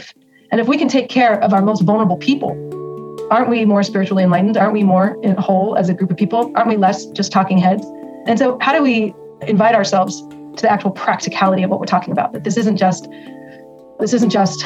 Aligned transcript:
life. 0.00 0.14
And 0.50 0.60
if 0.60 0.68
we 0.68 0.76
can 0.76 0.88
take 0.88 1.08
care 1.08 1.42
of 1.42 1.52
our 1.52 1.62
most 1.62 1.82
vulnerable 1.82 2.16
people, 2.16 2.50
aren't 3.30 3.48
we 3.48 3.64
more 3.64 3.82
spiritually 3.82 4.24
enlightened? 4.24 4.56
Aren't 4.56 4.72
we 4.72 4.82
more 4.82 5.16
whole 5.38 5.76
as 5.76 5.88
a 5.88 5.94
group 5.94 6.10
of 6.10 6.16
people? 6.16 6.52
Aren't 6.56 6.68
we 6.68 6.76
less 6.76 7.06
just 7.06 7.30
talking 7.30 7.58
heads? 7.58 7.84
And 8.26 8.38
so, 8.38 8.58
how 8.60 8.72
do 8.72 8.82
we 8.82 9.14
invite 9.46 9.74
ourselves 9.74 10.20
to 10.56 10.62
the 10.62 10.70
actual 10.70 10.90
practicality 10.90 11.62
of 11.62 11.70
what 11.70 11.78
we're 11.78 11.86
talking 11.86 12.12
about? 12.12 12.32
That 12.32 12.44
this 12.44 12.56
isn't 12.56 12.76
just 12.76 13.08
this 14.00 14.12
isn't 14.14 14.30
just 14.30 14.62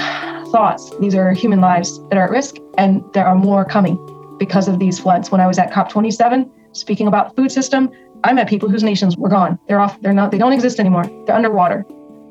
thoughts. 0.53 0.91
These 1.01 1.15
are 1.15 1.33
human 1.33 1.61
lives 1.61 2.01
that 2.09 2.17
are 2.17 2.25
at 2.25 2.31
risk, 2.31 2.57
and 2.79 3.03
there 3.13 3.27
are 3.27 3.35
more 3.35 3.65
coming 3.65 3.99
because 4.39 4.69
of 4.69 4.79
these 4.79 4.99
floods. 4.99 5.31
When 5.31 5.41
I 5.41 5.47
was 5.47 5.59
at 5.59 5.71
COP27 5.71 6.49
speaking 6.73 7.07
about 7.07 7.29
the 7.29 7.43
food 7.43 7.53
system, 7.53 7.91
I 8.25 8.33
met 8.33 8.49
people 8.49 8.69
whose 8.69 8.83
nations 8.83 9.17
were 9.17 9.29
gone. 9.29 9.59
They're 9.69 9.81
off. 9.81 10.01
They're 10.01 10.15
not. 10.15 10.31
They 10.31 10.39
don't 10.39 10.53
exist 10.53 10.81
anymore. 10.81 11.05
They're 11.27 11.37
underwater. 11.37 11.85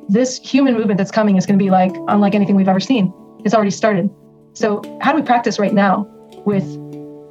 This 0.10 0.38
human 0.40 0.74
movement 0.74 0.98
that's 0.98 1.12
coming 1.12 1.38
is 1.38 1.46
going 1.46 1.58
to 1.58 1.64
be 1.64 1.72
like 1.72 1.94
unlike 2.10 2.36
anything 2.36 2.58
we've 2.58 2.68
ever 2.68 2.82
seen. 2.82 3.14
It's 3.46 3.54
already 3.54 3.72
started. 3.72 4.10
So 4.52 4.82
how 5.02 5.14
do 5.14 5.18
we 5.18 5.26
practice 5.26 5.58
right 5.58 5.74
now 5.74 6.06
with 6.46 6.66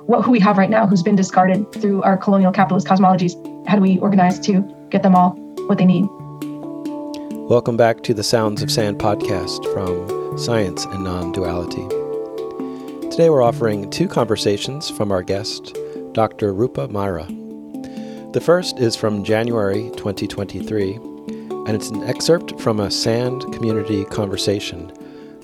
what 0.07 0.23
who 0.25 0.31
we 0.31 0.41
have 0.41 0.57
right 0.57 0.71
now, 0.71 0.87
who's 0.87 1.03
been 1.03 1.15
discarded 1.15 1.71
through 1.73 2.03
our 2.03 2.17
colonial 2.17 2.51
capitalist 2.51 2.87
cosmologies? 2.87 3.35
How 3.69 3.77
do 3.77 3.83
we 3.83 3.99
organize 3.99 4.41
to 4.41 4.63
get 4.89 5.03
them 5.03 5.15
all 5.15 5.33
what 5.67 5.77
they 5.77 5.85
need? 5.85 6.07
Welcome 7.51 7.77
back 7.77 8.03
to 8.05 8.15
the 8.15 8.23
Sounds 8.23 8.63
of 8.63 8.71
Sand 8.71 8.99
podcast 8.99 9.71
from 9.75 10.39
Science 10.39 10.87
and 10.87 11.05
Non 11.05 11.31
Duality. 11.33 11.87
Today 13.11 13.29
we're 13.29 13.43
offering 13.43 13.91
two 13.91 14.09
conversations 14.09 14.89
from 14.89 15.13
our 15.13 15.23
guest, 15.23 15.77
Dr. 16.13 16.55
Rupa 16.55 16.89
Marya. 16.89 17.27
The 18.33 18.41
first 18.43 18.79
is 18.79 18.97
from 18.97 19.25
January 19.25 19.91
2023, 19.97 21.12
and 21.67 21.77
it's 21.77 21.91
an 21.91 22.03
excerpt 22.03 22.61
from 22.61 22.81
a 22.81 22.91
SAND 22.91 23.41
community 23.53 24.05
conversation 24.07 24.91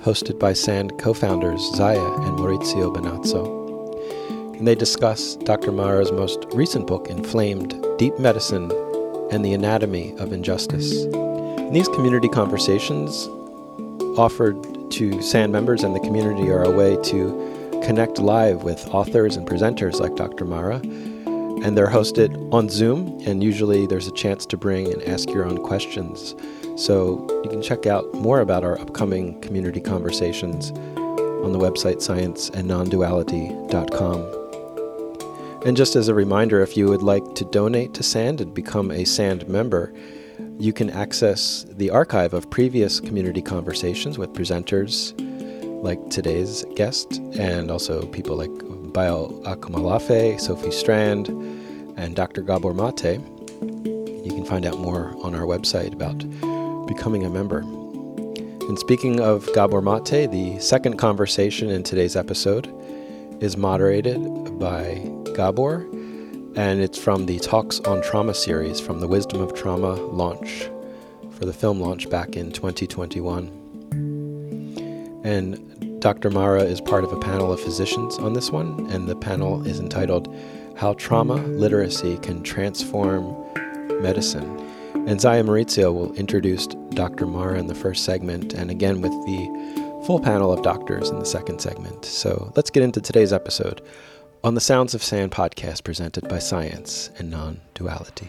hosted 0.01 0.37
by 0.39 0.53
SAND 0.53 0.99
co 0.99 1.15
founders 1.15 1.61
Zaya 1.77 2.13
and 2.23 2.37
Maurizio 2.37 2.93
Benazzo. 2.93 4.57
And 4.57 4.67
they 4.67 4.75
discuss 4.75 5.37
Dr. 5.37 5.71
Marya's 5.71 6.11
most 6.11 6.45
recent 6.53 6.89
book, 6.89 7.09
Inflamed 7.09 7.73
Deep 7.99 8.19
Medicine 8.19 8.73
and 9.31 9.45
the 9.45 9.55
Anatomy 9.55 10.13
of 10.19 10.33
Injustice. 10.33 11.05
And 11.05 11.75
these 11.77 11.89
community 11.89 12.29
conversations 12.29 13.29
offered 14.19 14.57
to 14.91 15.23
SAND 15.23 15.53
members 15.53 15.85
and 15.85 15.95
the 15.95 16.01
community 16.01 16.51
are 16.51 16.65
a 16.65 16.71
way 16.71 16.97
to 17.05 17.81
connect 17.85 18.19
live 18.19 18.65
with 18.65 18.85
authors 18.89 19.37
and 19.37 19.47
presenters 19.47 20.01
like 20.01 20.17
Dr. 20.17 20.45
Marya 20.45 20.81
and 21.63 21.77
they're 21.77 21.89
hosted 21.89 22.53
on 22.53 22.69
Zoom. 22.69 23.19
And 23.27 23.43
usually 23.43 23.87
there's 23.87 24.07
a 24.07 24.13
chance 24.13 24.47
to 24.47 24.57
bring 24.57 24.93
and 24.93 25.03
ask 25.05 25.29
your 25.31 25.45
own 25.45 25.59
questions. 25.59 26.37
So 26.77 27.27
you 27.45 27.51
can 27.51 27.63
check 27.63 27.87
out 27.87 28.13
more 28.15 28.41
about 28.41 28.65
our 28.65 28.81
upcoming 28.81 29.41
community 29.41 29.81
conversations 29.81 30.71
on 30.71 31.53
the 31.53 31.59
website 31.59 31.97
scienceandnonduality.com. 31.97 34.35
And 35.67 35.77
just 35.77 35.97
as 35.97 36.07
a 36.09 36.15
reminder, 36.15 36.63
if 36.63 36.77
you 36.77 36.87
would 36.87 37.03
like 37.03 37.35
to 37.35 37.45
donate 37.45 37.95
to 37.95 38.03
SAND 38.03 38.41
and 38.41 38.55
become 38.55 38.93
a 38.93 39.05
SAND 39.05 39.49
member, 39.49 39.93
you 40.59 40.73
can 40.73 40.91
access 40.91 41.67
the 41.69 41.91
archive 41.91 42.33
of 42.33 42.49
previous 42.51 43.01
community 43.01 43.43
conversations 43.43 44.19
with 44.19 44.33
presenters 44.33 45.13
like 45.83 46.11
today's 46.11 46.65
guest 46.75 47.19
and 47.35 47.71
also 47.71 48.07
people 48.07 48.37
like 48.37 48.51
Bayo 48.93 49.29
Akomolafe, 49.45 50.41
Sophie 50.41 50.71
Strand, 50.71 51.29
and 51.97 52.15
Dr. 52.15 52.43
Gabor 52.43 52.75
Mate. 52.75 53.21
You 54.25 54.31
can 54.31 54.45
find 54.45 54.67
out 54.67 54.79
more 54.79 55.15
on 55.23 55.35
our 55.35 55.43
website 55.43 55.93
about 55.93 56.19
becoming 56.87 57.25
a 57.25 57.31
member. 57.31 57.61
And 58.69 58.79
speaking 58.79 59.21
of 59.21 59.49
Gabor 59.55 59.81
Mate, 59.81 60.31
the 60.31 60.59
second 60.61 60.99
conversation 60.99 61.71
in 61.71 61.83
today's 61.83 62.17
episode 62.17 62.73
is 63.43 63.57
moderated 63.57 64.21
by 64.59 64.95
Gabor, 65.35 65.83
and 66.57 66.81
it's 66.81 66.99
from 66.99 67.27
the 67.27 67.39
Talks 67.39 67.81
on 67.81 68.03
Trauma 68.03 68.35
series 68.35 68.81
from 68.81 69.01
the 69.01 69.09
Wisdom 69.09 69.41
of 69.41 69.55
Trauma 69.55 69.95
launch 69.95 70.69
for 71.31 71.45
the 71.45 71.53
film 71.53 71.81
launch 71.81 72.11
back 72.11 72.37
in 72.37 72.53
2021. 72.53 73.58
And 75.25 76.01
Dr. 76.01 76.31
Marya 76.31 76.65
is 76.65 76.81
part 76.81 77.05
of 77.05 77.13
a 77.13 77.19
panel 77.19 77.53
of 77.53 77.61
physicians 77.61 78.19
on 78.19 78.35
this 78.35 78.51
one, 78.51 78.89
and 78.91 79.09
the 79.09 79.17
panel 79.17 79.67
is 79.67 79.81
entitled 79.81 80.35
How 80.77 80.95
Trauma 80.95 81.35
Literacy 81.35 82.19
Can 82.19 82.43
Transform 82.43 83.37
Medicine. 84.01 84.59
And 85.09 85.21
Zaya 85.21 85.43
Maurizio 85.43 85.93
will 85.93 86.15
introduce 86.15 86.67
Dr. 86.91 87.27
Marya 87.27 87.59
in 87.59 87.67
the 87.67 87.75
first 87.75 88.05
segment, 88.05 88.55
and 88.55 88.71
again 88.71 89.01
with 89.01 89.13
the 89.27 90.03
full 90.07 90.21
panel 90.21 90.53
of 90.53 90.63
doctors 90.63 91.11
in 91.11 91.19
the 91.19 91.27
second 91.27 91.61
segment. 91.61 92.05
So 92.05 92.53
let's 92.57 92.71
get 92.71 92.83
into 92.83 93.01
today's 93.01 93.33
episode 93.33 93.83
on 94.45 94.55
the 94.55 94.61
Sounds 94.61 94.95
of 94.95 95.03
Sand 95.03 95.33
podcast 95.33 95.83
presented 95.83 96.29
by 96.29 96.39
Science 96.39 97.11
and 97.19 97.31
Non 97.31 97.61
Duality. 97.75 98.29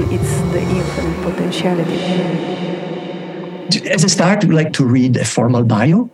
it's 0.09 0.41
the 0.51 0.61
infinite 0.61 1.21
potentiality. 1.21 1.99
As 3.89 4.03
a 4.03 4.09
start, 4.09 4.43
would 4.43 4.53
like 4.53 4.73
to 4.73 4.85
read 4.85 5.17
a 5.17 5.25
formal 5.25 5.63
bio, 5.63 6.09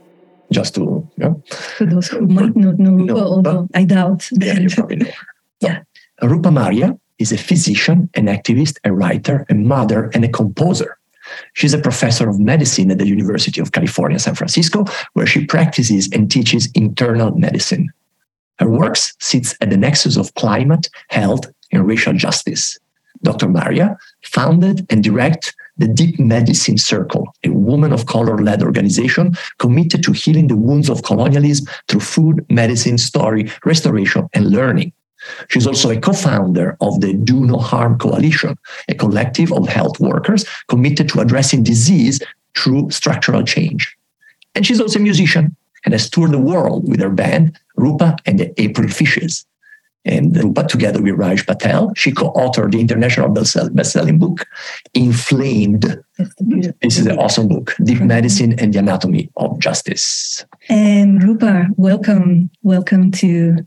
just 0.51 0.75
to. 0.75 1.07
Yeah. 1.17 1.33
For 1.49 1.85
those 1.85 2.07
who 2.07 2.27
might 2.27 2.55
not 2.55 2.77
know, 2.79 2.91
no, 2.91 3.17
although 3.17 3.67
I 3.73 3.85
doubt. 3.85 4.29
Yeah, 4.39 4.59
you 4.59 4.69
probably 4.69 4.97
know. 4.97 5.11
Yeah. 5.59 5.81
Rupa 6.21 6.51
Marya 6.51 6.99
is 7.17 7.31
a 7.31 7.37
physician, 7.37 8.09
an 8.13 8.27
activist, 8.27 8.77
a 8.83 8.91
writer, 8.91 9.45
a 9.49 9.55
mother, 9.55 10.11
and 10.13 10.23
a 10.23 10.29
composer. 10.29 10.97
She's 11.53 11.73
a 11.73 11.79
professor 11.79 12.29
of 12.29 12.39
medicine 12.39 12.91
at 12.91 12.99
the 12.99 13.07
University 13.07 13.59
of 13.59 13.71
California, 13.71 14.19
San 14.19 14.35
Francisco, 14.35 14.85
where 15.13 15.25
she 15.25 15.45
practices 15.45 16.09
and 16.13 16.29
teaches 16.29 16.69
internal 16.73 17.31
medicine. 17.31 17.89
Her 18.59 18.69
works 18.69 19.15
sits 19.19 19.55
at 19.61 19.71
the 19.71 19.77
nexus 19.77 20.15
of 20.15 20.33
climate, 20.35 20.89
health, 21.09 21.45
and 21.71 21.87
racial 21.87 22.13
justice. 22.13 22.77
Dr. 23.23 23.47
Marya, 23.47 23.97
founded 24.23 24.85
and 24.89 25.03
directed 25.03 25.53
the 25.77 25.87
Deep 25.87 26.19
Medicine 26.19 26.77
Circle, 26.77 27.33
a 27.43 27.49
woman 27.49 27.93
of 27.93 28.05
color 28.05 28.37
led 28.37 28.63
organization 28.63 29.35
committed 29.59 30.03
to 30.03 30.11
healing 30.11 30.47
the 30.47 30.57
wounds 30.57 30.89
of 30.89 31.03
colonialism 31.03 31.67
through 31.87 31.99
food, 31.99 32.45
medicine, 32.49 32.97
story, 32.97 33.51
restoration, 33.63 34.27
and 34.33 34.49
learning. 34.49 34.91
She's 35.49 35.67
also 35.67 35.89
a 35.89 35.99
co 35.99 36.13
founder 36.13 36.77
of 36.81 37.01
the 37.01 37.13
Do 37.13 37.45
No 37.45 37.57
Harm 37.57 37.97
Coalition, 37.97 38.57
a 38.87 38.95
collective 38.95 39.51
of 39.51 39.67
health 39.67 39.99
workers 39.99 40.45
committed 40.67 41.09
to 41.09 41.19
addressing 41.19 41.63
disease 41.63 42.19
through 42.55 42.91
structural 42.91 43.43
change. 43.43 43.97
And 44.55 44.65
she's 44.65 44.79
also 44.79 44.99
a 44.99 45.01
musician 45.01 45.55
and 45.85 45.93
has 45.93 46.09
toured 46.09 46.31
the 46.31 46.39
world 46.39 46.87
with 46.87 47.01
her 47.01 47.09
band, 47.09 47.59
Rupa 47.75 48.17
and 48.25 48.39
the 48.39 48.59
April 48.61 48.87
Fishes 48.89 49.45
and 50.07 50.35
Rupa 50.35 50.67
together 50.67 51.01
with 51.01 51.15
Raj 51.15 51.45
Patel. 51.45 51.91
She 51.95 52.11
co-authored 52.11 52.71
the 52.71 52.79
international 52.79 53.29
best-selling 53.29 54.17
book, 54.17 54.45
Inflamed. 54.93 56.01
This 56.81 56.97
is 56.97 57.05
an 57.05 57.17
awesome 57.19 57.47
book, 57.47 57.75
Deep 57.83 58.01
Medicine 58.01 58.57
and 58.59 58.73
the 58.73 58.79
Anatomy 58.79 59.29
of 59.35 59.59
Justice. 59.59 60.45
And 60.69 61.21
Rupa, 61.21 61.67
welcome, 61.77 62.49
welcome 62.63 63.11
to 63.11 63.57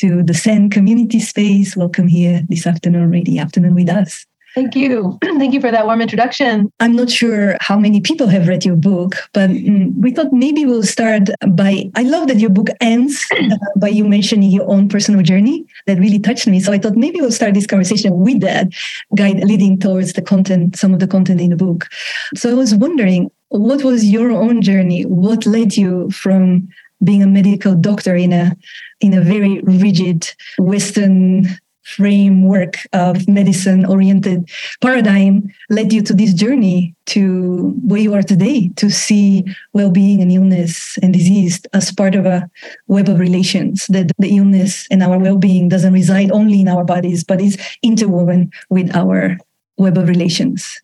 to 0.00 0.22
the 0.22 0.34
SAND 0.34 0.70
community 0.70 1.18
space. 1.18 1.76
Welcome 1.76 2.06
here 2.06 2.42
this 2.48 2.68
afternoon, 2.68 3.02
already 3.02 3.38
afternoon 3.40 3.74
with 3.74 3.88
us. 3.88 4.26
Thank 4.58 4.74
you. 4.74 5.16
Thank 5.22 5.54
you 5.54 5.60
for 5.60 5.70
that 5.70 5.86
warm 5.86 6.00
introduction. 6.00 6.72
I'm 6.80 6.96
not 6.96 7.08
sure 7.08 7.56
how 7.60 7.78
many 7.78 8.00
people 8.00 8.26
have 8.26 8.48
read 8.48 8.64
your 8.64 8.74
book, 8.74 9.14
but 9.32 9.50
mm, 9.50 9.94
we 9.94 10.10
thought 10.10 10.32
maybe 10.32 10.66
we'll 10.66 10.82
start 10.82 11.30
by. 11.50 11.88
I 11.94 12.02
love 12.02 12.26
that 12.26 12.38
your 12.38 12.50
book 12.50 12.66
ends 12.80 13.24
uh, 13.38 13.56
by 13.76 13.86
you 13.86 14.04
mentioning 14.04 14.50
your 14.50 14.68
own 14.68 14.88
personal 14.88 15.22
journey. 15.22 15.64
That 15.86 16.00
really 16.00 16.18
touched 16.18 16.48
me. 16.48 16.58
So 16.58 16.72
I 16.72 16.78
thought 16.78 16.96
maybe 16.96 17.20
we'll 17.20 17.30
start 17.30 17.54
this 17.54 17.68
conversation 17.68 18.18
with 18.18 18.40
that 18.40 18.66
guide 19.14 19.44
leading 19.44 19.78
towards 19.78 20.14
the 20.14 20.22
content, 20.22 20.74
some 20.74 20.92
of 20.92 20.98
the 20.98 21.06
content 21.06 21.40
in 21.40 21.50
the 21.50 21.56
book. 21.56 21.86
So 22.34 22.50
I 22.50 22.54
was 22.54 22.74
wondering, 22.74 23.30
what 23.50 23.84
was 23.84 24.04
your 24.04 24.32
own 24.32 24.60
journey? 24.60 25.04
What 25.04 25.46
led 25.46 25.76
you 25.76 26.10
from 26.10 26.68
being 27.04 27.22
a 27.22 27.28
medical 27.28 27.76
doctor 27.76 28.16
in 28.16 28.32
a 28.32 28.56
in 29.00 29.14
a 29.14 29.20
very 29.20 29.60
rigid 29.60 30.28
Western 30.58 31.46
framework 31.88 32.76
of 32.92 33.26
medicine 33.26 33.86
oriented 33.86 34.48
paradigm 34.82 35.50
led 35.70 35.92
you 35.92 36.02
to 36.02 36.12
this 36.12 36.34
journey 36.34 36.94
to 37.06 37.74
where 37.82 38.00
you 38.00 38.14
are 38.14 38.22
today 38.22 38.68
to 38.76 38.90
see 38.90 39.42
well-being 39.72 40.20
and 40.20 40.30
illness 40.30 40.98
and 41.02 41.14
disease 41.14 41.60
as 41.72 41.90
part 41.90 42.14
of 42.14 42.26
a 42.26 42.48
web 42.88 43.08
of 43.08 43.18
relations 43.18 43.86
that 43.86 44.12
the 44.18 44.36
illness 44.36 44.86
and 44.90 45.02
our 45.02 45.18
well-being 45.18 45.68
doesn't 45.68 45.94
reside 45.94 46.30
only 46.30 46.60
in 46.60 46.68
our 46.68 46.84
bodies 46.84 47.24
but 47.24 47.40
is 47.40 47.56
interwoven 47.82 48.50
with 48.68 48.94
our 48.94 49.38
web 49.78 49.96
of 49.96 50.08
relations 50.08 50.80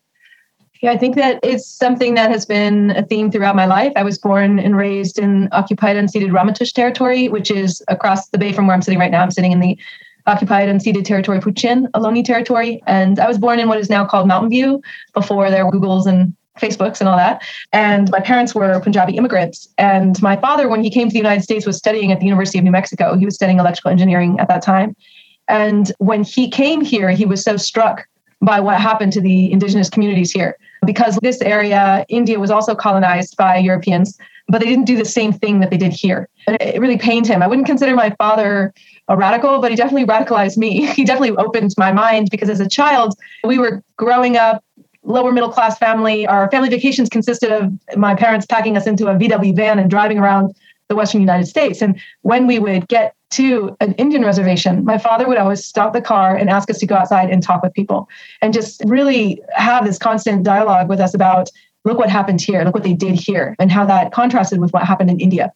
yeah, 0.84 0.92
I 0.92 0.98
think 0.98 1.14
that 1.16 1.40
it's 1.42 1.66
something 1.66 2.14
that 2.16 2.30
has 2.30 2.44
been 2.44 2.90
a 2.90 3.02
theme 3.02 3.30
throughout 3.30 3.56
my 3.56 3.64
life. 3.64 3.94
I 3.96 4.02
was 4.02 4.18
born 4.18 4.58
and 4.58 4.76
raised 4.76 5.18
in 5.18 5.48
occupied 5.50 5.96
unceded 5.96 6.30
Ramaytush 6.30 6.74
territory, 6.74 7.30
which 7.30 7.50
is 7.50 7.82
across 7.88 8.28
the 8.28 8.36
bay 8.36 8.52
from 8.52 8.66
where 8.66 8.74
I'm 8.74 8.82
sitting 8.82 9.00
right 9.00 9.10
now. 9.10 9.22
I'm 9.22 9.30
sitting 9.30 9.52
in 9.52 9.60
the 9.60 9.78
occupied 10.26 10.68
unceded 10.68 11.04
territory 11.04 11.38
Huichin, 11.40 11.90
Ohlone 11.90 12.24
territory. 12.24 12.82
And 12.86 13.18
I 13.18 13.28
was 13.28 13.38
born 13.38 13.58
in 13.58 13.68
what 13.68 13.78
is 13.78 13.90
now 13.90 14.04
called 14.04 14.26
Mountain 14.26 14.50
View 14.50 14.82
before 15.12 15.50
there 15.50 15.64
were 15.66 15.72
Googles 15.72 16.06
and 16.06 16.34
Facebooks 16.58 17.00
and 17.00 17.08
all 17.08 17.16
that. 17.16 17.42
And 17.72 18.10
my 18.10 18.20
parents 18.20 18.54
were 18.54 18.80
Punjabi 18.80 19.16
immigrants. 19.16 19.68
And 19.76 20.20
my 20.22 20.36
father, 20.36 20.68
when 20.68 20.82
he 20.82 20.90
came 20.90 21.08
to 21.08 21.12
the 21.12 21.18
United 21.18 21.42
States, 21.42 21.66
was 21.66 21.76
studying 21.76 22.12
at 22.12 22.20
the 22.20 22.26
University 22.26 22.58
of 22.58 22.64
New 22.64 22.70
Mexico. 22.70 23.16
He 23.16 23.24
was 23.24 23.34
studying 23.34 23.58
electrical 23.58 23.90
engineering 23.90 24.38
at 24.38 24.48
that 24.48 24.62
time. 24.62 24.94
And 25.48 25.92
when 25.98 26.22
he 26.22 26.48
came 26.48 26.80
here, 26.80 27.10
he 27.10 27.26
was 27.26 27.42
so 27.42 27.56
struck 27.56 28.06
by 28.40 28.60
what 28.60 28.80
happened 28.80 29.12
to 29.14 29.20
the 29.20 29.50
indigenous 29.52 29.88
communities 29.88 30.30
here 30.30 30.56
because 30.84 31.18
this 31.22 31.40
area, 31.40 32.04
India, 32.08 32.38
was 32.38 32.50
also 32.50 32.74
colonized 32.74 33.36
by 33.36 33.56
Europeans, 33.56 34.18
but 34.48 34.60
they 34.60 34.66
didn't 34.66 34.84
do 34.84 34.96
the 34.96 35.04
same 35.04 35.32
thing 35.32 35.60
that 35.60 35.70
they 35.70 35.76
did 35.76 35.92
here. 35.92 36.28
And 36.46 36.56
it 36.60 36.80
really 36.80 36.98
pained 36.98 37.26
him. 37.26 37.42
I 37.42 37.46
wouldn't 37.46 37.66
consider 37.66 37.94
my 37.94 38.10
father 38.18 38.72
a 39.08 39.16
radical, 39.16 39.60
but 39.60 39.70
he 39.70 39.76
definitely 39.76 40.06
radicalized 40.06 40.56
me. 40.56 40.86
He 40.94 41.04
definitely 41.04 41.36
opened 41.36 41.74
my 41.76 41.92
mind 41.92 42.30
because 42.30 42.48
as 42.48 42.60
a 42.60 42.68
child, 42.68 43.14
we 43.42 43.58
were 43.58 43.82
growing 43.96 44.36
up 44.36 44.64
lower 45.02 45.32
middle 45.32 45.50
class 45.50 45.78
family. 45.78 46.26
Our 46.26 46.50
family 46.50 46.70
vacations 46.70 47.08
consisted 47.08 47.52
of 47.52 47.72
my 47.96 48.14
parents 48.14 48.46
packing 48.46 48.76
us 48.76 48.86
into 48.86 49.08
a 49.08 49.14
VW 49.14 49.54
van 49.54 49.78
and 49.78 49.90
driving 49.90 50.18
around 50.18 50.54
the 50.88 50.94
Western 50.94 51.20
United 51.20 51.46
States. 51.46 51.82
And 51.82 52.00
when 52.22 52.46
we 52.46 52.58
would 52.58 52.88
get 52.88 53.14
to 53.30 53.76
an 53.80 53.92
Indian 53.94 54.24
reservation, 54.24 54.84
my 54.84 54.98
father 54.98 55.26
would 55.26 55.38
always 55.38 55.64
stop 55.64 55.92
the 55.92 56.00
car 56.00 56.36
and 56.36 56.48
ask 56.48 56.70
us 56.70 56.78
to 56.78 56.86
go 56.86 56.94
outside 56.94 57.30
and 57.30 57.42
talk 57.42 57.62
with 57.62 57.74
people 57.74 58.08
and 58.40 58.54
just 58.54 58.82
really 58.86 59.42
have 59.54 59.84
this 59.84 59.98
constant 59.98 60.44
dialogue 60.44 60.88
with 60.88 61.00
us 61.00 61.14
about 61.14 61.50
look 61.84 61.98
what 61.98 62.08
happened 62.08 62.40
here, 62.40 62.62
look 62.64 62.74
what 62.74 62.84
they 62.84 62.94
did 62.94 63.14
here, 63.14 63.56
and 63.58 63.70
how 63.70 63.84
that 63.84 64.12
contrasted 64.12 64.60
with 64.60 64.72
what 64.72 64.84
happened 64.84 65.10
in 65.10 65.20
India. 65.20 65.52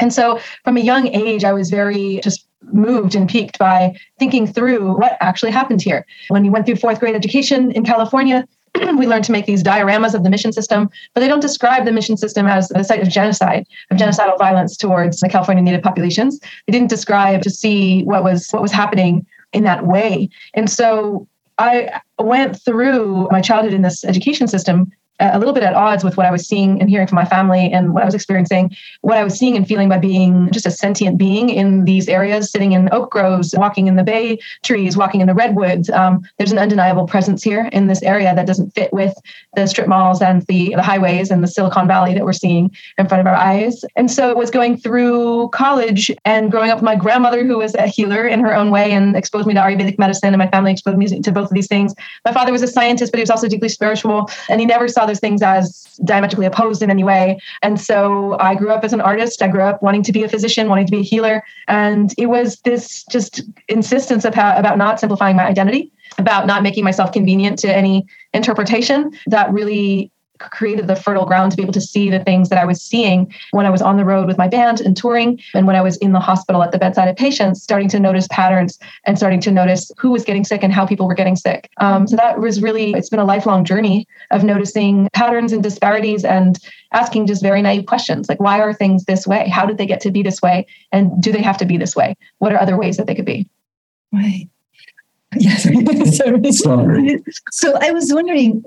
And 0.00 0.12
so 0.12 0.38
from 0.64 0.76
a 0.76 0.80
young 0.80 1.08
age, 1.08 1.44
I 1.44 1.52
was 1.52 1.70
very 1.70 2.20
just 2.22 2.46
moved 2.72 3.14
and 3.14 3.28
piqued 3.28 3.58
by 3.58 3.94
thinking 4.18 4.46
through 4.46 4.96
what 4.98 5.16
actually 5.20 5.50
happened 5.50 5.82
here. 5.82 6.06
When 6.28 6.42
we 6.42 6.50
went 6.50 6.66
through 6.66 6.76
fourth 6.76 7.00
grade 7.00 7.14
education 7.14 7.72
in 7.72 7.84
California, 7.84 8.46
we 8.98 9.06
learned 9.06 9.24
to 9.24 9.32
make 9.32 9.46
these 9.46 9.62
dioramas 9.62 10.14
of 10.14 10.22
the 10.22 10.30
mission 10.30 10.52
system, 10.52 10.90
but 11.14 11.20
they 11.20 11.28
don't 11.28 11.40
describe 11.40 11.84
the 11.84 11.92
mission 11.92 12.16
system 12.16 12.46
as 12.46 12.68
the 12.68 12.84
site 12.84 13.00
of 13.00 13.08
genocide, 13.08 13.66
of 13.90 13.96
genocidal 13.96 14.38
violence 14.38 14.76
towards 14.76 15.20
the 15.20 15.28
California 15.28 15.62
Native 15.62 15.82
populations. 15.82 16.38
They 16.66 16.72
didn't 16.72 16.90
describe 16.90 17.42
to 17.42 17.50
see 17.50 18.02
what 18.04 18.22
was 18.22 18.50
what 18.50 18.62
was 18.62 18.72
happening 18.72 19.26
in 19.52 19.64
that 19.64 19.86
way. 19.86 20.28
And 20.54 20.70
so 20.70 21.26
I 21.58 22.00
went 22.18 22.60
through 22.62 23.28
my 23.30 23.40
childhood 23.40 23.74
in 23.74 23.82
this 23.82 24.04
education 24.04 24.46
system 24.46 24.90
a 25.20 25.38
little 25.38 25.54
bit 25.54 25.62
at 25.62 25.74
odds 25.74 26.02
with 26.02 26.16
what 26.16 26.26
I 26.26 26.30
was 26.30 26.46
seeing 26.46 26.80
and 26.80 26.88
hearing 26.88 27.06
from 27.06 27.16
my 27.16 27.24
family 27.24 27.70
and 27.72 27.94
what 27.94 28.02
I 28.02 28.06
was 28.06 28.14
experiencing, 28.14 28.74
what 29.02 29.16
I 29.16 29.24
was 29.24 29.38
seeing 29.38 29.56
and 29.56 29.66
feeling 29.66 29.88
by 29.88 29.98
being 29.98 30.50
just 30.50 30.66
a 30.66 30.70
sentient 30.70 31.18
being 31.18 31.50
in 31.50 31.84
these 31.84 32.08
areas, 32.08 32.50
sitting 32.50 32.72
in 32.72 32.88
oak 32.92 33.10
groves, 33.10 33.54
walking 33.56 33.86
in 33.86 33.96
the 33.96 34.02
bay 34.02 34.38
trees, 34.62 34.96
walking 34.96 35.20
in 35.20 35.26
the 35.26 35.34
redwoods. 35.34 35.90
Um, 35.90 36.22
there's 36.38 36.52
an 36.52 36.58
undeniable 36.58 37.06
presence 37.06 37.42
here 37.42 37.68
in 37.72 37.86
this 37.86 38.02
area 38.02 38.34
that 38.34 38.46
doesn't 38.46 38.70
fit 38.74 38.92
with 38.92 39.14
the 39.54 39.66
strip 39.66 39.88
malls 39.88 40.22
and 40.22 40.42
the, 40.46 40.74
the 40.74 40.82
highways 40.82 41.30
and 41.30 41.42
the 41.42 41.48
Silicon 41.48 41.86
Valley 41.86 42.14
that 42.14 42.24
we're 42.24 42.32
seeing 42.32 42.70
in 42.98 43.08
front 43.08 43.20
of 43.20 43.26
our 43.26 43.34
eyes. 43.34 43.84
And 43.96 44.10
so 44.10 44.30
it 44.30 44.36
was 44.36 44.50
going 44.50 44.78
through 44.78 45.48
college 45.50 46.10
and 46.24 46.50
growing 46.50 46.70
up 46.70 46.78
with 46.78 46.84
my 46.84 46.96
grandmother, 46.96 47.44
who 47.44 47.58
was 47.58 47.74
a 47.74 47.86
healer 47.86 48.26
in 48.26 48.40
her 48.40 48.54
own 48.54 48.70
way 48.70 48.92
and 48.92 49.16
exposed 49.16 49.46
me 49.46 49.54
to 49.54 49.60
Ayurvedic 49.60 49.98
medicine, 49.98 50.28
and 50.28 50.38
my 50.38 50.48
family 50.48 50.72
exposed 50.72 50.96
me 50.96 51.20
to 51.20 51.32
both 51.32 51.48
of 51.48 51.54
these 51.54 51.66
things. 51.66 51.94
My 52.24 52.32
father 52.32 52.52
was 52.52 52.62
a 52.62 52.68
scientist, 52.68 53.12
but 53.12 53.18
he 53.18 53.22
was 53.22 53.30
also 53.30 53.48
deeply 53.48 53.68
spiritual, 53.68 54.30
and 54.48 54.60
he 54.60 54.66
never 54.66 54.88
saw 54.88 55.06
things 55.18 55.42
as 55.42 55.98
diametrically 56.04 56.46
opposed 56.46 56.82
in 56.82 56.90
any 56.90 57.04
way. 57.04 57.40
And 57.62 57.80
so 57.80 58.36
I 58.38 58.54
grew 58.54 58.70
up 58.70 58.84
as 58.84 58.92
an 58.92 59.00
artist. 59.00 59.42
I 59.42 59.48
grew 59.48 59.62
up 59.62 59.82
wanting 59.82 60.02
to 60.04 60.12
be 60.12 60.22
a 60.22 60.28
physician, 60.28 60.68
wanting 60.68 60.86
to 60.86 60.90
be 60.90 61.00
a 61.00 61.02
healer. 61.02 61.42
And 61.68 62.14
it 62.16 62.26
was 62.26 62.60
this 62.60 63.04
just 63.10 63.42
insistence 63.68 64.24
of 64.24 64.34
how, 64.34 64.56
about 64.56 64.78
not 64.78 65.00
simplifying 65.00 65.36
my 65.36 65.46
identity, 65.46 65.90
about 66.18 66.46
not 66.46 66.62
making 66.62 66.84
myself 66.84 67.12
convenient 67.12 67.58
to 67.60 67.74
any 67.74 68.06
interpretation 68.32 69.12
that 69.26 69.52
really 69.52 70.10
created 70.40 70.86
the 70.86 70.96
fertile 70.96 71.26
ground 71.26 71.52
to 71.52 71.56
be 71.56 71.62
able 71.62 71.72
to 71.72 71.80
see 71.80 72.10
the 72.10 72.20
things 72.20 72.48
that 72.48 72.58
I 72.58 72.64
was 72.64 72.80
seeing 72.80 73.32
when 73.52 73.66
I 73.66 73.70
was 73.70 73.82
on 73.82 73.96
the 73.96 74.04
road 74.04 74.26
with 74.26 74.38
my 74.38 74.48
band 74.48 74.80
and 74.80 74.96
touring, 74.96 75.40
and 75.54 75.66
when 75.66 75.76
I 75.76 75.82
was 75.82 75.96
in 75.98 76.12
the 76.12 76.20
hospital 76.20 76.62
at 76.62 76.72
the 76.72 76.78
bedside 76.78 77.08
of 77.08 77.16
patients, 77.16 77.62
starting 77.62 77.88
to 77.90 78.00
notice 78.00 78.26
patterns 78.28 78.78
and 79.04 79.16
starting 79.16 79.40
to 79.40 79.50
notice 79.50 79.92
who 79.98 80.10
was 80.10 80.24
getting 80.24 80.44
sick 80.44 80.62
and 80.62 80.72
how 80.72 80.86
people 80.86 81.06
were 81.06 81.14
getting 81.14 81.36
sick. 81.36 81.70
Um, 81.78 82.06
so 82.06 82.16
that 82.16 82.40
was 82.40 82.62
really, 82.62 82.92
it's 82.92 83.10
been 83.10 83.20
a 83.20 83.24
lifelong 83.24 83.64
journey 83.64 84.06
of 84.30 84.44
noticing 84.44 85.08
patterns 85.12 85.52
and 85.52 85.62
disparities 85.62 86.24
and 86.24 86.58
asking 86.92 87.26
just 87.26 87.42
very 87.42 87.62
naive 87.62 87.86
questions 87.86 88.28
like, 88.28 88.40
why 88.40 88.60
are 88.60 88.72
things 88.72 89.04
this 89.04 89.26
way? 89.26 89.48
How 89.48 89.66
did 89.66 89.78
they 89.78 89.86
get 89.86 90.00
to 90.02 90.10
be 90.10 90.22
this 90.22 90.40
way? 90.42 90.66
And 90.92 91.22
do 91.22 91.32
they 91.32 91.42
have 91.42 91.58
to 91.58 91.64
be 91.64 91.76
this 91.76 91.94
way? 91.94 92.16
What 92.38 92.52
are 92.52 92.60
other 92.60 92.76
ways 92.76 92.96
that 92.96 93.06
they 93.06 93.14
could 93.14 93.26
be? 93.26 93.48
Right. 94.12 94.48
Yes. 95.38 95.62
Sorry. 96.58 97.22
so 97.52 97.78
I 97.80 97.92
was 97.92 98.12
wondering, 98.12 98.64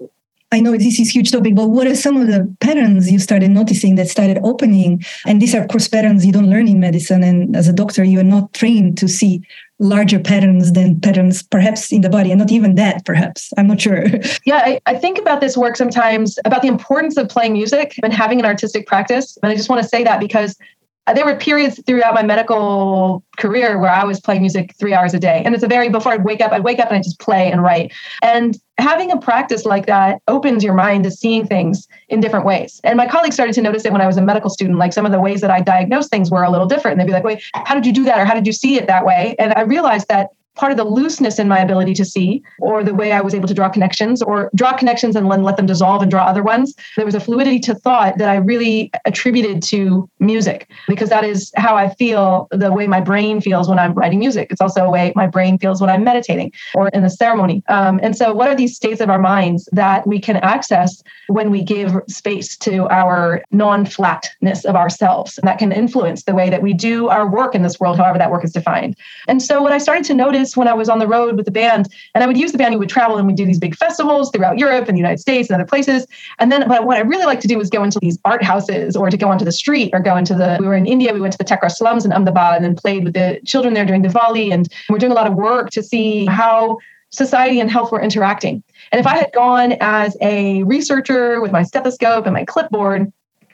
I 0.53 0.59
know 0.59 0.77
this 0.77 0.99
is 0.99 1.09
huge 1.09 1.31
topic, 1.31 1.55
but 1.55 1.69
what 1.69 1.87
are 1.87 1.95
some 1.95 2.15
of 2.15 2.27
the 2.27 2.55
patterns 2.59 3.11
you 3.11 3.17
started 3.17 3.49
noticing 3.49 3.95
that 3.95 4.07
started 4.07 4.39
opening? 4.43 5.03
And 5.25 5.41
these 5.41 5.55
are, 5.55 5.61
of 5.63 5.67
course, 5.67 5.87
patterns 5.87 6.23
you 6.23 6.31
don't 6.31 6.49
learn 6.49 6.67
in 6.67 6.79
medicine. 6.79 7.23
And 7.23 7.55
as 7.55 7.67
a 7.67 7.73
doctor, 7.73 8.03
you 8.03 8.19
are 8.19 8.23
not 8.23 8.53
trained 8.53 8.95
to 8.99 9.07
see 9.07 9.41
larger 9.79 10.19
patterns 10.19 10.71
than 10.73 11.01
patterns 11.01 11.41
perhaps 11.41 11.91
in 11.91 12.01
the 12.01 12.09
body, 12.09 12.29
and 12.31 12.39
not 12.39 12.51
even 12.51 12.75
that, 12.75 13.03
perhaps. 13.03 13.51
I'm 13.57 13.67
not 13.67 13.81
sure. 13.81 14.05
Yeah, 14.45 14.61
I, 14.63 14.79
I 14.85 14.95
think 14.95 15.17
about 15.17 15.41
this 15.41 15.57
work 15.57 15.75
sometimes 15.75 16.37
about 16.45 16.61
the 16.61 16.67
importance 16.67 17.17
of 17.17 17.29
playing 17.29 17.53
music 17.53 17.95
and 18.03 18.13
having 18.13 18.39
an 18.39 18.45
artistic 18.45 18.85
practice. 18.85 19.37
And 19.41 19.51
I 19.51 19.55
just 19.55 19.69
want 19.69 19.81
to 19.81 19.87
say 19.87 20.03
that 20.03 20.19
because 20.19 20.55
uh, 21.07 21.13
there 21.13 21.25
were 21.25 21.35
periods 21.35 21.81
throughout 21.85 22.13
my 22.13 22.23
medical 22.23 23.23
career 23.37 23.79
where 23.79 23.89
I 23.89 24.03
was 24.03 24.19
playing 24.19 24.41
music 24.41 24.75
three 24.79 24.93
hours 24.93 25.13
a 25.13 25.19
day. 25.19 25.41
And 25.43 25.53
it's 25.53 25.63
a 25.63 25.67
very, 25.67 25.89
before 25.89 26.13
I'd 26.13 26.23
wake 26.23 26.41
up, 26.41 26.51
I'd 26.51 26.63
wake 26.63 26.79
up 26.79 26.87
and 26.87 26.97
I'd 26.97 27.03
just 27.03 27.19
play 27.19 27.51
and 27.51 27.61
write. 27.61 27.91
And 28.21 28.57
having 28.77 29.11
a 29.11 29.17
practice 29.17 29.65
like 29.65 29.85
that 29.85 30.21
opens 30.27 30.63
your 30.63 30.73
mind 30.73 31.03
to 31.03 31.11
seeing 31.11 31.45
things 31.45 31.87
in 32.09 32.19
different 32.19 32.45
ways. 32.45 32.81
And 32.83 32.97
my 32.97 33.07
colleagues 33.07 33.35
started 33.35 33.53
to 33.55 33.61
notice 33.61 33.85
it 33.85 33.91
when 33.91 34.01
I 34.01 34.07
was 34.07 34.17
a 34.17 34.21
medical 34.21 34.49
student, 34.49 34.79
like 34.79 34.93
some 34.93 35.05
of 35.05 35.11
the 35.11 35.19
ways 35.19 35.41
that 35.41 35.51
I 35.51 35.61
diagnosed 35.61 36.09
things 36.09 36.31
were 36.31 36.43
a 36.43 36.49
little 36.49 36.65
different. 36.65 36.93
And 36.93 37.01
they'd 37.01 37.11
be 37.11 37.13
like, 37.13 37.23
wait, 37.23 37.43
how 37.53 37.75
did 37.75 37.85
you 37.85 37.93
do 37.93 38.03
that? 38.05 38.19
Or 38.19 38.25
how 38.25 38.33
did 38.33 38.47
you 38.47 38.53
see 38.53 38.75
it 38.77 38.87
that 38.87 39.05
way? 39.05 39.35
And 39.37 39.53
I 39.53 39.61
realized 39.61 40.07
that 40.09 40.29
part 40.55 40.71
of 40.71 40.77
the 40.77 40.83
looseness 40.83 41.39
in 41.39 41.47
my 41.47 41.59
ability 41.59 41.93
to 41.95 42.05
see 42.05 42.43
or 42.59 42.83
the 42.83 42.93
way 42.93 43.11
I 43.11 43.21
was 43.21 43.33
able 43.33 43.47
to 43.47 43.53
draw 43.53 43.69
connections 43.69 44.21
or 44.21 44.51
draw 44.55 44.73
connections 44.73 45.15
and 45.15 45.29
then 45.31 45.43
let 45.43 45.57
them 45.57 45.65
dissolve 45.65 46.01
and 46.01 46.11
draw 46.11 46.25
other 46.25 46.43
ones. 46.43 46.75
There 46.95 47.05
was 47.05 47.15
a 47.15 47.19
fluidity 47.19 47.59
to 47.61 47.75
thought 47.75 48.17
that 48.17 48.29
I 48.29 48.35
really 48.35 48.91
attributed 49.05 49.63
to 49.63 50.09
music 50.19 50.69
because 50.87 51.09
that 51.09 51.23
is 51.23 51.51
how 51.55 51.75
I 51.75 51.93
feel 51.95 52.47
the 52.51 52.71
way 52.71 52.87
my 52.87 53.01
brain 53.01 53.41
feels 53.41 53.67
when 53.67 53.79
I'm 53.79 53.93
writing 53.93 54.19
music. 54.19 54.51
It's 54.51 54.61
also 54.61 54.85
a 54.85 54.91
way 54.91 55.11
my 55.15 55.27
brain 55.27 55.57
feels 55.57 55.81
when 55.81 55.89
I'm 55.89 56.03
meditating 56.03 56.51
or 56.75 56.89
in 56.89 57.03
a 57.03 57.09
ceremony. 57.09 57.63
Um, 57.67 57.99
and 58.03 58.15
so, 58.15 58.33
what 58.33 58.47
are 58.47 58.55
these 58.55 58.75
states 58.75 59.01
of 59.01 59.09
our 59.09 59.19
minds 59.19 59.67
that 59.71 60.05
we 60.05 60.19
can 60.19 60.37
access 60.37 61.01
when 61.27 61.49
we 61.49 61.63
give 61.63 61.95
space 62.07 62.57
to 62.57 62.87
our 62.89 63.43
non 63.51 63.85
flatness 63.85 64.65
of 64.65 64.75
ourselves? 64.75 65.37
And 65.37 65.47
that 65.47 65.57
can 65.57 65.71
influence 65.71 66.23
the 66.23 66.35
way 66.35 66.49
that 66.49 66.61
we 66.61 66.73
do 66.73 67.07
our 67.09 67.29
work 67.29 67.55
in 67.55 67.63
this 67.63 67.79
world, 67.79 67.97
however 67.97 68.17
that 68.17 68.31
work 68.31 68.43
is 68.43 68.51
defined. 68.51 68.95
And 69.27 69.41
so, 69.41 69.61
what 69.61 69.71
I 69.71 69.77
started 69.77 70.05
to 70.05 70.13
notice 70.13 70.42
when 70.55 70.67
I 70.67 70.73
was 70.73 70.89
on 70.89 70.99
the 70.99 71.07
road 71.07 71.35
with 71.35 71.45
the 71.45 71.51
band, 71.51 71.87
and 72.13 72.23
I 72.23 72.27
would 72.27 72.37
use 72.37 72.51
the 72.51 72.57
band. 72.57 72.73
We 72.73 72.79
would 72.79 72.89
travel 72.89 73.17
and 73.17 73.27
we'd 73.27 73.37
do 73.37 73.45
these 73.45 73.59
big 73.59 73.75
festivals 73.75 74.29
throughout 74.31 74.57
Europe 74.57 74.87
and 74.87 74.95
the 74.95 74.99
United 74.99 75.19
States 75.19 75.49
and 75.49 75.55
other 75.55 75.67
places. 75.67 76.05
And 76.39 76.51
then, 76.51 76.67
but 76.67 76.85
what 76.85 76.97
I 76.97 77.01
really 77.01 77.25
like 77.25 77.39
to 77.41 77.47
do 77.47 77.57
was 77.57 77.69
go 77.69 77.83
into 77.83 77.99
these 77.99 78.19
art 78.25 78.43
houses 78.43 78.95
or 78.95 79.09
to 79.09 79.17
go 79.17 79.29
onto 79.29 79.45
the 79.45 79.51
street 79.51 79.91
or 79.93 79.99
go 79.99 80.15
into 80.15 80.35
the. 80.35 80.57
We 80.59 80.67
were 80.67 80.75
in 80.75 80.85
India. 80.85 81.13
We 81.13 81.21
went 81.21 81.33
to 81.33 81.37
the 81.37 81.45
Tekra 81.45 81.71
slums 81.71 82.05
in 82.05 82.11
Ahmedabad 82.11 82.57
and 82.57 82.65
then 82.65 82.75
played 82.75 83.03
with 83.03 83.13
the 83.13 83.39
children 83.45 83.73
there 83.73 83.85
during 83.85 84.03
Diwali. 84.03 84.53
And 84.53 84.67
we're 84.89 84.99
doing 84.99 85.11
a 85.11 85.15
lot 85.15 85.27
of 85.27 85.33
work 85.33 85.69
to 85.71 85.83
see 85.83 86.25
how 86.25 86.77
society 87.09 87.59
and 87.59 87.69
health 87.69 87.91
were 87.91 88.01
interacting. 88.01 88.63
And 88.91 88.99
if 88.99 89.07
I 89.07 89.15
had 89.15 89.31
gone 89.33 89.73
as 89.79 90.17
a 90.21 90.63
researcher 90.63 91.41
with 91.41 91.51
my 91.51 91.63
stethoscope 91.63 92.25
and 92.25 92.33
my 92.33 92.43
clipboard, 92.43 93.11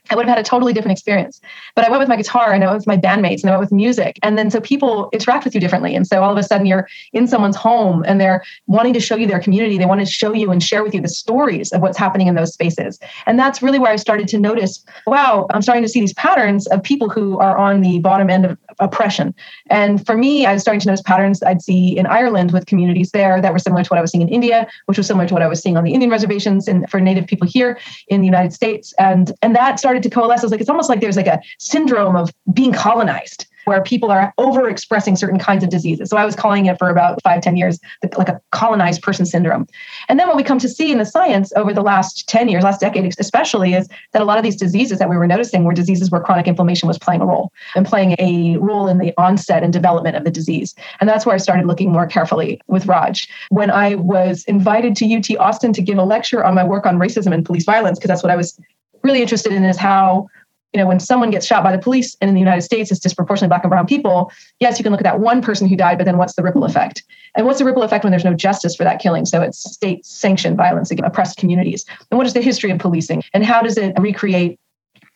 I 0.09 0.15
would 0.15 0.25
have 0.25 0.37
had 0.37 0.45
a 0.45 0.47
totally 0.47 0.73
different 0.73 0.97
experience. 0.97 1.41
But 1.75 1.85
I 1.85 1.89
went 1.89 1.99
with 1.99 2.09
my 2.09 2.15
guitar 2.15 2.51
and 2.51 2.63
I 2.63 2.67
went 2.67 2.79
with 2.79 2.87
my 2.87 2.97
bandmates 2.97 3.41
and 3.41 3.49
I 3.49 3.51
went 3.51 3.61
with 3.61 3.71
music. 3.71 4.19
And 4.23 4.37
then 4.37 4.49
so 4.49 4.59
people 4.59 5.09
interact 5.13 5.45
with 5.45 5.53
you 5.53 5.61
differently. 5.61 5.95
And 5.95 6.07
so 6.07 6.23
all 6.23 6.31
of 6.31 6.37
a 6.37 6.43
sudden 6.43 6.65
you're 6.65 6.87
in 7.13 7.27
someone's 7.27 7.55
home 7.55 8.03
and 8.07 8.19
they're 8.19 8.43
wanting 8.67 8.93
to 8.93 8.99
show 8.99 9.15
you 9.15 9.27
their 9.27 9.39
community. 9.39 9.77
They 9.77 9.85
want 9.85 10.01
to 10.01 10.05
show 10.05 10.33
you 10.33 10.51
and 10.51 10.61
share 10.61 10.83
with 10.83 10.93
you 10.93 11.01
the 11.01 11.07
stories 11.07 11.71
of 11.71 11.81
what's 11.81 11.97
happening 11.97 12.27
in 12.27 12.35
those 12.35 12.53
spaces. 12.53 12.99
And 13.25 13.37
that's 13.37 13.61
really 13.61 13.79
where 13.79 13.91
I 13.91 13.97
started 13.97 14.27
to 14.29 14.39
notice 14.39 14.83
wow, 15.05 15.47
I'm 15.51 15.61
starting 15.61 15.83
to 15.83 15.89
see 15.89 15.99
these 15.99 16.13
patterns 16.13 16.67
of 16.67 16.83
people 16.83 17.09
who 17.09 17.39
are 17.39 17.57
on 17.57 17.81
the 17.81 17.99
bottom 17.99 18.29
end 18.29 18.45
of 18.45 18.57
oppression. 18.79 19.33
And 19.69 20.05
for 20.05 20.15
me, 20.15 20.45
I 20.45 20.53
was 20.53 20.61
starting 20.61 20.79
to 20.81 20.87
notice 20.87 21.01
patterns 21.01 21.43
I'd 21.43 21.61
see 21.61 21.97
in 21.97 22.05
Ireland 22.05 22.51
with 22.51 22.65
communities 22.65 23.11
there 23.11 23.41
that 23.41 23.51
were 23.51 23.59
similar 23.59 23.83
to 23.83 23.89
what 23.89 23.97
I 23.97 24.01
was 24.01 24.11
seeing 24.11 24.21
in 24.21 24.29
India, 24.29 24.67
which 24.85 24.97
was 24.97 25.07
similar 25.07 25.27
to 25.27 25.33
what 25.33 25.43
I 25.43 25.47
was 25.47 25.61
seeing 25.61 25.77
on 25.77 25.83
the 25.83 25.93
Indian 25.93 26.09
reservations 26.09 26.67
and 26.67 26.89
for 26.89 26.99
Native 26.99 27.27
people 27.27 27.47
here 27.47 27.79
in 28.07 28.21
the 28.21 28.25
United 28.25 28.53
States. 28.53 28.93
And 28.99 29.31
and 29.41 29.55
that 29.55 29.79
started 29.79 29.98
to 30.03 30.09
coalesce. 30.09 30.41
I 30.41 30.45
was 30.45 30.51
like, 30.51 30.61
it's 30.61 30.69
almost 30.69 30.89
like 30.89 31.01
there's 31.01 31.17
like 31.17 31.27
a 31.27 31.39
syndrome 31.59 32.15
of 32.15 32.31
being 32.53 32.73
colonized 32.73 33.45
where 33.65 33.83
people 33.83 34.09
are 34.09 34.33
overexpressing 34.39 35.17
certain 35.17 35.37
kinds 35.37 35.63
of 35.63 35.69
diseases. 35.69 36.09
So 36.09 36.17
I 36.17 36.25
was 36.25 36.35
calling 36.35 36.65
it 36.65 36.77
for 36.79 36.89
about 36.89 37.21
five, 37.21 37.41
ten 37.41 37.55
years, 37.55 37.79
like 38.17 38.29
a 38.29 38.41
colonized 38.51 39.01
person 39.01 39.25
syndrome. 39.25 39.67
And 40.07 40.19
then 40.19 40.27
what 40.27 40.35
we 40.35 40.43
come 40.43 40.59
to 40.59 40.69
see 40.69 40.91
in 40.91 40.97
the 40.97 41.05
science 41.05 41.53
over 41.55 41.71
the 41.71 41.81
last 41.81 42.27
10 42.27 42.49
years, 42.49 42.63
last 42.63 42.81
decade 42.81 43.13
especially, 43.19 43.75
is 43.75 43.87
that 44.13 44.21
a 44.21 44.25
lot 44.25 44.37
of 44.37 44.43
these 44.43 44.55
diseases 44.55 44.97
that 44.99 45.09
we 45.09 45.17
were 45.17 45.27
noticing 45.27 45.63
were 45.63 45.73
diseases 45.73 46.09
where 46.09 46.21
chronic 46.21 46.47
inflammation 46.47 46.87
was 46.87 46.97
playing 46.97 47.21
a 47.21 47.25
role 47.25 47.51
and 47.75 47.85
playing 47.85 48.15
a 48.17 48.57
role 48.57 48.87
in 48.87 48.97
the 48.97 49.13
onset 49.17 49.63
and 49.63 49.71
development 49.71 50.15
of 50.15 50.23
the 50.23 50.31
disease. 50.31 50.73
And 50.99 51.07
that's 51.09 51.25
where 51.25 51.35
I 51.35 51.37
started 51.37 51.67
looking 51.67 51.91
more 51.91 52.07
carefully 52.07 52.59
with 52.67 52.87
Raj. 52.87 53.27
When 53.49 53.69
I 53.69 53.95
was 53.95 54.43
invited 54.45 54.95
to 54.97 55.15
UT 55.15 55.29
Austin 55.39 55.73
to 55.73 55.81
give 55.81 55.97
a 55.97 56.03
lecture 56.03 56.43
on 56.43 56.55
my 56.55 56.63
work 56.63 56.85
on 56.85 56.97
racism 56.97 57.33
and 57.33 57.45
police 57.45 57.65
violence, 57.65 57.99
because 57.99 58.09
that's 58.09 58.23
what 58.23 58.31
I 58.31 58.35
was 58.35 58.59
really 59.03 59.21
interested 59.21 59.51
in 59.53 59.63
is 59.63 59.77
how 59.77 60.27
you 60.73 60.79
know, 60.79 60.85
when 60.85 60.99
someone 60.99 61.31
gets 61.31 61.45
shot 61.45 61.63
by 61.63 61.75
the 61.75 61.81
police 61.81 62.15
and 62.21 62.29
in 62.29 62.35
the 62.35 62.39
United 62.39 62.61
States 62.61 62.91
it's 62.91 62.99
disproportionately 62.99 63.47
black 63.49 63.63
and 63.63 63.71
brown 63.71 63.87
people, 63.87 64.31
yes, 64.59 64.77
you 64.77 64.83
can 64.83 64.91
look 64.91 65.01
at 65.01 65.05
that 65.05 65.19
one 65.19 65.41
person 65.41 65.67
who 65.67 65.75
died, 65.75 65.97
but 65.97 66.05
then 66.05 66.17
what's 66.17 66.35
the 66.35 66.43
ripple 66.43 66.63
effect? 66.63 67.03
And 67.35 67.45
what's 67.45 67.59
the 67.59 67.65
ripple 67.65 67.83
effect 67.83 68.03
when 68.03 68.11
there's 68.11 68.25
no 68.25 68.33
justice 68.33 68.75
for 68.75 68.83
that 68.83 68.99
killing? 68.99 69.25
So 69.25 69.41
it's 69.41 69.59
state 69.59 70.05
sanctioned 70.05 70.57
violence 70.57 70.91
against 70.91 71.07
oppressed 71.07 71.37
communities. 71.37 71.85
And 72.11 72.17
what 72.17 72.27
is 72.27 72.33
the 72.33 72.41
history 72.41 72.69
of 72.69 72.77
policing? 72.77 73.23
And 73.33 73.43
how 73.43 73.61
does 73.61 73.77
it 73.77 73.97
recreate 73.97 74.59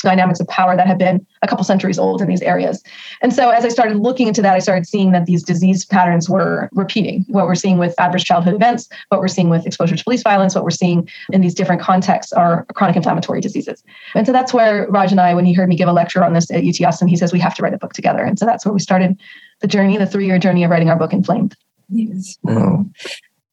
dynamics 0.09 0.39
of 0.39 0.47
power 0.47 0.75
that 0.75 0.87
have 0.87 0.97
been 0.97 1.25
a 1.41 1.47
couple 1.47 1.63
centuries 1.63 1.97
old 1.97 2.21
in 2.21 2.27
these 2.27 2.41
areas. 2.41 2.83
And 3.21 3.33
so 3.33 3.49
as 3.49 3.65
I 3.65 3.69
started 3.69 3.97
looking 3.97 4.27
into 4.27 4.41
that, 4.41 4.53
I 4.53 4.59
started 4.59 4.87
seeing 4.87 5.11
that 5.11 5.25
these 5.25 5.43
disease 5.43 5.85
patterns 5.85 6.29
were 6.29 6.69
repeating. 6.71 7.25
What 7.27 7.45
we're 7.45 7.55
seeing 7.55 7.77
with 7.77 7.93
adverse 7.99 8.23
childhood 8.23 8.53
events, 8.53 8.87
what 9.09 9.19
we're 9.19 9.27
seeing 9.27 9.49
with 9.49 9.65
exposure 9.65 9.95
to 9.95 10.03
police 10.03 10.23
violence, 10.23 10.55
what 10.55 10.63
we're 10.63 10.69
seeing 10.69 11.09
in 11.31 11.41
these 11.41 11.53
different 11.53 11.81
contexts 11.81 12.33
are 12.33 12.65
chronic 12.75 12.95
inflammatory 12.95 13.41
diseases. 13.41 13.83
And 14.15 14.25
so 14.25 14.31
that's 14.31 14.53
where 14.53 14.87
Raj 14.89 15.11
and 15.11 15.21
I, 15.21 15.33
when 15.33 15.45
he 15.45 15.53
heard 15.53 15.69
me 15.69 15.75
give 15.75 15.87
a 15.87 15.93
lecture 15.93 16.23
on 16.23 16.33
this 16.33 16.49
at 16.51 16.63
UT 16.63 16.81
Austin, 16.85 17.07
he 17.07 17.15
says 17.15 17.33
we 17.33 17.39
have 17.39 17.55
to 17.55 17.63
write 17.63 17.73
a 17.73 17.77
book 17.77 17.93
together. 17.93 18.23
And 18.23 18.37
so 18.37 18.45
that's 18.45 18.65
where 18.65 18.73
we 18.73 18.79
started 18.79 19.19
the 19.61 19.67
journey, 19.67 19.97
the 19.97 20.05
three-year 20.05 20.39
journey 20.39 20.63
of 20.63 20.71
writing 20.71 20.89
our 20.89 20.97
book 20.97 21.13
Inflamed. 21.13 21.55
Yes. 21.89 22.37
Wow. 22.43 22.85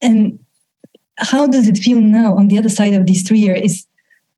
And 0.02 0.38
how 1.19 1.47
does 1.47 1.69
it 1.69 1.78
feel 1.78 2.00
now 2.00 2.35
on 2.35 2.49
the 2.49 2.59
other 2.59 2.69
side 2.69 2.95
of 2.95 3.07
these 3.07 3.26
three 3.26 3.38
years? 3.38 3.61
Is 3.61 3.87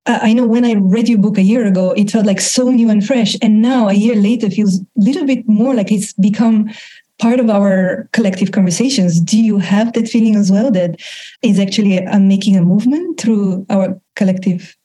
Uh, 0.04 0.18
I 0.20 0.32
know 0.32 0.46
when 0.46 0.64
I 0.64 0.74
read 0.74 1.08
your 1.08 1.18
book 1.18 1.38
a 1.38 1.42
year 1.42 1.66
ago, 1.66 1.92
it 1.92 2.10
felt 2.10 2.26
like 2.26 2.40
so 2.40 2.70
new 2.70 2.90
and 2.90 3.06
fresh. 3.06 3.36
And 3.40 3.62
now, 3.62 3.88
a 3.88 3.92
year 3.92 4.16
later, 4.16 4.50
feels 4.50 4.80
a 4.80 4.84
little 4.96 5.24
bit 5.24 5.48
more 5.48 5.74
like 5.74 5.92
it's 5.92 6.12
become 6.14 6.70
part 7.18 7.38
of 7.38 7.48
our 7.48 8.08
collective 8.12 8.50
conversations. 8.50 9.20
Do 9.20 9.40
you 9.40 9.58
have 9.58 9.92
that 9.92 10.08
feeling 10.08 10.34
as 10.34 10.50
well 10.50 10.72
that 10.72 11.00
is 11.42 11.60
actually 11.60 11.98
a, 11.98 12.18
making 12.18 12.56
a 12.56 12.62
movement 12.62 13.20
through 13.20 13.64
our 13.70 14.00
collective? 14.16 14.76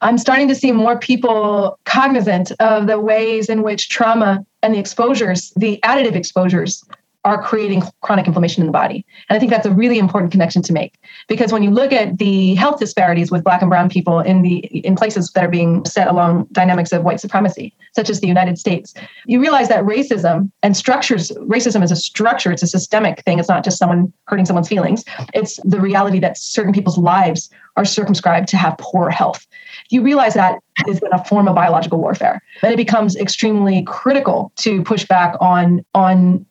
I'm 0.00 0.16
starting 0.16 0.48
to 0.48 0.54
see 0.54 0.72
more 0.72 0.98
people 0.98 1.78
cognizant 1.84 2.50
of 2.58 2.86
the 2.86 2.98
ways 2.98 3.48
in 3.48 3.62
which 3.62 3.90
trauma 3.90 4.44
and 4.62 4.74
the 4.74 4.78
exposures, 4.78 5.52
the 5.54 5.78
additive 5.84 6.14
exposures 6.14 6.82
are 7.24 7.40
creating 7.40 7.82
chronic 8.00 8.26
inflammation 8.26 8.62
in 8.62 8.66
the 8.66 8.72
body. 8.72 9.06
And 9.28 9.36
I 9.36 9.38
think 9.38 9.50
that's 9.50 9.66
a 9.66 9.70
really 9.70 9.98
important 9.98 10.32
connection 10.32 10.60
to 10.62 10.72
make 10.72 10.98
because 11.28 11.52
when 11.52 11.62
you 11.62 11.70
look 11.70 11.92
at 11.92 12.18
the 12.18 12.54
health 12.54 12.80
disparities 12.80 13.30
with 13.30 13.44
black 13.44 13.62
and 13.62 13.70
brown 13.70 13.88
people 13.88 14.18
in 14.18 14.42
the 14.42 14.58
in 14.58 14.96
places 14.96 15.30
that 15.32 15.44
are 15.44 15.48
being 15.48 15.84
set 15.84 16.08
along 16.08 16.48
dynamics 16.50 16.90
of 16.92 17.04
white 17.04 17.20
supremacy, 17.20 17.74
such 17.94 18.10
as 18.10 18.20
the 18.20 18.26
United 18.26 18.58
States, 18.58 18.92
you 19.26 19.40
realize 19.40 19.68
that 19.68 19.84
racism 19.84 20.50
and 20.62 20.76
structures 20.76 21.30
racism 21.46 21.82
is 21.84 21.92
a 21.92 21.96
structure, 21.96 22.50
it's 22.50 22.62
a 22.62 22.66
systemic 22.66 23.22
thing. 23.22 23.38
It's 23.38 23.48
not 23.48 23.64
just 23.64 23.78
someone 23.78 24.12
hurting 24.26 24.46
someone's 24.46 24.68
feelings. 24.68 25.04
It's 25.32 25.60
the 25.64 25.80
reality 25.80 26.18
that 26.20 26.36
certain 26.36 26.72
people's 26.72 26.98
lives 26.98 27.50
are 27.76 27.84
circumscribed 27.84 28.48
to 28.48 28.56
have 28.56 28.76
poor 28.78 29.10
health. 29.10 29.46
You 29.90 30.02
realize 30.02 30.34
that 30.34 30.58
is 30.86 30.98
in 30.98 31.12
a 31.12 31.24
form 31.24 31.48
of 31.48 31.54
biological 31.54 31.98
warfare. 31.98 32.42
Then 32.60 32.72
it 32.72 32.76
becomes 32.76 33.16
extremely 33.16 33.84
critical 33.84 34.52
to 34.56 34.82
push 34.82 35.06
back 35.06 35.36
on 35.40 35.84
on 35.94 36.46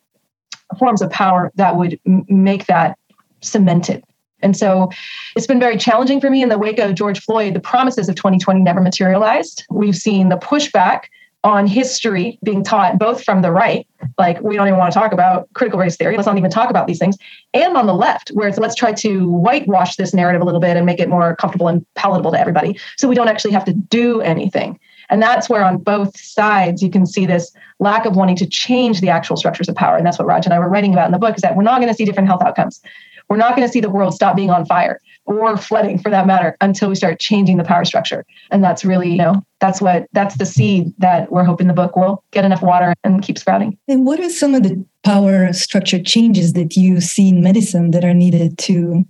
forms 0.77 1.01
of 1.01 1.09
power 1.09 1.51
that 1.55 1.77
would 1.77 1.99
m- 2.05 2.25
make 2.27 2.65
that 2.65 2.97
cemented. 3.41 4.03
And 4.41 4.57
so 4.57 4.89
it's 5.35 5.47
been 5.47 5.59
very 5.59 5.77
challenging 5.77 6.19
for 6.19 6.29
me 6.29 6.41
in 6.41 6.49
the 6.49 6.57
wake 6.57 6.79
of 6.79 6.95
George 6.95 7.19
Floyd. 7.19 7.53
The 7.53 7.59
promises 7.59 8.09
of 8.09 8.15
2020 8.15 8.61
never 8.61 8.81
materialized. 8.81 9.65
We've 9.69 9.95
seen 9.95 10.29
the 10.29 10.37
pushback 10.37 11.05
on 11.43 11.65
history 11.65 12.37
being 12.43 12.63
taught 12.63 12.99
both 12.99 13.23
from 13.23 13.41
the 13.41 13.51
right, 13.51 13.87
like 14.17 14.39
we 14.41 14.55
don't 14.55 14.67
even 14.67 14.77
want 14.77 14.93
to 14.93 14.99
talk 14.99 15.11
about 15.11 15.51
critical 15.53 15.79
race 15.79 15.97
theory, 15.97 16.15
let's 16.15 16.27
not 16.27 16.37
even 16.37 16.51
talk 16.51 16.69
about 16.69 16.87
these 16.87 16.99
things, 16.99 17.17
and 17.53 17.75
on 17.75 17.87
the 17.87 17.93
left, 17.93 18.29
where 18.29 18.47
it's 18.47 18.59
let's 18.59 18.75
try 18.75 18.93
to 18.93 19.27
whitewash 19.27 19.95
this 19.95 20.13
narrative 20.13 20.41
a 20.41 20.45
little 20.45 20.59
bit 20.59 20.77
and 20.77 20.85
make 20.85 20.99
it 20.99 21.09
more 21.09 21.35
comfortable 21.35 21.67
and 21.67 21.85
palatable 21.95 22.31
to 22.31 22.39
everybody 22.39 22.79
so 22.97 23.07
we 23.07 23.15
don't 23.15 23.27
actually 23.27 23.51
have 23.51 23.65
to 23.65 23.73
do 23.73 24.21
anything. 24.21 24.79
And 25.09 25.21
that's 25.21 25.49
where 25.49 25.65
on 25.65 25.77
both 25.77 26.17
sides 26.17 26.81
you 26.81 26.89
can 26.89 27.05
see 27.05 27.25
this 27.25 27.51
lack 27.79 28.05
of 28.05 28.15
wanting 28.15 28.37
to 28.37 28.45
change 28.45 29.01
the 29.01 29.09
actual 29.09 29.35
structures 29.35 29.67
of 29.67 29.75
power. 29.75 29.97
And 29.97 30.05
that's 30.05 30.17
what 30.17 30.25
Raj 30.25 30.45
and 30.45 30.53
I 30.53 30.59
were 30.59 30.69
writing 30.69 30.93
about 30.93 31.07
in 31.07 31.11
the 31.11 31.19
book 31.19 31.35
is 31.35 31.41
that 31.41 31.57
we're 31.57 31.63
not 31.63 31.81
going 31.81 31.91
to 31.91 31.93
see 31.93 32.05
different 32.05 32.29
health 32.29 32.41
outcomes. 32.41 32.81
We're 33.27 33.37
not 33.37 33.55
going 33.55 33.67
to 33.67 33.71
see 33.71 33.81
the 33.81 33.89
world 33.89 34.13
stop 34.13 34.35
being 34.35 34.49
on 34.49 34.65
fire 34.65 35.01
or 35.39 35.57
flooding 35.57 35.97
for 35.97 36.09
that 36.09 36.27
matter 36.27 36.57
until 36.61 36.89
we 36.89 36.95
start 36.95 37.19
changing 37.19 37.57
the 37.57 37.63
power 37.63 37.85
structure. 37.85 38.25
And 38.49 38.63
that's 38.63 38.83
really, 38.83 39.11
you 39.11 39.17
know, 39.17 39.45
that's 39.59 39.81
what 39.81 40.07
that's 40.13 40.37
the 40.37 40.45
seed 40.45 40.93
that 40.97 41.31
we're 41.31 41.43
hoping 41.43 41.67
the 41.67 41.73
book 41.73 41.95
will 41.95 42.23
get 42.31 42.45
enough 42.45 42.61
water 42.61 42.93
and 43.03 43.21
keep 43.21 43.37
sprouting. 43.37 43.77
And 43.87 44.05
what 44.05 44.19
are 44.19 44.29
some 44.29 44.55
of 44.55 44.63
the 44.63 44.83
power 45.03 45.51
structure 45.53 46.01
changes 46.01 46.53
that 46.53 46.75
you 46.75 47.01
see 47.01 47.29
in 47.29 47.41
medicine 47.41 47.91
that 47.91 48.03
are 48.03 48.13
needed 48.13 48.57
to 48.59 49.05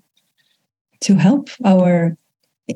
to 1.02 1.16
help 1.16 1.50
our 1.66 2.16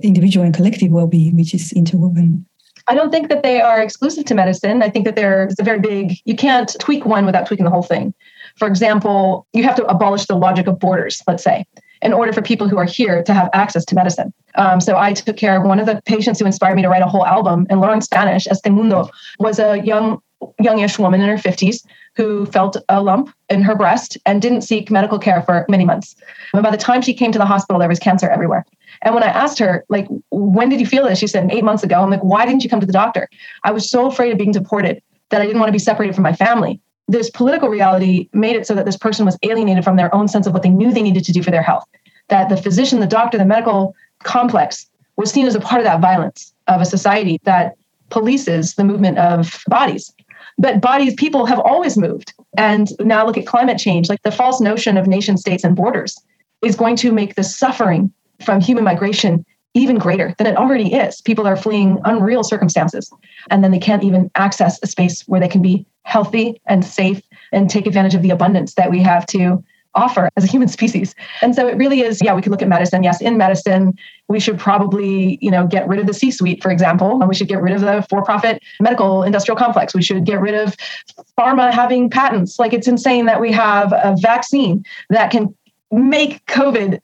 individual 0.01 0.45
and 0.45 0.53
collective 0.53 0.91
well-being, 0.91 1.37
which 1.37 1.53
is 1.53 1.71
interwoven? 1.73 2.45
I 2.87 2.93
don't 2.93 3.11
think 3.11 3.29
that 3.29 3.41
they 3.41 3.61
are 3.61 3.81
exclusive 3.81 4.25
to 4.25 4.35
medicine. 4.35 4.83
I 4.83 4.89
think 4.89 5.05
that 5.05 5.15
there's 5.15 5.55
a 5.59 5.63
very 5.63 5.79
big, 5.79 6.17
you 6.25 6.35
can't 6.35 6.75
tweak 6.79 7.05
one 7.05 7.25
without 7.25 7.47
tweaking 7.47 7.65
the 7.65 7.71
whole 7.71 7.83
thing. 7.83 8.13
For 8.57 8.67
example, 8.67 9.47
you 9.53 9.63
have 9.63 9.75
to 9.77 9.85
abolish 9.85 10.25
the 10.25 10.35
logic 10.35 10.67
of 10.67 10.79
borders, 10.79 11.21
let's 11.27 11.43
say, 11.43 11.65
in 12.05 12.13
order 12.13 12.31
for 12.31 12.41
people 12.41 12.69
who 12.69 12.77
are 12.77 12.85
here 12.85 13.23
to 13.23 13.33
have 13.33 13.49
access 13.51 13.83
to 13.83 13.95
medicine. 13.95 14.31
Um, 14.55 14.79
so 14.79 14.95
I 14.95 15.13
took 15.13 15.37
care 15.37 15.57
of 15.57 15.63
one 15.67 15.79
of 15.79 15.87
the 15.87 15.99
patients 16.05 16.39
who 16.39 16.45
inspired 16.45 16.75
me 16.75 16.83
to 16.83 16.87
write 16.87 17.01
a 17.01 17.07
whole 17.07 17.25
album 17.25 17.65
and 17.69 17.81
learn 17.81 17.99
Spanish. 18.01 18.45
Este 18.47 18.69
Mundo 18.69 19.09
was 19.39 19.57
a 19.57 19.81
young, 19.81 20.21
youngish 20.59 20.99
woman 20.99 21.19
in 21.19 21.27
her 21.27 21.35
50s 21.35 21.83
who 22.15 22.45
felt 22.45 22.77
a 22.87 23.01
lump 23.01 23.33
in 23.49 23.63
her 23.63 23.75
breast 23.75 24.17
and 24.25 24.41
didn't 24.41 24.61
seek 24.61 24.91
medical 24.91 25.17
care 25.17 25.41
for 25.41 25.65
many 25.67 25.83
months. 25.83 26.15
By 26.53 26.69
the 26.69 26.77
time 26.77 27.01
she 27.01 27.13
came 27.13 27.31
to 27.31 27.39
the 27.39 27.45
hospital, 27.45 27.79
there 27.79 27.89
was 27.89 27.99
cancer 27.99 28.29
everywhere. 28.29 28.65
And 29.01 29.15
when 29.15 29.23
I 29.23 29.27
asked 29.27 29.57
her, 29.59 29.83
like, 29.89 30.07
when 30.29 30.69
did 30.69 30.79
you 30.79 30.85
feel 30.85 31.05
this? 31.05 31.19
She 31.19 31.27
said, 31.27 31.51
eight 31.51 31.63
months 31.63 31.83
ago. 31.83 31.95
I'm 31.95 32.11
like, 32.11 32.23
why 32.23 32.45
didn't 32.45 32.63
you 32.63 32.69
come 32.69 32.79
to 32.79 32.85
the 32.85 32.93
doctor? 32.93 33.27
I 33.63 33.71
was 33.71 33.89
so 33.89 34.07
afraid 34.07 34.31
of 34.31 34.37
being 34.37 34.51
deported 34.51 35.01
that 35.31 35.41
I 35.41 35.45
didn't 35.45 35.59
want 35.59 35.69
to 35.69 35.73
be 35.73 35.79
separated 35.79 36.13
from 36.13 36.23
my 36.23 36.33
family. 36.33 36.79
This 37.07 37.29
political 37.29 37.69
reality 37.69 38.29
made 38.33 38.55
it 38.55 38.65
so 38.65 38.73
that 38.73 38.85
this 38.85 38.97
person 38.97 39.25
was 39.25 39.37
alienated 39.43 39.83
from 39.83 39.95
their 39.95 40.13
own 40.13 40.27
sense 40.27 40.47
of 40.47 40.53
what 40.53 40.63
they 40.63 40.69
knew 40.69 40.91
they 40.91 41.01
needed 41.03 41.23
to 41.25 41.31
do 41.31 41.43
for 41.43 41.51
their 41.51 41.61
health. 41.61 41.85
That 42.29 42.49
the 42.49 42.57
physician, 42.57 42.99
the 42.99 43.07
doctor, 43.07 43.37
the 43.37 43.45
medical 43.45 43.95
complex 44.23 44.87
was 45.15 45.31
seen 45.31 45.45
as 45.45 45.55
a 45.55 45.59
part 45.59 45.81
of 45.81 45.85
that 45.85 46.01
violence 46.01 46.53
of 46.67 46.81
a 46.81 46.85
society 46.85 47.39
that 47.43 47.75
polices 48.09 48.75
the 48.75 48.83
movement 48.83 49.17
of 49.17 49.63
bodies. 49.67 50.13
But 50.57 50.81
bodies, 50.81 51.13
people 51.15 51.45
have 51.45 51.59
always 51.59 51.97
moved. 51.97 52.33
And 52.57 52.87
now 52.99 53.25
look 53.25 53.37
at 53.37 53.45
climate 53.45 53.77
change. 53.77 54.09
Like 54.09 54.23
the 54.23 54.31
false 54.31 54.61
notion 54.61 54.97
of 54.97 55.07
nation 55.07 55.37
states 55.37 55.63
and 55.63 55.75
borders 55.75 56.17
is 56.63 56.75
going 56.75 56.95
to 56.97 57.11
make 57.11 57.35
the 57.35 57.43
suffering 57.43 58.11
from 58.43 58.61
human 58.61 58.83
migration 58.83 59.45
even 59.75 59.97
greater 59.97 60.33
than 60.37 60.47
it 60.47 60.57
already 60.57 60.93
is. 60.93 61.21
People 61.21 61.45
are 61.45 61.55
fleeing 61.55 61.99
unreal 62.05 62.43
circumstances, 62.43 63.11
and 63.51 63.63
then 63.63 63.71
they 63.71 63.79
can't 63.79 64.03
even 64.03 64.31
access 64.35 64.79
a 64.81 64.87
space 64.87 65.21
where 65.27 65.39
they 65.39 65.47
can 65.47 65.61
be 65.61 65.85
healthy 66.03 66.59
and 66.65 66.83
safe 66.83 67.21
and 67.51 67.69
take 67.69 67.85
advantage 67.85 68.15
of 68.15 68.21
the 68.21 68.29
abundance 68.31 68.73
that 68.75 68.89
we 68.89 69.01
have 69.01 69.25
to 69.27 69.63
offer 69.93 70.29
as 70.37 70.43
a 70.43 70.47
human 70.47 70.67
species. 70.77 71.13
And 71.41 71.55
so 71.55 71.67
it 71.67 71.77
really 71.77 72.01
is, 72.01 72.21
yeah, 72.21 72.33
we 72.33 72.41
could 72.41 72.51
look 72.51 72.61
at 72.61 72.67
medicine. 72.67 73.03
Yes, 73.03 73.21
in 73.21 73.37
medicine, 73.37 73.97
we 74.27 74.39
should 74.39 74.57
probably, 74.57 75.37
you 75.41 75.51
know, 75.51 75.67
get 75.67 75.87
rid 75.87 75.99
of 75.99 76.07
the 76.07 76.13
C-suite, 76.13 76.61
for 76.61 76.71
example, 76.71 77.19
and 77.19 77.27
we 77.27 77.35
should 77.35 77.47
get 77.47 77.61
rid 77.61 77.73
of 77.73 77.81
the 77.81 78.05
for-profit 78.09 78.61
medical 78.79 79.23
industrial 79.23 79.57
complex. 79.57 79.93
We 79.93 80.01
should 80.01 80.25
get 80.25 80.39
rid 80.39 80.55
of 80.55 80.75
pharma 81.37 81.71
having 81.71 82.09
patents. 82.09 82.59
Like 82.59 82.73
it's 82.73 82.87
insane 82.87 83.25
that 83.25 83.41
we 83.41 83.51
have 83.51 83.91
a 83.93 84.15
vaccine 84.19 84.85
that 85.09 85.31
can 85.31 85.55
make 85.91 86.45
COVID 86.45 86.99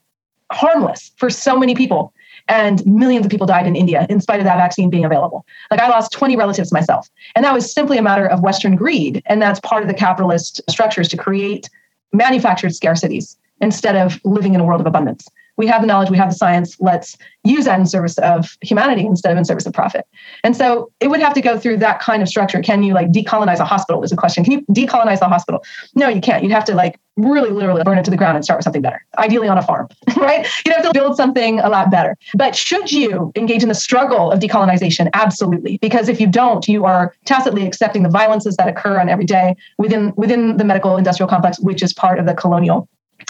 harmless 0.51 1.11
for 1.17 1.29
so 1.29 1.57
many 1.57 1.75
people. 1.75 2.13
And 2.47 2.85
millions 2.85 3.25
of 3.25 3.31
people 3.31 3.47
died 3.47 3.67
in 3.67 3.75
India 3.75 4.05
in 4.09 4.19
spite 4.19 4.39
of 4.39 4.45
that 4.45 4.57
vaccine 4.57 4.89
being 4.89 5.05
available. 5.05 5.45
Like 5.69 5.79
I 5.79 5.87
lost 5.87 6.11
20 6.11 6.35
relatives 6.35 6.71
myself. 6.71 7.09
And 7.35 7.45
that 7.45 7.53
was 7.53 7.71
simply 7.71 7.97
a 7.97 8.01
matter 8.01 8.27
of 8.27 8.41
Western 8.41 8.75
greed. 8.75 9.21
And 9.25 9.41
that's 9.41 9.59
part 9.61 9.83
of 9.83 9.87
the 9.87 9.93
capitalist 9.93 10.61
structures 10.69 11.07
to 11.09 11.17
create 11.17 11.69
manufactured 12.13 12.71
scarcities 12.71 13.37
instead 13.61 13.95
of 13.95 14.19
living 14.23 14.53
in 14.53 14.61
a 14.61 14.63
world 14.63 14.81
of 14.81 14.87
abundance 14.87 15.27
we 15.61 15.67
have 15.67 15.81
the 15.81 15.87
knowledge, 15.87 16.09
we 16.09 16.17
have 16.17 16.31
the 16.31 16.35
science. 16.35 16.75
Let's 16.79 17.15
use 17.43 17.65
that 17.65 17.79
in 17.79 17.85
service 17.85 18.17
of 18.17 18.57
humanity 18.61 19.05
instead 19.05 19.31
of 19.31 19.37
in 19.37 19.45
service 19.45 19.67
of 19.67 19.73
profit. 19.73 20.07
And 20.43 20.57
so 20.57 20.91
it 20.99 21.09
would 21.09 21.19
have 21.19 21.35
to 21.35 21.41
go 21.41 21.59
through 21.59 21.77
that 21.77 22.01
kind 22.01 22.23
of 22.23 22.27
structure. 22.27 22.59
Can 22.63 22.81
you 22.81 22.95
like 22.95 23.11
decolonize 23.11 23.59
a 23.59 23.65
hospital? 23.65 24.01
Is 24.03 24.11
a 24.11 24.15
question. 24.15 24.43
Can 24.43 24.53
you 24.53 24.61
decolonize 24.73 25.19
the 25.19 25.27
hospital? 25.27 25.63
No, 25.93 26.09
you 26.09 26.19
can't. 26.19 26.41
You'd 26.41 26.51
have 26.51 26.65
to 26.65 26.73
like 26.73 26.99
really 27.15 27.51
literally 27.51 27.83
burn 27.83 27.99
it 27.99 28.05
to 28.05 28.09
the 28.09 28.17
ground 28.17 28.37
and 28.37 28.43
start 28.43 28.57
with 28.57 28.63
something 28.63 28.81
better, 28.81 29.05
ideally 29.19 29.47
on 29.47 29.59
a 29.59 29.61
farm, 29.61 29.87
right? 30.17 30.47
You'd 30.65 30.75
have 30.75 30.85
to 30.85 30.93
build 30.93 31.15
something 31.15 31.59
a 31.59 31.69
lot 31.69 31.91
better. 31.91 32.17
But 32.33 32.55
should 32.55 32.91
you 32.91 33.31
engage 33.35 33.61
in 33.61 33.69
the 33.69 33.75
struggle 33.75 34.31
of 34.31 34.39
decolonization? 34.39 35.11
Absolutely. 35.13 35.77
Because 35.77 36.09
if 36.09 36.19
you 36.19 36.25
don't, 36.25 36.67
you 36.67 36.85
are 36.85 37.13
tacitly 37.25 37.67
accepting 37.67 38.01
the 38.01 38.09
violences 38.09 38.55
that 38.55 38.67
occur 38.67 38.99
on 38.99 39.09
every 39.09 39.25
day 39.25 39.55
within 39.77 40.11
within 40.15 40.57
the 40.57 40.63
medical 40.63 40.97
industrial 40.97 41.29
complex, 41.29 41.59
which 41.59 41.83
is 41.83 41.93
part 41.93 42.17
of 42.17 42.25
the 42.25 42.33
colonial 42.33 42.87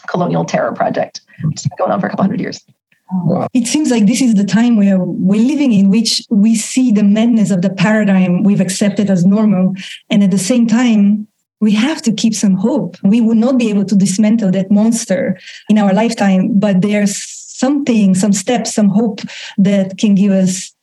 colonial 0.07 0.45
terror 0.45 0.74
project, 0.74 1.21
which 1.43 1.62
has 1.62 1.67
been 1.67 1.77
going 1.77 1.91
on 1.91 2.00
for 2.00 2.07
a 2.07 2.10
couple 2.10 2.24
hundred 2.24 2.39
years. 2.39 2.63
It 3.53 3.67
seems 3.67 3.91
like 3.91 4.05
this 4.05 4.21
is 4.21 4.36
the 4.36 4.45
time 4.45 4.77
where 4.77 4.98
we're 4.98 5.45
living 5.45 5.74
in 5.74 5.89
which 5.89 6.21
we 6.29 6.55
see 6.55 6.91
the 6.91 7.03
madness 7.03 7.51
of 7.51 7.62
the 7.62 7.69
paradigm 7.69 8.43
we've 8.43 8.62
accepted 8.62 9.10
as 9.10 9.25
normal. 9.25 9.74
And 10.10 10.24
at 10.24 10.31
the 10.31 10.38
same 10.38 10.65
time, 10.65 11.27
we 11.60 11.74
have 11.74 12.01
to 12.03 12.13
keep 12.13 12.33
some 12.33 12.55
hope. 12.55 12.95
We 13.03 13.19
will 13.21 13.36
not 13.36 13.57
be 13.57 13.69
able 13.69 13.86
to 13.86 13.95
dismantle 13.95 14.51
that 14.51 14.71
monster 14.71 15.38
in 15.69 15.77
our 15.77 15.93
lifetime, 15.93 16.57
but 16.57 16.81
there's 16.81 17.21
something, 17.62 18.15
some 18.15 18.33
steps, 18.33 18.74
some 18.74 18.89
hope 18.89 19.21
that 19.57 19.98
can 19.98 20.15
give 20.15 20.31
us 20.31 20.74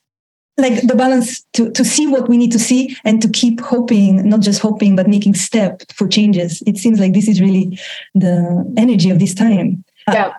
like 0.58 0.82
the 0.82 0.94
balance 0.96 1.42
to, 1.54 1.70
to 1.72 1.84
see 1.84 2.06
what 2.06 2.28
we 2.28 2.36
need 2.36 2.52
to 2.52 2.58
see 2.58 2.96
and 3.04 3.22
to 3.22 3.28
keep 3.28 3.60
hoping, 3.60 4.28
not 4.28 4.40
just 4.40 4.60
hoping, 4.60 4.96
but 4.96 5.08
making 5.08 5.34
step 5.34 5.82
for 5.92 6.08
changes. 6.08 6.62
It 6.66 6.76
seems 6.76 6.98
like 6.98 7.12
this 7.12 7.28
is 7.28 7.40
really 7.40 7.78
the 8.14 8.72
energy 8.76 9.10
of 9.10 9.20
this 9.20 9.34
time. 9.34 9.84
Yeah. 10.08 10.26
Uh, 10.26 10.32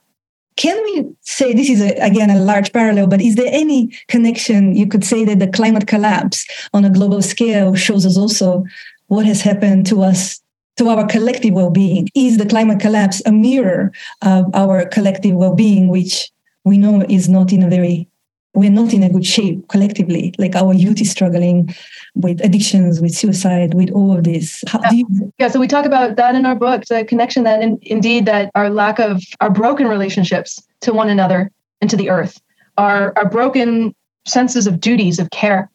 can 0.58 0.76
we 0.84 1.10
say 1.22 1.54
this 1.54 1.70
is 1.70 1.82
a, 1.82 1.92
again 2.04 2.30
a 2.30 2.38
large 2.38 2.74
parallel, 2.74 3.08
but 3.08 3.22
is 3.22 3.36
there 3.36 3.50
any 3.50 3.96
connection 4.10 4.76
you 4.76 4.88
could 4.88 5.06
say 5.06 5.24
that 5.24 5.40
the 5.40 5.48
climate 5.48 5.88
collapse 5.88 6.46
on 6.74 6.84
a 6.84 6.90
global 6.90 7.22
scale 7.22 7.76
shows 7.76 8.06
us 8.06 8.18
also 8.18 8.66
what 9.08 9.26
has 9.26 9.42
happened 9.42 9.86
to 9.88 10.02
us 10.02 10.42
to 10.76 10.90
our 10.90 11.08
collective 11.08 11.54
well-being? 11.54 12.10
Is 12.14 12.38
the 12.38 12.46
climate 12.46 12.82
collapse 12.82 13.22
a 13.26 13.32
mirror 13.32 13.94
of 14.22 14.54
our 14.54 14.86
collective 14.86 15.36
well-being, 15.36 15.88
which 15.88 16.30
we 16.66 16.78
know 16.78 17.06
is 17.08 17.30
not 17.30 17.54
in 17.54 17.64
a 17.64 17.70
very 17.70 18.09
we're 18.54 18.70
not 18.70 18.94
in 18.94 19.04
a 19.04 19.10
good 19.10 19.26
shape 19.26 19.68
collectively. 19.68 20.34
Like 20.38 20.56
our 20.56 20.74
youth 20.74 21.00
is 21.02 21.12
struggling 21.12 21.74
with 22.16 22.44
addictions, 22.44 23.00
with 23.00 23.14
suicide, 23.14 23.74
with 23.74 23.92
all 23.92 24.18
of 24.18 24.24
this. 24.24 24.64
You- 24.92 25.32
yeah. 25.38 25.48
So 25.48 25.60
we 25.60 25.68
talk 25.68 25.86
about 25.86 26.16
that 26.16 26.36
in 26.36 26.46
our 26.46 26.56
book, 26.56 26.86
the 26.86 27.06
connection 27.06 27.44
that 27.44 27.62
in, 27.62 27.78
indeed 27.84 28.26
that 28.26 28.52
our 28.56 28.70
lack 28.70 29.00
of 29.00 29.22
our 29.40 29.50
broken 29.50 29.88
relationships 29.88 30.62
to 30.82 30.94
one 30.94 31.10
another 31.10 31.52
and 31.82 31.90
to 31.90 31.96
the 31.96 32.10
earth, 32.10 32.42
our, 32.78 33.14
our 33.18 33.30
broken 33.30 33.94
senses 34.26 34.68
of 34.68 34.80
duties 34.80 35.20
of 35.20 35.30
care 35.32 35.70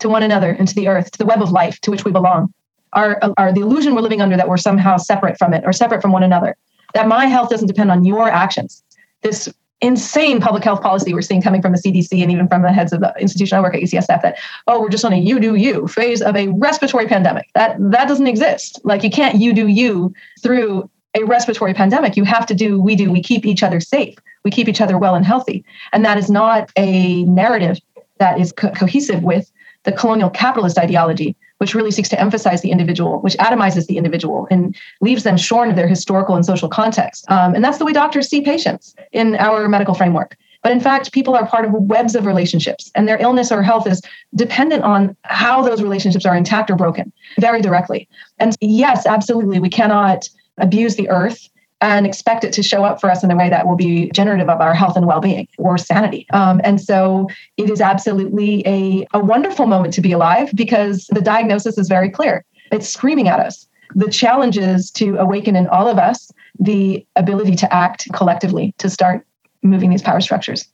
to 0.00 0.08
one 0.08 0.22
another 0.22 0.50
and 0.50 0.68
to 0.68 0.74
the 0.74 0.88
earth, 0.88 1.10
to 1.12 1.18
the 1.18 1.26
web 1.26 1.40
of 1.40 1.50
life 1.52 1.80
to 1.80 1.90
which 1.90 2.04
we 2.04 2.12
belong, 2.12 2.52
are, 2.92 3.18
are 3.38 3.52
the 3.52 3.60
illusion 3.60 3.94
we're 3.94 4.00
living 4.00 4.20
under 4.20 4.36
that 4.36 4.48
we're 4.48 4.56
somehow 4.56 4.96
separate 4.96 5.38
from 5.38 5.54
it 5.54 5.62
or 5.64 5.72
separate 5.72 6.02
from 6.02 6.12
one 6.12 6.22
another. 6.22 6.56
That 6.94 7.08
my 7.08 7.26
health 7.26 7.50
doesn't 7.50 7.66
depend 7.66 7.90
on 7.90 8.04
your 8.04 8.28
actions. 8.28 8.82
This 9.22 9.52
insane 9.82 10.40
public 10.40 10.64
health 10.64 10.80
policy 10.80 11.12
we're 11.12 11.20
seeing 11.20 11.42
coming 11.42 11.60
from 11.60 11.72
the 11.72 11.78
CDC 11.78 12.22
and 12.22 12.32
even 12.32 12.48
from 12.48 12.62
the 12.62 12.72
heads 12.72 12.92
of 12.92 13.00
the 13.00 13.12
institution 13.20 13.58
I 13.58 13.60
work 13.60 13.74
at 13.74 13.82
UCSF 13.82 14.22
that 14.22 14.38
oh 14.66 14.80
we're 14.80 14.88
just 14.88 15.04
on 15.04 15.12
a 15.12 15.18
you 15.18 15.38
do 15.38 15.54
you 15.54 15.86
phase 15.86 16.22
of 16.22 16.34
a 16.34 16.48
respiratory 16.48 17.06
pandemic. 17.06 17.48
That 17.54 17.76
that 17.90 18.08
doesn't 18.08 18.26
exist. 18.26 18.80
Like 18.84 19.02
you 19.02 19.10
can't 19.10 19.38
you 19.38 19.52
do 19.52 19.66
you 19.66 20.14
through 20.42 20.88
a 21.14 21.24
respiratory 21.24 21.74
pandemic. 21.74 22.16
You 22.16 22.24
have 22.24 22.46
to 22.46 22.54
do 22.54 22.80
we 22.80 22.96
do. 22.96 23.10
We 23.10 23.22
keep 23.22 23.44
each 23.44 23.62
other 23.62 23.80
safe. 23.80 24.16
We 24.44 24.50
keep 24.50 24.68
each 24.68 24.80
other 24.80 24.96
well 24.96 25.14
and 25.14 25.26
healthy. 25.26 25.64
And 25.92 26.04
that 26.04 26.16
is 26.18 26.30
not 26.30 26.70
a 26.76 27.24
narrative 27.24 27.78
that 28.18 28.40
is 28.40 28.52
co- 28.52 28.70
cohesive 28.70 29.22
with 29.22 29.50
the 29.84 29.92
colonial 29.92 30.30
capitalist 30.30 30.78
ideology 30.78 31.36
which 31.58 31.74
really 31.74 31.90
seeks 31.90 32.08
to 32.10 32.20
emphasize 32.20 32.62
the 32.62 32.70
individual, 32.70 33.20
which 33.20 33.36
atomizes 33.38 33.86
the 33.86 33.96
individual 33.96 34.46
and 34.50 34.76
leaves 35.00 35.22
them 35.22 35.36
shorn 35.36 35.70
of 35.70 35.76
their 35.76 35.88
historical 35.88 36.34
and 36.34 36.44
social 36.44 36.68
context. 36.68 37.24
Um, 37.30 37.54
and 37.54 37.64
that's 37.64 37.78
the 37.78 37.84
way 37.84 37.92
doctors 37.92 38.28
see 38.28 38.40
patients 38.40 38.94
in 39.12 39.36
our 39.36 39.68
medical 39.68 39.94
framework. 39.94 40.36
But 40.62 40.72
in 40.72 40.80
fact, 40.80 41.12
people 41.12 41.34
are 41.36 41.46
part 41.46 41.64
of 41.64 41.72
webs 41.72 42.16
of 42.16 42.26
relationships, 42.26 42.90
and 42.94 43.06
their 43.06 43.18
illness 43.18 43.52
or 43.52 43.62
health 43.62 43.86
is 43.86 44.02
dependent 44.34 44.82
on 44.82 45.16
how 45.22 45.62
those 45.62 45.80
relationships 45.80 46.26
are 46.26 46.34
intact 46.34 46.70
or 46.70 46.76
broken 46.76 47.12
very 47.38 47.62
directly. 47.62 48.08
And 48.38 48.56
yes, 48.60 49.06
absolutely, 49.06 49.60
we 49.60 49.68
cannot 49.68 50.28
abuse 50.58 50.96
the 50.96 51.08
earth 51.08 51.48
and 51.80 52.06
expect 52.06 52.42
it 52.44 52.52
to 52.54 52.62
show 52.62 52.84
up 52.84 53.00
for 53.00 53.10
us 53.10 53.22
in 53.22 53.30
a 53.30 53.36
way 53.36 53.50
that 53.50 53.66
will 53.66 53.76
be 53.76 54.10
generative 54.10 54.48
of 54.48 54.60
our 54.60 54.74
health 54.74 54.96
and 54.96 55.06
well-being 55.06 55.46
or 55.58 55.76
sanity. 55.76 56.26
Um, 56.32 56.60
and 56.64 56.80
so 56.80 57.28
it 57.56 57.68
is 57.68 57.80
absolutely 57.80 58.66
a, 58.66 59.06
a 59.12 59.20
wonderful 59.20 59.66
moment 59.66 59.92
to 59.94 60.00
be 60.00 60.12
alive 60.12 60.50
because 60.54 61.06
the 61.08 61.20
diagnosis 61.20 61.76
is 61.76 61.88
very 61.88 62.10
clear. 62.10 62.44
It's 62.72 62.88
screaming 62.88 63.28
at 63.28 63.40
us. 63.40 63.68
The 63.94 64.10
challenge 64.10 64.58
is 64.58 64.90
to 64.92 65.16
awaken 65.16 65.54
in 65.54 65.66
all 65.68 65.86
of 65.86 65.98
us 65.98 66.30
the 66.58 67.06
ability 67.14 67.56
to 67.56 67.72
act 67.72 68.10
collectively 68.12 68.74
to 68.78 68.88
start 68.88 69.26
moving 69.62 69.90
these 69.90 70.02
power 70.02 70.20
structures. 70.20 70.66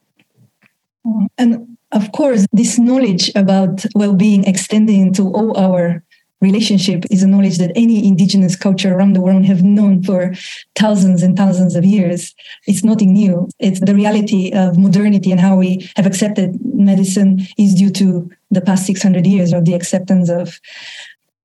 And 1.37 1.77
of 1.91 2.13
course, 2.13 2.47
this 2.53 2.79
knowledge 2.79 3.31
about 3.35 3.85
well-being 3.95 4.45
extending 4.45 5.13
to 5.15 5.25
all 5.25 5.59
our 5.59 6.03
relationship 6.43 7.05
is 7.11 7.23
a 7.23 7.27
knowledge 7.27 7.57
that 7.59 7.73
any 7.75 8.07
indigenous 8.07 8.57
culture 8.57 8.93
around 8.93 9.15
the 9.15 9.21
world 9.21 9.45
have 9.45 9.63
known 9.63 10.03
for 10.03 10.35
thousands 10.75 11.23
and 11.23 11.37
thousands 11.37 11.77
of 11.77 11.85
years. 11.85 12.35
It's 12.67 12.85
nothing 12.85 13.15
new. 13.15 13.49
It's 13.59 13.81
the 13.81 13.95
reality 13.95 14.53
of 14.53 14.77
modernity 14.77 15.31
and 15.31 15.41
how 15.41 15.57
we 15.57 15.89
have 15.97 16.05
accepted 16.05 16.59
medicine 16.75 17.47
is 17.57 17.75
due 17.75 17.91
to 17.91 18.31
the 18.51 18.61
past 18.61 18.85
600 18.87 19.27
years 19.27 19.53
of 19.53 19.65
the 19.65 19.75
acceptance 19.75 20.29
of 20.29 20.61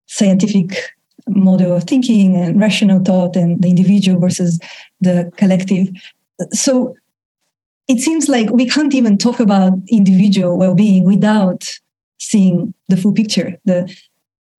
scientific 0.08 0.96
model 1.28 1.76
of 1.76 1.84
thinking 1.84 2.36
and 2.36 2.60
rational 2.60 3.04
thought 3.04 3.36
and 3.36 3.62
the 3.62 3.70
individual 3.70 4.20
versus 4.20 4.60
the 5.00 5.32
collective. 5.38 5.90
So 6.52 6.96
it 7.88 8.00
seems 8.00 8.28
like 8.28 8.50
we 8.50 8.68
can't 8.68 8.96
even 8.96 9.18
talk 9.18 9.40
about 9.40 9.74
individual 9.90 10.58
well-being 10.58 11.04
without 11.04 11.80
seeing 12.18 12.74
the 12.90 12.98
full 12.98 13.14
picture, 13.14 13.58
the 13.66 13.94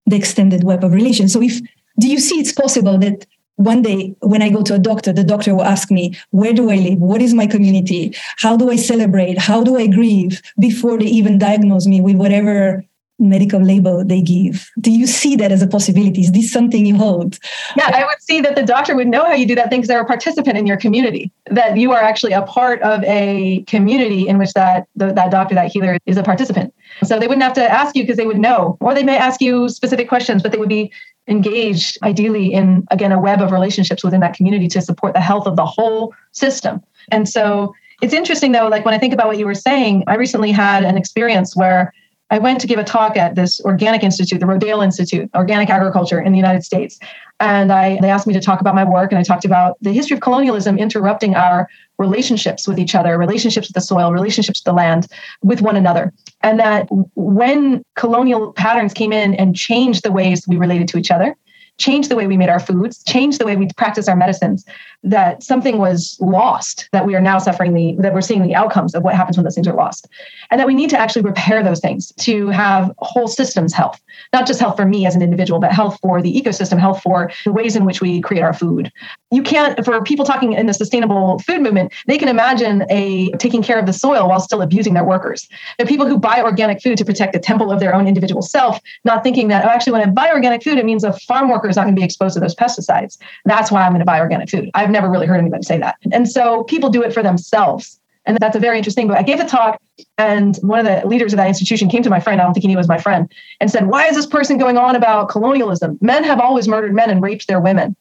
the 0.08 0.16
extended 0.16 0.64
web 0.64 0.84
of 0.84 0.92
relations. 0.92 1.32
So 1.32 1.42
if 1.42 1.60
do 1.98 2.08
you 2.08 2.18
see 2.18 2.36
it's 2.40 2.52
possible 2.52 2.98
that 2.98 3.26
one 3.56 3.82
day 3.82 4.14
when 4.20 4.40
I 4.40 4.50
go 4.50 4.62
to 4.62 4.74
a 4.74 4.78
doctor, 4.78 5.12
the 5.12 5.24
doctor 5.24 5.52
will 5.52 5.64
ask 5.64 5.90
me, 5.90 6.16
where 6.30 6.52
do 6.52 6.70
I 6.70 6.76
live? 6.76 6.98
What 6.98 7.20
is 7.20 7.34
my 7.34 7.46
community? 7.46 8.14
How 8.36 8.56
do 8.56 8.70
I 8.70 8.76
celebrate? 8.76 9.36
How 9.36 9.64
do 9.64 9.76
I 9.76 9.88
grieve 9.88 10.40
before 10.60 10.96
they 10.96 11.06
even 11.06 11.38
diagnose 11.38 11.86
me 11.86 12.00
with 12.00 12.16
whatever 12.16 12.84
medical 13.18 13.60
label 13.60 14.04
they 14.04 14.20
give. 14.20 14.70
Do 14.80 14.90
you 14.90 15.06
see 15.06 15.36
that 15.36 15.50
as 15.50 15.62
a 15.62 15.66
possibility? 15.66 16.20
Is 16.20 16.32
this 16.32 16.52
something 16.52 16.86
you 16.86 16.96
hold? 16.96 17.38
Yeah, 17.76 17.90
I 17.92 18.04
would 18.04 18.22
see 18.22 18.40
that 18.40 18.54
the 18.54 18.62
doctor 18.62 18.94
would 18.94 19.08
know 19.08 19.24
how 19.24 19.32
you 19.32 19.46
do 19.46 19.54
that 19.56 19.70
thing 19.70 19.80
because 19.80 19.88
they're 19.88 20.00
a 20.00 20.06
participant 20.06 20.56
in 20.56 20.66
your 20.66 20.76
community, 20.76 21.32
that 21.50 21.76
you 21.76 21.92
are 21.92 22.00
actually 22.00 22.32
a 22.32 22.42
part 22.42 22.80
of 22.82 23.02
a 23.04 23.64
community 23.66 24.28
in 24.28 24.38
which 24.38 24.52
that, 24.52 24.86
the, 24.94 25.12
that 25.12 25.30
doctor, 25.30 25.54
that 25.54 25.70
healer 25.70 25.98
is 26.06 26.16
a 26.16 26.22
participant. 26.22 26.72
So 27.02 27.18
they 27.18 27.26
wouldn't 27.26 27.42
have 27.42 27.54
to 27.54 27.68
ask 27.68 27.96
you 27.96 28.02
because 28.02 28.16
they 28.16 28.26
would 28.26 28.38
know, 28.38 28.76
or 28.80 28.94
they 28.94 29.04
may 29.04 29.16
ask 29.16 29.40
you 29.40 29.68
specific 29.68 30.08
questions, 30.08 30.42
but 30.42 30.52
they 30.52 30.58
would 30.58 30.68
be 30.68 30.92
engaged 31.26 31.98
ideally 32.02 32.52
in, 32.52 32.86
again, 32.90 33.12
a 33.12 33.20
web 33.20 33.42
of 33.42 33.52
relationships 33.52 34.02
within 34.02 34.20
that 34.20 34.34
community 34.34 34.68
to 34.68 34.80
support 34.80 35.12
the 35.12 35.20
health 35.20 35.46
of 35.46 35.56
the 35.56 35.66
whole 35.66 36.14
system. 36.32 36.82
And 37.10 37.28
so 37.28 37.74
it's 38.00 38.14
interesting 38.14 38.52
though, 38.52 38.68
like 38.68 38.84
when 38.84 38.94
I 38.94 38.98
think 38.98 39.12
about 39.12 39.26
what 39.26 39.38
you 39.38 39.46
were 39.46 39.54
saying, 39.54 40.04
I 40.06 40.14
recently 40.14 40.52
had 40.52 40.84
an 40.84 40.96
experience 40.96 41.56
where 41.56 41.92
I 42.30 42.38
went 42.38 42.60
to 42.60 42.66
give 42.66 42.78
a 42.78 42.84
talk 42.84 43.16
at 43.16 43.34
this 43.34 43.60
organic 43.62 44.02
institute, 44.02 44.40
the 44.40 44.46
Rodale 44.46 44.84
Institute, 44.84 45.30
organic 45.34 45.70
agriculture 45.70 46.20
in 46.20 46.32
the 46.32 46.38
United 46.38 46.62
States. 46.62 46.98
And 47.40 47.72
I, 47.72 47.98
they 48.02 48.10
asked 48.10 48.26
me 48.26 48.34
to 48.34 48.40
talk 48.40 48.60
about 48.60 48.74
my 48.74 48.84
work, 48.84 49.12
and 49.12 49.18
I 49.18 49.22
talked 49.22 49.44
about 49.44 49.76
the 49.80 49.92
history 49.92 50.14
of 50.14 50.20
colonialism 50.20 50.76
interrupting 50.76 51.34
our 51.36 51.68
relationships 51.98 52.68
with 52.68 52.78
each 52.78 52.94
other, 52.94 53.16
relationships 53.16 53.68
with 53.68 53.74
the 53.74 53.80
soil, 53.80 54.12
relationships 54.12 54.60
with 54.60 54.64
the 54.64 54.72
land, 54.72 55.06
with 55.42 55.62
one 55.62 55.76
another. 55.76 56.12
And 56.42 56.58
that 56.60 56.86
when 57.14 57.82
colonial 57.96 58.52
patterns 58.52 58.92
came 58.92 59.12
in 59.12 59.34
and 59.34 59.56
changed 59.56 60.02
the 60.02 60.12
ways 60.12 60.44
we 60.46 60.56
related 60.56 60.88
to 60.88 60.98
each 60.98 61.10
other, 61.10 61.34
changed 61.78 62.10
the 62.10 62.16
way 62.16 62.26
we 62.26 62.36
made 62.36 62.48
our 62.48 62.60
foods, 62.60 63.02
change 63.04 63.38
the 63.38 63.46
way 63.46 63.56
we 63.56 63.68
practice 63.76 64.08
our 64.08 64.16
medicines, 64.16 64.64
that 65.04 65.42
something 65.42 65.78
was 65.78 66.16
lost, 66.20 66.88
that 66.92 67.06
we 67.06 67.14
are 67.14 67.20
now 67.20 67.38
suffering 67.38 67.72
the, 67.72 67.94
that 68.00 68.12
we're 68.12 68.20
seeing 68.20 68.42
the 68.42 68.54
outcomes 68.54 68.94
of 68.94 69.04
what 69.04 69.14
happens 69.14 69.36
when 69.36 69.44
those 69.44 69.54
things 69.54 69.68
are 69.68 69.74
lost. 69.74 70.08
And 70.50 70.60
that 70.60 70.66
we 70.66 70.74
need 70.74 70.90
to 70.90 70.98
actually 70.98 71.22
repair 71.22 71.62
those 71.62 71.78
things 71.78 72.12
to 72.18 72.48
have 72.48 72.92
whole 72.98 73.28
systems 73.28 73.72
health, 73.72 74.00
not 74.32 74.46
just 74.46 74.58
health 74.58 74.76
for 74.76 74.84
me 74.84 75.06
as 75.06 75.14
an 75.14 75.22
individual, 75.22 75.60
but 75.60 75.72
health 75.72 75.98
for 76.02 76.20
the 76.20 76.34
ecosystem, 76.34 76.78
health 76.80 77.00
for 77.00 77.30
the 77.44 77.52
ways 77.52 77.76
in 77.76 77.84
which 77.84 78.00
we 78.00 78.20
create 78.20 78.42
our 78.42 78.52
food. 78.52 78.90
You 79.30 79.42
can't, 79.42 79.84
for 79.84 80.02
people 80.02 80.24
talking 80.24 80.54
in 80.54 80.66
the 80.66 80.74
sustainable 80.74 81.38
food 81.40 81.60
movement, 81.60 81.92
they 82.08 82.18
can 82.18 82.28
imagine 82.28 82.84
a 82.90 83.30
taking 83.32 83.62
care 83.62 83.78
of 83.78 83.86
the 83.86 83.92
soil 83.92 84.28
while 84.28 84.40
still 84.40 84.62
abusing 84.62 84.94
their 84.94 85.04
workers. 85.04 85.48
The 85.78 85.86
people 85.86 86.08
who 86.08 86.18
buy 86.18 86.42
organic 86.42 86.82
food 86.82 86.98
to 86.98 87.04
protect 87.04 87.34
the 87.34 87.38
temple 87.38 87.70
of 87.70 87.78
their 87.78 87.94
own 87.94 88.08
individual 88.08 88.42
self, 88.42 88.80
not 89.04 89.22
thinking 89.22 89.46
that, 89.48 89.64
oh, 89.64 89.68
actually, 89.68 89.92
when 89.92 90.02
I 90.02 90.06
buy 90.06 90.32
organic 90.32 90.64
food, 90.64 90.78
it 90.78 90.84
means 90.84 91.04
a 91.04 91.12
farm 91.20 91.48
worker 91.48 91.67
is 91.68 91.76
not 91.76 91.84
going 91.84 91.94
to 91.94 92.00
be 92.00 92.04
exposed 92.04 92.34
to 92.34 92.40
those 92.40 92.54
pesticides. 92.54 93.18
That's 93.44 93.70
why 93.70 93.82
I'm 93.82 93.92
going 93.92 94.00
to 94.00 94.06
buy 94.06 94.20
organic 94.20 94.50
food. 94.50 94.70
I've 94.74 94.90
never 94.90 95.08
really 95.08 95.26
heard 95.26 95.38
anybody 95.38 95.62
say 95.62 95.78
that. 95.78 95.96
And 96.12 96.28
so 96.28 96.64
people 96.64 96.90
do 96.90 97.02
it 97.02 97.12
for 97.12 97.22
themselves. 97.22 97.98
And 98.26 98.36
that's 98.38 98.56
a 98.56 98.60
very 98.60 98.76
interesting. 98.76 99.08
But 99.08 99.16
I 99.16 99.22
gave 99.22 99.40
a 99.40 99.46
talk, 99.46 99.80
and 100.18 100.56
one 100.58 100.78
of 100.78 100.84
the 100.84 101.06
leaders 101.08 101.32
of 101.32 101.38
that 101.38 101.48
institution 101.48 101.88
came 101.88 102.02
to 102.02 102.10
my 102.10 102.20
friend. 102.20 102.40
I 102.40 102.44
don't 102.44 102.52
think 102.52 102.66
he 102.66 102.76
was 102.76 102.86
my 102.86 102.98
friend, 102.98 103.32
and 103.58 103.70
said, 103.70 103.86
"Why 103.86 104.06
is 104.06 104.16
this 104.16 104.26
person 104.26 104.58
going 104.58 104.76
on 104.76 104.94
about 104.94 105.30
colonialism? 105.30 105.98
Men 106.02 106.24
have 106.24 106.38
always 106.38 106.68
murdered 106.68 106.94
men 106.94 107.08
and 107.08 107.22
raped 107.22 107.48
their 107.48 107.58
women." 107.58 107.96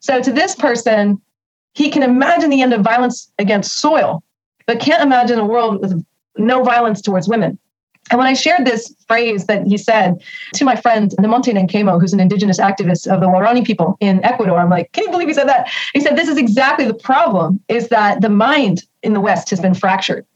So 0.00 0.20
to 0.20 0.32
this 0.32 0.54
person, 0.54 1.18
he 1.72 1.88
can 1.88 2.02
imagine 2.02 2.50
the 2.50 2.60
end 2.60 2.74
of 2.74 2.82
violence 2.82 3.30
against 3.38 3.78
soil, 3.78 4.22
but 4.66 4.80
can't 4.80 5.02
imagine 5.02 5.38
a 5.38 5.46
world 5.46 5.80
with 5.80 6.04
no 6.36 6.62
violence 6.62 7.00
towards 7.00 7.26
women. 7.26 7.58
And 8.10 8.18
when 8.18 8.26
I 8.26 8.32
shared 8.34 8.64
this 8.64 8.94
phrase 9.06 9.46
that 9.46 9.66
he 9.66 9.78
said 9.78 10.22
to 10.54 10.64
my 10.64 10.76
friend 10.76 11.12
Nemonte 11.20 11.52
Nenquimo, 11.54 12.00
who's 12.00 12.12
an 12.12 12.20
indigenous 12.20 12.58
activist 12.58 13.06
of 13.06 13.20
the 13.20 13.26
Waorani 13.26 13.64
people 13.64 13.96
in 14.00 14.22
Ecuador, 14.24 14.58
I'm 14.58 14.70
like, 14.70 14.92
can 14.92 15.04
you 15.04 15.10
believe 15.10 15.28
he 15.28 15.34
said 15.34 15.48
that? 15.48 15.70
He 15.94 16.00
said, 16.00 16.16
this 16.16 16.28
is 16.28 16.36
exactly 16.36 16.84
the 16.84 16.94
problem, 16.94 17.60
is 17.68 17.88
that 17.88 18.20
the 18.20 18.28
mind 18.28 18.84
in 19.02 19.12
the 19.12 19.20
West 19.20 19.48
has 19.50 19.60
been 19.60 19.74
fractured. 19.74 20.26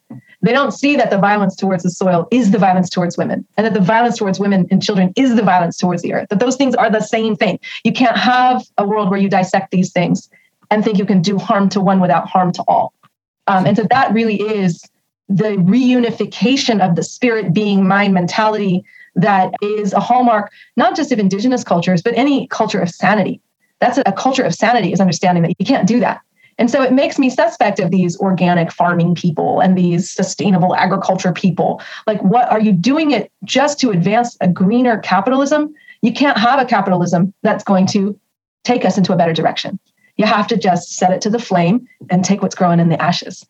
They 0.43 0.53
don't 0.53 0.73
see 0.73 0.95
that 0.97 1.11
the 1.11 1.19
violence 1.19 1.57
towards 1.57 1.83
the 1.83 1.91
soil 1.91 2.29
is 2.31 2.51
the 2.51 2.59
violence 2.59 2.91
towards 2.91 3.17
women, 3.17 3.47
and 3.57 3.67
that 3.67 3.75
the 3.75 3.81
violence 3.81 4.19
towards 4.19 4.39
women 4.39 4.67
and 4.71 4.83
children 4.83 5.13
is 5.17 5.35
the 5.35 5.43
violence 5.43 5.79
towards 5.79 6.03
the 6.03 6.13
earth. 6.13 6.29
That 6.29 6.39
those 6.39 6.57
things 6.57 6.75
are 6.75 6.91
the 6.91 7.01
same 7.01 7.35
thing. 7.35 7.59
You 7.83 7.93
can't 7.93 8.17
have 8.17 8.63
a 8.77 8.87
world 8.87 9.11
where 9.11 9.19
you 9.19 9.31
dissect 9.31 9.71
these 9.71 9.91
things 9.91 10.29
and 10.71 10.85
think 10.85 10.99
you 10.99 11.07
can 11.07 11.23
do 11.23 11.39
harm 11.39 11.71
to 11.71 11.81
one 11.81 11.99
without 11.99 12.29
harm 12.29 12.53
to 12.53 12.65
all. 12.69 12.93
Um, 13.47 13.67
and 13.67 13.77
so 13.77 13.85
that 13.91 14.13
really 14.13 14.41
is 14.41 14.85
the 15.29 15.57
reunification 15.57 16.87
of 16.87 16.97
the 16.97 17.03
spirit 17.03 17.53
being 17.53 17.87
mind 17.87 18.15
mentality 18.15 18.85
that 19.15 19.53
is 19.63 19.93
a 19.93 20.01
hallmark 20.01 20.53
not 20.77 20.97
just 20.97 21.13
of 21.13 21.19
indigenous 21.19 21.65
cultures 21.65 22.03
but 22.03 22.17
any 22.17 22.47
culture 22.49 22.81
of 22.81 22.91
sanity. 22.91 23.41
That's 23.81 23.99
a, 23.99 24.03
a 24.07 24.13
culture 24.13 24.43
of 24.43 24.55
sanity 24.55 24.93
is 24.93 25.01
understanding 25.01 25.43
that 25.43 25.55
you 25.59 25.67
can't 25.67 25.89
do 25.89 26.01
that. 26.01 26.21
And 26.59 26.71
so 26.71 26.83
it 26.83 26.93
makes 26.93 27.19
me 27.19 27.31
suspect 27.31 27.81
of 27.81 27.91
these 27.91 28.17
organic 28.21 28.71
farming 28.71 29.15
people 29.15 29.61
and 29.61 29.77
these 29.77 30.09
sustainable 30.09 30.77
agriculture 30.77 31.33
people. 31.33 31.83
Like 32.07 32.23
what 32.23 32.49
are 32.51 32.61
you 32.61 32.73
doing 32.73 33.11
it 33.11 33.33
just 33.45 33.81
to 33.81 33.91
advance 33.91 34.37
a 34.41 34.49
greener 34.49 34.99
capitalism? 34.99 35.75
You 36.03 36.13
can't 36.13 36.39
have 36.39 36.61
a 36.61 36.65
capitalism 36.65 37.33
that's 37.43 37.65
going 37.65 37.87
to 37.89 38.19
take 38.63 38.85
us 38.85 38.99
into 38.99 39.13
a 39.13 39.17
better 39.17 39.33
direction. 39.33 39.79
You 40.17 40.27
have 40.27 40.47
to 40.49 40.57
just 40.57 40.95
set 40.95 41.13
it 41.13 41.21
to 41.23 41.31
the 41.31 41.41
flame 41.41 41.89
and 42.09 42.25
take 42.25 42.41
what's 42.41 42.55
growing 42.55 42.79
in 42.79 42.89
the 42.89 43.03
ashes 43.03 43.45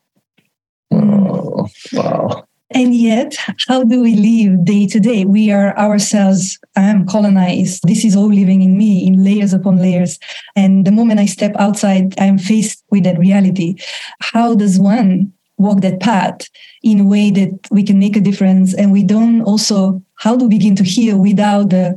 Oh, 0.94 1.68
wow. 1.92 2.44
And 2.70 2.94
yet, 2.94 3.36
how 3.68 3.84
do 3.84 4.02
we 4.02 4.16
live 4.16 4.64
day 4.64 4.86
to 4.88 4.98
day? 4.98 5.24
We 5.24 5.52
are 5.52 5.78
ourselves, 5.78 6.58
I 6.74 6.82
am 6.82 7.06
colonized. 7.06 7.82
This 7.86 8.04
is 8.04 8.16
all 8.16 8.28
living 8.28 8.62
in 8.62 8.76
me 8.76 9.06
in 9.06 9.22
layers 9.22 9.52
upon 9.52 9.76
layers. 9.76 10.18
And 10.56 10.84
the 10.84 10.90
moment 10.90 11.20
I 11.20 11.26
step 11.26 11.54
outside, 11.56 12.18
I 12.18 12.24
am 12.24 12.38
faced 12.38 12.82
with 12.90 13.04
that 13.04 13.18
reality. 13.18 13.76
How 14.20 14.54
does 14.56 14.80
one 14.80 15.32
walk 15.56 15.82
that 15.82 16.00
path 16.00 16.48
in 16.82 17.00
a 17.00 17.04
way 17.04 17.30
that 17.30 17.52
we 17.70 17.84
can 17.84 18.00
make 18.00 18.16
a 18.16 18.20
difference? 18.20 18.74
And 18.74 18.90
we 18.90 19.04
don't 19.04 19.42
also, 19.42 20.02
how 20.16 20.36
do 20.36 20.46
we 20.46 20.56
begin 20.56 20.74
to 20.76 20.84
heal 20.84 21.18
without 21.18 21.70
the 21.70 21.96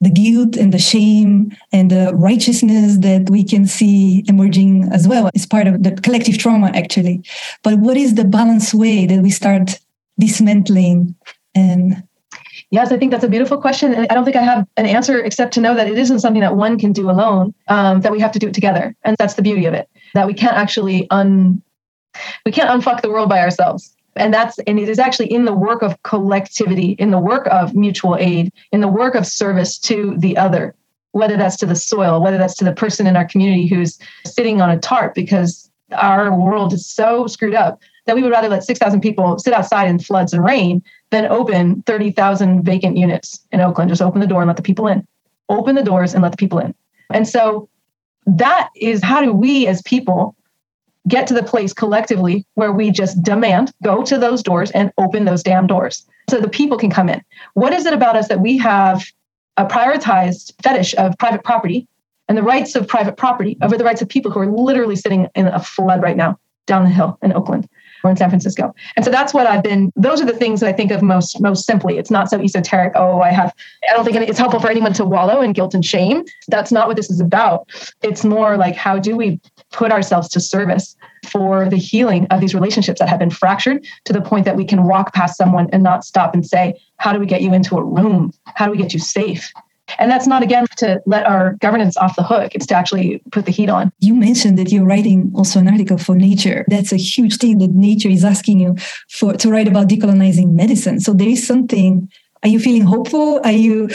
the 0.00 0.10
guilt 0.10 0.56
and 0.56 0.72
the 0.72 0.78
shame 0.78 1.56
and 1.72 1.90
the 1.90 2.12
righteousness 2.14 2.98
that 2.98 3.28
we 3.30 3.42
can 3.42 3.66
see 3.66 4.24
emerging 4.28 4.88
as 4.92 5.08
well 5.08 5.30
is 5.34 5.46
part 5.46 5.66
of 5.66 5.82
the 5.82 5.92
collective 5.96 6.38
trauma 6.38 6.70
actually 6.74 7.22
but 7.64 7.78
what 7.78 7.96
is 7.96 8.14
the 8.14 8.24
balanced 8.24 8.74
way 8.74 9.06
that 9.06 9.22
we 9.22 9.30
start 9.30 9.78
dismantling 10.18 11.14
and 11.54 12.02
Yes, 12.70 12.92
I 12.92 12.98
think 12.98 13.12
that's 13.12 13.24
a 13.24 13.28
beautiful 13.28 13.58
question. 13.58 13.94
And 13.94 14.06
I 14.10 14.14
don't 14.14 14.24
think 14.24 14.36
I 14.36 14.42
have 14.42 14.66
an 14.76 14.84
answer 14.84 15.18
except 15.20 15.54
to 15.54 15.60
know 15.60 15.74
that 15.74 15.88
it 15.88 15.96
isn't 15.96 16.18
something 16.18 16.42
that 16.42 16.56
one 16.56 16.78
can 16.78 16.92
do 16.92 17.08
alone, 17.08 17.54
um, 17.68 18.02
that 18.02 18.12
we 18.12 18.20
have 18.20 18.32
to 18.32 18.38
do 18.38 18.48
it 18.48 18.52
together. 18.52 18.94
And 19.04 19.16
that's 19.18 19.34
the 19.34 19.42
beauty 19.42 19.64
of 19.64 19.72
it, 19.72 19.88
that 20.12 20.26
we 20.26 20.34
can't 20.34 20.54
actually 20.56 21.08
un 21.10 21.62
we 22.44 22.52
can't 22.52 22.68
unfuck 22.68 23.00
the 23.00 23.10
world 23.10 23.28
by 23.28 23.38
ourselves 23.40 23.96
and 24.16 24.32
that's 24.32 24.58
and 24.60 24.78
it 24.78 24.88
is 24.88 24.98
actually 24.98 25.32
in 25.32 25.44
the 25.44 25.54
work 25.54 25.82
of 25.82 26.02
collectivity 26.02 26.92
in 26.98 27.10
the 27.10 27.18
work 27.18 27.46
of 27.50 27.74
mutual 27.74 28.16
aid 28.18 28.52
in 28.72 28.80
the 28.80 28.88
work 28.88 29.14
of 29.14 29.26
service 29.26 29.78
to 29.78 30.16
the 30.18 30.36
other 30.36 30.74
whether 31.12 31.36
that's 31.36 31.56
to 31.56 31.66
the 31.66 31.76
soil 31.76 32.22
whether 32.22 32.38
that's 32.38 32.56
to 32.56 32.64
the 32.64 32.72
person 32.72 33.06
in 33.06 33.16
our 33.16 33.26
community 33.26 33.66
who's 33.66 33.98
sitting 34.24 34.60
on 34.60 34.70
a 34.70 34.78
tarp 34.78 35.14
because 35.14 35.70
our 35.96 36.36
world 36.36 36.72
is 36.72 36.86
so 36.86 37.26
screwed 37.26 37.54
up 37.54 37.80
that 38.08 38.16
we 38.16 38.22
would 38.22 38.32
rather 38.32 38.48
let 38.48 38.64
6,000 38.64 39.00
people 39.00 39.38
sit 39.38 39.52
outside 39.52 39.88
in 39.88 39.98
floods 39.98 40.32
and 40.32 40.42
rain 40.42 40.82
than 41.10 41.26
open 41.26 41.82
30,000 41.82 42.62
vacant 42.62 42.96
units 42.96 43.46
in 43.52 43.60
Oakland. 43.60 43.90
Just 43.90 44.02
open 44.02 44.20
the 44.20 44.26
door 44.26 44.40
and 44.40 44.48
let 44.48 44.56
the 44.56 44.62
people 44.62 44.86
in. 44.86 45.06
Open 45.50 45.74
the 45.74 45.82
doors 45.82 46.14
and 46.14 46.22
let 46.22 46.32
the 46.32 46.38
people 46.38 46.58
in. 46.58 46.74
And 47.10 47.28
so 47.28 47.68
that 48.26 48.70
is 48.74 49.02
how 49.02 49.20
do 49.20 49.32
we 49.32 49.66
as 49.66 49.82
people 49.82 50.34
get 51.08 51.26
to 51.26 51.34
the 51.34 51.42
place 51.42 51.72
collectively 51.72 52.46
where 52.54 52.72
we 52.72 52.90
just 52.90 53.22
demand 53.22 53.72
go 53.82 54.02
to 54.04 54.18
those 54.18 54.42
doors 54.42 54.70
and 54.72 54.92
open 54.98 55.24
those 55.24 55.42
damn 55.42 55.66
doors 55.66 56.06
so 56.28 56.40
the 56.40 56.48
people 56.48 56.78
can 56.78 56.90
come 56.90 57.08
in. 57.08 57.22
What 57.54 57.72
is 57.72 57.86
it 57.86 57.94
about 57.94 58.16
us 58.16 58.28
that 58.28 58.40
we 58.40 58.58
have 58.58 59.04
a 59.56 59.64
prioritized 59.64 60.52
fetish 60.62 60.94
of 60.96 61.16
private 61.18 61.42
property 61.42 61.88
and 62.28 62.36
the 62.36 62.42
rights 62.42 62.76
of 62.76 62.86
private 62.86 63.16
property 63.16 63.56
over 63.62 63.76
the 63.76 63.84
rights 63.84 64.02
of 64.02 64.08
people 64.08 64.30
who 64.30 64.40
are 64.40 64.46
literally 64.46 64.96
sitting 64.96 65.26
in 65.34 65.46
a 65.48 65.60
flood 65.60 66.02
right 66.02 66.16
now 66.16 66.38
down 66.66 66.84
the 66.84 66.90
hill 66.90 67.18
in 67.22 67.32
Oakland? 67.32 67.68
or 68.04 68.10
in 68.10 68.16
San 68.16 68.28
Francisco. 68.28 68.74
And 68.96 69.04
so 69.04 69.10
that's 69.10 69.34
what 69.34 69.46
I've 69.46 69.62
been, 69.62 69.92
those 69.96 70.20
are 70.20 70.24
the 70.24 70.32
things 70.32 70.60
that 70.60 70.68
I 70.68 70.72
think 70.72 70.90
of 70.90 71.02
most, 71.02 71.40
most 71.40 71.66
simply. 71.66 71.98
It's 71.98 72.10
not 72.10 72.30
so 72.30 72.40
esoteric. 72.40 72.92
Oh, 72.94 73.20
I 73.20 73.30
have, 73.30 73.54
I 73.90 73.94
don't 73.94 74.04
think 74.04 74.16
it's 74.16 74.38
helpful 74.38 74.60
for 74.60 74.70
anyone 74.70 74.92
to 74.94 75.04
wallow 75.04 75.40
in 75.40 75.52
guilt 75.52 75.74
and 75.74 75.84
shame. 75.84 76.24
That's 76.48 76.72
not 76.72 76.86
what 76.86 76.96
this 76.96 77.10
is 77.10 77.20
about. 77.20 77.68
It's 78.02 78.24
more 78.24 78.56
like, 78.56 78.76
how 78.76 78.98
do 78.98 79.16
we 79.16 79.40
put 79.70 79.92
ourselves 79.92 80.28
to 80.30 80.40
service 80.40 80.96
for 81.26 81.68
the 81.68 81.76
healing 81.76 82.26
of 82.30 82.40
these 82.40 82.54
relationships 82.54 83.00
that 83.00 83.08
have 83.08 83.18
been 83.18 83.30
fractured 83.30 83.86
to 84.04 84.12
the 84.12 84.20
point 84.20 84.44
that 84.44 84.56
we 84.56 84.64
can 84.64 84.84
walk 84.84 85.12
past 85.12 85.36
someone 85.36 85.68
and 85.72 85.82
not 85.82 86.04
stop 86.04 86.34
and 86.34 86.46
say, 86.46 86.80
how 86.96 87.12
do 87.12 87.18
we 87.18 87.26
get 87.26 87.42
you 87.42 87.52
into 87.52 87.76
a 87.76 87.84
room? 87.84 88.32
How 88.44 88.66
do 88.66 88.72
we 88.72 88.78
get 88.78 88.94
you 88.94 89.00
safe? 89.00 89.52
And 89.98 90.10
that's 90.10 90.26
not, 90.26 90.42
again, 90.42 90.66
to 90.76 91.00
let 91.06 91.24
our 91.26 91.54
governance 91.54 91.96
off 91.96 92.14
the 92.14 92.22
hook. 92.22 92.54
It's 92.54 92.66
to 92.66 92.74
actually 92.74 93.22
put 93.32 93.46
the 93.46 93.52
heat 93.52 93.70
on. 93.70 93.90
You 94.00 94.14
mentioned 94.14 94.58
that 94.58 94.70
you're 94.70 94.84
writing 94.84 95.32
also 95.34 95.60
an 95.60 95.68
article 95.68 95.96
for 95.96 96.14
Nature. 96.14 96.66
That's 96.68 96.92
a 96.92 96.96
huge 96.96 97.38
thing 97.38 97.58
that 97.58 97.70
Nature 97.70 98.10
is 98.10 98.22
asking 98.24 98.60
you 98.60 98.76
for 99.08 99.32
to 99.34 99.50
write 99.50 99.66
about 99.66 99.88
decolonizing 99.88 100.52
medicine. 100.52 101.00
So 101.00 101.14
there 101.14 101.28
is 101.28 101.46
something. 101.46 102.10
Are 102.42 102.48
you 102.48 102.60
feeling 102.60 102.82
hopeful? 102.82 103.40
Are 103.44 103.50
you 103.50 103.88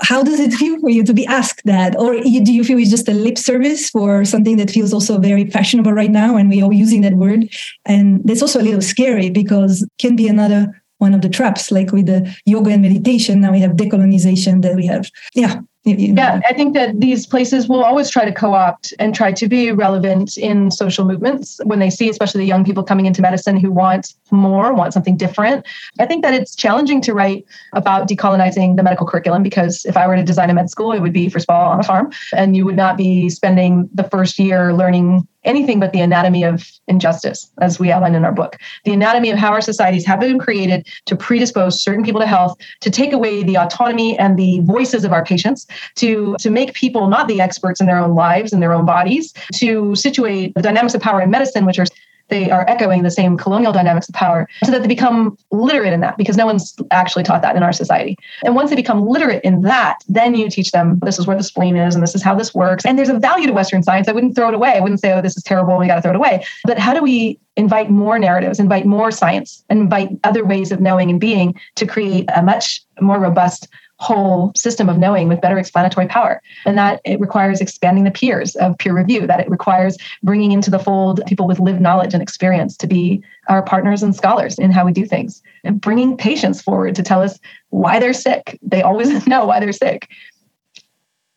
how 0.00 0.22
does 0.22 0.40
it 0.40 0.52
feel 0.52 0.78
for 0.80 0.90
you 0.90 1.04
to 1.04 1.14
be 1.14 1.26
asked 1.26 1.62
that 1.64 1.96
or 1.98 2.14
do 2.20 2.52
you 2.52 2.64
feel 2.64 2.78
it's 2.78 2.90
just 2.90 3.08
a 3.08 3.12
lip 3.12 3.38
service 3.38 3.90
for 3.90 4.24
something 4.24 4.56
that 4.56 4.70
feels 4.70 4.92
also 4.92 5.18
very 5.18 5.48
fashionable 5.48 5.92
right 5.92 6.10
now 6.10 6.36
and 6.36 6.48
we're 6.48 6.72
using 6.72 7.02
that 7.02 7.14
word 7.14 7.48
and 7.86 8.20
that's 8.24 8.42
also 8.42 8.60
a 8.60 8.66
little 8.68 8.82
scary 8.82 9.30
because 9.30 9.86
can 9.98 10.16
be 10.16 10.26
another 10.28 10.82
one 11.00 11.14
of 11.14 11.22
the 11.22 11.28
traps, 11.28 11.70
like 11.70 11.92
with 11.92 12.06
the 12.06 12.36
yoga 12.44 12.70
and 12.70 12.82
meditation. 12.82 13.40
Now 13.40 13.52
we 13.52 13.60
have 13.60 13.72
decolonization 13.72 14.62
that 14.62 14.76
we 14.76 14.86
have. 14.86 15.10
Yeah. 15.34 15.60
Yeah, 15.84 16.40
I 16.46 16.52
think 16.52 16.74
that 16.74 17.00
these 17.00 17.26
places 17.26 17.66
will 17.66 17.82
always 17.82 18.10
try 18.10 18.26
to 18.26 18.32
co 18.32 18.52
opt 18.52 18.92
and 18.98 19.14
try 19.14 19.32
to 19.32 19.48
be 19.48 19.72
relevant 19.72 20.36
in 20.36 20.70
social 20.70 21.06
movements 21.06 21.58
when 21.64 21.78
they 21.78 21.88
see, 21.88 22.10
especially 22.10 22.42
the 22.42 22.46
young 22.46 22.66
people 22.66 22.82
coming 22.82 23.06
into 23.06 23.22
medicine 23.22 23.56
who 23.56 23.72
want 23.72 24.12
more, 24.30 24.74
want 24.74 24.92
something 24.92 25.16
different. 25.16 25.66
I 25.98 26.04
think 26.04 26.22
that 26.22 26.34
it's 26.34 26.54
challenging 26.54 27.00
to 27.02 27.14
write 27.14 27.46
about 27.72 28.08
decolonizing 28.08 28.76
the 28.76 28.82
medical 28.82 29.06
curriculum 29.06 29.42
because 29.42 29.86
if 29.86 29.96
I 29.96 30.06
were 30.06 30.16
to 30.16 30.22
design 30.22 30.50
a 30.50 30.54
med 30.54 30.68
school, 30.68 30.92
it 30.92 31.00
would 31.00 31.14
be, 31.14 31.30
first 31.30 31.46
of 31.48 31.54
all, 31.54 31.70
on 31.70 31.80
a 31.80 31.82
farm, 31.82 32.12
and 32.34 32.54
you 32.54 32.66
would 32.66 32.76
not 32.76 32.98
be 32.98 33.30
spending 33.30 33.88
the 33.94 34.04
first 34.04 34.38
year 34.38 34.74
learning 34.74 35.26
anything 35.44 35.80
but 35.80 35.92
the 35.92 36.00
anatomy 36.00 36.44
of 36.44 36.70
injustice, 36.88 37.50
as 37.60 37.78
we 37.78 37.90
outline 37.90 38.14
in 38.14 38.24
our 38.24 38.32
book. 38.32 38.56
The 38.84 38.92
anatomy 38.92 39.30
of 39.30 39.38
how 39.38 39.52
our 39.52 39.60
societies 39.60 40.04
have 40.06 40.20
been 40.20 40.38
created 40.38 40.86
to 41.06 41.16
predispose 41.16 41.82
certain 41.82 42.04
people 42.04 42.20
to 42.20 42.26
health, 42.26 42.58
to 42.80 42.90
take 42.90 43.12
away 43.12 43.42
the 43.42 43.56
autonomy 43.56 44.18
and 44.18 44.38
the 44.38 44.60
voices 44.60 45.04
of 45.04 45.12
our 45.12 45.24
patients, 45.24 45.66
to, 45.96 46.36
to 46.40 46.50
make 46.50 46.74
people 46.74 47.08
not 47.08 47.28
the 47.28 47.40
experts 47.40 47.80
in 47.80 47.86
their 47.86 47.98
own 47.98 48.14
lives 48.14 48.52
and 48.52 48.62
their 48.62 48.72
own 48.72 48.84
bodies, 48.84 49.32
to 49.54 49.94
situate 49.94 50.54
the 50.54 50.62
dynamics 50.62 50.94
of 50.94 51.00
power 51.00 51.20
in 51.20 51.30
medicine, 51.30 51.64
which 51.64 51.78
are 51.78 51.86
they 52.30 52.50
are 52.50 52.64
echoing 52.68 53.02
the 53.02 53.10
same 53.10 53.36
colonial 53.36 53.72
dynamics 53.72 54.08
of 54.08 54.14
power 54.14 54.48
so 54.64 54.70
that 54.70 54.82
they 54.82 54.88
become 54.88 55.36
literate 55.50 55.92
in 55.92 56.00
that 56.00 56.16
because 56.16 56.36
no 56.36 56.46
one's 56.46 56.76
actually 56.90 57.24
taught 57.24 57.42
that 57.42 57.56
in 57.56 57.62
our 57.62 57.72
society. 57.72 58.16
And 58.44 58.54
once 58.54 58.70
they 58.70 58.76
become 58.76 59.06
literate 59.06 59.42
in 59.44 59.62
that, 59.62 59.98
then 60.08 60.34
you 60.34 60.48
teach 60.48 60.70
them 60.70 60.98
this 61.02 61.18
is 61.18 61.26
where 61.26 61.36
the 61.36 61.42
spleen 61.42 61.76
is 61.76 61.94
and 61.94 62.02
this 62.02 62.14
is 62.14 62.22
how 62.22 62.34
this 62.34 62.54
works. 62.54 62.86
And 62.86 62.98
there's 62.98 63.08
a 63.08 63.18
value 63.18 63.46
to 63.46 63.52
Western 63.52 63.82
science. 63.82 64.08
I 64.08 64.12
wouldn't 64.12 64.34
throw 64.34 64.48
it 64.48 64.54
away. 64.54 64.74
I 64.76 64.80
wouldn't 64.80 65.00
say, 65.00 65.12
oh, 65.12 65.20
this 65.20 65.36
is 65.36 65.42
terrible. 65.42 65.76
We 65.78 65.86
got 65.86 65.96
to 65.96 66.02
throw 66.02 66.12
it 66.12 66.16
away. 66.16 66.44
But 66.64 66.78
how 66.78 66.94
do 66.94 67.02
we 67.02 67.38
invite 67.56 67.90
more 67.90 68.18
narratives, 68.18 68.58
invite 68.58 68.86
more 68.86 69.10
science, 69.10 69.64
invite 69.68 70.10
other 70.24 70.44
ways 70.44 70.72
of 70.72 70.80
knowing 70.80 71.10
and 71.10 71.20
being 71.20 71.58
to 71.76 71.86
create 71.86 72.28
a 72.34 72.42
much 72.42 72.80
more 73.00 73.18
robust 73.18 73.68
whole 74.00 74.50
system 74.56 74.88
of 74.88 74.98
knowing 74.98 75.28
with 75.28 75.40
better 75.40 75.58
explanatory 75.58 76.06
power. 76.06 76.40
And 76.64 76.76
that 76.78 77.00
it 77.04 77.20
requires 77.20 77.60
expanding 77.60 78.04
the 78.04 78.10
peers 78.10 78.56
of 78.56 78.76
peer 78.78 78.96
review, 78.96 79.26
that 79.26 79.40
it 79.40 79.50
requires 79.50 79.96
bringing 80.22 80.52
into 80.52 80.70
the 80.70 80.78
fold 80.78 81.20
people 81.26 81.46
with 81.46 81.60
lived 81.60 81.80
knowledge 81.80 82.14
and 82.14 82.22
experience 82.22 82.76
to 82.78 82.86
be 82.86 83.22
our 83.48 83.62
partners 83.62 84.02
and 84.02 84.16
scholars 84.16 84.58
in 84.58 84.70
how 84.72 84.86
we 84.86 84.92
do 84.92 85.04
things, 85.04 85.42
and 85.64 85.80
bringing 85.80 86.16
patients 86.16 86.62
forward 86.62 86.94
to 86.94 87.02
tell 87.02 87.22
us 87.22 87.38
why 87.68 87.98
they're 87.98 88.12
sick. 88.12 88.58
They 88.62 88.82
always 88.82 89.26
know 89.28 89.44
why 89.44 89.60
they're 89.60 89.72
sick. 89.72 90.08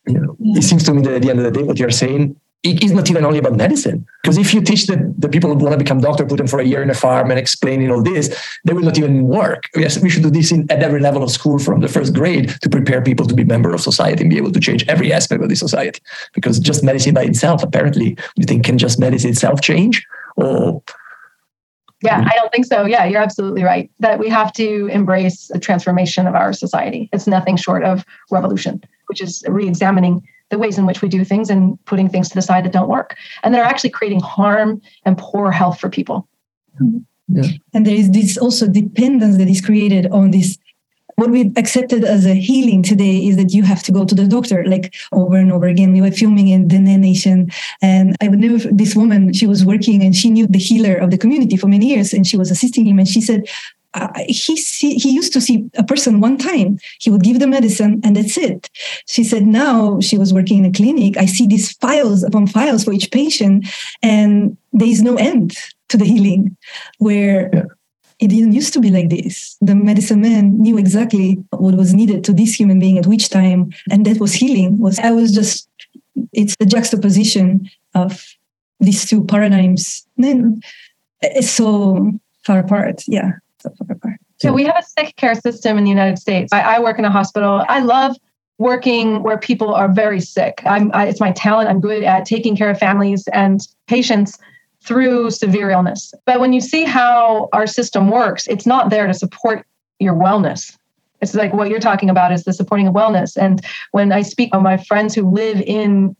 Know, 0.06 0.36
it 0.40 0.62
seems 0.62 0.84
to 0.84 0.92
me 0.92 1.02
that 1.02 1.14
at 1.14 1.22
the 1.22 1.30
end 1.30 1.38
of 1.38 1.44
the 1.44 1.50
day, 1.50 1.62
what 1.62 1.78
you're 1.78 1.90
saying 1.90 2.38
it 2.64 2.82
is 2.82 2.92
not 2.92 3.10
even 3.10 3.24
only 3.26 3.38
about 3.38 3.54
medicine. 3.54 4.06
Because 4.22 4.38
if 4.38 4.54
you 4.54 4.62
teach 4.62 4.86
the, 4.86 5.14
the 5.18 5.28
people 5.28 5.50
who 5.50 5.56
want 5.56 5.72
to 5.72 5.78
become 5.78 6.00
doctor, 6.00 6.24
put 6.24 6.38
them 6.38 6.46
for 6.46 6.60
a 6.60 6.64
year 6.64 6.82
in 6.82 6.88
a 6.88 6.94
farm 6.94 7.30
and 7.30 7.38
explaining 7.38 7.90
all 7.90 8.02
this, 8.02 8.34
they 8.64 8.72
will 8.72 8.82
not 8.82 8.96
even 8.96 9.24
work. 9.24 9.68
Yes, 9.76 9.98
we 9.98 10.08
should 10.08 10.22
do 10.22 10.30
this 10.30 10.50
in, 10.50 10.70
at 10.72 10.82
every 10.82 11.00
level 11.00 11.22
of 11.22 11.30
school 11.30 11.58
from 11.58 11.80
the 11.80 11.88
first 11.88 12.14
grade 12.14 12.54
to 12.62 12.70
prepare 12.70 13.02
people 13.02 13.26
to 13.26 13.34
be 13.34 13.44
member 13.44 13.74
of 13.74 13.82
society 13.82 14.22
and 14.22 14.30
be 14.30 14.38
able 14.38 14.50
to 14.50 14.60
change 14.60 14.88
every 14.88 15.12
aspect 15.12 15.42
of 15.42 15.50
the 15.50 15.56
society. 15.56 16.00
Because 16.32 16.58
just 16.58 16.82
medicine 16.82 17.12
by 17.12 17.24
itself, 17.24 17.62
apparently, 17.62 18.16
you 18.36 18.46
think 18.46 18.64
can 18.64 18.78
just 18.78 18.98
medicine 18.98 19.30
itself 19.30 19.60
change? 19.60 20.06
Or 20.36 20.82
yeah, 22.02 22.26
I 22.26 22.34
don't 22.36 22.50
think 22.50 22.64
so. 22.64 22.86
Yeah, 22.86 23.04
you're 23.04 23.22
absolutely 23.22 23.62
right. 23.62 23.90
That 24.00 24.18
we 24.18 24.30
have 24.30 24.52
to 24.54 24.86
embrace 24.86 25.48
the 25.48 25.58
transformation 25.58 26.26
of 26.26 26.34
our 26.34 26.54
society. 26.54 27.10
It's 27.12 27.26
nothing 27.26 27.56
short 27.56 27.84
of 27.84 28.06
revolution, 28.30 28.82
which 29.06 29.20
is 29.20 29.42
re-examining 29.46 30.26
the 30.50 30.58
ways 30.58 30.78
in 30.78 30.86
which 30.86 31.02
we 31.02 31.08
do 31.08 31.24
things 31.24 31.50
and 31.50 31.82
putting 31.86 32.08
things 32.08 32.28
to 32.28 32.34
the 32.34 32.42
side 32.42 32.64
that 32.64 32.72
don't 32.72 32.88
work 32.88 33.16
and 33.42 33.54
that 33.54 33.60
are 33.60 33.64
actually 33.64 33.90
creating 33.90 34.20
harm 34.20 34.80
and 35.04 35.18
poor 35.18 35.50
health 35.50 35.80
for 35.80 35.88
people. 35.88 36.28
Yeah. 37.28 37.44
And 37.72 37.86
there 37.86 37.94
is 37.94 38.10
this 38.10 38.36
also 38.36 38.68
dependence 38.68 39.38
that 39.38 39.48
is 39.48 39.60
created 39.60 40.06
on 40.08 40.30
this. 40.30 40.58
What 41.16 41.30
we've 41.30 41.56
accepted 41.56 42.02
as 42.02 42.26
a 42.26 42.34
healing 42.34 42.82
today 42.82 43.18
is 43.18 43.36
that 43.36 43.52
you 43.52 43.62
have 43.62 43.84
to 43.84 43.92
go 43.92 44.04
to 44.04 44.14
the 44.16 44.26
doctor 44.26 44.64
like 44.64 44.92
over 45.12 45.36
and 45.36 45.52
over 45.52 45.66
again. 45.66 45.92
We 45.92 46.00
were 46.00 46.10
filming 46.10 46.48
in 46.48 46.66
the 46.68 46.80
Nation, 46.80 47.52
and 47.80 48.16
I 48.20 48.26
would 48.26 48.40
never. 48.40 48.58
This 48.72 48.96
woman, 48.96 49.32
she 49.32 49.46
was 49.46 49.64
working 49.64 50.02
and 50.02 50.14
she 50.14 50.28
knew 50.28 50.48
the 50.48 50.58
healer 50.58 50.96
of 50.96 51.12
the 51.12 51.18
community 51.18 51.56
for 51.56 51.68
many 51.68 51.86
years, 51.86 52.12
and 52.12 52.26
she 52.26 52.36
was 52.36 52.50
assisting 52.50 52.84
him. 52.84 52.98
And 52.98 53.06
she 53.06 53.20
said, 53.20 53.46
uh, 53.94 54.08
he 54.26 54.56
see, 54.56 54.94
he 54.94 55.10
used 55.10 55.32
to 55.32 55.40
see 55.40 55.70
a 55.74 55.84
person 55.84 56.20
one 56.20 56.36
time. 56.36 56.78
He 57.00 57.10
would 57.10 57.22
give 57.22 57.38
the 57.38 57.46
medicine 57.46 58.00
and 58.04 58.16
that's 58.16 58.36
it. 58.36 58.68
She 59.06 59.22
said 59.24 59.44
now 59.44 60.00
she 60.00 60.18
was 60.18 60.34
working 60.34 60.58
in 60.58 60.70
a 60.70 60.72
clinic. 60.72 61.16
I 61.16 61.26
see 61.26 61.46
these 61.46 61.72
files 61.72 62.22
upon 62.22 62.48
files 62.48 62.84
for 62.84 62.92
each 62.92 63.10
patient, 63.10 63.66
and 64.02 64.56
there 64.72 64.88
is 64.88 65.02
no 65.02 65.14
end 65.16 65.56
to 65.88 65.96
the 65.96 66.04
healing. 66.04 66.56
Where 66.98 67.50
yeah. 67.52 67.62
it 68.18 68.28
didn't 68.28 68.52
used 68.52 68.72
to 68.74 68.80
be 68.80 68.90
like 68.90 69.10
this. 69.10 69.56
The 69.60 69.74
medicine 69.74 70.20
man 70.20 70.60
knew 70.60 70.76
exactly 70.76 71.34
what 71.50 71.76
was 71.76 71.94
needed 71.94 72.24
to 72.24 72.32
this 72.32 72.58
human 72.58 72.80
being 72.80 72.98
at 72.98 73.06
which 73.06 73.28
time, 73.30 73.72
and 73.90 74.04
that 74.06 74.20
was 74.20 74.34
healing. 74.34 74.78
Was 74.80 74.98
I 74.98 75.12
was 75.12 75.32
just 75.32 75.68
it's 76.32 76.56
the 76.56 76.66
juxtaposition 76.66 77.70
of 77.94 78.24
these 78.80 79.06
two 79.08 79.24
paradigms. 79.24 80.04
Then 80.16 80.60
it's 81.20 81.50
so 81.50 82.10
far 82.44 82.58
apart. 82.58 83.04
Yeah. 83.06 83.32
So 84.38 84.52
we 84.52 84.64
have 84.64 84.76
a 84.78 84.82
sick 84.82 85.16
care 85.16 85.34
system 85.34 85.78
in 85.78 85.84
the 85.84 85.90
United 85.90 86.18
States. 86.18 86.52
I, 86.52 86.76
I 86.76 86.78
work 86.80 86.98
in 86.98 87.04
a 87.04 87.10
hospital. 87.10 87.64
I 87.68 87.80
love 87.80 88.16
working 88.58 89.22
where 89.22 89.38
people 89.38 89.74
are 89.74 89.90
very 89.90 90.20
sick. 90.20 90.62
I'm, 90.64 90.90
I, 90.94 91.06
it's 91.06 91.20
my 91.20 91.32
talent. 91.32 91.68
I'm 91.70 91.80
good 91.80 92.02
at 92.02 92.24
taking 92.24 92.56
care 92.56 92.70
of 92.70 92.78
families 92.78 93.26
and 93.32 93.60
patients 93.86 94.38
through 94.82 95.30
severe 95.30 95.70
illness. 95.70 96.12
But 96.26 96.40
when 96.40 96.52
you 96.52 96.60
see 96.60 96.84
how 96.84 97.48
our 97.52 97.66
system 97.66 98.10
works, 98.10 98.46
it's 98.46 98.66
not 98.66 98.90
there 98.90 99.06
to 99.06 99.14
support 99.14 99.66
your 99.98 100.14
wellness. 100.14 100.76
It's 101.20 101.34
like 101.34 101.54
what 101.54 101.70
you're 101.70 101.80
talking 101.80 102.10
about 102.10 102.32
is 102.32 102.44
the 102.44 102.52
supporting 102.52 102.86
of 102.86 102.94
wellness. 102.94 103.36
And 103.36 103.64
when 103.92 104.12
I 104.12 104.20
speak 104.20 104.52
to 104.52 104.60
my 104.60 104.76
friends 104.76 105.14
who 105.14 105.30
live 105.30 105.60
in 105.62 106.14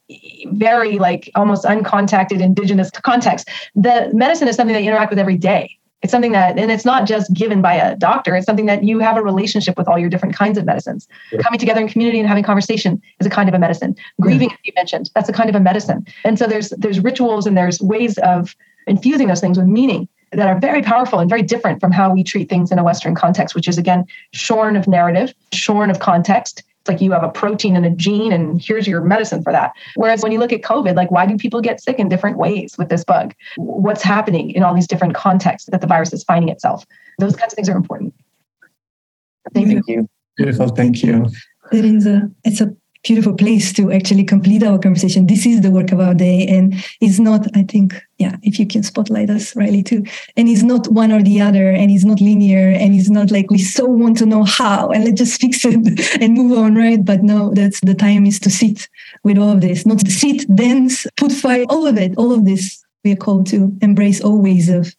very 0.46 0.98
like 0.98 1.30
almost 1.34 1.64
uncontacted 1.64 2.40
indigenous 2.40 2.90
context, 2.90 3.48
the 3.74 4.10
medicine 4.14 4.48
is 4.48 4.56
something 4.56 4.74
they 4.74 4.86
interact 4.86 5.10
with 5.10 5.18
every 5.18 5.36
day. 5.36 5.76
It's 6.04 6.10
something 6.10 6.32
that, 6.32 6.58
and 6.58 6.70
it's 6.70 6.84
not 6.84 7.06
just 7.06 7.32
given 7.32 7.62
by 7.62 7.76
a 7.76 7.96
doctor. 7.96 8.36
It's 8.36 8.44
something 8.44 8.66
that 8.66 8.84
you 8.84 8.98
have 8.98 9.16
a 9.16 9.22
relationship 9.22 9.78
with 9.78 9.88
all 9.88 9.98
your 9.98 10.10
different 10.10 10.36
kinds 10.36 10.58
of 10.58 10.66
medicines. 10.66 11.08
Yeah. 11.32 11.40
Coming 11.40 11.58
together 11.58 11.80
in 11.80 11.88
community 11.88 12.20
and 12.20 12.28
having 12.28 12.44
conversation 12.44 13.00
is 13.20 13.26
a 13.26 13.30
kind 13.30 13.48
of 13.48 13.54
a 13.54 13.58
medicine. 13.58 13.96
Grieving, 14.20 14.50
yeah. 14.50 14.56
you 14.64 14.72
mentioned, 14.76 15.10
that's 15.14 15.30
a 15.30 15.32
kind 15.32 15.48
of 15.48 15.56
a 15.56 15.60
medicine. 15.60 16.06
And 16.22 16.38
so 16.38 16.46
there's 16.46 16.68
there's 16.76 17.00
rituals 17.00 17.46
and 17.46 17.56
there's 17.56 17.80
ways 17.80 18.18
of 18.18 18.54
infusing 18.86 19.28
those 19.28 19.40
things 19.40 19.56
with 19.56 19.66
meaning 19.66 20.06
that 20.32 20.46
are 20.46 20.60
very 20.60 20.82
powerful 20.82 21.20
and 21.20 21.30
very 21.30 21.42
different 21.42 21.80
from 21.80 21.90
how 21.90 22.12
we 22.12 22.22
treat 22.22 22.50
things 22.50 22.70
in 22.70 22.78
a 22.78 22.84
Western 22.84 23.14
context, 23.14 23.54
which 23.54 23.66
is 23.66 23.78
again 23.78 24.04
shorn 24.32 24.76
of 24.76 24.86
narrative, 24.86 25.32
shorn 25.54 25.90
of 25.90 26.00
context, 26.00 26.62
like 26.88 27.00
you 27.00 27.12
have 27.12 27.22
a 27.22 27.28
protein 27.28 27.76
and 27.76 27.86
a 27.86 27.90
gene, 27.90 28.32
and 28.32 28.60
here's 28.62 28.86
your 28.86 29.00
medicine 29.00 29.42
for 29.42 29.52
that. 29.52 29.72
Whereas 29.96 30.22
when 30.22 30.32
you 30.32 30.38
look 30.38 30.52
at 30.52 30.62
COVID, 30.62 30.96
like 30.96 31.10
why 31.10 31.26
do 31.26 31.36
people 31.36 31.60
get 31.60 31.80
sick 31.80 31.98
in 31.98 32.08
different 32.08 32.38
ways 32.38 32.76
with 32.78 32.88
this 32.88 33.04
bug? 33.04 33.34
What's 33.56 34.02
happening 34.02 34.50
in 34.50 34.62
all 34.62 34.74
these 34.74 34.86
different 34.86 35.14
contexts 35.14 35.70
that 35.70 35.80
the 35.80 35.86
virus 35.86 36.12
is 36.12 36.24
finding 36.24 36.48
itself? 36.48 36.84
Those 37.18 37.36
kinds 37.36 37.52
of 37.52 37.56
things 37.56 37.68
are 37.68 37.76
important. 37.76 38.14
Thank, 39.52 39.68
Thank 39.68 39.88
you. 39.88 39.94
you. 39.94 40.08
Beautiful. 40.36 40.68
Thank 40.68 41.02
you. 41.02 41.26
It 41.72 41.84
is 41.84 42.06
a 42.06 42.30
it's 42.44 42.60
a 42.60 42.74
beautiful 43.04 43.34
place 43.34 43.72
to 43.74 43.92
actually 43.92 44.24
complete 44.24 44.62
our 44.62 44.78
conversation. 44.78 45.26
This 45.26 45.44
is 45.44 45.60
the 45.60 45.70
work 45.70 45.92
of 45.92 46.00
our 46.00 46.14
day. 46.14 46.46
And 46.46 46.74
it's 47.00 47.18
not, 47.18 47.46
I 47.54 47.62
think, 47.62 47.94
yeah, 48.18 48.36
if 48.42 48.58
you 48.58 48.66
can 48.66 48.82
spotlight 48.82 49.30
us, 49.30 49.54
Riley, 49.54 49.82
too. 49.82 50.04
And 50.36 50.48
it's 50.48 50.62
not 50.62 50.88
one 50.88 51.12
or 51.12 51.22
the 51.22 51.40
other, 51.40 51.70
and 51.70 51.90
it's 51.90 52.04
not 52.04 52.20
linear, 52.20 52.70
and 52.70 52.94
it's 52.94 53.10
not 53.10 53.30
like 53.30 53.50
we 53.50 53.58
so 53.58 53.84
want 53.84 54.16
to 54.18 54.26
know 54.26 54.44
how, 54.44 54.88
and 54.88 55.04
let's 55.04 55.18
just 55.18 55.40
fix 55.40 55.64
it 55.64 56.16
and 56.20 56.34
move 56.34 56.58
on, 56.58 56.74
right? 56.74 57.04
But 57.04 57.22
no, 57.22 57.52
that's 57.54 57.80
the 57.80 57.94
time 57.94 58.26
is 58.26 58.40
to 58.40 58.50
sit 58.50 58.88
with 59.22 59.38
all 59.38 59.50
of 59.50 59.60
this, 59.60 59.84
not 59.84 60.06
sit, 60.08 60.46
dance, 60.54 61.06
put 61.16 61.32
fire, 61.32 61.64
all 61.68 61.86
of 61.86 61.98
it, 61.98 62.14
all 62.16 62.32
of 62.32 62.44
this. 62.44 62.82
We 63.04 63.12
are 63.12 63.16
called 63.16 63.46
to 63.48 63.76
embrace 63.82 64.22
all 64.22 64.40
ways 64.40 64.70
of 64.70 64.94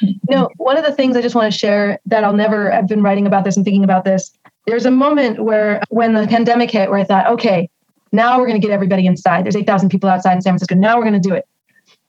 you 0.00 0.18
know, 0.28 0.50
one 0.58 0.76
of 0.76 0.84
the 0.84 0.92
things 0.92 1.16
I 1.16 1.22
just 1.22 1.34
want 1.34 1.50
to 1.50 1.58
share 1.58 1.98
that 2.06 2.22
I'll 2.22 2.34
never, 2.34 2.70
I've 2.70 2.86
been 2.86 3.02
writing 3.02 3.26
about 3.26 3.44
this 3.44 3.56
and 3.56 3.64
thinking 3.64 3.82
about 3.82 4.04
this 4.04 4.30
there's 4.66 4.86
a 4.86 4.90
moment 4.90 5.42
where 5.42 5.82
when 5.88 6.14
the 6.14 6.26
pandemic 6.26 6.70
hit 6.70 6.90
where 6.90 6.98
I 6.98 7.04
thought, 7.04 7.26
okay, 7.32 7.68
now 8.12 8.38
we're 8.38 8.46
going 8.46 8.60
to 8.60 8.66
get 8.66 8.72
everybody 8.72 9.06
inside. 9.06 9.44
There's 9.44 9.56
8,000 9.56 9.88
people 9.88 10.08
outside 10.08 10.34
in 10.34 10.42
San 10.42 10.52
Francisco. 10.52 10.74
Now 10.74 10.96
we're 10.96 11.04
going 11.04 11.20
to 11.20 11.28
do 11.28 11.34
it. 11.34 11.46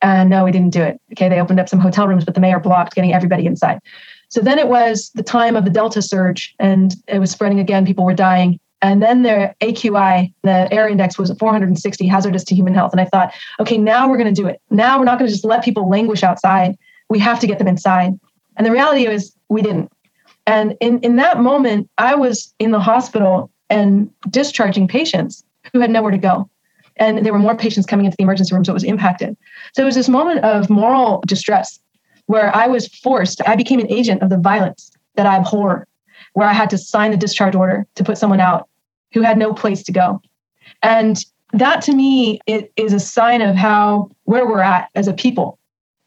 And 0.00 0.30
no, 0.30 0.44
we 0.44 0.52
didn't 0.52 0.70
do 0.70 0.82
it. 0.82 1.00
Okay, 1.12 1.28
they 1.28 1.40
opened 1.40 1.60
up 1.60 1.68
some 1.68 1.80
hotel 1.80 2.06
rooms, 2.06 2.24
but 2.24 2.34
the 2.34 2.40
mayor 2.40 2.60
blocked 2.60 2.94
getting 2.94 3.12
everybody 3.12 3.46
inside. 3.46 3.80
So 4.28 4.40
then 4.40 4.58
it 4.58 4.68
was 4.68 5.10
the 5.14 5.22
time 5.22 5.56
of 5.56 5.64
the 5.64 5.70
Delta 5.70 6.02
surge 6.02 6.54
and 6.58 6.94
it 7.06 7.18
was 7.18 7.30
spreading 7.30 7.58
again. 7.58 7.86
People 7.86 8.04
were 8.04 8.14
dying. 8.14 8.60
And 8.80 9.02
then 9.02 9.22
the 9.22 9.54
AQI, 9.60 10.32
the 10.42 10.72
air 10.72 10.88
index 10.88 11.18
was 11.18 11.32
460, 11.36 12.06
hazardous 12.06 12.44
to 12.44 12.54
human 12.54 12.74
health. 12.74 12.92
And 12.92 13.00
I 13.00 13.06
thought, 13.06 13.34
okay, 13.58 13.76
now 13.76 14.08
we're 14.08 14.18
going 14.18 14.32
to 14.32 14.40
do 14.40 14.46
it. 14.46 14.60
Now 14.70 14.98
we're 14.98 15.04
not 15.04 15.18
going 15.18 15.28
to 15.28 15.32
just 15.32 15.44
let 15.44 15.64
people 15.64 15.88
languish 15.88 16.22
outside. 16.22 16.76
We 17.08 17.18
have 17.18 17.40
to 17.40 17.46
get 17.46 17.58
them 17.58 17.66
inside. 17.66 18.18
And 18.56 18.66
the 18.66 18.70
reality 18.70 19.06
is, 19.06 19.34
we 19.48 19.62
didn't. 19.62 19.90
And 20.48 20.74
in, 20.80 20.98
in 21.00 21.16
that 21.16 21.40
moment, 21.40 21.90
I 21.98 22.14
was 22.14 22.54
in 22.58 22.70
the 22.70 22.80
hospital 22.80 23.50
and 23.68 24.10
discharging 24.30 24.88
patients 24.88 25.44
who 25.74 25.80
had 25.80 25.90
nowhere 25.90 26.10
to 26.10 26.16
go. 26.16 26.48
And 26.96 27.24
there 27.24 27.34
were 27.34 27.38
more 27.38 27.54
patients 27.54 27.84
coming 27.84 28.06
into 28.06 28.16
the 28.16 28.22
emergency 28.22 28.54
room, 28.54 28.64
so 28.64 28.72
it 28.72 28.80
was 28.80 28.82
impacted. 28.82 29.36
So 29.74 29.82
it 29.82 29.84
was 29.84 29.94
this 29.94 30.08
moment 30.08 30.44
of 30.46 30.70
moral 30.70 31.22
distress 31.26 31.78
where 32.26 32.54
I 32.56 32.66
was 32.66 32.88
forced, 32.88 33.46
I 33.46 33.56
became 33.56 33.78
an 33.78 33.92
agent 33.92 34.22
of 34.22 34.30
the 34.30 34.38
violence 34.38 34.90
that 35.16 35.26
I 35.26 35.36
abhor, 35.36 35.86
where 36.32 36.48
I 36.48 36.54
had 36.54 36.70
to 36.70 36.78
sign 36.78 37.10
the 37.10 37.18
discharge 37.18 37.54
order 37.54 37.86
to 37.96 38.02
put 38.02 38.16
someone 38.16 38.40
out 38.40 38.70
who 39.12 39.20
had 39.20 39.36
no 39.36 39.52
place 39.52 39.82
to 39.82 39.92
go. 39.92 40.22
And 40.82 41.22
that 41.52 41.82
to 41.82 41.94
me 41.94 42.40
it 42.46 42.72
is 42.76 42.94
a 42.94 43.00
sign 43.00 43.42
of 43.42 43.54
how 43.54 44.10
where 44.24 44.46
we're 44.46 44.60
at 44.60 44.88
as 44.94 45.08
a 45.08 45.12
people 45.12 45.58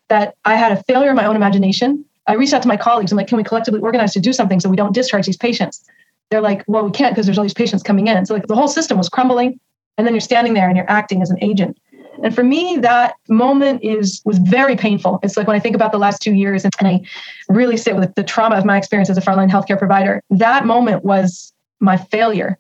that 0.08 0.36
i 0.46 0.56
had 0.56 0.72
a 0.72 0.84
failure 0.84 1.10
in 1.10 1.16
my 1.16 1.26
own 1.26 1.36
imagination 1.36 2.06
I 2.28 2.34
reached 2.34 2.54
out 2.54 2.62
to 2.62 2.68
my 2.68 2.78
colleagues. 2.78 3.12
I'm 3.12 3.18
like, 3.18 3.28
can 3.28 3.38
we 3.38 3.44
collectively 3.44 3.82
organize 3.82 4.14
to 4.14 4.20
do 4.20 4.34
something 4.34 4.60
so 4.60 4.70
we 4.70 4.76
don't 4.76 4.94
discharge 4.94 5.26
these 5.26 5.38
patients? 5.38 5.84
They're 6.30 6.42
like, 6.42 6.64
well, 6.68 6.86
we 6.86 6.92
can't 6.92 7.14
because 7.14 7.26
there's 7.26 7.38
all 7.38 7.44
these 7.44 7.54
patients 7.54 7.84
coming 7.84 8.08
in. 8.08 8.26
So 8.26 8.34
like 8.34 8.48
the 8.48 8.56
whole 8.56 8.68
system 8.68 8.98
was 8.98 9.10
crumbling, 9.10 9.60
and 9.98 10.08
then 10.08 10.14
you're 10.14 10.22
standing 10.22 10.54
there 10.54 10.68
and 10.68 10.78
you're 10.78 10.90
acting 10.90 11.22
as 11.22 11.30
an 11.30 11.38
agent. 11.44 11.78
And 12.24 12.36
for 12.36 12.44
me, 12.44 12.78
that 12.78 13.16
moment 13.30 13.84
is 13.84 14.22
was 14.26 14.38
very 14.38 14.76
painful. 14.76 15.20
It's 15.24 15.38
like 15.38 15.48
when 15.48 15.56
I 15.56 15.60
think 15.60 15.76
about 15.76 15.92
the 15.92 15.98
last 15.98 16.22
two 16.22 16.34
years 16.34 16.64
and, 16.64 16.74
I 16.82 17.02
really 17.50 17.78
sit 17.78 17.96
with 17.96 18.14
the 18.16 18.24
trauma 18.24 18.56
of 18.56 18.66
my 18.66 18.78
experience 18.78 19.10
as 19.10 19.18
a 19.18 19.22
frontline 19.22 19.50
healthcare 19.50 19.78
provider. 19.78 20.22
That 20.30 20.66
moment 20.66 21.04
was 21.04 21.54
my 21.80 21.98
failure 21.98 22.58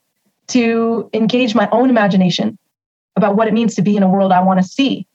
to 0.48 1.10
engage 1.14 1.56
my 1.56 1.70
own 1.72 1.90
imagination 1.90 2.58
about 3.16 3.36
what 3.36 3.48
it 3.48 3.54
means 3.54 3.76
to 3.76 3.82
be 3.82 3.96
in 3.96 4.04
a 4.04 4.10
world 4.10 4.32
I 4.32 4.42
want 4.42 4.60
to 4.60 4.68
see. 4.68 5.08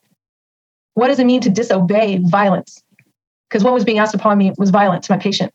What 0.95 1.09
does 1.09 1.19
it 1.19 1.27
mean 1.27 1.41
to 1.43 1.51
disobey 1.51 2.19
violence? 2.19 2.83
Because 3.49 3.65
what 3.65 3.75
was 3.75 3.85
being 3.85 3.99
asked 3.99 4.15
upon 4.15 4.39
me 4.39 4.53
was 4.59 4.71
violent 4.71 5.05
to 5.05 5.13
my 5.13 5.19
patient. 5.19 5.53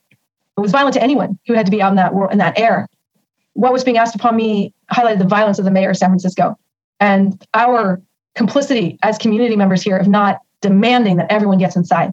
It 0.56 0.60
was 0.60 0.72
violent 0.72 0.94
to 0.94 1.02
anyone 1.02 1.38
who 1.46 1.54
had 1.54 1.66
to 1.66 1.72
be 1.72 1.80
out 1.80 1.90
in 1.90 1.96
that 1.96 2.14
world, 2.14 2.32
in 2.32 2.38
that 2.38 2.58
air. 2.58 2.88
What 3.54 3.72
was 3.72 3.84
being 3.84 3.98
asked 3.98 4.14
upon 4.14 4.36
me 4.36 4.72
highlighted 4.90 5.18
the 5.18 5.26
violence 5.26 5.58
of 5.58 5.64
the 5.64 5.70
mayor 5.70 5.90
of 5.90 5.96
San 5.96 6.10
Francisco 6.10 6.58
and 7.00 7.44
our 7.54 8.00
complicity 8.34 8.98
as 9.02 9.18
community 9.18 9.56
members 9.56 9.82
here 9.82 9.96
of 9.96 10.08
not 10.08 10.40
demanding 10.60 11.16
that 11.16 11.30
everyone 11.30 11.58
gets 11.58 11.76
inside. 11.76 12.12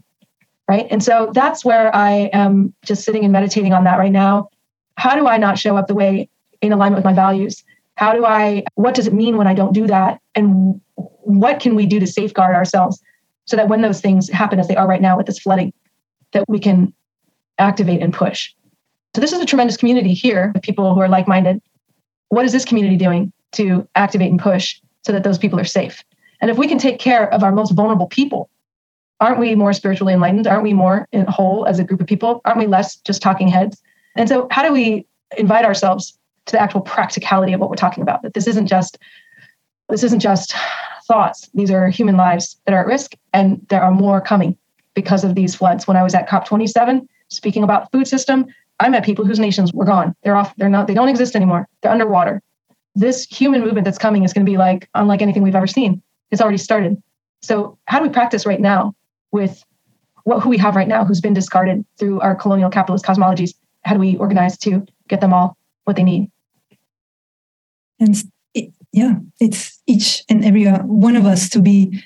Right. 0.68 0.86
And 0.90 1.02
so 1.02 1.30
that's 1.34 1.64
where 1.64 1.94
I 1.94 2.30
am 2.32 2.72
just 2.84 3.04
sitting 3.04 3.24
and 3.24 3.32
meditating 3.32 3.72
on 3.72 3.84
that 3.84 3.98
right 3.98 4.12
now. 4.12 4.50
How 4.96 5.16
do 5.16 5.26
I 5.26 5.36
not 5.36 5.58
show 5.58 5.76
up 5.76 5.88
the 5.88 5.94
way 5.94 6.28
in 6.60 6.72
alignment 6.72 6.98
with 6.98 7.04
my 7.04 7.14
values? 7.14 7.64
How 7.96 8.12
do 8.12 8.24
I, 8.24 8.64
what 8.74 8.94
does 8.94 9.06
it 9.06 9.12
mean 9.12 9.36
when 9.36 9.46
I 9.46 9.54
don't 9.54 9.72
do 9.72 9.86
that? 9.88 10.20
And 10.34 10.80
what 10.94 11.58
can 11.58 11.74
we 11.74 11.86
do 11.86 11.98
to 11.98 12.06
safeguard 12.06 12.54
ourselves 12.54 13.02
so 13.50 13.56
that 13.56 13.68
when 13.68 13.82
those 13.82 14.00
things 14.00 14.28
happen 14.30 14.58
as 14.58 14.68
they 14.68 14.76
are 14.76 14.86
right 14.86 15.02
now 15.02 15.16
with 15.16 15.26
this 15.26 15.38
flooding, 15.38 15.72
that 16.32 16.48
we 16.48 16.58
can 16.58 16.92
activate 17.58 18.00
and 18.00 18.14
push. 18.14 18.52
So 19.14 19.20
this 19.20 19.32
is 19.32 19.40
a 19.40 19.46
tremendous 19.46 19.76
community 19.76 20.14
here 20.14 20.52
of 20.54 20.62
people 20.62 20.94
who 20.94 21.00
are 21.00 21.08
like-minded. 21.08 21.60
What 22.28 22.44
is 22.44 22.52
this 22.52 22.64
community 22.64 22.96
doing? 22.96 23.32
to 23.52 23.88
activate 23.94 24.30
and 24.30 24.40
push 24.40 24.80
so 25.02 25.12
that 25.12 25.24
those 25.24 25.38
people 25.38 25.58
are 25.58 25.64
safe. 25.64 26.04
And 26.40 26.50
if 26.50 26.58
we 26.58 26.68
can 26.68 26.78
take 26.78 26.98
care 26.98 27.32
of 27.32 27.42
our 27.42 27.52
most 27.52 27.72
vulnerable 27.72 28.06
people, 28.06 28.48
aren't 29.20 29.38
we 29.38 29.54
more 29.54 29.72
spiritually 29.72 30.14
enlightened? 30.14 30.46
Aren't 30.46 30.62
we 30.62 30.72
more 30.72 31.06
whole 31.28 31.66
as 31.66 31.78
a 31.78 31.84
group 31.84 32.00
of 32.00 32.06
people? 32.06 32.40
Aren't 32.44 32.58
we 32.58 32.66
less 32.66 32.96
just 32.96 33.20
talking 33.20 33.48
heads? 33.48 33.82
And 34.16 34.28
so, 34.28 34.48
how 34.50 34.62
do 34.62 34.72
we 34.72 35.06
invite 35.36 35.64
ourselves 35.64 36.18
to 36.46 36.52
the 36.52 36.60
actual 36.60 36.80
practicality 36.80 37.52
of 37.52 37.60
what 37.60 37.70
we're 37.70 37.76
talking 37.76 38.02
about? 38.02 38.22
That 38.22 38.34
this 38.34 38.46
isn't 38.46 38.66
just 38.66 38.98
this 39.88 40.02
isn't 40.04 40.20
just 40.20 40.54
thoughts. 41.10 41.50
These 41.54 41.72
are 41.72 41.88
human 41.88 42.16
lives 42.16 42.56
that 42.64 42.72
are 42.72 42.80
at 42.80 42.86
risk, 42.86 43.16
and 43.32 43.66
there 43.68 43.82
are 43.82 43.90
more 43.90 44.20
coming 44.20 44.56
because 44.94 45.24
of 45.24 45.34
these 45.34 45.56
floods. 45.56 45.88
When 45.88 45.96
I 45.96 46.04
was 46.04 46.14
at 46.14 46.28
COP27 46.28 47.06
speaking 47.28 47.64
about 47.64 47.90
food 47.90 48.06
system, 48.06 48.46
I 48.78 48.88
met 48.88 49.04
people 49.04 49.24
whose 49.24 49.40
nations 49.40 49.72
were 49.72 49.84
gone. 49.84 50.14
They're 50.22 50.36
off. 50.36 50.54
They're 50.56 50.68
not. 50.68 50.86
They 50.86 50.94
don't 50.94 51.08
exist 51.08 51.34
anymore. 51.34 51.66
They're 51.80 51.90
underwater. 51.90 52.42
This 52.94 53.24
human 53.24 53.60
movement 53.60 53.84
that's 53.84 53.98
coming 53.98 54.22
is 54.22 54.32
going 54.32 54.46
to 54.46 54.50
be 54.50 54.56
like 54.56 54.88
unlike 54.94 55.20
anything 55.20 55.42
we've 55.42 55.56
ever 55.56 55.66
seen. 55.66 56.00
It's 56.30 56.40
already 56.40 56.58
started. 56.58 57.02
So, 57.42 57.76
how 57.86 57.98
do 57.98 58.06
we 58.06 58.12
practice 58.12 58.46
right 58.46 58.60
now 58.60 58.94
with 59.32 59.64
what 60.24 60.40
who 60.40 60.48
we 60.48 60.58
have 60.58 60.76
right 60.76 60.88
now, 60.88 61.04
who's 61.04 61.20
been 61.20 61.34
discarded 61.34 61.84
through 61.98 62.20
our 62.20 62.36
colonial 62.36 62.70
capitalist 62.70 63.04
cosmologies? 63.04 63.54
How 63.84 63.94
do 63.94 64.00
we 64.00 64.16
organize 64.16 64.56
to 64.58 64.86
get 65.08 65.20
them 65.20 65.34
all 65.34 65.56
what 65.84 65.96
they 65.96 66.04
need? 66.04 66.30
And 67.98 68.16
yeah, 68.92 69.14
it's 69.40 69.80
each 69.86 70.24
and 70.28 70.44
every 70.44 70.66
uh, 70.66 70.82
one 70.82 71.16
of 71.16 71.26
us 71.26 71.48
to 71.50 71.62
be 71.62 72.02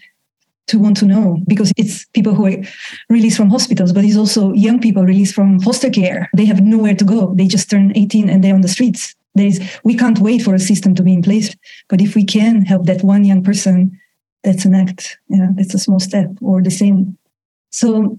to 0.66 0.78
want 0.78 0.96
to 0.96 1.04
know 1.04 1.38
because 1.46 1.72
it's 1.76 2.06
people 2.14 2.34
who 2.34 2.46
are 2.46 2.62
released 3.10 3.36
from 3.36 3.50
hospitals, 3.50 3.92
but 3.92 4.04
it's 4.04 4.16
also 4.16 4.52
young 4.54 4.80
people 4.80 5.04
released 5.04 5.34
from 5.34 5.60
foster 5.60 5.90
care. 5.90 6.30
They 6.34 6.46
have 6.46 6.62
nowhere 6.62 6.94
to 6.94 7.04
go. 7.04 7.34
They 7.34 7.46
just 7.46 7.70
turn 7.70 7.92
18 7.94 8.30
and 8.30 8.42
they're 8.42 8.54
on 8.54 8.62
the 8.62 8.68
streets. 8.68 9.14
There 9.34 9.46
is, 9.46 9.60
we 9.82 9.94
can't 9.94 10.20
wait 10.20 10.42
for 10.42 10.54
a 10.54 10.58
system 10.58 10.94
to 10.94 11.02
be 11.02 11.12
in 11.12 11.22
place. 11.22 11.54
But 11.88 12.00
if 12.00 12.14
we 12.14 12.24
can 12.24 12.62
help 12.62 12.86
that 12.86 13.02
one 13.02 13.24
young 13.24 13.42
person, 13.42 13.98
that's 14.42 14.64
an 14.64 14.74
act. 14.74 15.18
Yeah, 15.28 15.48
that's 15.54 15.74
a 15.74 15.78
small 15.78 16.00
step 16.00 16.30
or 16.40 16.62
the 16.62 16.70
same. 16.70 17.18
So 17.70 18.18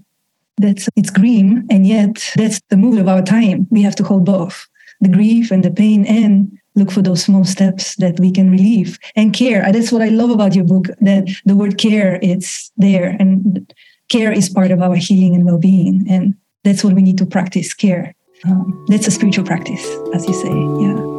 that's 0.58 0.88
it's 0.96 1.10
grim, 1.10 1.66
and 1.70 1.86
yet 1.86 2.32
that's 2.36 2.60
the 2.68 2.76
mood 2.76 2.98
of 2.98 3.08
our 3.08 3.22
time. 3.22 3.66
We 3.70 3.82
have 3.82 3.96
to 3.96 4.04
hold 4.04 4.24
both 4.24 4.66
the 5.00 5.08
grief 5.08 5.50
and 5.50 5.64
the 5.64 5.70
pain 5.70 6.06
and 6.06 6.58
look 6.76 6.92
for 6.92 7.02
those 7.02 7.24
small 7.24 7.44
steps 7.44 7.96
that 7.96 8.20
we 8.20 8.30
can 8.30 8.50
relieve 8.50 8.98
and 9.16 9.34
care. 9.34 9.70
That's 9.72 9.90
what 9.90 10.02
I 10.02 10.08
love 10.08 10.30
about 10.30 10.54
your 10.54 10.64
book, 10.64 10.86
that 11.00 11.28
the 11.44 11.56
word 11.56 11.78
care, 11.78 12.18
it's 12.22 12.70
there. 12.76 13.16
And 13.18 13.72
care 14.08 14.30
is 14.30 14.48
part 14.48 14.70
of 14.70 14.80
our 14.82 14.94
healing 14.94 15.34
and 15.34 15.44
well-being. 15.44 16.06
And 16.08 16.34
that's 16.64 16.84
what 16.84 16.94
we 16.94 17.02
need 17.02 17.18
to 17.18 17.26
practice, 17.26 17.74
care. 17.74 18.14
Um, 18.44 18.84
that's 18.88 19.06
a 19.06 19.10
spiritual 19.10 19.44
practice, 19.44 19.84
as 20.14 20.26
you 20.28 20.34
say. 20.34 20.48
Yeah. 20.48 21.15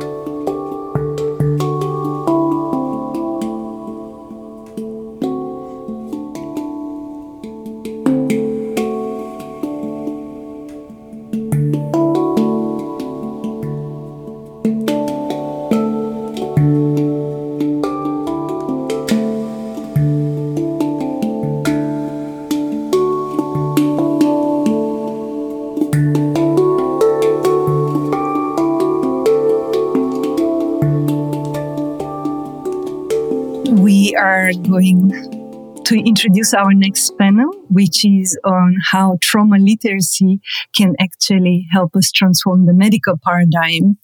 Introduce 36.18 36.56
our 36.56 36.74
next 36.74 37.16
panel, 37.20 37.52
which 37.70 38.04
is 38.04 38.40
on 38.44 38.78
how 38.84 39.20
trauma 39.22 39.60
literacy 39.60 40.40
can 40.76 40.96
actually 41.00 41.68
help 41.72 41.96
us 41.96 42.12
transform 42.12 42.66
the 42.66 42.74
medical 42.74 43.20
paradigm. 43.24 44.00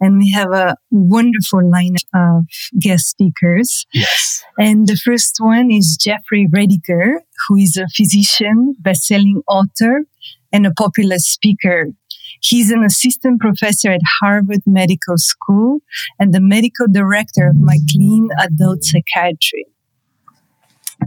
And 0.00 0.16
we 0.16 0.30
have 0.30 0.50
a 0.50 0.76
wonderful 0.90 1.60
lineup 1.60 2.06
of 2.14 2.46
guest 2.80 3.10
speakers. 3.10 3.84
Yes. 3.92 4.42
And 4.58 4.86
the 4.86 4.96
first 4.96 5.36
one 5.40 5.70
is 5.70 5.98
Jeffrey 6.00 6.48
Rediger, 6.50 7.16
who 7.46 7.56
is 7.56 7.76
a 7.76 7.86
physician, 7.94 8.74
best-selling 8.80 9.42
author, 9.46 10.06
and 10.50 10.66
a 10.66 10.72
popular 10.72 11.18
speaker. 11.18 11.88
He's 12.40 12.70
an 12.70 12.82
assistant 12.82 13.42
professor 13.42 13.90
at 13.90 14.00
Harvard 14.22 14.62
Medical 14.64 15.18
School 15.18 15.80
and 16.18 16.32
the 16.32 16.40
medical 16.40 16.86
director 16.90 17.48
of 17.48 17.56
McLean 17.58 18.30
Adult 18.40 18.84
Psychiatry. 18.84 19.66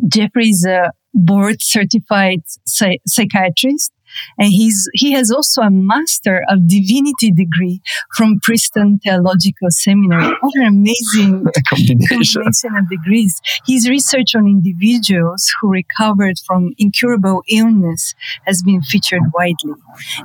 Jeffrey 0.08 0.50
is 0.50 0.66
a 0.66 0.92
board 1.14 1.62
certified 1.62 2.42
psychiatrist 2.66 3.92
and 4.38 4.50
he's, 4.50 4.90
he 4.94 5.14
has 5.14 5.32
also 5.32 5.62
a 5.62 5.70
Master 5.70 6.44
of 6.50 6.68
Divinity 6.68 7.32
degree 7.32 7.82
from 8.16 8.40
Princeton 8.42 9.00
Theological 9.00 9.70
Seminary. 9.70 10.32
What 10.42 10.54
an 10.56 10.68
amazing 10.68 11.46
combination. 11.68 12.08
combination 12.10 12.76
of 12.76 12.90
degrees. 12.90 13.42
His 13.68 13.88
research 13.88 14.36
on 14.36 14.48
individuals 14.48 15.52
who 15.60 15.70
recovered 15.72 16.40
from 16.40 16.74
incurable 16.78 17.44
illness 17.50 18.14
has 18.46 18.62
been 18.64 18.82
featured 18.82 19.22
widely. 19.34 19.74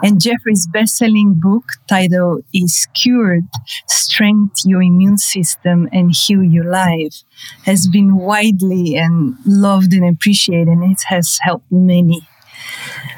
And 0.03 0.20
Jeffrey's 0.20 0.66
best-selling 0.66 1.35
book 1.35 1.64
title 1.88 2.40
is 2.55 2.88
Cured, 2.94 3.44
Strength 3.87 4.62
Your 4.64 4.83
Immune 4.83 5.18
System 5.18 5.88
and 5.92 6.12
Heal 6.14 6.42
Your 6.42 6.70
Life 6.70 7.22
has 7.64 7.87
been 7.87 8.16
widely 8.16 8.96
and 8.96 9.37
loved 9.44 9.92
and 9.92 10.09
appreciated 10.09 10.68
and 10.68 10.85
it 10.90 11.03
has 11.09 11.38
helped 11.42 11.70
many. 11.70 12.27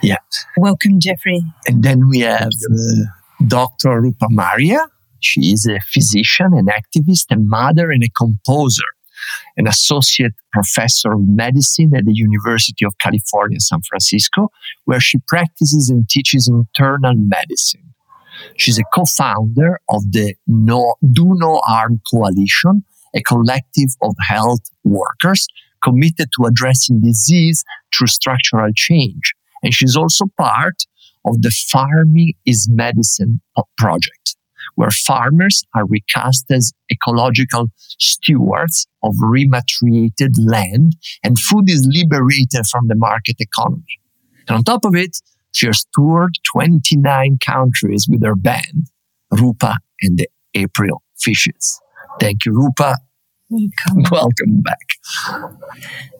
Yeah. 0.02 0.16
Welcome, 0.56 1.00
Jeffrey. 1.00 1.42
And 1.66 1.82
then 1.82 2.08
we 2.08 2.20
have 2.20 2.48
uh, 2.48 3.46
Dr. 3.46 4.00
Rupa 4.00 4.26
Marya. 4.30 4.78
She 5.20 5.52
is 5.52 5.66
a 5.66 5.80
physician, 5.80 6.52
an 6.54 6.66
activist, 6.66 7.26
a 7.30 7.36
mother, 7.36 7.90
and 7.90 8.04
a 8.04 8.08
composer, 8.10 8.84
an 9.56 9.66
associate 9.66 10.32
professor 10.52 11.12
of 11.12 11.26
medicine 11.26 11.94
at 11.96 12.04
the 12.04 12.14
University 12.14 12.84
of 12.84 12.96
California, 12.98 13.58
San 13.58 13.80
Francisco, 13.82 14.50
where 14.84 15.00
she 15.00 15.18
practices 15.26 15.90
and 15.90 16.08
teaches 16.08 16.48
internal 16.48 17.14
medicine. 17.16 17.82
She's 18.56 18.78
a 18.78 18.84
co-founder 18.94 19.80
of 19.88 20.12
the 20.12 20.34
no, 20.46 20.94
Do 21.12 21.34
No 21.36 21.60
Harm 21.64 22.00
Coalition, 22.08 22.84
a 23.14 23.20
collective 23.22 23.90
of 24.00 24.14
health 24.20 24.60
workers 24.84 25.48
committed 25.82 26.28
to 26.36 26.46
addressing 26.46 27.00
disease 27.00 27.64
through 27.96 28.06
structural 28.08 28.70
change 28.74 29.34
and 29.62 29.72
she's 29.74 29.96
also 29.96 30.26
part 30.36 30.84
of 31.24 31.42
the 31.42 31.50
Farming 31.70 32.34
is 32.46 32.68
Medicine 32.70 33.40
project, 33.76 34.36
where 34.76 34.90
farmers 34.90 35.64
are 35.74 35.86
recast 35.86 36.46
as 36.50 36.72
ecological 36.90 37.66
stewards 37.98 38.86
of 39.02 39.14
rematriated 39.22 40.34
land 40.38 40.96
and 41.22 41.38
food 41.38 41.68
is 41.68 41.86
liberated 41.90 42.66
from 42.70 42.88
the 42.88 42.94
market 42.96 43.36
economy. 43.40 43.98
And 44.46 44.58
on 44.58 44.64
top 44.64 44.84
of 44.84 44.94
it, 44.94 45.18
she 45.52 45.66
has 45.66 45.84
toured 45.94 46.34
29 46.52 47.38
countries 47.44 48.06
with 48.08 48.24
her 48.24 48.36
band, 48.36 48.88
Rupa 49.30 49.78
and 50.00 50.18
the 50.18 50.28
April 50.54 51.02
Fishes. 51.18 51.80
Thank 52.20 52.44
you, 52.44 52.52
Rupa. 52.52 52.96
Welcome. 53.50 54.04
Welcome 54.10 54.60
back. 54.60 54.88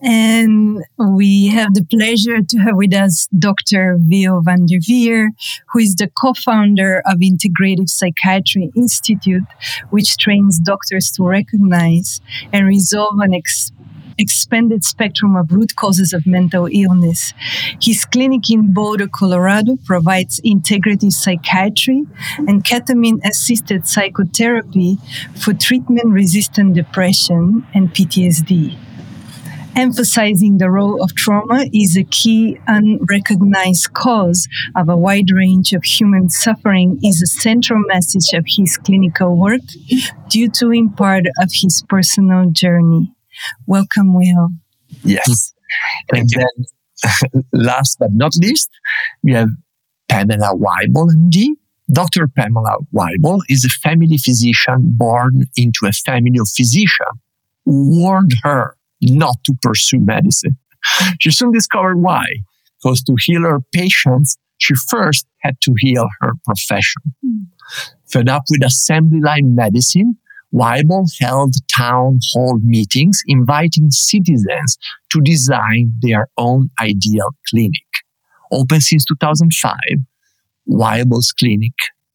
And 0.00 0.82
we 0.96 1.48
have 1.48 1.74
the 1.74 1.84
pleasure 1.84 2.40
to 2.40 2.58
have 2.58 2.76
with 2.76 2.94
us 2.94 3.28
Dr. 3.38 3.98
Will 3.98 4.40
Van 4.40 4.66
Derveer, 4.66 5.28
who 5.72 5.78
is 5.78 5.94
the 5.96 6.10
co-founder 6.20 7.02
of 7.04 7.18
Integrative 7.18 7.90
Psychiatry 7.90 8.70
Institute, 8.74 9.42
which 9.90 10.16
trains 10.16 10.58
doctors 10.58 11.10
to 11.12 11.24
recognize 11.24 12.22
and 12.52 12.66
resolve 12.66 13.18
an 13.18 13.34
ex- 13.34 13.72
expanded 14.18 14.84
spectrum 14.84 15.36
of 15.36 15.52
root 15.52 15.76
causes 15.76 16.12
of 16.12 16.26
mental 16.26 16.68
illness. 16.70 17.32
His 17.80 18.04
clinic 18.04 18.50
in 18.50 18.72
Boulder, 18.72 19.08
Colorado 19.08 19.76
provides 19.84 20.40
integrative 20.40 21.12
psychiatry 21.12 22.04
and 22.38 22.64
ketamine 22.64 23.20
assisted 23.24 23.86
psychotherapy 23.86 24.98
for 25.36 25.54
treatment 25.54 26.08
resistant 26.08 26.74
depression 26.74 27.66
and 27.74 27.94
PTSD. 27.94 28.76
Emphasizing 29.78 30.58
the 30.58 30.68
role 30.68 31.00
of 31.00 31.14
trauma 31.14 31.64
is 31.72 31.96
a 31.96 32.02
key 32.02 32.58
unrecognized 32.66 33.92
cause 33.92 34.48
of 34.74 34.88
a 34.88 34.96
wide 34.96 35.30
range 35.30 35.72
of 35.72 35.84
human 35.84 36.28
suffering 36.28 36.98
is 37.04 37.22
a 37.22 37.26
central 37.26 37.80
message 37.86 38.32
of 38.32 38.44
his 38.48 38.76
clinical 38.76 39.36
work 39.36 39.60
due 40.28 40.48
to 40.48 40.72
in 40.72 40.90
part 40.90 41.26
of 41.40 41.50
his 41.52 41.84
personal 41.88 42.50
journey. 42.50 43.14
Welcome, 43.66 44.14
Will. 44.14 44.50
Yes. 45.04 45.52
and 46.12 46.28
then, 46.28 47.42
last 47.52 47.98
but 47.98 48.10
not 48.12 48.32
least, 48.40 48.70
we 49.22 49.32
have 49.32 49.48
Pamela 50.08 50.54
Wible, 50.54 51.08
MD, 51.14 51.48
Dr. 51.90 52.28
Pamela 52.28 52.78
Wible 52.92 53.40
is 53.48 53.64
a 53.64 53.68
family 53.68 54.18
physician 54.18 54.92
born 54.96 55.44
into 55.56 55.86
a 55.86 55.92
family 55.92 56.38
of 56.38 56.48
physicians 56.54 57.18
who 57.64 58.00
warned 58.00 58.34
her 58.42 58.76
not 59.00 59.36
to 59.44 59.54
pursue 59.62 60.00
medicine. 60.00 60.58
She 61.20 61.30
soon 61.30 61.52
discovered 61.52 61.96
why. 61.96 62.24
Because 62.80 63.02
to 63.02 63.16
heal 63.18 63.42
her 63.42 63.58
patients, 63.72 64.38
she 64.58 64.74
first 64.88 65.26
had 65.40 65.56
to 65.62 65.74
heal 65.78 66.08
her 66.20 66.32
profession. 66.44 67.02
Hmm. 67.22 67.42
Fed 68.06 68.28
up 68.28 68.44
with 68.50 68.64
assembly 68.64 69.20
line 69.20 69.54
medicine, 69.54 70.16
Wible 70.52 71.06
held 71.20 71.54
town 71.74 72.20
hall 72.32 72.58
meetings 72.62 73.20
inviting 73.26 73.90
citizens 73.90 74.78
to 75.12 75.20
design 75.20 75.92
their 76.00 76.28
own 76.38 76.70
ideal 76.80 77.30
clinic. 77.48 77.84
Open 78.50 78.80
since 78.80 79.04
2005, 79.04 79.76
Wible's 80.68 81.32
clinic, 81.32 81.74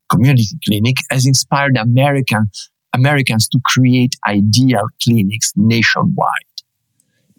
community 0.10 0.58
clinic, 0.66 0.98
has 1.12 1.28
inspired 1.28 1.78
American, 1.78 2.50
Americans 2.94 3.48
to 3.50 3.60
create 3.66 4.16
ideal 4.28 4.88
clinics 5.04 5.54
nationwide. 5.56 6.28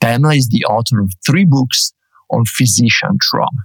Pamela 0.01 0.35
is 0.35 0.49
the 0.49 0.65
author 0.65 1.01
of 1.01 1.13
three 1.27 1.45
books 1.45 1.93
on 2.31 2.45
physician 2.45 3.19
trauma. 3.21 3.65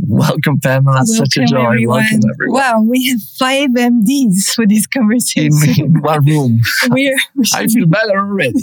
Welcome, 0.00 0.58
Pamela. 0.60 0.96
Welcome, 0.96 1.06
Such 1.06 1.36
a 1.38 1.44
joy. 1.46 1.64
Everyone. 1.64 1.98
Welcome, 2.00 2.20
everyone. 2.34 2.60
Wow, 2.60 2.82
we 2.82 3.08
have 3.08 3.20
five 3.38 3.70
MDs 3.70 4.52
for 4.54 4.66
this 4.66 4.86
In, 4.94 5.00
conversation. 5.00 5.84
in 5.84 6.02
one 6.02 6.24
room. 6.24 6.60
We're, 6.90 7.16
I 7.54 7.66
feel 7.66 7.86
better 7.86 8.18
already. 8.18 8.60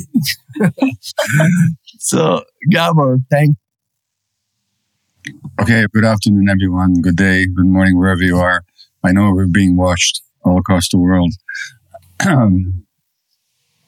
so, 1.99 2.43
Gabor, 2.71 3.19
thank 3.29 3.57
Okay, 5.61 5.85
good 5.93 6.05
afternoon, 6.05 6.49
everyone. 6.49 7.01
Good 7.01 7.15
day, 7.17 7.45
good 7.45 7.65
morning, 7.65 7.97
wherever 7.97 8.23
you 8.23 8.37
are. 8.37 8.63
I 9.03 9.11
know 9.11 9.31
we're 9.33 9.47
being 9.47 9.77
watched 9.77 10.21
all 10.43 10.57
across 10.59 10.89
the 10.89 10.97
world. 10.97 11.33
I'm 12.21 12.83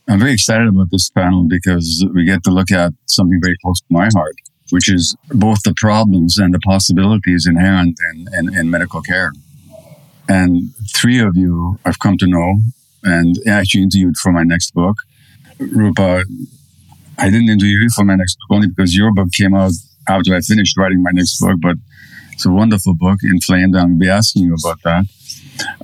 very 0.07 0.33
excited 0.33 0.67
about 0.67 0.91
this 0.91 1.09
panel 1.09 1.45
because 1.47 2.05
we 2.13 2.25
get 2.25 2.43
to 2.43 2.51
look 2.51 2.71
at 2.71 2.93
something 3.07 3.39
very 3.41 3.55
close 3.63 3.79
to 3.79 3.85
my 3.89 4.09
heart, 4.13 4.35
which 4.71 4.89
is 4.91 5.15
both 5.29 5.61
the 5.63 5.73
problems 5.75 6.37
and 6.37 6.53
the 6.53 6.59
possibilities 6.59 7.47
inherent 7.47 7.97
in, 8.13 8.27
in, 8.33 8.57
in 8.57 8.69
medical 8.69 9.01
care. 9.01 9.31
And 10.27 10.73
three 10.95 11.19
of 11.19 11.35
you 11.35 11.79
I've 11.85 11.99
come 11.99 12.17
to 12.17 12.27
know 12.27 12.59
and 13.03 13.35
actually 13.47 13.83
interviewed 13.83 14.17
for 14.17 14.31
my 14.31 14.43
next 14.43 14.73
book. 14.73 14.97
Rupa, 15.59 16.23
I 17.17 17.29
didn't 17.29 17.49
interview 17.49 17.79
you 17.79 17.89
for 17.89 18.05
my 18.05 18.15
next 18.15 18.37
book 18.39 18.55
only 18.55 18.67
because 18.67 18.95
your 18.95 19.13
book 19.13 19.31
came 19.31 19.53
out 19.53 19.73
after 20.07 20.35
I 20.35 20.41
finished 20.41 20.77
writing 20.77 21.03
my 21.03 21.11
next 21.13 21.39
book, 21.39 21.57
but 21.61 21.77
it's 22.31 22.45
a 22.45 22.51
wonderful 22.51 22.95
book, 22.95 23.19
Inflamed. 23.23 23.75
I'm 23.75 23.87
going 23.87 23.99
to 23.99 24.05
be 24.05 24.09
asking 24.09 24.43
you 24.43 24.55
about 24.55 24.79
that. 24.83 25.05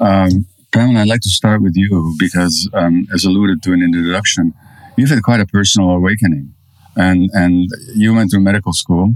Um, 0.01 0.45
Pamela, 0.71 1.01
I'd 1.01 1.07
like 1.07 1.21
to 1.21 1.29
start 1.29 1.61
with 1.61 1.75
you 1.75 2.15
because, 2.19 2.69
um, 2.73 3.07
as 3.13 3.25
alluded 3.25 3.61
to 3.63 3.73
in 3.73 3.79
the 3.79 3.85
introduction, 3.85 4.53
you've 4.97 5.09
had 5.09 5.21
quite 5.23 5.39
a 5.39 5.45
personal 5.45 5.91
awakening, 5.91 6.53
and 6.97 7.29
and 7.33 7.69
you 7.95 8.13
went 8.13 8.31
through 8.31 8.41
medical 8.41 8.73
school, 8.73 9.13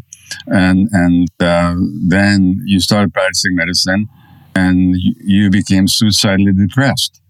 and 0.47 0.87
and 0.91 1.27
uh, 1.39 1.75
then 2.07 2.61
you 2.65 2.79
started 2.79 3.13
practicing 3.13 3.55
medicine, 3.55 4.07
and 4.55 4.95
you, 4.95 5.49
became 5.49 5.87
suicidally 5.87 6.53
depressed, 6.53 7.21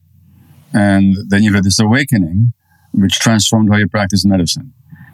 and 0.73 1.15
then 1.29 1.43
you 1.43 1.53
had 1.53 1.63
this 1.63 1.79
awakening, 1.79 2.53
which 2.93 3.19
transformed 3.19 3.69
how 3.71 3.77
you 3.77 3.87
practice 3.87 4.25
medicine. 4.25 4.73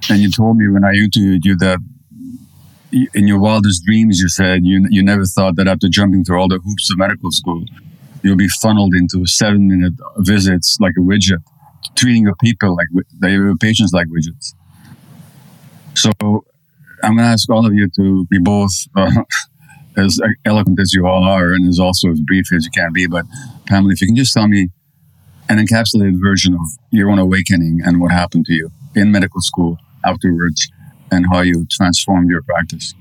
And 0.10 0.20
you 0.20 0.32
told 0.32 0.58
me 0.58 0.68
when 0.68 0.84
I 0.84 0.94
interviewed 0.94 1.46
you 1.46 1.58
that 1.58 1.80
in 2.92 3.28
your 3.28 3.40
wildest 3.40 3.84
dreams, 3.86 4.20
you 4.20 4.30
said 4.30 4.64
you, 4.64 4.86
you 4.90 5.04
never 5.04 5.26
thought 5.26 5.56
that 5.58 5.68
after 5.68 5.88
jumping 5.90 6.24
through 6.24 6.40
all 6.40 6.48
the 6.48 6.60
hoops 6.60 6.90
of 6.92 6.98
medical 6.98 7.32
school, 7.32 7.64
you'll 8.24 8.38
be 8.38 8.48
funneled 8.48 8.94
into 8.94 9.26
seven 9.26 9.68
minute 9.68 9.94
visits 10.20 10.78
like 10.80 10.94
a 10.98 11.02
widget, 11.02 11.44
treating 11.96 12.24
your 12.24 12.36
people 12.36 12.76
like 12.76 12.88
your 13.22 13.56
patients 13.58 13.92
like 13.94 14.08
widgets. 14.08 14.54
So 15.98 16.12
I'm 16.22 17.16
going 17.16 17.18
to 17.18 17.24
ask 17.24 17.50
all 17.50 17.66
of 17.66 17.74
you 17.74 17.90
to 17.96 18.26
be 18.26 18.38
both 18.38 18.72
uh, 18.96 19.10
as 19.98 20.20
eloquent 20.46 20.80
as 20.80 20.94
you 20.94 21.08
all 21.08 21.24
are 21.24 21.54
and 21.54 21.68
as 21.68 21.80
also 21.80 22.12
as 22.12 22.22
brief 22.22 22.54
as 22.54 22.66
you 22.66 22.72
can 22.72 22.94
be. 22.94 23.08
But 23.08 23.26
Pamela, 23.66 23.94
if 23.94 24.02
you 24.02 24.08
can 24.08 24.16
just 24.16 24.32
tell 24.32 24.48
me 24.48 24.70
an 25.50 25.58
encapsulated 25.58 26.22
version 26.22 26.54
of 26.54 26.68
your 26.92 27.10
own 27.10 27.18
awakening 27.18 27.80
and 27.84 28.00
what 28.00 28.12
happened 28.12 28.46
to 28.46 28.54
you 28.54 28.70
in 28.96 29.12
medical 29.12 29.42
school 29.42 29.80
afterwards 30.06 30.70
and 31.12 31.26
how 31.32 31.42
you 31.42 31.66
transformed 31.72 32.30
your 32.30 32.44
practice? 32.44 32.94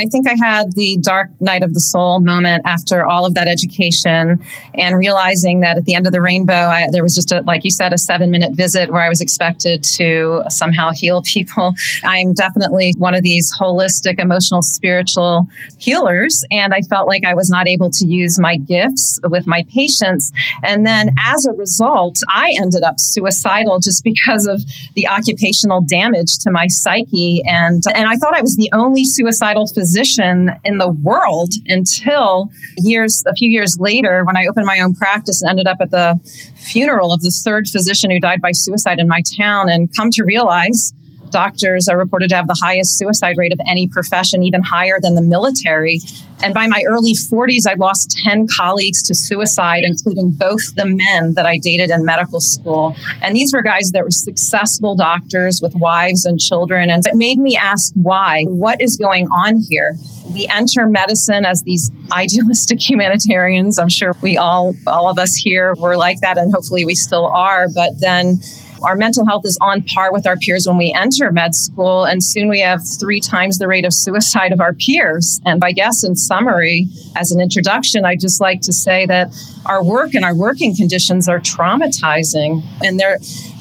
I 0.00 0.06
think 0.06 0.26
I 0.26 0.34
had 0.34 0.72
the 0.72 0.96
dark 0.96 1.28
night 1.40 1.62
of 1.62 1.74
the 1.74 1.80
soul 1.80 2.20
moment 2.20 2.62
after 2.64 3.04
all 3.04 3.26
of 3.26 3.34
that 3.34 3.48
education 3.48 4.42
and 4.72 4.96
realizing 4.96 5.60
that 5.60 5.76
at 5.76 5.84
the 5.84 5.94
end 5.94 6.06
of 6.06 6.12
the 6.12 6.22
rainbow, 6.22 6.54
I, 6.54 6.88
there 6.90 7.02
was 7.02 7.14
just 7.14 7.32
a, 7.32 7.42
like 7.42 7.64
you 7.64 7.70
said, 7.70 7.92
a 7.92 7.98
seven 7.98 8.30
minute 8.30 8.54
visit 8.54 8.90
where 8.90 9.02
I 9.02 9.10
was 9.10 9.20
expected 9.20 9.84
to 9.98 10.42
somehow 10.48 10.92
heal 10.92 11.20
people. 11.26 11.74
I'm 12.02 12.32
definitely 12.32 12.94
one 12.96 13.14
of 13.14 13.22
these 13.22 13.54
holistic, 13.54 14.18
emotional, 14.18 14.62
spiritual 14.62 15.46
healers. 15.76 16.44
And 16.50 16.72
I 16.72 16.80
felt 16.80 17.06
like 17.06 17.24
I 17.26 17.34
was 17.34 17.50
not 17.50 17.68
able 17.68 17.90
to 17.90 18.06
use 18.06 18.38
my 18.38 18.56
gifts 18.56 19.20
with 19.24 19.46
my 19.46 19.66
patients. 19.68 20.32
And 20.62 20.86
then 20.86 21.14
as 21.26 21.44
a 21.44 21.52
result, 21.52 22.20
I 22.30 22.54
ended 22.58 22.84
up 22.84 22.98
suicidal 22.98 23.80
just 23.80 24.02
because 24.02 24.46
of 24.46 24.62
the 24.94 25.08
occupational 25.08 25.82
damage 25.82 26.38
to 26.38 26.50
my 26.50 26.68
psyche. 26.68 27.42
And, 27.44 27.82
and 27.94 28.08
I 28.08 28.16
thought 28.16 28.34
I 28.34 28.40
was 28.40 28.56
the 28.56 28.70
only 28.72 29.04
suicidal 29.04 29.66
physician 29.66 29.89
physician 29.90 30.52
in 30.64 30.78
the 30.78 30.88
world 30.88 31.52
until 31.66 32.50
years, 32.78 33.24
a 33.26 33.34
few 33.34 33.50
years 33.50 33.76
later, 33.80 34.24
when 34.24 34.36
I 34.36 34.46
opened 34.46 34.66
my 34.66 34.78
own 34.80 34.94
practice 34.94 35.42
and 35.42 35.50
ended 35.50 35.66
up 35.66 35.78
at 35.80 35.90
the 35.90 36.18
funeral 36.54 37.12
of 37.12 37.22
the 37.22 37.30
third 37.30 37.68
physician 37.68 38.10
who 38.10 38.20
died 38.20 38.40
by 38.40 38.52
suicide 38.52 39.00
in 39.00 39.08
my 39.08 39.22
town, 39.36 39.68
and 39.68 39.94
come 39.96 40.10
to 40.12 40.24
realize 40.24 40.92
doctors 41.30 41.88
are 41.88 41.98
reported 41.98 42.28
to 42.30 42.36
have 42.36 42.46
the 42.46 42.58
highest 42.60 42.98
suicide 42.98 43.36
rate 43.36 43.52
of 43.52 43.60
any 43.66 43.88
profession, 43.88 44.42
even 44.42 44.62
higher 44.62 44.98
than 45.00 45.14
the 45.14 45.22
military. 45.22 46.00
And 46.42 46.54
by 46.54 46.66
my 46.66 46.82
early 46.86 47.12
40s, 47.12 47.66
I 47.68 47.74
lost 47.74 48.18
10 48.24 48.46
colleagues 48.48 49.02
to 49.04 49.14
suicide, 49.14 49.82
including 49.84 50.30
both 50.30 50.74
the 50.74 50.86
men 50.86 51.34
that 51.34 51.44
I 51.44 51.58
dated 51.58 51.90
in 51.90 52.04
medical 52.04 52.40
school. 52.40 52.96
And 53.20 53.36
these 53.36 53.52
were 53.52 53.62
guys 53.62 53.90
that 53.92 54.04
were 54.04 54.10
successful 54.10 54.96
doctors 54.96 55.60
with 55.60 55.74
wives 55.74 56.24
and 56.24 56.40
children. 56.40 56.88
And 56.90 57.06
it 57.06 57.14
made 57.14 57.38
me 57.38 57.56
ask 57.56 57.92
why? 57.94 58.44
What 58.44 58.80
is 58.80 58.96
going 58.96 59.26
on 59.28 59.62
here? 59.68 59.96
We 60.32 60.46
enter 60.48 60.86
medicine 60.86 61.44
as 61.44 61.62
these 61.62 61.90
idealistic 62.12 62.80
humanitarians. 62.88 63.78
I'm 63.78 63.88
sure 63.88 64.14
we 64.22 64.36
all, 64.36 64.74
all 64.86 65.08
of 65.08 65.18
us 65.18 65.34
here 65.34 65.74
were 65.74 65.96
like 65.96 66.20
that, 66.20 66.38
and 66.38 66.52
hopefully 66.52 66.84
we 66.84 66.94
still 66.94 67.26
are. 67.26 67.68
But 67.68 68.00
then 68.00 68.40
our 68.82 68.96
mental 68.96 69.26
health 69.26 69.44
is 69.44 69.58
on 69.60 69.82
par 69.82 70.12
with 70.12 70.26
our 70.26 70.36
peers 70.36 70.66
when 70.66 70.76
we 70.76 70.92
enter 70.92 71.30
med 71.30 71.54
school, 71.54 72.04
and 72.04 72.22
soon 72.22 72.48
we 72.48 72.60
have 72.60 72.80
three 72.98 73.20
times 73.20 73.58
the 73.58 73.68
rate 73.68 73.84
of 73.84 73.92
suicide 73.92 74.52
of 74.52 74.60
our 74.60 74.72
peers. 74.72 75.40
And 75.44 75.64
I 75.64 75.72
guess, 75.72 76.04
in 76.04 76.16
summary, 76.16 76.86
as 77.16 77.30
an 77.32 77.40
introduction, 77.40 78.04
I'd 78.04 78.20
just 78.20 78.40
like 78.40 78.60
to 78.62 78.72
say 78.72 79.06
that 79.06 79.34
our 79.66 79.82
work 79.82 80.14
and 80.14 80.24
our 80.24 80.34
working 80.34 80.74
conditions 80.74 81.28
are 81.28 81.40
traumatizing, 81.40 82.62
and 82.82 82.98
they're 82.98 83.18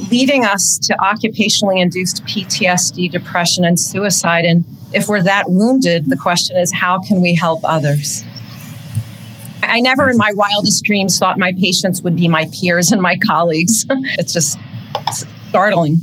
leading 0.10 0.46
us 0.46 0.78
to 0.80 0.94
occupationally 0.96 1.82
induced 1.82 2.24
PTSD, 2.26 3.12
depression, 3.12 3.66
and 3.66 3.80
suicide. 3.80 4.46
And 4.46 4.66
if 4.94 5.08
we're 5.08 5.24
that 5.24 5.50
wounded, 5.50 6.10
the 6.10 6.18
question 6.18 6.58
is 6.58 6.72
how 6.74 7.00
can 7.00 7.22
we 7.22 7.36
help 7.36 7.62
others? 7.64 8.24
I 9.62 9.82
never 9.82 10.10
in 10.10 10.18
my 10.18 10.32
wildest 10.34 10.84
dreams 10.84 11.20
thought 11.20 11.38
my 11.38 11.54
patients 11.54 12.02
would 12.02 12.16
be 12.16 12.28
my 12.28 12.48
peers 12.60 12.92
and 12.92 13.02
my 13.02 13.18
colleagues. 13.18 13.86
it's 13.90 14.34
just 14.34 14.58
startling. 15.50 15.98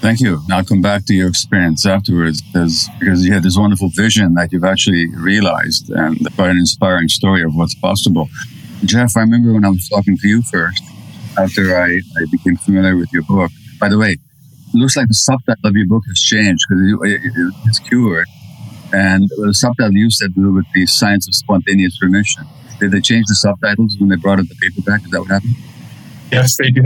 Thank 0.00 0.20
you. 0.20 0.42
Now 0.48 0.62
come 0.62 0.82
back 0.82 1.06
to 1.06 1.14
your 1.14 1.28
experience 1.28 1.86
afterwards 1.86 2.42
because, 2.42 2.90
because 3.00 3.24
you 3.24 3.32
had 3.32 3.42
this 3.42 3.56
wonderful 3.56 3.88
vision 3.88 4.34
that 4.34 4.52
you've 4.52 4.64
actually 4.64 5.08
realized 5.16 5.88
and 5.88 6.18
quite 6.36 6.50
an 6.50 6.58
inspiring 6.58 7.08
story 7.08 7.42
of 7.42 7.54
what's 7.54 7.74
possible. 7.74 8.28
Jeff, 8.84 9.16
I 9.16 9.20
remember 9.20 9.54
when 9.54 9.64
I 9.64 9.70
was 9.70 9.88
talking 9.88 10.18
to 10.18 10.28
you 10.28 10.42
first 10.42 10.82
after 11.38 11.74
I, 11.80 12.02
I 12.18 12.26
became 12.30 12.56
familiar 12.56 12.96
with 12.98 13.14
your 13.14 13.22
book. 13.22 13.50
By 13.80 13.88
the 13.88 13.96
way, 13.96 14.18
it 14.74 14.74
looks 14.74 14.94
like 14.94 15.08
the 15.08 15.14
subtitle 15.14 15.70
of 15.70 15.74
your 15.74 15.86
book 15.86 16.02
has 16.06 16.20
changed 16.20 16.62
because 16.68 16.84
it, 16.84 17.20
it, 17.24 17.54
it's 17.64 17.78
cured. 17.78 18.26
And 18.92 19.28
the 19.38 19.54
subtitle 19.54 19.90
to 19.90 20.28
do 20.28 20.52
with 20.52 20.66
the 20.74 20.84
science 20.84 21.26
of 21.26 21.34
spontaneous 21.34 22.00
remission. 22.02 22.44
Did 22.78 22.90
they 22.90 23.00
change 23.00 23.24
the 23.26 23.36
subtitles 23.36 23.96
when 23.98 24.10
they 24.10 24.16
brought 24.16 24.38
out 24.38 24.48
the 24.50 24.54
paperback? 24.56 25.04
Is 25.04 25.10
that 25.12 25.20
what 25.20 25.30
happened? 25.30 25.56
Yes, 26.34 26.56
they 26.56 26.70
did. 26.70 26.84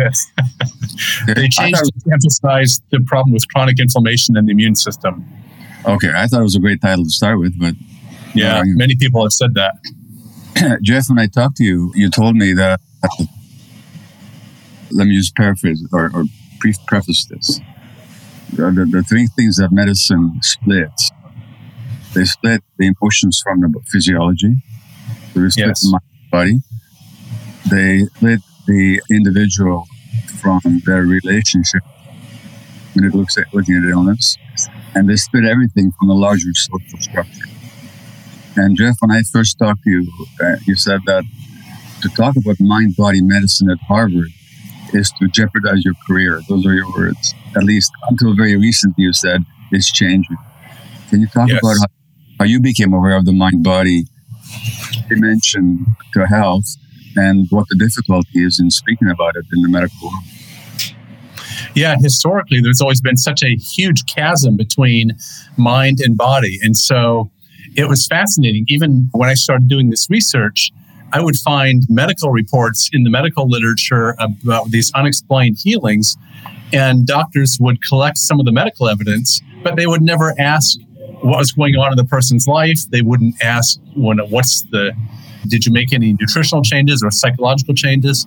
they 1.26 1.48
changed 1.50 1.84
to 1.84 2.10
emphasize 2.12 2.80
the 2.90 3.00
problem 3.00 3.32
with 3.32 3.46
chronic 3.48 3.78
inflammation 3.80 4.36
in 4.36 4.46
the 4.46 4.52
immune 4.52 4.74
system. 4.74 5.26
Okay, 5.86 6.12
I 6.14 6.26
thought 6.26 6.40
it 6.40 6.44
was 6.44 6.56
a 6.56 6.60
great 6.60 6.80
title 6.80 7.04
to 7.04 7.10
start 7.10 7.38
with, 7.38 7.58
but 7.58 7.74
yeah, 8.34 8.58
uh, 8.58 8.62
many 8.66 8.96
people 8.96 9.22
have 9.22 9.32
said 9.32 9.54
that. 9.54 9.76
Jeff, 10.82 11.08
when 11.08 11.18
I 11.18 11.26
talked 11.26 11.56
to 11.58 11.64
you, 11.64 11.92
you 11.94 12.10
told 12.10 12.36
me 12.36 12.52
that. 12.54 12.80
Let 14.90 15.06
me 15.06 15.16
just 15.16 15.36
paraphrase 15.36 15.86
or, 15.92 16.10
or 16.14 16.24
preface 16.86 17.26
this. 17.26 17.60
The, 18.54 18.70
the, 18.70 18.88
the 18.90 19.02
three 19.02 19.26
things 19.36 19.56
that 19.56 19.70
medicine 19.70 20.38
splits 20.40 21.10
they 22.14 22.24
split 22.24 22.62
the 22.78 22.92
emotions 23.00 23.40
from 23.42 23.60
the 23.60 23.72
physiology, 23.86 24.56
we 25.34 25.50
split 25.50 25.68
yes. 25.68 25.80
the 25.82 25.90
mind 25.90 26.30
body. 26.32 26.60
They 27.70 28.06
split 28.06 28.40
the 28.68 29.00
individual 29.10 29.86
from 30.40 30.60
their 30.84 31.02
relationship 31.02 31.82
when 32.92 33.04
it 33.04 33.14
looks 33.14 33.36
at 33.38 33.52
looking 33.54 33.76
at 33.76 33.84
illness, 33.84 34.36
and 34.94 35.08
they 35.08 35.16
split 35.16 35.44
everything 35.44 35.90
from 35.98 36.08
the 36.08 36.14
larger 36.14 36.54
social 36.54 36.98
structure. 37.00 37.46
And 38.56 38.76
Jeff, 38.76 38.96
when 39.00 39.10
I 39.10 39.22
first 39.22 39.58
talked 39.58 39.82
to 39.84 39.90
you, 39.90 40.12
uh, 40.42 40.56
you 40.66 40.76
said 40.76 41.00
that 41.06 41.24
to 42.02 42.08
talk 42.10 42.36
about 42.36 42.60
mind 42.60 42.94
body 42.96 43.22
medicine 43.22 43.70
at 43.70 43.78
Harvard 43.80 44.30
is 44.92 45.10
to 45.12 45.28
jeopardize 45.28 45.84
your 45.84 45.94
career. 46.06 46.40
Those 46.48 46.66
are 46.66 46.74
your 46.74 46.90
words. 46.92 47.34
At 47.56 47.64
least 47.64 47.90
until 48.10 48.34
very 48.34 48.56
recently, 48.56 49.04
you 49.04 49.12
said 49.12 49.44
it's 49.70 49.90
changing. 49.90 50.36
Can 51.08 51.20
you 51.20 51.26
talk 51.28 51.48
yes. 51.48 51.60
about 51.60 51.76
how, 51.80 51.86
how 52.40 52.44
you 52.44 52.60
became 52.60 52.92
aware 52.92 53.16
of 53.16 53.24
the 53.24 53.32
mind 53.32 53.64
body 53.64 54.04
dimension 55.08 55.86
to 56.12 56.26
health 56.26 56.76
and 57.18 57.46
what 57.50 57.66
the 57.68 57.76
difficulty 57.76 58.44
is 58.44 58.60
in 58.60 58.70
speaking 58.70 59.08
about 59.08 59.36
it 59.36 59.44
in 59.52 59.62
the 59.62 59.68
medical 59.68 60.08
world? 60.08 60.24
Yeah, 61.74 61.96
historically, 62.00 62.60
there's 62.60 62.80
always 62.80 63.00
been 63.00 63.16
such 63.16 63.42
a 63.42 63.56
huge 63.56 64.06
chasm 64.06 64.56
between 64.56 65.16
mind 65.56 65.98
and 66.00 66.16
body. 66.16 66.58
And 66.62 66.76
so 66.76 67.30
it 67.76 67.88
was 67.88 68.06
fascinating. 68.06 68.64
Even 68.68 69.08
when 69.12 69.28
I 69.28 69.34
started 69.34 69.68
doing 69.68 69.90
this 69.90 70.08
research, 70.08 70.70
I 71.12 71.20
would 71.20 71.36
find 71.36 71.84
medical 71.88 72.30
reports 72.30 72.90
in 72.92 73.02
the 73.04 73.10
medical 73.10 73.48
literature 73.48 74.14
about 74.18 74.70
these 74.70 74.92
unexplained 74.94 75.56
healings, 75.62 76.16
and 76.72 77.06
doctors 77.06 77.56
would 77.60 77.82
collect 77.82 78.18
some 78.18 78.38
of 78.38 78.46
the 78.46 78.52
medical 78.52 78.88
evidence, 78.88 79.40
but 79.62 79.76
they 79.76 79.86
would 79.86 80.02
never 80.02 80.34
ask 80.38 80.78
what 81.22 81.38
was 81.38 81.52
going 81.52 81.76
on 81.76 81.92
in 81.92 81.96
the 81.96 82.04
person's 82.04 82.46
life. 82.46 82.80
They 82.90 83.02
wouldn't 83.02 83.42
ask 83.42 83.80
when, 83.96 84.18
what's 84.30 84.62
the 84.70 84.92
did 85.46 85.64
you 85.64 85.72
make 85.72 85.92
any 85.92 86.14
nutritional 86.14 86.62
changes 86.62 87.02
or 87.02 87.10
psychological 87.10 87.74
changes? 87.74 88.26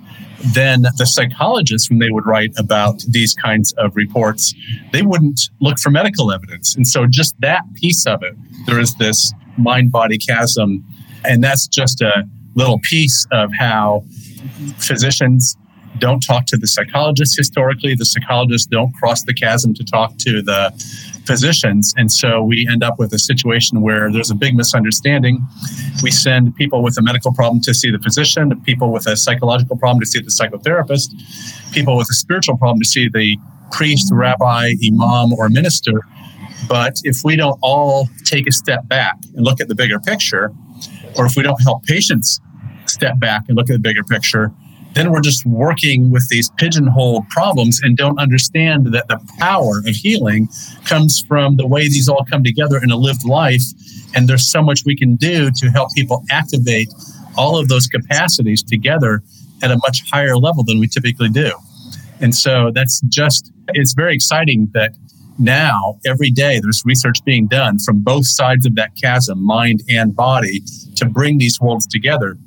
Then 0.54 0.84
the 0.98 1.06
psychologists, 1.06 1.90
when 1.90 2.00
they 2.00 2.10
would 2.10 2.26
write 2.26 2.54
about 2.58 3.04
these 3.08 3.34
kinds 3.34 3.74
of 3.74 3.96
reports, 3.96 4.54
they 4.92 5.02
wouldn't 5.02 5.50
look 5.60 5.78
for 5.80 5.90
medical 5.90 6.32
evidence. 6.32 6.76
And 6.76 6.88
so 6.88 7.06
just 7.08 7.36
that 7.42 7.62
piece 7.76 8.06
of 8.08 8.24
it, 8.24 8.36
there 8.66 8.80
is 8.80 8.96
this 8.96 9.34
mind 9.58 9.92
body 9.92 10.18
chasm. 10.18 10.84
And 11.26 11.44
that's 11.44 11.68
just 11.68 12.02
a 12.02 12.24
little 12.56 12.80
piece 12.80 13.28
of 13.32 13.52
how 13.58 14.04
physicians 14.78 15.56
don't 16.00 16.22
talk 16.22 16.46
to 16.48 16.58
the 16.58 16.68
psychologists 16.68 17.38
historically. 17.38 17.96
The 17.96 18.06
psychologists 18.06 18.68
don't 18.68 18.94
cross 18.94 19.24
the 19.24 19.34
chasm 19.34 19.74
to 19.76 19.84
talk 19.84 20.18
to 20.20 20.42
the 20.42 20.72
physicians. 21.26 21.94
And 21.98 22.12
so 22.12 22.44
we 22.44 22.68
end 22.70 22.84
up 22.84 23.00
with 23.00 23.14
a 23.14 23.20
situation 23.20 23.82
where 23.82 24.12
there's 24.12 24.32
a 24.32 24.36
big 24.36 24.56
misunderstanding. 24.56 25.46
We 26.04 26.12
send 26.12 26.56
people 26.56 26.84
with 26.84 26.98
a 26.98 27.02
medical 27.02 27.34
problem 27.34 27.62
to 27.62 27.74
see 27.74 27.92
the 27.92 28.00
physician, 28.00 28.60
people 28.62 28.92
with 28.92 29.08
a 29.08 29.16
psychological 29.16 29.78
problem 29.78 30.00
to 30.02 30.06
see 30.06 30.20
the 30.20 30.32
psychotherapist, 30.32 31.14
people 31.74 31.98
with 31.98 32.10
a 32.10 32.14
spiritual 32.14 32.58
problem 32.58 32.80
to 32.80 32.88
see 32.88 33.10
the 33.10 33.38
priest, 33.72 34.10
rabbi, 34.12 34.74
imam, 34.86 35.34
or 35.34 35.50
minister. 35.50 36.02
But 36.68 36.98
if 37.04 37.24
we 37.24 37.36
don't 37.36 37.58
all 37.62 38.08
take 38.26 38.48
a 38.48 38.52
step 38.52 38.88
back 38.88 39.18
and 39.36 39.44
look 39.44 39.60
at 39.60 39.68
the 39.68 39.76
bigger 39.76 40.00
picture, 40.00 40.52
or 41.18 41.26
if 41.26 41.36
we 41.36 41.44
don't 41.44 41.62
help 41.62 41.84
patients 41.84 42.40
step 42.86 43.20
back 43.20 43.44
and 43.48 43.58
look 43.58 43.70
at 43.70 43.74
the 43.74 43.80
bigger 43.80 44.04
picture, 44.04 44.52
then 44.94 45.12
we're 45.12 45.22
just 45.22 45.46
working 45.46 46.12
with 46.12 46.28
these 46.30 46.50
pigeonhole 46.58 47.26
problems 47.30 47.80
and 47.82 47.96
don't 47.96 48.20
understand 48.20 48.88
that 48.88 49.08
the 49.08 49.20
power 49.40 49.80
of 49.80 49.96
healing 49.96 50.50
comes 50.86 51.24
from 51.28 51.56
the 51.56 51.66
way 51.66 51.84
these 51.84 52.10
all 52.10 52.26
come 52.30 52.44
together 52.44 52.78
in 52.84 52.92
a 52.92 52.98
lived 52.98 53.26
life. 53.26 53.64
And 54.14 54.28
there's 54.28 54.50
so 54.52 54.62
much 54.62 54.84
we 54.86 54.96
can 54.96 55.16
do 55.16 55.50
to 55.52 55.70
help 55.70 55.94
people 55.96 56.24
activate 56.30 56.90
all 57.38 57.58
of 57.58 57.70
those 57.70 57.88
capacities 57.88 58.62
together 58.62 59.24
at 59.64 59.72
a 59.72 59.78
much 59.78 60.02
higher 60.12 60.36
level 60.36 60.64
than 60.64 60.80
we 60.80 60.88
typically 60.88 61.30
do. 61.30 61.52
And 62.20 62.36
so 62.36 62.72
that's 62.74 63.02
just, 63.08 63.52
it's 63.70 63.94
very 63.94 64.14
exciting 64.14 64.70
that 64.74 64.94
now 65.40 65.98
every 66.06 66.30
day 66.30 66.60
there's 66.60 66.84
research 66.86 67.24
being 67.24 67.48
done 67.48 67.80
from 67.80 68.02
both 68.02 68.28
sides 68.28 68.66
of 68.66 68.76
that 68.76 68.96
chasm, 68.96 69.42
mind 69.44 69.82
and 69.90 70.16
body, 70.16 70.62
to 70.96 71.06
bring 71.06 71.38
these 71.38 71.60
worlds 71.60 71.88
together. 71.88 72.38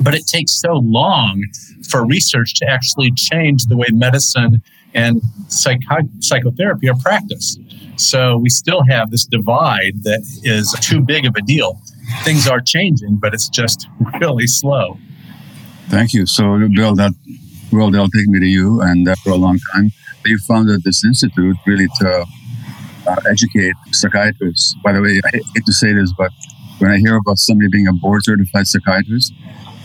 But 0.00 0.14
it 0.14 0.26
takes 0.26 0.52
so 0.52 0.74
long 0.74 1.44
for 1.88 2.04
research 2.04 2.54
to 2.54 2.68
actually 2.68 3.12
change 3.12 3.64
the 3.64 3.76
way 3.76 3.86
medicine 3.92 4.62
and 4.94 5.20
psych- 5.48 5.82
psychotherapy 6.20 6.88
are 6.88 6.96
practiced. 6.96 7.60
So 7.96 8.36
we 8.36 8.50
still 8.50 8.82
have 8.88 9.10
this 9.10 9.24
divide 9.24 10.02
that 10.02 10.20
is 10.42 10.72
too 10.80 11.00
big 11.00 11.26
of 11.26 11.34
a 11.36 11.42
deal. 11.42 11.80
Things 12.24 12.46
are 12.46 12.60
changing, 12.60 13.16
but 13.16 13.34
it's 13.34 13.48
just 13.48 13.88
really 14.20 14.46
slow. 14.46 14.98
Thank 15.88 16.12
you. 16.12 16.26
So, 16.26 16.68
Bill, 16.74 16.94
that 16.96 17.12
well, 17.72 17.90
they'll 17.90 18.08
take 18.08 18.28
me 18.28 18.38
to 18.40 18.46
you, 18.46 18.80
and 18.80 19.08
uh, 19.08 19.14
for 19.22 19.30
a 19.30 19.36
long 19.36 19.58
time, 19.72 19.90
you 20.24 20.38
founded 20.38 20.82
this 20.84 21.04
institute 21.04 21.56
really 21.66 21.88
to 22.00 22.24
uh, 23.06 23.16
educate 23.28 23.74
psychiatrists. 23.92 24.74
By 24.82 24.92
the 24.92 25.00
way, 25.00 25.20
I 25.24 25.36
hate 25.36 25.64
to 25.66 25.72
say 25.72 25.92
this, 25.92 26.12
but 26.16 26.30
when 26.78 26.90
I 26.90 26.98
hear 26.98 27.16
about 27.16 27.38
somebody 27.38 27.68
being 27.70 27.86
a 27.86 27.92
board 27.92 28.22
certified 28.24 28.66
psychiatrist, 28.66 29.32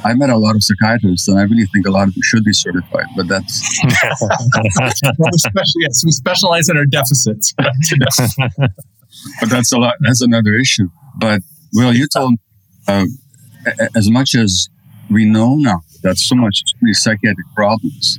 I 0.03 0.13
met 0.15 0.29
a 0.29 0.37
lot 0.37 0.55
of 0.55 0.63
psychiatrists, 0.63 1.27
and 1.27 1.39
I 1.39 1.43
really 1.43 1.65
think 1.67 1.85
a 1.85 1.91
lot 1.91 2.07
of 2.07 2.13
them 2.13 2.21
should 2.23 2.43
be 2.43 2.53
certified. 2.53 3.05
But 3.15 3.27
that's 3.27 3.81
well, 4.21 5.29
especially 5.35 5.81
yes, 5.81 6.03
we 6.03 6.11
specialize 6.11 6.69
in 6.69 6.77
our 6.77 6.85
deficits. 6.85 7.53
but 7.57 9.49
that's 9.49 9.71
a 9.71 9.77
lot. 9.77 9.95
That's 10.01 10.21
another 10.21 10.55
issue. 10.55 10.89
But 11.17 11.41
well, 11.73 11.93
you 11.93 12.07
told 12.07 12.35
uh, 12.87 13.05
as 13.95 14.09
much 14.09 14.35
as 14.35 14.69
we 15.09 15.25
know 15.25 15.55
now 15.55 15.81
that 16.03 16.17
so 16.17 16.35
much 16.35 16.63
psychiatric 16.93 17.47
problems, 17.55 18.17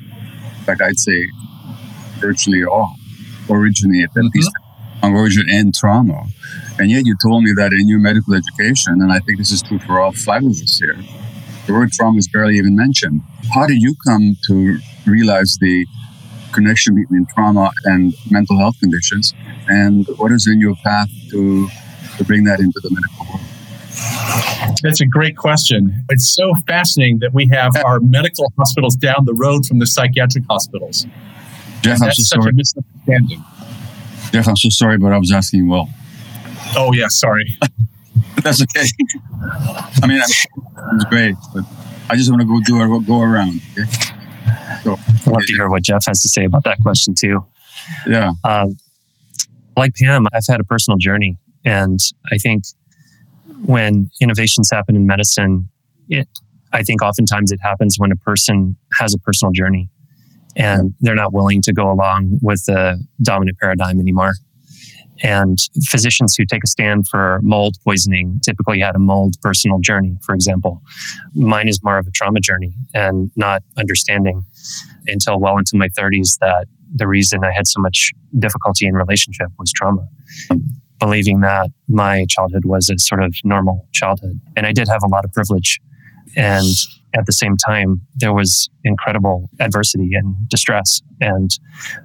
like 0.69 0.81
I'd 0.81 0.99
say, 0.99 1.27
virtually 2.19 2.65
all 2.65 2.97
originate 3.51 4.05
at 4.05 4.11
mm-hmm. 4.11 4.29
least 4.35 4.53
origin 5.03 5.47
and 5.51 5.75
trauma. 5.75 6.27
And 6.79 6.91
yet 6.91 7.05
you 7.05 7.17
told 7.23 7.43
me 7.43 7.53
that 7.57 7.73
in 7.73 7.89
your 7.89 7.99
medical 7.99 8.35
education, 8.35 9.01
and 9.03 9.13
I 9.13 9.19
think 9.21 9.39
this 9.39 9.51
is 9.51 9.63
true 9.63 9.79
for 9.81 10.01
all 10.01 10.13
five 10.13 10.45
of 10.45 10.53
us 10.53 10.79
here, 10.79 10.97
the 11.67 11.73
word 11.73 11.93
trauma 11.93 12.19
is 12.19 12.29
barely 12.29 12.57
even 12.59 12.77
mentioned. 12.77 13.21
How 13.55 13.67
did 13.67 13.81
you 13.81 13.95
come 14.07 14.37
to 14.47 14.79
realize 15.07 15.59
the 15.61 15.87
connection 16.53 16.95
between 16.95 17.27
trauma 17.35 17.71
and 17.85 18.15
mental 18.31 18.59
health 18.59 18.79
conditions? 18.81 19.35
And 19.69 20.07
what 20.17 20.33
is 20.33 20.47
in 20.47 20.61
your 20.61 20.75
path 20.85 21.09
to, 21.31 21.69
to 22.19 22.25
bring 22.25 22.45
that 22.45 22.61
into 22.61 22.81
the 22.81 22.91
medical 22.91 23.27
world? 23.27 23.47
That's 24.83 25.01
a 25.01 25.07
great 25.07 25.37
question. 25.37 26.05
It's 26.09 26.35
so 26.35 26.55
fascinating 26.67 27.21
that 27.21 27.33
we 27.33 27.49
have 27.49 27.73
our 27.85 28.01
medical 28.01 28.53
hospitals 28.59 28.97
down 28.97 29.25
the 29.25 29.35
road 29.35 29.67
from 29.67 29.79
the 29.79 29.87
psychiatric 29.87 30.45
hospitals. 30.49 31.07
Jeff, 31.83 32.03
I'm 32.03 32.13
so 32.13 32.23
sorry. 32.23 32.53
misunderstanding. 32.53 33.45
Jeff, 34.33 34.49
I'm 34.49 34.57
so 34.57 34.69
sorry, 34.71 34.99
but 34.99 35.13
I 35.13 35.19
was 35.19 35.31
asking 35.31 35.69
Will. 35.69 35.89
Oh, 36.77 36.93
yeah, 36.93 37.07
sorry. 37.09 37.59
That's 38.43 38.63
okay. 38.63 38.87
I 40.03 40.07
mean, 40.07 40.21
it's 40.21 41.05
great, 41.09 41.37
but 41.55 41.65
I 42.11 42.17
just 42.17 42.31
want 42.31 42.43
to 42.43 42.49
go 42.49 42.61
do 42.61 42.79
our 42.79 43.01
go 43.01 43.23
around. 43.23 43.61
Okay? 43.73 43.89
So, 44.83 44.95
I'd 44.95 45.27
love 45.27 45.43
to 45.47 45.53
hear 45.55 45.69
what 45.69 45.83
Jeff 45.83 46.07
has 46.07 46.23
to 46.23 46.29
say 46.29 46.45
about 46.45 46.65
that 46.65 46.79
question 46.81 47.15
too. 47.15 47.47
Yeah. 48.07 48.33
Um, 48.45 48.77
like 49.77 49.95
Pam, 49.95 50.27
I've 50.33 50.47
had 50.49 50.61
a 50.61 50.65
personal 50.65 50.99
journey, 50.99 51.39
and 51.65 51.99
I 52.31 52.39
think 52.39 52.65
when 53.65 54.11
innovations 54.21 54.71
happen 54.71 54.97
in 54.97 55.07
medicine, 55.07 55.69
it, 56.09 56.29
I 56.73 56.83
think 56.83 57.03
oftentimes 57.03 57.53
it 57.53 57.61
happens 57.63 57.97
when 57.99 58.13
a 58.13 58.17
person 58.17 58.77
has 58.99 59.15
a 59.15 59.19
personal 59.19 59.53
journey 59.53 59.89
and 60.57 60.95
they're 61.01 61.15
not 61.15 61.33
willing 61.33 61.63
to 61.63 61.73
go 61.73 61.91
along 61.91 62.39
with 62.43 62.65
the 62.67 63.03
dominant 63.23 63.59
paradigm 63.59 64.01
anymore. 64.01 64.35
And 65.23 65.59
physicians 65.85 66.35
who 66.37 66.45
take 66.45 66.65
a 66.65 66.67
stand 66.67 67.07
for 67.09 67.41
mold 67.43 67.77
poisoning 67.85 68.41
typically 68.45 68.81
had 68.81 68.97
a 68.97 68.99
mold 68.99 69.37
personal 69.41 69.79
journey, 69.79 70.17
for 70.23 70.35
example. 70.35 70.83
Mine 71.35 71.69
is 71.69 71.81
more 71.83 71.99
of 71.99 72.07
a 72.07 72.11
trauma 72.11 72.41
journey 72.41 72.75
and 72.93 73.31
not 73.37 73.63
understanding 73.79 74.45
until 75.07 75.39
well 75.39 75.59
into 75.59 75.77
my 75.77 75.89
30s 75.89 76.39
that 76.41 76.67
the 76.95 77.07
reason 77.07 77.45
I 77.45 77.53
had 77.53 77.67
so 77.67 77.81
much 77.81 78.13
difficulty 78.39 78.87
in 78.87 78.95
relationship 78.95 79.49
was 79.59 79.73
trauma. 79.73 80.07
Believing 80.99 81.41
that 81.41 81.71
my 81.89 82.27
childhood 82.29 82.65
was 82.65 82.89
a 82.89 82.99
sort 82.99 83.23
of 83.23 83.35
normal 83.45 83.89
childhood. 83.93 84.41
And 84.57 84.67
I 84.67 84.73
did 84.73 84.89
have 84.89 85.03
a 85.03 85.09
lot 85.09 85.25
of 85.25 85.33
privilege. 85.33 85.81
And 86.37 86.67
at 87.15 87.27
the 87.27 87.33
same 87.33 87.57
time, 87.57 88.03
there 88.15 88.33
was 88.33 88.71
incredible 88.85 89.51
adversity 89.61 90.11
and 90.13 90.49
distress. 90.49 91.03
And 91.21 91.51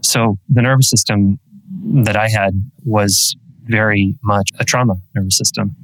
so 0.02 0.38
the 0.50 0.62
nervous 0.62 0.90
system 0.90 1.40
that 1.70 2.16
I 2.16 2.30
had 2.30 2.54
was 2.84 3.36
very 3.64 4.16
much 4.24 4.50
a 4.60 4.66
trauma 4.66 4.96
nervous 5.16 5.38
system. 5.38 5.76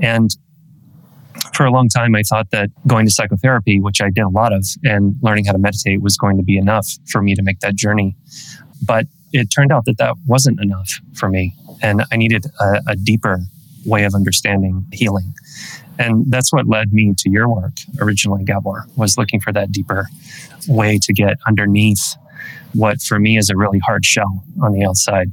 And 0.00 0.30
for 1.54 1.66
a 1.66 1.70
long 1.70 1.88
time, 1.88 2.14
I 2.14 2.22
thought 2.22 2.50
that 2.50 2.70
going 2.86 3.06
to 3.06 3.12
psychotherapy, 3.12 3.80
which 3.80 4.00
I 4.00 4.10
did 4.10 4.22
a 4.22 4.28
lot 4.28 4.52
of, 4.52 4.66
and 4.84 5.16
learning 5.22 5.46
how 5.46 5.52
to 5.52 5.58
meditate 5.58 6.02
was 6.02 6.16
going 6.16 6.36
to 6.36 6.42
be 6.42 6.56
enough 6.56 6.86
for 7.10 7.22
me 7.22 7.34
to 7.34 7.42
make 7.42 7.60
that 7.60 7.74
journey. 7.74 8.16
But 8.84 9.06
it 9.32 9.46
turned 9.46 9.72
out 9.72 9.84
that 9.86 9.98
that 9.98 10.14
wasn't 10.26 10.60
enough 10.60 10.90
for 11.14 11.28
me. 11.28 11.54
And 11.82 12.04
I 12.12 12.16
needed 12.16 12.46
a, 12.60 12.80
a 12.88 12.96
deeper 12.96 13.40
way 13.84 14.04
of 14.04 14.14
understanding 14.14 14.86
healing. 14.92 15.34
And 15.98 16.30
that's 16.30 16.52
what 16.52 16.66
led 16.66 16.92
me 16.92 17.14
to 17.18 17.30
your 17.30 17.48
work 17.48 17.72
originally, 18.00 18.44
Gabor, 18.44 18.86
was 18.96 19.18
looking 19.18 19.40
for 19.40 19.52
that 19.52 19.72
deeper 19.72 20.06
way 20.68 20.98
to 21.02 21.12
get 21.12 21.38
underneath 21.46 22.16
what 22.74 23.00
for 23.02 23.18
me 23.18 23.36
is 23.36 23.50
a 23.50 23.56
really 23.56 23.78
hard 23.80 24.04
shell 24.04 24.44
on 24.62 24.72
the 24.72 24.84
outside. 24.84 25.30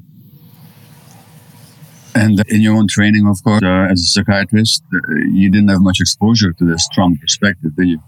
And 2.16 2.44
in 2.50 2.62
your 2.62 2.76
own 2.76 2.88
training, 2.90 3.28
of 3.28 3.42
course, 3.44 3.62
uh, 3.64 3.88
as 3.92 4.02
a 4.02 4.06
psychiatrist, 4.06 4.84
uh, 4.94 4.98
you 5.32 5.50
didn't 5.50 5.70
have 5.70 5.82
much 5.82 6.00
exposure 6.02 6.54
to 6.54 6.66
this 6.66 6.84
strong 6.84 7.18
perspective, 7.18 7.76
did 7.76 7.88
you? 7.88 8.00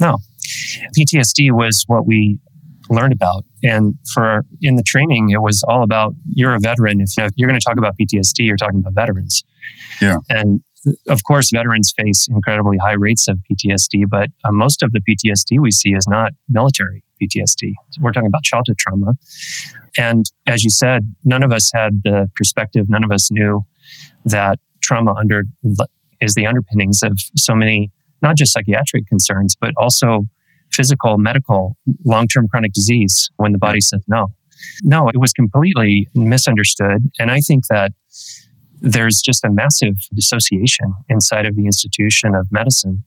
No. 0.00 0.18
PTSD 0.96 1.50
was 1.50 1.84
what 1.88 2.06
we 2.06 2.38
learned 2.88 3.12
about. 3.12 3.44
And 3.62 3.98
for 4.14 4.46
in 4.62 4.76
the 4.76 4.82
training, 4.82 5.30
it 5.30 5.42
was 5.42 5.62
all 5.68 5.82
about 5.82 6.14
you're 6.32 6.54
a 6.54 6.60
veteran. 6.60 7.00
If, 7.00 7.10
you 7.16 7.22
know, 7.22 7.26
if 7.26 7.32
you're 7.36 7.48
going 7.48 7.60
to 7.60 7.64
talk 7.64 7.76
about 7.76 7.96
PTSD, 8.00 8.46
you're 8.46 8.56
talking 8.56 8.78
about 8.78 8.94
veterans. 8.94 9.42
Yeah. 10.00 10.18
And 10.30 10.62
of 11.08 11.24
course, 11.24 11.50
veterans 11.52 11.92
face 11.96 12.28
incredibly 12.30 12.78
high 12.78 12.94
rates 12.94 13.28
of 13.28 13.38
PTSD, 13.50 14.04
but 14.08 14.30
uh, 14.44 14.52
most 14.52 14.82
of 14.82 14.92
the 14.92 15.00
PTSD 15.00 15.60
we 15.60 15.70
see 15.70 15.90
is 15.90 16.06
not 16.08 16.32
military 16.48 17.02
PTSD. 17.20 17.72
We're 18.00 18.12
talking 18.12 18.26
about 18.26 18.42
childhood 18.42 18.78
trauma. 18.78 19.14
And 19.96 20.26
as 20.46 20.64
you 20.64 20.70
said, 20.70 21.14
none 21.24 21.42
of 21.42 21.52
us 21.52 21.70
had 21.74 22.02
the 22.04 22.30
perspective, 22.36 22.86
none 22.88 23.04
of 23.04 23.10
us 23.10 23.30
knew 23.30 23.64
that 24.24 24.58
trauma 24.82 25.14
under 25.14 25.44
is 26.20 26.34
the 26.34 26.46
underpinnings 26.46 27.02
of 27.02 27.18
so 27.36 27.54
many, 27.54 27.90
not 28.22 28.36
just 28.36 28.52
psychiatric 28.52 29.06
concerns, 29.06 29.56
but 29.60 29.72
also 29.76 30.26
physical, 30.72 31.18
medical, 31.18 31.76
long 32.04 32.28
term 32.28 32.48
chronic 32.48 32.72
disease 32.72 33.30
when 33.36 33.52
the 33.52 33.58
body 33.58 33.80
says 33.80 34.02
no. 34.08 34.28
No, 34.82 35.08
it 35.08 35.18
was 35.18 35.32
completely 35.32 36.08
misunderstood. 36.14 37.10
And 37.18 37.30
I 37.30 37.40
think 37.40 37.66
that 37.68 37.92
there's 38.80 39.20
just 39.20 39.44
a 39.44 39.50
massive 39.50 39.94
dissociation 40.14 40.94
inside 41.08 41.46
of 41.46 41.56
the 41.56 41.66
institution 41.66 42.34
of 42.34 42.46
medicine 42.50 43.04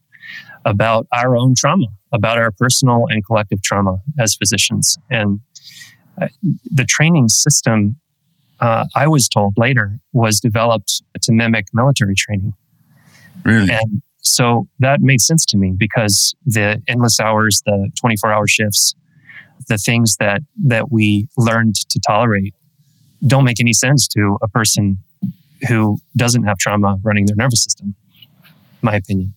about 0.66 1.08
our 1.14 1.36
own 1.36 1.54
trauma, 1.56 1.88
about 2.12 2.38
our 2.38 2.52
personal 2.52 3.06
and 3.10 3.26
collective 3.26 3.62
trauma 3.62 3.98
as 4.20 4.36
physicians. 4.36 4.98
And 5.10 5.40
uh, 6.22 6.28
the 6.72 6.86
training 6.86 7.30
system, 7.30 7.98
uh, 8.60 8.86
I 8.96 9.08
was 9.08 9.28
told 9.28 9.56
later, 9.58 10.00
was 10.14 10.40
developed 10.40 11.02
to 11.22 11.32
mimic 11.32 11.68
military 11.74 12.16
training. 12.16 12.54
Really? 13.44 13.72
And 13.72 14.02
so 14.22 14.68
that 14.80 15.02
made 15.02 15.22
sense 15.22 15.46
to 15.48 15.58
me 15.58 15.74
because 15.76 16.36
the 16.46 16.82
endless 16.88 17.20
hours, 17.20 17.62
the 17.66 17.90
24 18.00 18.32
hour 18.32 18.48
shifts, 18.48 18.94
the 19.68 19.78
things 19.78 20.18
that, 20.20 20.42
that 20.66 20.92
we 20.92 21.28
learned 21.38 21.76
to 21.76 22.00
tolerate 22.06 22.54
don't 23.26 23.44
make 23.44 23.60
any 23.60 23.74
sense 23.74 24.08
to 24.08 24.38
a 24.42 24.48
person 24.48 24.98
who 25.68 26.00
doesn't 26.18 26.44
have 26.44 26.58
trauma 26.58 26.98
running 27.04 27.26
their 27.26 27.36
nervous 27.36 27.64
system, 27.64 27.96
my 28.82 28.96
opinion. 28.96 29.34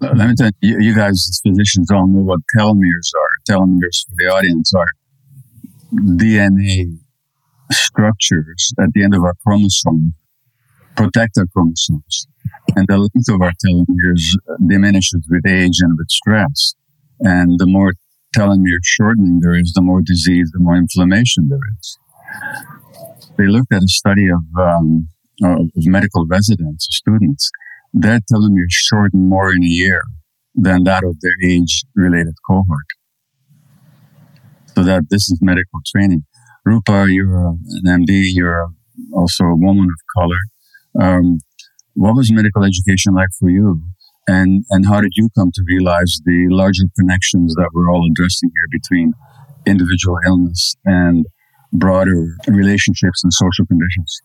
Let 0.00 0.16
me 0.16 0.34
tell 0.34 0.50
you, 0.62 0.78
you 0.80 0.94
guys 0.94 1.12
as 1.12 1.40
physicians 1.46 1.88
don't 1.88 2.12
know 2.12 2.22
what 2.22 2.40
telomeres 2.56 3.10
are. 3.14 3.34
Telomeres 3.48 4.06
for 4.06 4.14
the 4.16 4.32
audience 4.32 4.72
are 4.74 4.86
DNA 5.92 6.98
structures 7.70 8.72
at 8.80 8.88
the 8.94 9.04
end 9.04 9.14
of 9.14 9.22
our 9.22 9.34
chromosome 9.44 10.14
protect 10.96 11.38
our 11.38 11.46
chromosomes. 11.46 12.26
And 12.76 12.86
the 12.88 12.98
length 12.98 13.28
of 13.28 13.40
our 13.40 13.52
telomeres 13.64 14.36
diminishes 14.66 15.26
with 15.28 15.46
age 15.46 15.80
and 15.80 15.96
with 15.98 16.08
stress. 16.08 16.74
And 17.20 17.58
the 17.58 17.66
more 17.66 17.92
telomere 18.36 18.78
shortening 18.82 19.40
there 19.40 19.54
is, 19.54 19.72
the 19.74 19.82
more 19.82 20.00
disease, 20.02 20.50
the 20.52 20.60
more 20.60 20.76
inflammation 20.76 21.48
there 21.48 21.58
is. 21.78 21.98
They 23.36 23.46
looked 23.46 23.72
at 23.72 23.82
a 23.82 23.88
study 23.88 24.28
of, 24.28 24.44
um, 24.58 25.08
of 25.44 25.70
medical 25.76 26.26
residents, 26.26 26.86
students. 26.90 27.50
Their 27.92 28.20
telomeres 28.20 28.70
shorten 28.70 29.28
more 29.28 29.52
in 29.52 29.62
a 29.64 29.66
year 29.66 30.02
than 30.54 30.84
that 30.84 31.02
of 31.04 31.20
their 31.20 31.34
age 31.44 31.84
related 31.94 32.34
cohort. 32.46 32.86
So 34.74 34.84
that 34.84 35.10
this 35.10 35.30
is 35.30 35.38
medical 35.42 35.80
training. 35.86 36.24
Rupa, 36.64 37.06
you're 37.08 37.48
an 37.48 37.84
MD, 37.86 38.30
you're 38.32 38.68
also 39.12 39.44
a 39.44 39.56
woman 39.56 39.88
of 39.90 40.00
color. 40.16 40.38
Um, 41.00 41.38
what 41.94 42.14
was 42.14 42.30
medical 42.32 42.64
education 42.64 43.14
like 43.14 43.30
for 43.38 43.50
you? 43.50 43.82
And, 44.28 44.64
and 44.70 44.86
how 44.86 45.00
did 45.00 45.12
you 45.16 45.28
come 45.36 45.50
to 45.52 45.62
realize 45.66 46.20
the 46.24 46.46
larger 46.50 46.84
connections 46.96 47.54
that 47.54 47.70
we're 47.72 47.90
all 47.90 48.06
addressing 48.10 48.50
here 48.54 48.80
between 48.80 49.14
individual 49.66 50.18
illness 50.24 50.76
and 50.84 51.26
broader 51.72 52.36
relationships 52.46 53.24
and 53.24 53.32
social 53.32 53.66
conditions? 53.66 54.22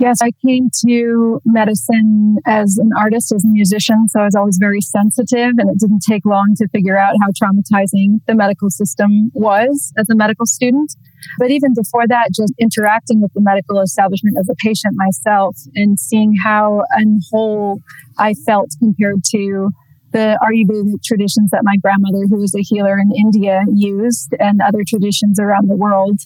Yes, 0.00 0.16
I 0.22 0.30
came 0.44 0.70
to 0.86 1.42
medicine 1.44 2.38
as 2.46 2.78
an 2.78 2.88
artist, 2.98 3.32
as 3.32 3.44
a 3.44 3.48
musician, 3.48 4.08
so 4.08 4.20
I 4.20 4.24
was 4.24 4.34
always 4.34 4.56
very 4.58 4.80
sensitive, 4.80 5.52
and 5.58 5.68
it 5.68 5.78
didn't 5.78 6.00
take 6.08 6.24
long 6.24 6.54
to 6.56 6.66
figure 6.68 6.96
out 6.96 7.12
how 7.20 7.28
traumatizing 7.32 8.20
the 8.26 8.34
medical 8.34 8.70
system 8.70 9.30
was 9.34 9.92
as 9.98 10.08
a 10.08 10.16
medical 10.16 10.46
student. 10.46 10.90
But 11.38 11.50
even 11.50 11.74
before 11.74 12.06
that, 12.08 12.30
just 12.34 12.54
interacting 12.58 13.20
with 13.20 13.34
the 13.34 13.42
medical 13.42 13.78
establishment 13.78 14.36
as 14.40 14.48
a 14.48 14.54
patient 14.54 14.94
myself 14.96 15.56
and 15.74 16.00
seeing 16.00 16.32
how 16.42 16.82
unwhole 16.98 17.80
I 18.18 18.32
felt 18.32 18.70
compared 18.78 19.22
to 19.32 19.68
the 20.12 20.38
Ayurvedic 20.42 21.02
traditions 21.04 21.50
that 21.50 21.60
my 21.62 21.76
grandmother, 21.76 22.24
who 22.26 22.40
was 22.40 22.54
a 22.54 22.62
healer 22.62 22.98
in 22.98 23.12
India, 23.14 23.60
used 23.68 24.34
and 24.40 24.62
other 24.62 24.80
traditions 24.88 25.38
around 25.38 25.68
the 25.68 25.76
world. 25.76 26.20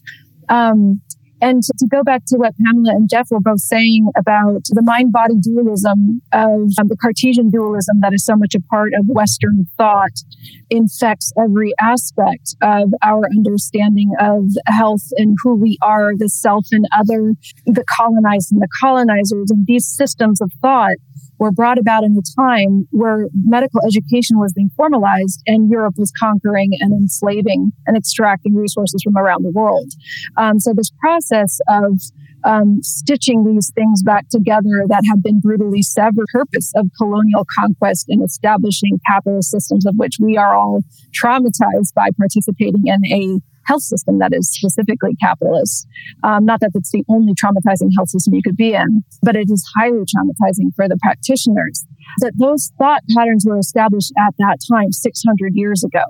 Um, 0.48 1.00
and 1.44 1.62
to 1.62 1.86
go 1.86 2.02
back 2.02 2.22
to 2.28 2.38
what 2.38 2.54
Pamela 2.56 2.92
and 2.92 3.08
Jeff 3.08 3.28
were 3.30 3.38
both 3.38 3.60
saying 3.60 4.08
about 4.16 4.62
the 4.70 4.82
mind 4.82 5.12
body 5.12 5.34
dualism 5.38 6.22
of 6.32 6.72
um, 6.80 6.88
the 6.88 6.96
Cartesian 6.98 7.50
dualism 7.50 8.00
that 8.00 8.14
is 8.14 8.24
so 8.24 8.34
much 8.34 8.54
a 8.54 8.60
part 8.62 8.92
of 8.98 9.04
Western 9.06 9.66
thought 9.76 10.16
infects 10.70 11.32
every 11.38 11.74
aspect 11.78 12.56
of 12.62 12.94
our 13.02 13.24
understanding 13.36 14.12
of 14.18 14.52
health 14.66 15.04
and 15.18 15.36
who 15.42 15.54
we 15.54 15.76
are, 15.82 16.12
the 16.16 16.30
self 16.30 16.66
and 16.72 16.86
other, 16.92 17.34
the 17.66 17.84
colonized 17.94 18.50
and 18.50 18.62
the 18.62 18.68
colonizers, 18.80 19.50
and 19.50 19.66
these 19.66 19.86
systems 19.86 20.40
of 20.40 20.50
thought 20.62 20.96
were 21.38 21.50
brought 21.50 21.78
about 21.78 22.04
in 22.04 22.16
a 22.16 22.40
time 22.40 22.86
where 22.90 23.28
medical 23.34 23.80
education 23.86 24.38
was 24.38 24.52
being 24.52 24.70
formalized 24.76 25.42
and 25.46 25.70
Europe 25.70 25.94
was 25.96 26.12
conquering 26.18 26.70
and 26.80 26.92
enslaving 26.92 27.72
and 27.86 27.96
extracting 27.96 28.54
resources 28.54 29.02
from 29.02 29.16
around 29.16 29.42
the 29.42 29.50
world. 29.50 29.92
Um, 30.36 30.60
so 30.60 30.72
this 30.74 30.90
process 31.00 31.58
of 31.68 32.00
um, 32.44 32.82
stitching 32.82 33.44
these 33.44 33.72
things 33.74 34.02
back 34.02 34.28
together 34.28 34.84
that 34.88 35.02
have 35.08 35.22
been 35.22 35.40
brutally 35.40 35.82
severed 35.82 36.26
purpose 36.32 36.72
of 36.76 36.90
colonial 36.98 37.46
conquest 37.58 38.06
and 38.08 38.22
establishing 38.22 39.00
capitalist 39.10 39.50
systems 39.50 39.86
of 39.86 39.94
which 39.96 40.16
we 40.20 40.36
are 40.36 40.54
all 40.54 40.82
traumatized 41.12 41.94
by 41.94 42.08
participating 42.18 42.82
in 42.86 43.04
a 43.06 43.40
health 43.66 43.82
system 43.82 44.18
that 44.18 44.32
is 44.32 44.50
specifically 44.50 45.16
capitalist. 45.20 45.86
Um, 46.22 46.44
not 46.44 46.60
that 46.60 46.70
it's 46.74 46.90
the 46.90 47.04
only 47.08 47.34
traumatizing 47.34 47.90
health 47.96 48.10
system 48.10 48.34
you 48.34 48.42
could 48.42 48.56
be 48.56 48.74
in, 48.74 49.04
but 49.22 49.36
it 49.36 49.50
is 49.50 49.64
highly 49.76 50.04
traumatizing 50.04 50.74
for 50.76 50.88
the 50.88 50.98
practitioners. 51.02 51.84
That 52.18 52.32
those 52.38 52.72
thought 52.78 53.02
patterns 53.16 53.44
were 53.46 53.58
established 53.58 54.12
at 54.18 54.34
that 54.38 54.58
time, 54.70 54.92
600 54.92 55.52
years 55.54 55.82
ago. 55.84 56.04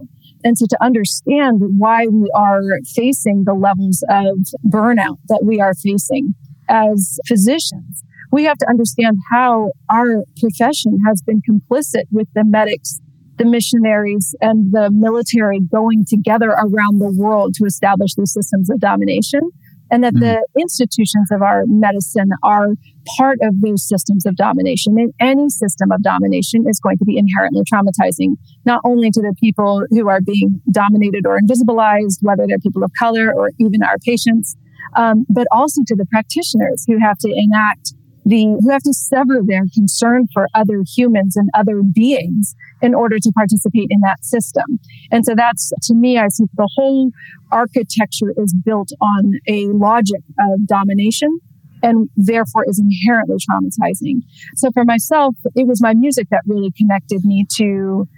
And 0.45 0.59
so 0.59 0.67
to 0.69 0.85
understand 0.85 1.61
why 1.79 2.07
we 2.07 2.29
are 2.37 2.63
facing 2.95 3.45
the 3.47 3.55
levels 3.55 4.05
of 4.11 4.39
burnout 4.69 5.19
that 5.29 5.41
we 5.43 5.61
are 5.61 5.75
facing 5.75 6.35
as 6.69 7.19
physicians, 7.27 8.05
we 8.31 8.45
have 8.45 8.59
to 8.59 8.69
understand 8.69 9.17
how 9.31 9.71
our 9.91 10.25
profession 10.41 10.99
has 11.07 11.23
been 11.23 11.41
complicit 11.49 12.05
with 12.11 12.29
the 12.35 12.45
medics, 12.45 13.01
the 13.37 13.45
missionaries, 13.45 14.35
and 14.41 14.73
the 14.73 14.91
military 14.93 15.61
going 15.61 16.05
together 16.09 16.51
around 16.51 17.01
the 17.01 17.13
world 17.17 17.55
to 17.55 17.65
establish 17.65 18.15
these 18.15 18.33
systems 18.33 18.71
of 18.71 18.81
domination 18.81 19.51
and 19.91 20.03
that 20.03 20.15
mm. 20.15 20.21
the 20.21 20.47
institutions 20.59 21.31
of 21.31 21.43
our 21.43 21.65
medicine 21.67 22.31
are 22.43 22.69
part 23.17 23.39
of 23.43 23.61
those 23.61 23.87
systems 23.87 24.27
of 24.27 24.37
domination. 24.37 24.97
And 24.99 25.13
any 25.21 25.49
system 25.49 25.93
of 25.93 26.03
domination 26.03 26.65
is 26.69 26.81
going 26.81 26.99
to 26.99 27.05
be 27.05 27.19
inherently 27.19 27.63
traumatizing, 27.71 28.37
not 28.65 28.81
only 28.85 29.11
to 29.11 29.21
the 29.21 29.35
people 29.39 29.85
who 29.91 30.09
are 30.09 30.21
being 30.21 30.61
dominated 30.71 31.27
or 31.27 31.39
invisibilized, 31.39 32.19
whether 32.23 32.45
they're 32.49 32.59
people 32.59 32.83
of 32.83 32.91
color 32.99 33.33
or 33.33 33.51
even 33.61 33.83
our 33.83 33.99
patients, 33.99 34.57
um, 34.97 35.27
but 35.29 35.47
also 35.53 35.83
to 35.87 35.95
the 35.95 36.07
practitioners 36.07 36.85
who 36.87 36.99
have 36.99 37.19
to 37.19 37.29
enact 37.29 37.95
the 38.25 38.57
who 38.61 38.71
have 38.71 38.83
to 38.83 38.95
sever 38.95 39.41
their 39.47 39.65
concern 39.75 40.27
for 40.33 40.49
other 40.55 40.83
humans 40.97 41.37
and 41.37 41.51
other 41.55 41.83
beings 41.83 42.55
in 42.81 42.95
order 42.95 43.19
to 43.19 43.33
participate 43.33 43.89
in 43.91 44.01
that 44.01 44.25
system. 44.25 44.65
And 45.11 45.25
so 45.25 45.35
that's 45.35 45.73
to 45.83 45.95
me, 45.95 46.19
I 46.19 46.29
see 46.29 46.45
the 46.55 46.69
whole 46.75 47.11
architecture 47.53 48.33
is 48.37 48.55
built 48.55 48.91
on 49.01 49.33
a 49.49 49.67
logic 49.67 50.23
of 50.39 50.67
domination 50.67 51.39
and 51.83 52.09
therefore 52.17 52.65
is 52.67 52.81
inherently 52.81 53.37
traumatizing. 53.37 54.23
So 54.57 54.71
for 54.73 54.85
myself, 54.85 55.37
it 55.55 55.67
was 55.67 55.83
my 55.83 55.93
music 55.93 56.29
that 56.31 56.41
really 56.47 56.73
connected 56.77 57.25
me 57.25 57.47
to 57.57 58.09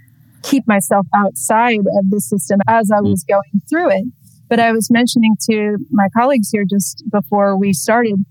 keep 0.43 0.65
myself 0.67 1.05
outside 1.13 1.79
of 1.79 2.09
the 2.09 2.21
system 2.21 2.59
as 2.67 2.89
I 2.91 3.01
was 3.01 3.25
going 3.27 3.61
through 3.69 3.91
it. 3.91 4.05
But 4.49 4.61
I 4.61 4.71
was 4.71 4.89
mentioning 4.89 5.35
to 5.49 5.77
my 5.91 6.07
colleagues 6.17 6.49
here 6.51 6.63
just 6.69 7.03
before 7.11 7.57
we 7.57 7.73
started 7.73 8.25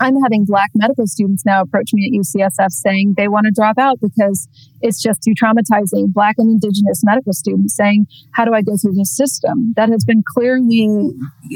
I'm 0.00 0.20
having 0.22 0.44
black 0.44 0.70
medical 0.74 1.06
students 1.06 1.44
now 1.44 1.62
approach 1.62 1.90
me 1.92 2.10
at 2.10 2.18
UCSF 2.18 2.70
saying 2.70 3.14
they 3.16 3.28
want 3.28 3.46
to 3.46 3.52
drop 3.52 3.78
out 3.78 3.98
because 4.00 4.48
it's 4.80 5.00
just 5.02 5.22
too 5.22 5.34
traumatizing. 5.40 6.12
Black 6.12 6.36
and 6.38 6.50
indigenous 6.50 7.02
medical 7.04 7.32
students 7.32 7.76
saying, 7.76 8.06
how 8.32 8.44
do 8.44 8.52
I 8.54 8.62
go 8.62 8.76
through 8.76 8.94
this 8.94 9.16
system 9.16 9.72
that 9.76 9.88
has 9.88 10.04
been 10.04 10.22
clearly 10.34 10.88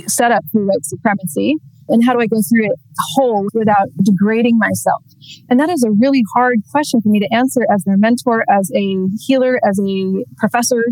set 0.07 0.32
up 0.32 0.45
through 0.53 0.66
white 0.66 0.84
supremacy? 0.84 1.57
And 1.89 2.05
how 2.05 2.12
do 2.12 2.20
I 2.20 2.26
go 2.26 2.36
through 2.36 2.66
it 2.66 2.78
whole 3.14 3.49
without 3.55 3.89
degrading 4.03 4.59
myself? 4.59 5.03
And 5.49 5.59
that 5.59 5.70
is 5.70 5.82
a 5.82 5.91
really 5.91 6.22
hard 6.34 6.59
question 6.70 7.01
for 7.01 7.09
me 7.09 7.18
to 7.20 7.28
answer 7.32 7.62
as 7.72 7.84
their 7.84 7.97
mentor, 7.97 8.45
as 8.49 8.70
a 8.74 9.07
healer, 9.26 9.59
as 9.66 9.80
a 9.80 10.24
professor, 10.36 10.84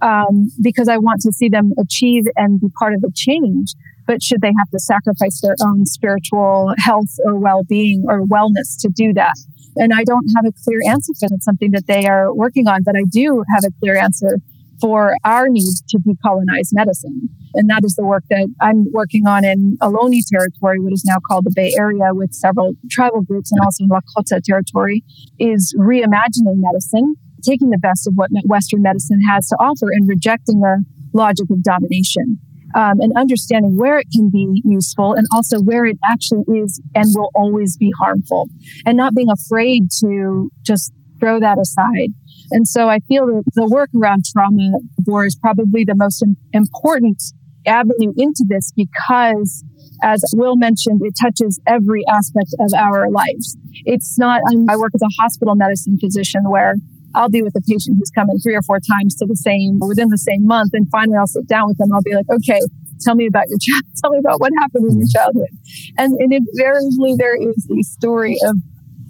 um, 0.00 0.50
because 0.62 0.88
I 0.88 0.98
want 0.98 1.22
to 1.22 1.32
see 1.32 1.48
them 1.48 1.72
achieve 1.78 2.24
and 2.36 2.60
be 2.60 2.68
part 2.78 2.94
of 2.94 3.00
the 3.00 3.10
change. 3.14 3.74
But 4.06 4.22
should 4.22 4.40
they 4.40 4.52
have 4.58 4.68
to 4.70 4.78
sacrifice 4.78 5.40
their 5.40 5.56
own 5.62 5.86
spiritual 5.86 6.74
health 6.78 7.16
or 7.24 7.38
well 7.38 7.64
being 7.64 8.04
or 8.08 8.26
wellness 8.26 8.76
to 8.80 8.88
do 8.88 9.12
that? 9.14 9.34
And 9.76 9.92
I 9.92 10.04
don't 10.04 10.26
have 10.36 10.44
a 10.46 10.52
clear 10.64 10.80
answer 10.86 11.12
for 11.18 11.28
that. 11.28 11.34
It's 11.34 11.44
something 11.44 11.72
that 11.72 11.86
they 11.86 12.06
are 12.06 12.32
working 12.32 12.68
on, 12.68 12.82
but 12.84 12.96
I 12.96 13.04
do 13.08 13.44
have 13.54 13.64
a 13.64 13.72
clear 13.80 13.96
answer 13.96 14.38
for 14.80 15.16
our 15.24 15.48
need 15.48 15.74
to 15.88 15.98
decolonize 15.98 16.70
medicine. 16.72 17.28
And 17.54 17.70
that 17.70 17.82
is 17.84 17.94
the 17.94 18.04
work 18.04 18.24
that 18.30 18.48
I'm 18.60 18.86
working 18.92 19.26
on 19.26 19.44
in 19.44 19.78
Ohlone 19.80 20.20
territory, 20.30 20.80
what 20.80 20.92
is 20.92 21.04
now 21.06 21.16
called 21.26 21.44
the 21.44 21.52
Bay 21.54 21.72
Area 21.78 22.12
with 22.12 22.34
several 22.34 22.74
tribal 22.90 23.22
groups 23.22 23.52
and 23.52 23.60
also 23.64 23.84
in 23.84 23.90
Lakota 23.90 24.42
territory, 24.42 25.04
is 25.38 25.74
reimagining 25.78 26.58
medicine, 26.58 27.14
taking 27.42 27.70
the 27.70 27.78
best 27.78 28.06
of 28.06 28.14
what 28.14 28.30
Western 28.44 28.82
medicine 28.82 29.20
has 29.22 29.48
to 29.48 29.56
offer 29.60 29.90
and 29.90 30.08
rejecting 30.08 30.60
the 30.60 30.84
logic 31.12 31.48
of 31.50 31.62
domination. 31.62 32.38
Um, 32.74 33.00
and 33.00 33.12
understanding 33.16 33.76
where 33.76 33.98
it 33.98 34.08
can 34.12 34.30
be 34.30 34.60
useful 34.64 35.12
and 35.12 35.28
also 35.32 35.60
where 35.60 35.84
it 35.86 35.96
actually 36.04 36.42
is 36.58 36.82
and 36.94 37.06
will 37.14 37.30
always 37.32 37.76
be 37.76 37.92
harmful 37.96 38.48
and 38.84 38.96
not 38.96 39.14
being 39.14 39.30
afraid 39.30 39.90
to 40.00 40.50
just 40.62 40.92
throw 41.20 41.38
that 41.38 41.56
aside 41.56 42.10
and 42.50 42.68
so 42.68 42.88
I 42.88 42.98
feel 43.00 43.26
that 43.26 43.44
the 43.54 43.66
work 43.66 43.90
around 43.96 44.24
trauma 44.24 44.78
war 45.06 45.24
is 45.24 45.36
probably 45.36 45.84
the 45.84 45.94
most 45.94 46.24
important 46.52 47.22
avenue 47.66 48.12
into 48.16 48.44
this 48.46 48.72
because 48.76 49.64
as 50.02 50.22
Will 50.34 50.56
mentioned, 50.56 51.00
it 51.02 51.14
touches 51.20 51.60
every 51.66 52.04
aspect 52.10 52.54
of 52.58 52.72
our 52.76 53.10
lives. 53.10 53.56
It's 53.84 54.18
not, 54.18 54.40
I 54.68 54.76
work 54.76 54.90
as 54.94 55.00
a 55.02 55.22
hospital 55.22 55.54
medicine 55.54 55.98
physician 55.98 56.50
where 56.50 56.74
I'll 57.14 57.28
be 57.28 57.42
with 57.42 57.54
a 57.56 57.62
patient 57.62 57.98
who's 57.98 58.10
coming 58.10 58.38
three 58.38 58.54
or 58.54 58.62
four 58.62 58.78
times 58.80 59.14
to 59.16 59.26
the 59.26 59.36
same, 59.36 59.78
within 59.80 60.08
the 60.08 60.18
same 60.18 60.46
month. 60.46 60.70
And 60.72 60.88
finally 60.90 61.16
I'll 61.16 61.26
sit 61.26 61.46
down 61.46 61.68
with 61.68 61.78
them. 61.78 61.92
I'll 61.92 62.02
be 62.02 62.14
like, 62.14 62.28
okay, 62.30 62.60
tell 63.00 63.14
me 63.14 63.26
about 63.26 63.44
your 63.48 63.58
child. 63.58 63.84
Tell 64.02 64.10
me 64.10 64.18
about 64.18 64.40
what 64.40 64.52
happened 64.58 64.90
in 64.90 64.98
your 64.98 65.08
childhood. 65.08 65.48
And, 65.96 66.12
and 66.20 66.32
invariably 66.32 67.14
there 67.16 67.36
is 67.36 67.66
a 67.70 67.82
story 67.82 68.36
of 68.46 68.56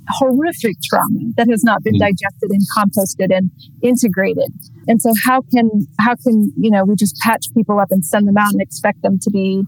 horrific 0.08 0.76
trauma 0.84 1.32
that 1.36 1.48
has 1.48 1.64
not 1.64 1.82
been 1.82 1.94
mm. 1.94 2.00
digested 2.00 2.50
and 2.50 2.60
composted 2.76 3.34
and 3.34 3.50
integrated. 3.82 4.52
And 4.86 5.00
so 5.00 5.12
how 5.26 5.42
can 5.52 5.86
how 5.98 6.14
can 6.16 6.52
you 6.56 6.70
know 6.70 6.84
we 6.84 6.94
just 6.94 7.16
patch 7.18 7.46
people 7.54 7.80
up 7.80 7.88
and 7.90 8.04
send 8.04 8.28
them 8.28 8.36
out 8.36 8.52
and 8.52 8.60
expect 8.60 9.02
them 9.02 9.18
to 9.20 9.30
be 9.30 9.64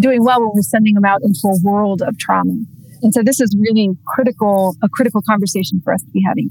doing 0.00 0.24
well 0.24 0.40
when 0.40 0.50
we're 0.54 0.62
sending 0.62 0.94
them 0.94 1.04
out 1.04 1.20
into 1.22 1.46
a 1.46 1.58
world 1.62 2.02
of 2.02 2.18
trauma? 2.18 2.56
And 3.02 3.12
so 3.12 3.22
this 3.22 3.40
is 3.40 3.54
really 3.58 3.90
critical 4.06 4.76
a 4.82 4.88
critical 4.88 5.20
conversation 5.28 5.80
for 5.84 5.92
us 5.92 6.02
to 6.02 6.10
be 6.10 6.22
having. 6.26 6.50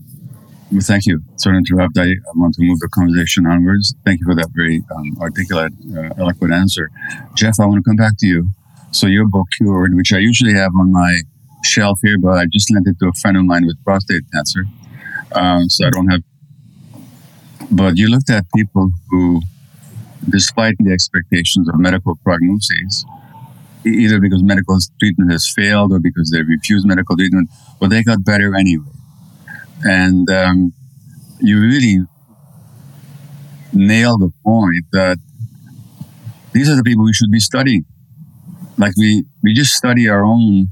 Well, 0.73 0.81
thank 0.81 1.05
you. 1.05 1.21
Sorry 1.35 1.53
to 1.53 1.57
interrupt. 1.59 1.99
I, 1.99 2.15
want 2.33 2.55
to 2.55 2.63
move 2.63 2.79
the 2.79 2.89
conversation 2.91 3.45
onwards. 3.45 3.93
Thank 4.03 4.21
you 4.21 4.25
for 4.25 4.33
that 4.33 4.49
very 4.55 4.81
um, 4.95 5.15
articulate, 5.21 5.71
uh, 5.95 6.09
eloquent 6.17 6.51
answer. 6.51 6.89
Jeff, 7.35 7.59
I 7.59 7.67
want 7.67 7.83
to 7.83 7.87
come 7.87 7.95
back 7.95 8.13
to 8.17 8.25
you. 8.25 8.49
So 8.89 9.05
your 9.05 9.27
book, 9.27 9.45
Cured, 9.55 9.93
which 9.93 10.11
I 10.13 10.17
usually 10.17 10.55
have 10.55 10.71
on 10.75 10.91
my 10.91 11.19
shelf 11.63 11.99
here, 12.01 12.17
but 12.17 12.39
I 12.39 12.45
just 12.51 12.73
lent 12.73 12.87
it 12.87 12.97
to 13.01 13.09
a 13.09 13.13
friend 13.21 13.37
of 13.37 13.45
mine 13.45 13.67
with 13.67 13.77
prostate 13.83 14.23
cancer. 14.33 14.65
Um, 15.33 15.69
so 15.69 15.85
I 15.85 15.91
don't 15.91 16.07
have. 16.07 16.23
But 17.69 17.97
you 17.97 18.07
looked 18.09 18.31
at 18.31 18.45
people 18.55 18.89
who, 19.11 19.43
despite 20.27 20.73
the 20.79 20.91
expectations 20.91 21.69
of 21.69 21.77
medical 21.77 22.17
prognoses, 22.25 23.05
either 23.85 24.19
because 24.19 24.41
medical 24.41 24.79
treatment 24.99 25.31
has 25.31 25.47
failed 25.47 25.91
or 25.91 25.99
because 25.99 26.31
they 26.31 26.41
refused 26.41 26.87
medical 26.87 27.15
treatment, 27.15 27.51
well, 27.79 27.91
they 27.91 28.01
got 28.01 28.25
better 28.25 28.55
anyway. 28.55 28.89
And 29.83 30.29
um, 30.29 30.73
you 31.39 31.59
really 31.59 31.99
nail 33.73 34.17
the 34.17 34.31
point 34.45 34.85
that 34.91 35.17
these 36.53 36.69
are 36.69 36.75
the 36.75 36.83
people 36.83 37.03
we 37.03 37.13
should 37.13 37.31
be 37.31 37.39
studying. 37.39 37.85
Like 38.77 38.93
we, 38.97 39.25
we 39.41 39.53
just 39.53 39.73
study 39.73 40.07
our 40.07 40.23
own 40.23 40.69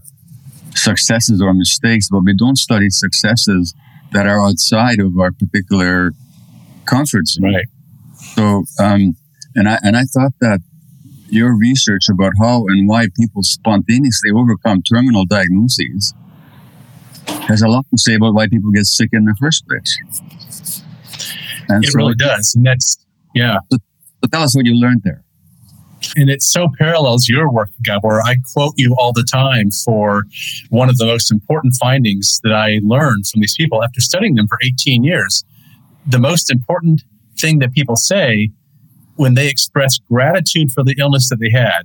successes 0.76 1.42
or 1.42 1.54
mistakes, 1.54 2.08
but 2.10 2.24
we 2.24 2.36
don't 2.36 2.58
study 2.58 2.90
successes 2.90 3.74
that 4.12 4.28
are 4.28 4.40
outside 4.46 5.00
of 5.00 5.18
our 5.20 5.32
particular 5.32 6.12
comfort 6.86 7.28
zone. 7.28 7.54
Right. 7.54 7.68
So, 8.36 8.64
um, 8.80 9.16
and 9.56 9.68
I 9.68 9.80
and 9.84 9.98
I 9.98 10.04
thought 10.04 10.34
that 10.40 10.60
your 11.30 11.58
research 11.58 12.04
about 12.12 12.34
how 12.40 12.66
and 12.68 12.88
why 12.88 13.08
people 13.18 13.42
spontaneously 13.44 14.32
overcome 14.32 14.82
terminal 14.84 15.26
diagnoses 15.26 16.14
has 17.48 17.62
a 17.62 17.68
lot 17.68 17.86
to 17.92 17.98
say 17.98 18.16
about 18.16 18.34
why 18.34 18.48
people 18.48 18.72
get 18.72 18.86
sick 18.86 19.10
in 19.14 19.26
the 19.26 19.36
first 19.40 19.68
place. 19.68 20.84
And 21.70 21.84
it 21.84 21.92
so, 21.92 21.98
really 21.98 22.16
does, 22.16 22.54
and 22.56 22.66
that's 22.66 22.98
yeah. 23.34 23.60
So, 23.72 23.78
so 24.24 24.30
tell 24.32 24.44
us 24.44 24.56
what 24.56 24.66
you 24.66 24.74
learned 24.74 25.02
there 25.04 25.24
and 26.16 26.30
it 26.30 26.42
so 26.42 26.68
parallels 26.78 27.28
your 27.28 27.52
work, 27.52 27.70
Gabor. 27.84 28.22
I 28.22 28.38
quote 28.54 28.74
you 28.78 28.96
all 28.98 29.14
the 29.14 29.24
time 29.24 29.72
for 29.72 30.26
one 30.70 30.90
of 30.90 30.98
the 30.98 31.06
most 31.06 31.32
important 31.32 31.76
findings 31.80 32.40
that 32.44 32.54
I 32.54 32.80
learned 32.84 33.28
from 33.28 33.42
these 33.42 33.56
people 33.56 33.84
after 33.84 34.02
studying 34.02 34.36
them 34.36 34.48
for 34.48 34.58
18 34.64 35.04
years. 35.04 35.44
The 36.06 36.20
most 36.20 36.52
important 36.52 37.04
thing 37.40 37.60
that 37.60 37.74
people 37.74 37.96
say 37.96 38.52
when 39.16 39.36
they 39.36 39.48
express 39.50 40.00
gratitude 40.00 40.72
for 40.72 40.84
the 40.84 40.96
illness 40.98 41.30
that 41.30 41.38
they 41.40 41.52
had 41.52 41.84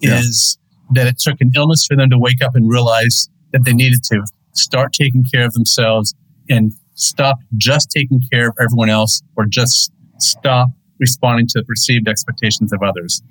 yeah. 0.00 0.18
is 0.18 0.58
that 0.90 1.06
it 1.06 1.18
took 1.18 1.40
an 1.40 1.50
illness 1.54 1.86
for 1.86 1.96
them 1.96 2.10
to 2.10 2.18
wake 2.18 2.42
up 2.42 2.54
and 2.54 2.70
realize 2.70 3.28
that 3.52 3.64
they 3.64 3.72
needed 3.72 4.02
to 4.04 4.24
start 4.52 4.92
taking 4.92 5.24
care 5.32 5.44
of 5.44 5.52
themselves 5.52 6.14
and 6.48 6.72
stop 6.94 7.38
just 7.56 7.90
taking 7.90 8.20
care 8.32 8.48
of 8.48 8.56
everyone 8.60 8.90
else 8.90 9.22
or 9.36 9.46
just 9.46 9.92
stop 10.18 10.68
responding 10.98 11.46
to 11.46 11.60
the 11.60 11.64
perceived 11.64 12.08
expectations 12.08 12.72
of 12.72 12.82
others. 12.82 13.22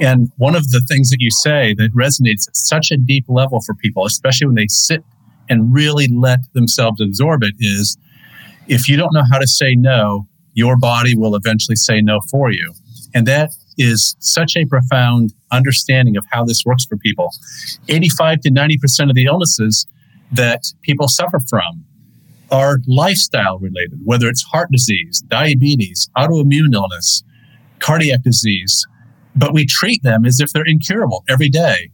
And 0.00 0.30
one 0.36 0.54
of 0.54 0.70
the 0.70 0.80
things 0.88 1.10
that 1.10 1.18
you 1.20 1.30
say 1.30 1.74
that 1.74 1.92
resonates 1.92 2.48
at 2.48 2.56
such 2.56 2.90
a 2.90 2.96
deep 2.96 3.24
level 3.28 3.60
for 3.60 3.74
people, 3.74 4.06
especially 4.06 4.46
when 4.46 4.54
they 4.54 4.68
sit 4.68 5.02
and 5.48 5.72
really 5.72 6.08
let 6.08 6.40
themselves 6.52 7.00
absorb 7.00 7.42
it, 7.42 7.54
is 7.58 7.96
if 8.68 8.88
you 8.88 8.96
don't 8.96 9.12
know 9.12 9.24
how 9.30 9.38
to 9.38 9.46
say 9.46 9.74
no, 9.74 10.28
your 10.52 10.76
body 10.76 11.16
will 11.16 11.34
eventually 11.34 11.76
say 11.76 12.00
no 12.00 12.20
for 12.30 12.52
you. 12.52 12.72
And 13.14 13.26
that 13.26 13.50
is 13.78 14.16
such 14.18 14.56
a 14.56 14.66
profound 14.66 15.32
understanding 15.50 16.16
of 16.16 16.24
how 16.30 16.44
this 16.44 16.64
works 16.66 16.84
for 16.84 16.96
people. 16.96 17.30
85 17.88 18.40
to 18.40 18.50
90% 18.50 19.08
of 19.08 19.14
the 19.14 19.24
illnesses 19.24 19.86
that 20.32 20.62
people 20.82 21.08
suffer 21.08 21.38
from 21.48 21.84
are 22.50 22.78
lifestyle 22.86 23.58
related, 23.58 23.98
whether 24.04 24.28
it's 24.28 24.42
heart 24.42 24.70
disease, 24.70 25.22
diabetes, 25.28 26.08
autoimmune 26.16 26.72
illness, 26.72 27.22
cardiac 27.78 28.22
disease, 28.22 28.86
but 29.36 29.52
we 29.52 29.66
treat 29.66 30.02
them 30.02 30.24
as 30.24 30.40
if 30.40 30.52
they're 30.52 30.66
incurable 30.66 31.24
every 31.28 31.48
day. 31.48 31.90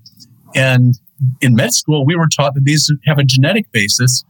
And 0.55 0.95
in 1.41 1.55
med 1.55 1.72
school, 1.72 2.07
we 2.07 2.16
were 2.16 2.28
taught 2.28 2.55
that 2.55 2.64
these 2.64 2.91
have 3.07 3.18
a 3.18 3.24
genetic 3.24 3.70
basis, 3.72 4.24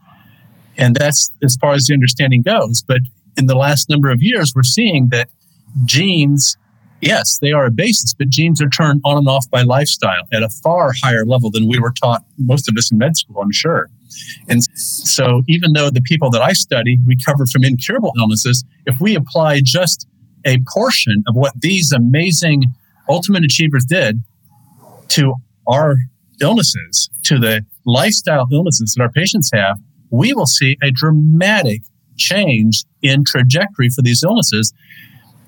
and 0.77 0.95
that's 0.95 1.31
as 1.43 1.55
far 1.55 1.73
as 1.73 1.85
the 1.85 1.93
understanding 1.93 2.41
goes. 2.41 2.83
But 2.85 3.01
in 3.37 3.45
the 3.45 3.55
last 3.55 3.89
number 3.89 4.09
of 4.09 4.21
years, 4.21 4.53
we're 4.55 4.63
seeing 4.63 5.09
that 5.09 5.29
genes, 5.85 6.57
yes, 7.01 7.37
they 7.41 7.51
are 7.51 7.65
a 7.65 7.71
basis, 7.71 8.13
but 8.13 8.29
genes 8.29 8.61
are 8.61 8.69
turned 8.69 9.01
on 9.03 9.17
and 9.17 9.27
off 9.27 9.49
by 9.49 9.61
lifestyle 9.61 10.27
at 10.33 10.43
a 10.43 10.49
far 10.49 10.93
higher 11.03 11.25
level 11.25 11.51
than 11.51 11.67
we 11.67 11.79
were 11.79 11.91
taught, 11.91 12.23
most 12.37 12.69
of 12.69 12.75
us 12.77 12.91
in 12.91 12.97
med 12.97 13.15
school, 13.15 13.41
I'm 13.41 13.51
sure. 13.51 13.89
And 14.49 14.63
so, 14.63 15.43
even 15.47 15.73
though 15.73 15.89
the 15.89 16.01
people 16.01 16.29
that 16.31 16.41
I 16.41 16.53
study 16.53 16.97
recover 17.05 17.45
from 17.45 17.63
incurable 17.63 18.13
illnesses, 18.17 18.63
if 18.85 18.99
we 18.99 19.15
apply 19.15 19.61
just 19.63 20.07
a 20.45 20.59
portion 20.73 21.23
of 21.27 21.35
what 21.35 21.53
these 21.59 21.91
amazing 21.91 22.65
ultimate 23.09 23.43
achievers 23.43 23.85
did 23.85 24.21
to 25.09 25.33
our 25.67 25.95
illnesses, 26.41 27.09
to 27.23 27.39
the 27.39 27.65
lifestyle 27.85 28.47
illnesses 28.51 28.93
that 28.95 29.03
our 29.03 29.11
patients 29.11 29.49
have, 29.53 29.77
we 30.11 30.33
will 30.33 30.45
see 30.45 30.77
a 30.83 30.91
dramatic 30.91 31.81
change 32.17 32.83
in 33.01 33.23
trajectory 33.25 33.89
for 33.89 34.01
these 34.01 34.23
illnesses. 34.23 34.73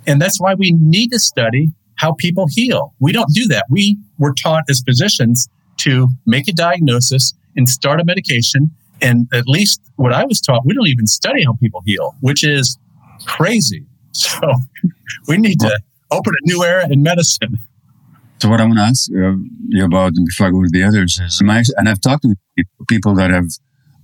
And 0.05 0.21
that's 0.21 0.39
why 0.39 0.53
we 0.53 0.73
need 0.79 1.11
to 1.11 1.19
study 1.19 1.71
how 1.97 2.13
people 2.13 2.47
heal. 2.49 2.93
We 2.99 3.11
don't 3.11 3.33
do 3.33 3.47
that. 3.47 3.65
We 3.69 3.97
were 4.17 4.33
taught 4.33 4.63
as 4.69 4.81
physicians 4.85 5.47
to 5.77 6.09
make 6.25 6.47
a 6.47 6.53
diagnosis 6.53 7.33
and 7.57 7.67
start 7.67 7.99
a 7.99 8.05
medication. 8.05 8.71
And 9.01 9.27
at 9.33 9.47
least 9.47 9.81
what 9.97 10.13
I 10.13 10.23
was 10.25 10.39
taught, 10.39 10.65
we 10.65 10.73
don't 10.73 10.87
even 10.87 11.07
study 11.07 11.43
how 11.43 11.53
people 11.53 11.81
heal, 11.85 12.15
which 12.21 12.43
is 12.43 12.77
crazy. 13.25 13.85
So 14.11 14.39
we 15.27 15.37
need 15.37 15.59
to 15.59 15.79
open 16.11 16.33
a 16.33 16.47
new 16.47 16.63
era 16.63 16.87
in 16.89 17.03
medicine. 17.03 17.59
So 18.39 18.49
what 18.49 18.61
I 18.61 18.65
want 18.65 18.77
to 18.77 18.83
ask 18.83 19.09
you 19.09 19.83
about, 19.83 20.13
before 20.25 20.47
I 20.47 20.51
go 20.51 20.63
to 20.63 20.69
the 20.71 20.83
others, 20.83 21.19
is 21.19 21.41
my, 21.41 21.63
and 21.75 21.89
I've 21.89 22.01
talked 22.01 22.23
to 22.23 22.35
people 22.87 23.15
that 23.15 23.31
have 23.31 23.47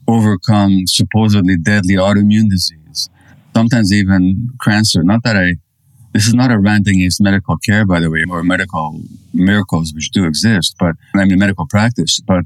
overcome 0.08 0.88
supposedly 0.88 1.56
deadly 1.56 1.95
autoimmune 1.95 2.49
disease, 2.49 3.10
sometimes 3.56 3.93
even 3.93 4.49
cancer. 4.64 5.04
Not 5.04 5.24
that 5.24 5.38
I, 5.38 5.56
this 6.14 6.28
is 6.28 6.34
not 6.34 6.51
a 6.51 6.60
rant 6.60 6.88
against 6.88 7.22
medical 7.22 7.58
care, 7.58 7.86
by 7.86 7.99
the 7.99 8.10
way, 8.10 8.24
or 8.28 8.43
medical 8.43 9.01
miracles, 9.34 9.93
which 9.93 10.10
do 10.10 10.26
exist, 10.26 10.76
but 10.80 10.95
I 11.16 11.26
mean 11.26 11.38
medical 11.38 11.68
practice. 11.68 12.20
But 12.20 12.45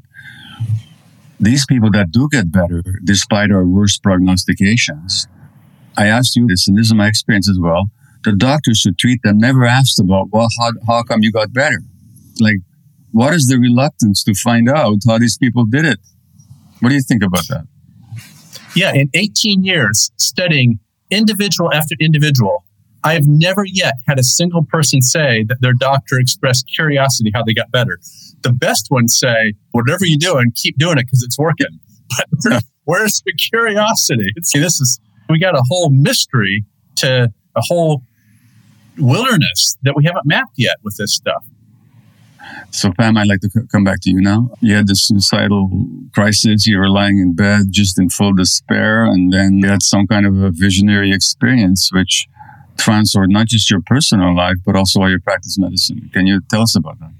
these 1.40 1.66
people 1.66 1.92
that 1.92 2.12
do 2.12 2.28
get 2.32 2.52
better, 2.52 2.84
despite 3.04 3.52
our 3.52 3.66
worst 3.66 4.02
prognostications, 4.02 5.28
I 5.98 6.08
asked 6.08 6.36
you 6.36 6.48
this, 6.48 6.68
and 6.68 6.78
this 6.78 6.88
is 6.88 6.94
my 6.94 7.08
experience 7.08 7.50
as 7.50 7.60
well 7.60 7.90
the 8.28 8.36
doctors 8.36 8.82
who 8.84 8.92
treat 8.94 9.22
them 9.24 9.38
never 9.38 9.64
asked 9.66 10.00
about, 10.00 10.30
well, 10.32 10.48
how, 10.60 10.72
how 10.86 11.04
come 11.04 11.20
you 11.22 11.32
got 11.32 11.54
better? 11.54 11.82
Like, 12.40 12.58
what 13.12 13.34
is 13.34 13.48
the 13.48 13.58
reluctance 13.58 14.24
to 14.26 14.34
find 14.34 14.70
out 14.70 14.98
how 15.08 15.18
these 15.18 15.38
people 15.38 15.66
did 15.66 15.86
it? 15.86 16.00
What 16.82 16.90
do 16.90 16.96
you 16.96 17.02
think 17.02 17.24
about 17.24 17.48
that? 17.48 17.66
Yeah, 18.76 18.94
in 18.94 19.10
18 19.14 19.64
years 19.64 20.12
studying 20.18 20.80
individual 21.10 21.74
after 21.74 21.96
individual, 22.00 22.66
I 23.04 23.14
have 23.14 23.24
never 23.26 23.64
yet 23.66 23.94
had 24.08 24.20
a 24.20 24.24
single 24.24 24.66
person 24.66 25.02
say 25.02 25.46
that 25.48 25.62
their 25.62 25.74
doctor 25.74 26.20
expressed 26.20 26.66
curiosity 26.76 27.32
how 27.34 27.44
they 27.44 27.54
got 27.54 27.72
better. 27.72 27.98
The 28.44 28.52
best 28.52 28.88
ones 28.90 29.18
say, 29.20 29.54
whatever 29.72 30.06
you're 30.06 30.18
doing, 30.20 30.52
keep 30.56 30.78
doing 30.78 30.98
it 30.98 31.06
because 31.06 31.24
it's 31.24 31.38
working. 31.38 31.68
But 32.44 32.64
where's 32.86 33.22
the 33.26 33.34
curiosity? 33.34 34.30
See, 34.42 34.60
this 34.60 34.80
is, 34.80 35.00
we 35.30 35.40
got 35.40 35.56
a 35.56 35.64
whole 35.68 35.90
mystery 35.90 36.64
to 36.98 37.34
a 37.56 37.62
whole 37.62 38.02
wilderness 38.98 39.78
that 39.84 39.94
we 39.96 40.06
haven't 40.06 40.26
mapped 40.26 40.54
yet 40.56 40.78
with 40.84 40.96
this 40.96 41.14
stuff. 41.14 41.44
So, 42.72 42.92
Pam, 42.98 43.18
I'd 43.18 43.28
like 43.28 43.42
to 43.42 43.50
c- 43.50 43.68
come 43.72 43.84
back 43.84 44.00
to 44.04 44.10
you 44.10 44.22
now. 44.22 44.50
You 44.62 44.76
had 44.76 44.88
the 44.88 44.96
suicidal 44.96 45.70
crisis. 46.14 46.66
You 46.66 46.78
were 46.80 46.90
lying 46.90 47.20
in 47.20 47.34
bed 47.34 47.68
just 47.72 48.00
in 48.00 48.10
full 48.10 48.34
despair, 48.34 49.04
and 49.04 49.34
then 49.34 49.60
you 49.60 49.68
had 49.68 49.84
some 49.84 50.08
kind 50.08 50.26
of 50.26 50.38
a 50.38 50.52
visionary 50.52 51.12
experience 51.12 51.90
which 51.92 52.28
transformed 52.78 53.34
not 53.34 53.48
just 53.48 53.70
your 53.70 53.82
personal 53.86 54.36
life, 54.36 54.58
but 54.66 54.76
also 54.76 55.02
how 55.02 55.08
you 55.08 55.20
practice 55.20 55.58
medicine. 55.58 56.10
Can 56.14 56.28
you 56.28 56.42
tell 56.50 56.62
us 56.62 56.76
about 56.76 57.00
that? 57.00 57.12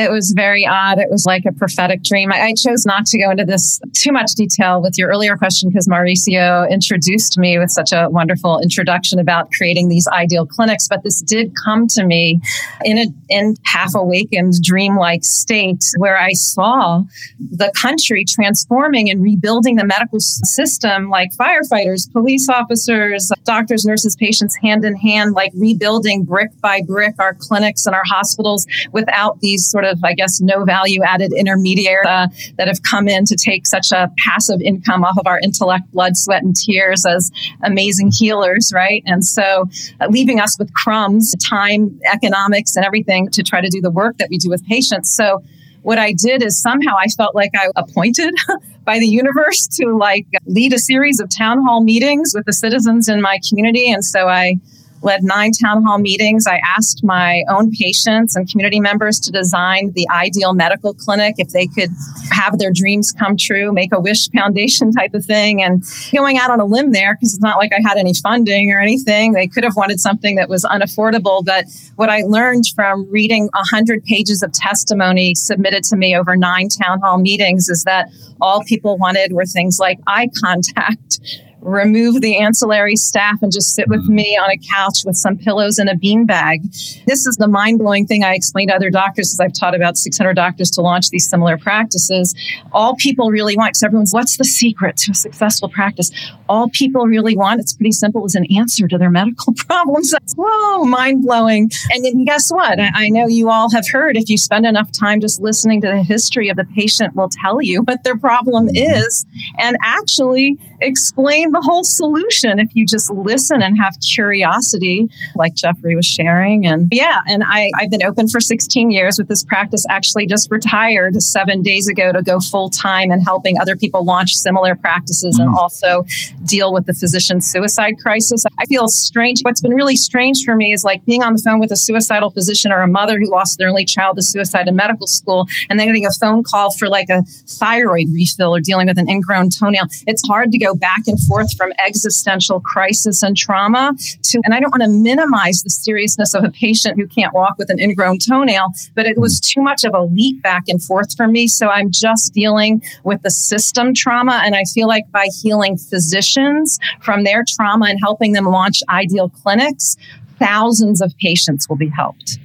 It 0.00 0.10
was 0.10 0.32
very 0.34 0.66
odd. 0.66 0.98
It 0.98 1.10
was 1.10 1.26
like 1.26 1.44
a 1.46 1.52
prophetic 1.52 2.02
dream. 2.02 2.32
I, 2.32 2.40
I, 2.40 2.54
chose 2.54 2.84
not 2.84 3.06
to 3.06 3.18
go 3.18 3.30
into 3.30 3.44
this 3.44 3.80
too 3.94 4.12
much 4.12 4.32
detail 4.34 4.82
with 4.82 4.98
your 4.98 5.08
earlier 5.08 5.36
question 5.36 5.70
because 5.70 5.88
Maurizio 5.88 6.68
introduced 6.70 7.38
me 7.38 7.58
with 7.58 7.70
such 7.70 7.92
a 7.92 8.08
wonderful 8.10 8.60
introduction 8.60 9.18
about 9.18 9.50
creating 9.52 9.88
these 9.88 10.06
ideal 10.08 10.46
clinics. 10.46 10.88
But 10.88 11.02
this 11.04 11.22
did 11.22 11.52
come 11.64 11.86
to 11.88 12.04
me 12.04 12.40
in 12.84 12.98
a 12.98 13.06
in 13.28 13.54
half 13.64 13.94
awakened, 13.94 14.54
dreamlike 14.62 15.24
state 15.24 15.84
where 15.96 16.18
I 16.18 16.32
saw 16.32 17.04
the 17.38 17.72
country 17.80 18.24
transforming 18.28 19.10
and 19.10 19.22
rebuilding 19.22 19.76
the 19.76 19.86
medical 19.86 20.20
system, 20.20 21.08
like 21.08 21.30
firefighters, 21.38 22.10
police 22.12 22.48
officers, 22.48 23.30
doctors, 23.44 23.84
nurses, 23.84 24.16
patients, 24.16 24.56
hand 24.56 24.84
in 24.84 24.96
hand, 24.96 25.34
like 25.34 25.52
rebuilding 25.54 26.24
brick 26.24 26.50
by 26.60 26.82
brick 26.86 27.14
our 27.18 27.34
clinics 27.34 27.86
and 27.86 27.94
our 27.94 28.04
hospitals 28.04 28.66
without 28.92 29.40
these 29.40 29.68
sort 29.68 29.84
of, 29.84 29.89
I 30.02 30.14
guess, 30.14 30.40
no 30.40 30.64
value 30.64 31.02
added 31.02 31.32
intermediaries 31.32 32.06
uh, 32.06 32.28
that 32.56 32.68
have 32.68 32.82
come 32.82 33.08
in 33.08 33.24
to 33.26 33.36
take 33.36 33.66
such 33.66 33.92
a 33.92 34.10
passive 34.18 34.60
income 34.60 35.04
off 35.04 35.18
of 35.18 35.26
our 35.26 35.40
intellect, 35.40 35.90
blood, 35.92 36.16
sweat, 36.16 36.42
and 36.42 36.54
tears 36.54 37.04
as 37.06 37.30
amazing 37.62 38.10
healers, 38.12 38.72
right? 38.74 39.02
And 39.06 39.24
so 39.24 39.68
uh, 40.00 40.06
leaving 40.08 40.40
us 40.40 40.58
with 40.58 40.72
crumbs, 40.74 41.34
time, 41.48 42.00
economics, 42.12 42.76
and 42.76 42.84
everything 42.84 43.28
to 43.30 43.42
try 43.42 43.60
to 43.60 43.68
do 43.68 43.80
the 43.80 43.90
work 43.90 44.18
that 44.18 44.28
we 44.30 44.38
do 44.38 44.48
with 44.48 44.64
patients. 44.66 45.14
So 45.14 45.42
what 45.82 45.98
I 45.98 46.12
did 46.12 46.42
is 46.42 46.60
somehow 46.60 46.94
I 46.98 47.06
felt 47.08 47.34
like 47.34 47.50
I 47.54 47.68
appointed 47.76 48.34
by 48.84 48.98
the 48.98 49.06
universe 49.06 49.66
to 49.78 49.96
like 49.96 50.26
lead 50.46 50.72
a 50.72 50.78
series 50.78 51.20
of 51.20 51.28
town 51.28 51.62
hall 51.64 51.82
meetings 51.82 52.32
with 52.34 52.44
the 52.44 52.52
citizens 52.52 53.08
in 53.08 53.20
my 53.20 53.38
community. 53.48 53.90
And 53.90 54.04
so 54.04 54.28
I 54.28 54.56
led 55.02 55.22
nine 55.22 55.52
town 55.52 55.82
hall 55.82 55.98
meetings. 55.98 56.46
I 56.46 56.60
asked 56.64 57.02
my 57.02 57.42
own 57.48 57.70
patients 57.70 58.36
and 58.36 58.48
community 58.48 58.80
members 58.80 59.18
to 59.20 59.30
design 59.30 59.92
the 59.94 60.08
ideal 60.10 60.52
medical 60.52 60.94
clinic 60.94 61.36
if 61.38 61.50
they 61.50 61.66
could 61.66 61.90
have 62.30 62.58
their 62.58 62.70
dreams 62.72 63.12
come 63.12 63.36
true, 63.36 63.72
make 63.72 63.92
a 63.92 64.00
wish 64.00 64.30
foundation 64.30 64.92
type 64.98 65.14
of 65.14 65.24
thing. 65.24 65.62
And 65.62 65.84
going 66.12 66.38
out 66.38 66.50
on 66.50 66.60
a 66.60 66.64
limb 66.64 66.92
there, 66.92 67.14
because 67.14 67.34
it's 67.34 67.42
not 67.42 67.58
like 67.58 67.72
I 67.72 67.80
had 67.86 67.96
any 67.96 68.14
funding 68.14 68.72
or 68.72 68.80
anything, 68.80 69.32
they 69.32 69.46
could 69.46 69.64
have 69.64 69.76
wanted 69.76 70.00
something 70.00 70.36
that 70.36 70.48
was 70.48 70.64
unaffordable. 70.64 71.44
But 71.44 71.66
what 71.96 72.08
I 72.08 72.22
learned 72.22 72.64
from 72.74 73.10
reading 73.10 73.48
100 73.52 74.04
pages 74.04 74.42
of 74.42 74.52
testimony 74.52 75.34
submitted 75.34 75.84
to 75.84 75.96
me 75.96 76.16
over 76.16 76.36
nine 76.36 76.68
town 76.68 77.00
hall 77.00 77.18
meetings 77.18 77.68
is 77.68 77.84
that 77.84 78.08
all 78.40 78.62
people 78.64 78.96
wanted 78.98 79.32
were 79.32 79.46
things 79.46 79.78
like 79.78 79.98
eye 80.06 80.28
contact 80.42 81.20
remove 81.62 82.20
the 82.20 82.38
ancillary 82.38 82.96
staff 82.96 83.42
and 83.42 83.52
just 83.52 83.74
sit 83.74 83.88
with 83.88 84.04
me 84.06 84.36
on 84.36 84.50
a 84.50 84.56
couch 84.56 85.04
with 85.04 85.16
some 85.16 85.36
pillows 85.36 85.78
and 85.78 85.88
a 85.88 85.94
beanbag. 85.94 86.62
This 87.06 87.26
is 87.26 87.36
the 87.36 87.48
mind 87.48 87.78
blowing 87.78 88.06
thing 88.06 88.24
I 88.24 88.34
explain 88.34 88.68
to 88.68 88.74
other 88.74 88.90
doctors 88.90 89.32
as 89.32 89.40
I've 89.40 89.52
taught 89.52 89.74
about 89.74 89.96
600 89.96 90.34
doctors 90.34 90.70
to 90.72 90.80
launch 90.80 91.10
these 91.10 91.28
similar 91.28 91.58
practices. 91.58 92.34
All 92.72 92.96
people 92.96 93.30
really 93.30 93.56
want, 93.56 93.70
because 93.70 93.82
everyone's, 93.82 94.12
what's 94.12 94.36
the 94.36 94.44
secret 94.44 94.96
to 94.98 95.12
a 95.12 95.14
successful 95.14 95.68
practice? 95.68 96.10
All 96.48 96.68
people 96.70 97.06
really 97.06 97.36
want, 97.36 97.60
it's 97.60 97.74
pretty 97.74 97.92
simple, 97.92 98.24
is 98.24 98.34
an 98.34 98.46
answer 98.56 98.88
to 98.88 98.98
their 98.98 99.10
medical 99.10 99.52
problems. 99.56 100.10
That's, 100.10 100.34
whoa, 100.34 100.84
mind 100.84 101.22
blowing. 101.22 101.70
And 101.90 102.04
then 102.04 102.24
guess 102.24 102.50
what? 102.50 102.80
I, 102.80 102.90
I 102.94 103.08
know 103.08 103.26
you 103.26 103.50
all 103.50 103.70
have 103.70 103.84
heard 103.90 104.16
if 104.16 104.28
you 104.28 104.38
spend 104.38 104.66
enough 104.66 104.90
time 104.92 105.20
just 105.20 105.40
listening 105.40 105.80
to 105.82 105.88
the 105.88 106.02
history 106.02 106.48
of 106.48 106.56
the 106.56 106.64
patient 106.64 107.14
will 107.14 107.28
tell 107.28 107.60
you 107.60 107.82
what 107.82 108.04
their 108.04 108.16
problem 108.16 108.68
is 108.72 109.26
and 109.58 109.76
actually 109.82 110.58
explain 110.80 111.49
the 111.52 111.60
whole 111.60 111.84
solution 111.84 112.58
if 112.58 112.74
you 112.74 112.86
just 112.86 113.10
listen 113.10 113.62
and 113.62 113.76
have 113.78 113.96
curiosity, 114.00 115.08
like 115.34 115.54
Jeffrey 115.54 115.96
was 115.96 116.06
sharing. 116.06 116.66
And 116.66 116.88
yeah, 116.92 117.20
and 117.26 117.42
I, 117.46 117.70
I've 117.78 117.90
been 117.90 118.02
open 118.02 118.28
for 118.28 118.40
16 118.40 118.90
years 118.90 119.18
with 119.18 119.28
this 119.28 119.44
practice, 119.44 119.84
actually 119.88 120.26
just 120.26 120.50
retired 120.50 121.20
seven 121.22 121.62
days 121.62 121.88
ago 121.88 122.12
to 122.12 122.22
go 122.22 122.40
full 122.40 122.70
time 122.70 123.10
and 123.10 123.22
helping 123.22 123.58
other 123.58 123.76
people 123.76 124.04
launch 124.04 124.34
similar 124.34 124.74
practices 124.74 125.38
mm. 125.38 125.42
and 125.42 125.54
also 125.56 126.04
deal 126.44 126.72
with 126.72 126.86
the 126.86 126.94
physician 126.94 127.40
suicide 127.40 127.94
crisis. 128.00 128.44
I 128.58 128.66
feel 128.66 128.88
strange. 128.88 129.40
What's 129.42 129.60
been 129.60 129.74
really 129.74 129.96
strange 129.96 130.44
for 130.44 130.54
me 130.54 130.72
is 130.72 130.84
like 130.84 131.04
being 131.04 131.22
on 131.22 131.34
the 131.34 131.42
phone 131.42 131.60
with 131.60 131.72
a 131.72 131.76
suicidal 131.76 132.30
physician 132.30 132.72
or 132.72 132.82
a 132.82 132.88
mother 132.88 133.18
who 133.18 133.30
lost 133.30 133.58
their 133.58 133.68
only 133.68 133.84
child 133.84 134.16
to 134.16 134.22
suicide 134.22 134.68
in 134.68 134.76
medical 134.76 135.06
school 135.06 135.46
and 135.68 135.78
then 135.78 135.86
getting 135.86 136.06
a 136.06 136.12
phone 136.12 136.42
call 136.42 136.70
for 136.72 136.88
like 136.88 137.08
a 137.08 137.22
thyroid 137.46 138.06
refill 138.12 138.54
or 138.54 138.60
dealing 138.60 138.86
with 138.86 138.98
an 138.98 139.08
ingrown 139.08 139.50
toenail. 139.50 139.86
It's 140.06 140.26
hard 140.26 140.52
to 140.52 140.58
go 140.58 140.74
back 140.74 141.02
and 141.06 141.18
forth 141.20 141.39
forth 141.40 141.56
from 141.56 141.72
existential 141.78 142.60
crisis 142.60 143.22
and 143.22 143.36
trauma 143.36 143.92
to, 144.22 144.40
and 144.44 144.54
I 144.54 144.60
don't 144.60 144.70
want 144.70 144.82
to 144.82 144.88
minimize 144.88 145.62
the 145.62 145.70
seriousness 145.70 146.34
of 146.34 146.44
a 146.44 146.50
patient 146.50 146.98
who 146.98 147.06
can't 147.06 147.32
walk 147.32 147.56
with 147.58 147.70
an 147.70 147.78
ingrown 147.78 148.18
toenail, 148.18 148.68
but 148.94 149.06
it 149.06 149.18
was 149.18 149.40
too 149.40 149.62
much 149.62 149.84
of 149.84 149.94
a 149.94 150.02
leap 150.02 150.42
back 150.42 150.64
and 150.68 150.82
forth 150.82 151.16
for 151.16 151.26
me. 151.26 151.48
So 151.48 151.68
I'm 151.68 151.90
just 151.90 152.34
dealing 152.34 152.82
with 153.04 153.22
the 153.22 153.30
system 153.30 153.94
trauma. 153.94 154.42
And 154.44 154.54
I 154.54 154.64
feel 154.64 154.86
like 154.86 155.10
by 155.10 155.28
healing 155.42 155.78
physicians 155.78 156.78
from 157.00 157.24
their 157.24 157.44
trauma 157.48 157.86
and 157.86 157.98
helping 158.00 158.32
them 158.32 158.44
launch 158.44 158.82
ideal 158.88 159.30
clinics, 159.30 159.96
thousands 160.38 161.00
of 161.00 161.16
patients 161.18 161.68
will 161.68 161.76
be 161.76 161.88
helped. 161.88 162.38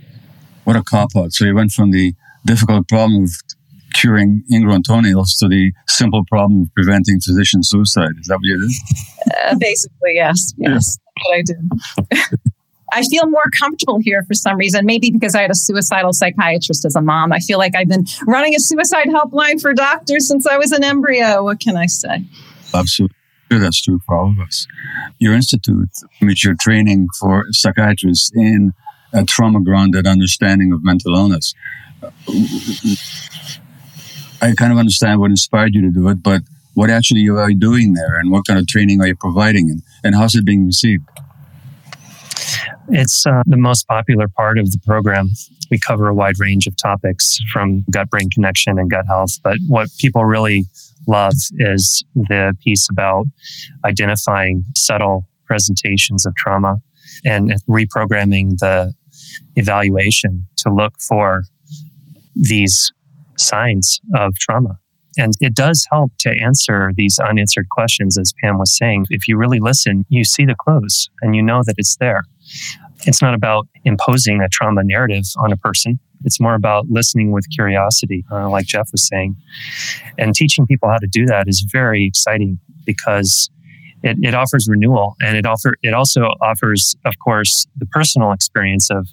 What 0.63 0.75
a 0.75 0.83
cop 0.83 1.15
out. 1.15 1.33
So 1.33 1.45
you 1.45 1.55
went 1.55 1.71
from 1.71 1.91
the 1.91 2.13
difficult 2.45 2.87
problem 2.87 3.25
of 3.25 3.31
curing 3.95 4.43
ingrown 4.51 4.83
toenails 4.83 5.35
to 5.35 5.47
the 5.47 5.71
simple 5.87 6.23
problem 6.25 6.63
of 6.63 6.73
preventing 6.75 7.19
physician 7.19 7.63
suicide. 7.63 8.11
Is 8.19 8.27
that 8.27 8.35
what 8.35 8.43
you 8.43 8.59
did? 8.59 8.71
Uh, 9.45 9.55
basically, 9.59 10.13
yes. 10.13 10.53
Yes, 10.57 10.97
yeah. 11.17 11.23
what 11.23 11.37
I 11.37 11.41
did. 11.41 12.39
I 12.91 13.03
feel 13.03 13.27
more 13.27 13.45
comfortable 13.57 13.99
here 13.99 14.23
for 14.23 14.33
some 14.33 14.57
reason. 14.57 14.85
Maybe 14.85 15.11
because 15.11 15.35
I 15.35 15.41
had 15.41 15.51
a 15.51 15.55
suicidal 15.55 16.13
psychiatrist 16.13 16.85
as 16.85 16.95
a 16.95 17.01
mom. 17.01 17.33
I 17.33 17.39
feel 17.39 17.57
like 17.57 17.75
I've 17.75 17.89
been 17.89 18.05
running 18.27 18.55
a 18.55 18.59
suicide 18.59 19.07
helpline 19.07 19.59
for 19.59 19.73
doctors 19.73 20.27
since 20.27 20.45
I 20.45 20.57
was 20.57 20.71
an 20.71 20.83
embryo. 20.83 21.43
What 21.43 21.59
can 21.59 21.75
I 21.75 21.87
say? 21.87 22.23
Absolutely. 22.73 23.15
That's 23.49 23.81
true 23.81 23.99
for 24.05 24.15
all 24.17 24.29
of 24.31 24.39
us. 24.39 24.67
Your 25.17 25.33
institute, 25.33 25.89
which 26.21 26.43
you're 26.43 26.55
training 26.59 27.07
for 27.19 27.45
psychiatrists 27.51 28.31
in 28.35 28.73
a 29.13 29.23
trauma 29.23 29.61
grounded 29.61 30.07
understanding 30.07 30.71
of 30.71 30.83
mental 30.83 31.15
illness 31.15 31.53
I 34.45 34.53
kind 34.53 34.71
of 34.71 34.77
understand 34.77 35.19
what 35.19 35.31
inspired 35.31 35.73
you 35.73 35.81
to 35.81 35.89
do 35.89 36.07
it, 36.09 36.21
but 36.21 36.43
what 36.75 36.91
actually 36.91 37.27
are 37.29 37.49
you 37.49 37.57
doing 37.57 37.93
there 37.93 38.19
and 38.19 38.29
what 38.29 38.45
kind 38.45 38.59
of 38.59 38.67
training 38.67 39.01
are 39.01 39.07
you 39.07 39.15
providing 39.15 39.71
and, 39.71 39.81
and 40.03 40.13
how's 40.13 40.35
it 40.35 40.45
being 40.45 40.67
received? 40.67 41.03
It's 42.89 43.25
uh, 43.25 43.41
the 43.47 43.57
most 43.57 43.87
popular 43.87 44.27
part 44.27 44.59
of 44.59 44.71
the 44.71 44.77
program. 44.85 45.31
We 45.71 45.79
cover 45.79 46.07
a 46.07 46.13
wide 46.13 46.39
range 46.39 46.67
of 46.67 46.77
topics 46.77 47.39
from 47.51 47.85
gut 47.89 48.11
brain 48.11 48.29
connection 48.29 48.77
and 48.77 48.87
gut 48.87 49.07
health, 49.07 49.39
but 49.41 49.57
what 49.67 49.89
people 49.97 50.25
really 50.25 50.65
love 51.07 51.33
is 51.57 52.05
the 52.13 52.55
piece 52.63 52.87
about 52.87 53.25
identifying 53.83 54.63
subtle 54.75 55.27
presentations 55.45 56.23
of 56.27 56.35
trauma 56.35 56.77
and 57.23 57.51
reprogramming 57.67 58.59
the 58.59 58.93
evaluation 59.55 60.45
to 60.57 60.71
look 60.71 61.01
for 61.01 61.45
these 62.35 62.91
signs 63.37 63.99
of 64.15 64.35
trauma. 64.35 64.79
And 65.17 65.33
it 65.39 65.55
does 65.55 65.87
help 65.89 66.11
to 66.19 66.29
answer 66.29 66.91
these 66.95 67.19
unanswered 67.19 67.69
questions, 67.69 68.17
as 68.17 68.33
Pam 68.41 68.57
was 68.57 68.75
saying. 68.77 69.05
If 69.09 69.27
you 69.27 69.37
really 69.37 69.59
listen, 69.59 70.05
you 70.09 70.25
see 70.25 70.45
the 70.45 70.55
clues 70.55 71.09
and 71.21 71.35
you 71.35 71.41
know 71.41 71.61
that 71.65 71.75
it's 71.77 71.95
there. 71.97 72.23
It's 73.05 73.21
not 73.21 73.33
about 73.33 73.67
imposing 73.85 74.41
a 74.41 74.49
trauma 74.49 74.81
narrative 74.83 75.25
on 75.37 75.53
a 75.53 75.57
person. 75.57 75.99
It's 76.25 76.39
more 76.39 76.55
about 76.55 76.87
listening 76.89 77.31
with 77.31 77.45
curiosity, 77.53 78.25
uh, 78.31 78.49
like 78.49 78.65
Jeff 78.65 78.89
was 78.91 79.07
saying. 79.07 79.35
And 80.17 80.33
teaching 80.33 80.65
people 80.65 80.89
how 80.89 80.97
to 80.97 81.07
do 81.07 81.25
that 81.27 81.47
is 81.47 81.65
very 81.71 82.05
exciting 82.05 82.59
because 82.85 83.49
it, 84.03 84.17
it 84.21 84.33
offers 84.33 84.67
renewal 84.69 85.15
and 85.21 85.37
it 85.37 85.45
offer 85.45 85.75
it 85.81 85.93
also 85.93 86.29
offers, 86.41 86.95
of 87.05 87.13
course, 87.23 87.67
the 87.77 87.85
personal 87.87 88.31
experience 88.31 88.89
of 88.89 89.07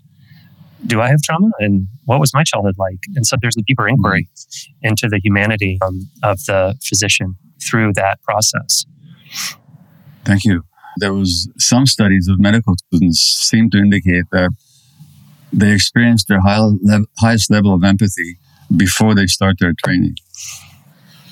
do 0.87 1.01
I 1.01 1.09
have 1.09 1.23
trauma 1.23 1.51
and 1.59 1.89
what 2.05 2.21
was 2.21 2.33
my 2.35 2.45
childhood 2.45 2.77
like? 2.79 2.99
And 3.15 3.27
so 3.27 3.37
there's 3.41 3.57
a 3.57 3.63
deeper 3.63 3.89
inquiry 3.89 4.29
into 4.83 5.09
the 5.09 5.21
humanity 5.23 5.79
um, 5.83 6.11
of 6.23 6.39
the 6.47 6.77
physician 6.83 7.37
through 7.63 7.93
that 7.95 8.21
process. 8.23 8.85
Thank 10.25 10.45
you. 10.45 10.65
There 10.99 11.13
was 11.13 11.49
some 11.59 11.87
studies 11.87 12.29
of 12.29 12.39
medical 12.39 12.75
students 12.77 13.19
seem 13.21 13.71
to 13.71 13.79
indicate 13.79 14.25
that 14.33 14.51
they 15.53 15.73
experience 15.73 16.25
their 16.25 16.41
high 16.41 16.59
le- 16.59 17.07
highest 17.19 17.51
level 17.51 17.75
of 17.75 17.85
empathy 17.85 18.39
before 18.77 19.15
they 19.15 19.27
start 19.27 19.57
their 19.61 19.73
training. 19.85 20.17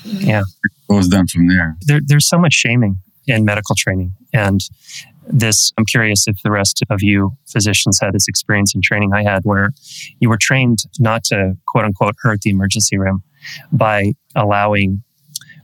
Yeah, 0.03 0.41
it 0.63 0.71
goes 0.89 1.07
down 1.07 1.27
from 1.27 1.47
there. 1.47 1.77
there. 1.81 1.99
There's 2.03 2.27
so 2.27 2.37
much 2.37 2.53
shaming 2.53 2.97
in 3.27 3.45
medical 3.45 3.75
training, 3.75 4.13
and 4.33 4.59
this 5.27 5.71
i'm 5.77 5.85
curious 5.85 6.27
if 6.27 6.41
the 6.43 6.51
rest 6.51 6.83
of 6.89 7.01
you 7.01 7.31
physicians 7.47 7.99
had 8.01 8.13
this 8.13 8.27
experience 8.27 8.73
in 8.73 8.81
training 8.81 9.13
i 9.13 9.23
had 9.23 9.43
where 9.43 9.69
you 10.19 10.29
were 10.29 10.37
trained 10.39 10.79
not 10.99 11.23
to 11.23 11.53
quote 11.67 11.85
unquote 11.85 12.15
hurt 12.21 12.41
the 12.41 12.49
emergency 12.49 12.97
room 12.97 13.23
by 13.71 14.13
allowing 14.35 15.03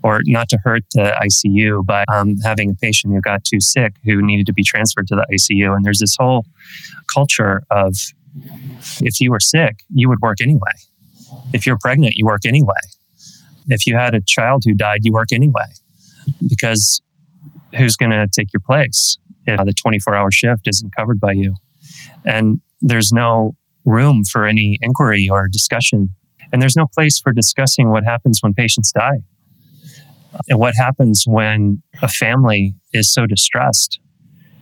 or 0.04 0.22
not 0.26 0.48
to 0.48 0.58
hurt 0.64 0.84
the 0.94 1.14
icu 1.24 1.86
by 1.86 2.04
um, 2.08 2.36
having 2.44 2.70
a 2.70 2.76
patient 2.76 3.14
who 3.14 3.22
got 3.22 3.44
too 3.44 3.60
sick 3.60 3.96
who 4.04 4.22
needed 4.22 4.46
to 4.46 4.54
be 4.54 4.64
transferred 4.64 5.08
to 5.08 5.16
the 5.16 5.26
icu 5.34 5.76
and 5.76 5.84
there's 5.84 6.00
this 6.00 6.16
whole 6.20 6.46
culture 7.14 7.64
of 7.72 7.96
if 9.02 9.20
you 9.20 9.32
were 9.32 9.40
sick 9.40 9.80
you 9.90 10.10
would 10.10 10.20
work 10.22 10.42
anyway. 10.42 10.72
If 11.54 11.66
you're 11.66 11.78
pregnant 11.80 12.16
you 12.16 12.26
work 12.26 12.46
anyway. 12.46 12.76
If 13.68 13.86
you 13.86 13.96
had 13.96 14.16
a 14.16 14.22
child 14.22 14.64
who 14.66 14.74
died 14.74 15.00
you 15.04 15.12
work 15.12 15.32
anyway 15.32 15.68
because 16.48 17.02
who's 17.78 17.96
going 17.96 18.12
to 18.12 18.28
take 18.32 18.54
your 18.54 18.62
place 18.62 19.18
if 19.48 19.66
the 19.66 19.74
24 19.74 20.16
hour 20.16 20.32
shift 20.32 20.68
isn't 20.68 20.96
covered 20.96 21.20
by 21.20 21.32
you. 21.32 21.56
And 22.26 22.62
there's 22.82 23.12
no 23.12 23.56
room 23.86 24.24
for 24.24 24.46
any 24.46 24.78
inquiry 24.82 25.30
or 25.30 25.48
discussion. 25.48 26.10
And 26.52 26.62
there's 26.62 26.76
no 26.76 26.88
place 26.94 27.20
for 27.20 27.34
discussing 27.34 27.90
what 27.90 28.04
happens 28.04 28.40
when 28.42 28.54
patients 28.54 28.92
die 28.92 29.20
and 30.48 30.60
what 30.60 30.76
happens 30.76 31.24
when 31.26 31.82
a 32.02 32.08
family 32.08 32.76
is 32.94 33.12
so 33.14 33.26
distressed 33.26 34.00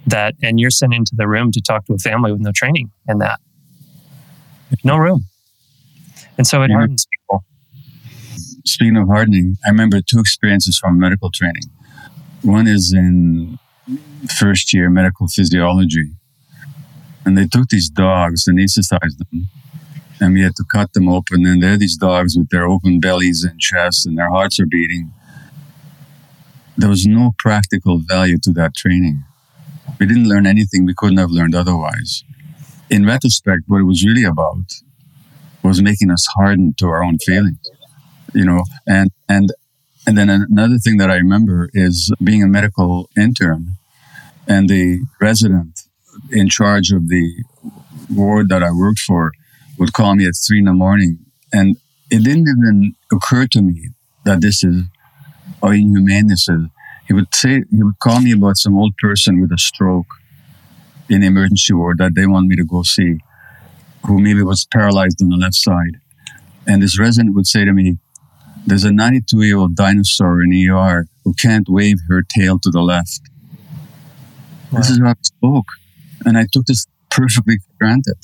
that, 0.07 0.35
and 0.41 0.59
you're 0.59 0.71
sent 0.71 0.93
into 0.93 1.13
the 1.15 1.27
room 1.27 1.51
to 1.51 1.61
talk 1.61 1.85
to 1.85 1.93
a 1.93 1.97
family 1.97 2.31
with 2.31 2.41
no 2.41 2.51
training 2.53 2.91
in 3.07 3.17
that. 3.19 3.39
No 4.83 4.97
room. 4.97 5.25
And 6.37 6.45
so 6.45 6.61
it 6.61 6.69
yeah. 6.69 6.77
hardens 6.77 7.07
people. 7.11 7.43
Speaking 8.65 8.97
of 8.97 9.07
hardening, 9.07 9.57
I 9.65 9.69
remember 9.69 10.01
two 10.01 10.19
experiences 10.19 10.77
from 10.77 10.99
medical 10.99 11.31
training. 11.31 11.63
One 12.41 12.67
is 12.67 12.93
in 12.95 13.57
first 14.29 14.73
year 14.73 14.89
medical 14.89 15.27
physiology. 15.27 16.11
And 17.25 17.37
they 17.37 17.47
took 17.47 17.69
these 17.69 17.89
dogs 17.89 18.47
and 18.47 18.59
anesthetized 18.59 19.17
them. 19.17 19.47
And 20.19 20.33
we 20.33 20.41
had 20.41 20.55
to 20.55 20.63
cut 20.63 20.93
them 20.93 21.09
open. 21.09 21.45
And 21.45 21.61
there 21.61 21.77
these 21.77 21.97
dogs 21.97 22.37
with 22.37 22.49
their 22.49 22.67
open 22.67 22.99
bellies 22.99 23.43
and 23.43 23.59
chests, 23.59 24.05
and 24.05 24.17
their 24.17 24.29
hearts 24.29 24.59
are 24.59 24.65
beating. 24.65 25.11
There 26.77 26.89
was 26.89 27.05
no 27.05 27.33
practical 27.37 27.99
value 27.99 28.37
to 28.43 28.51
that 28.53 28.75
training. 28.75 29.23
We 29.99 30.05
didn't 30.05 30.29
learn 30.29 30.45
anything 30.45 30.85
we 30.85 30.93
couldn't 30.93 31.17
have 31.17 31.31
learned 31.31 31.55
otherwise. 31.55 32.23
In 32.89 33.05
retrospect, 33.05 33.63
what 33.67 33.79
it 33.81 33.85
was 33.85 34.05
really 34.05 34.23
about 34.23 34.81
was 35.63 35.81
making 35.81 36.11
us 36.11 36.25
hardened 36.35 36.77
to 36.77 36.87
our 36.87 37.03
own 37.03 37.17
feelings. 37.17 37.59
You 38.33 38.45
know, 38.45 38.63
and 38.87 39.09
and 39.27 39.51
and 40.07 40.17
then 40.17 40.29
another 40.29 40.77
thing 40.77 40.97
that 40.97 41.09
I 41.09 41.15
remember 41.15 41.69
is 41.73 42.11
being 42.23 42.43
a 42.43 42.47
medical 42.47 43.09
intern 43.17 43.77
and 44.47 44.69
the 44.69 45.01
resident 45.19 45.81
in 46.31 46.47
charge 46.49 46.91
of 46.91 47.09
the 47.09 47.43
ward 48.13 48.49
that 48.49 48.63
I 48.63 48.71
worked 48.71 48.99
for 48.99 49.31
would 49.77 49.93
call 49.93 50.15
me 50.15 50.27
at 50.27 50.33
three 50.47 50.59
in 50.59 50.65
the 50.65 50.73
morning. 50.73 51.19
And 51.51 51.77
it 52.09 52.23
didn't 52.23 52.47
even 52.47 52.95
occur 53.11 53.47
to 53.47 53.61
me 53.61 53.89
that 54.25 54.41
this 54.41 54.63
is 54.63 54.83
how 55.61 55.69
inhumane 55.69 56.27
this 56.27 56.47
is. 56.47 56.61
He 57.07 57.13
would 57.13 57.33
say, 57.33 57.63
he 57.69 57.83
would 57.83 57.99
call 57.99 58.21
me 58.21 58.31
about 58.31 58.57
some 58.57 58.77
old 58.77 58.95
person 58.97 59.41
with 59.41 59.51
a 59.51 59.57
stroke 59.57 60.07
in 61.09 61.21
the 61.21 61.27
emergency 61.27 61.73
ward 61.73 61.97
that 61.99 62.15
they 62.15 62.25
want 62.25 62.47
me 62.47 62.55
to 62.55 62.65
go 62.65 62.83
see, 62.83 63.17
who 64.05 64.19
maybe 64.19 64.41
was 64.41 64.65
paralyzed 64.71 65.21
on 65.21 65.29
the 65.29 65.37
left 65.37 65.55
side. 65.55 65.97
And 66.67 66.81
this 66.81 66.99
resident 66.99 67.35
would 67.35 67.45
say 67.45 67.63
to 67.63 67.73
me, 67.73 67.97
there's 68.65 68.83
a 68.83 68.91
92 68.91 69.41
year 69.43 69.57
old 69.57 69.75
dinosaur 69.75 70.41
in 70.41 70.51
ER 70.69 71.05
who 71.23 71.33
can't 71.33 71.67
wave 71.69 71.97
her 72.09 72.23
tail 72.23 72.59
to 72.59 72.69
the 72.69 72.81
left. 72.81 73.21
Wow. 74.71 74.79
This 74.79 74.89
is 74.89 74.99
how 74.99 75.09
I 75.09 75.13
spoke. 75.21 75.67
And 76.25 76.37
I 76.37 76.47
took 76.51 76.65
this 76.65 76.87
perfectly 77.11 77.57
for 77.57 77.73
granted. 77.79 78.15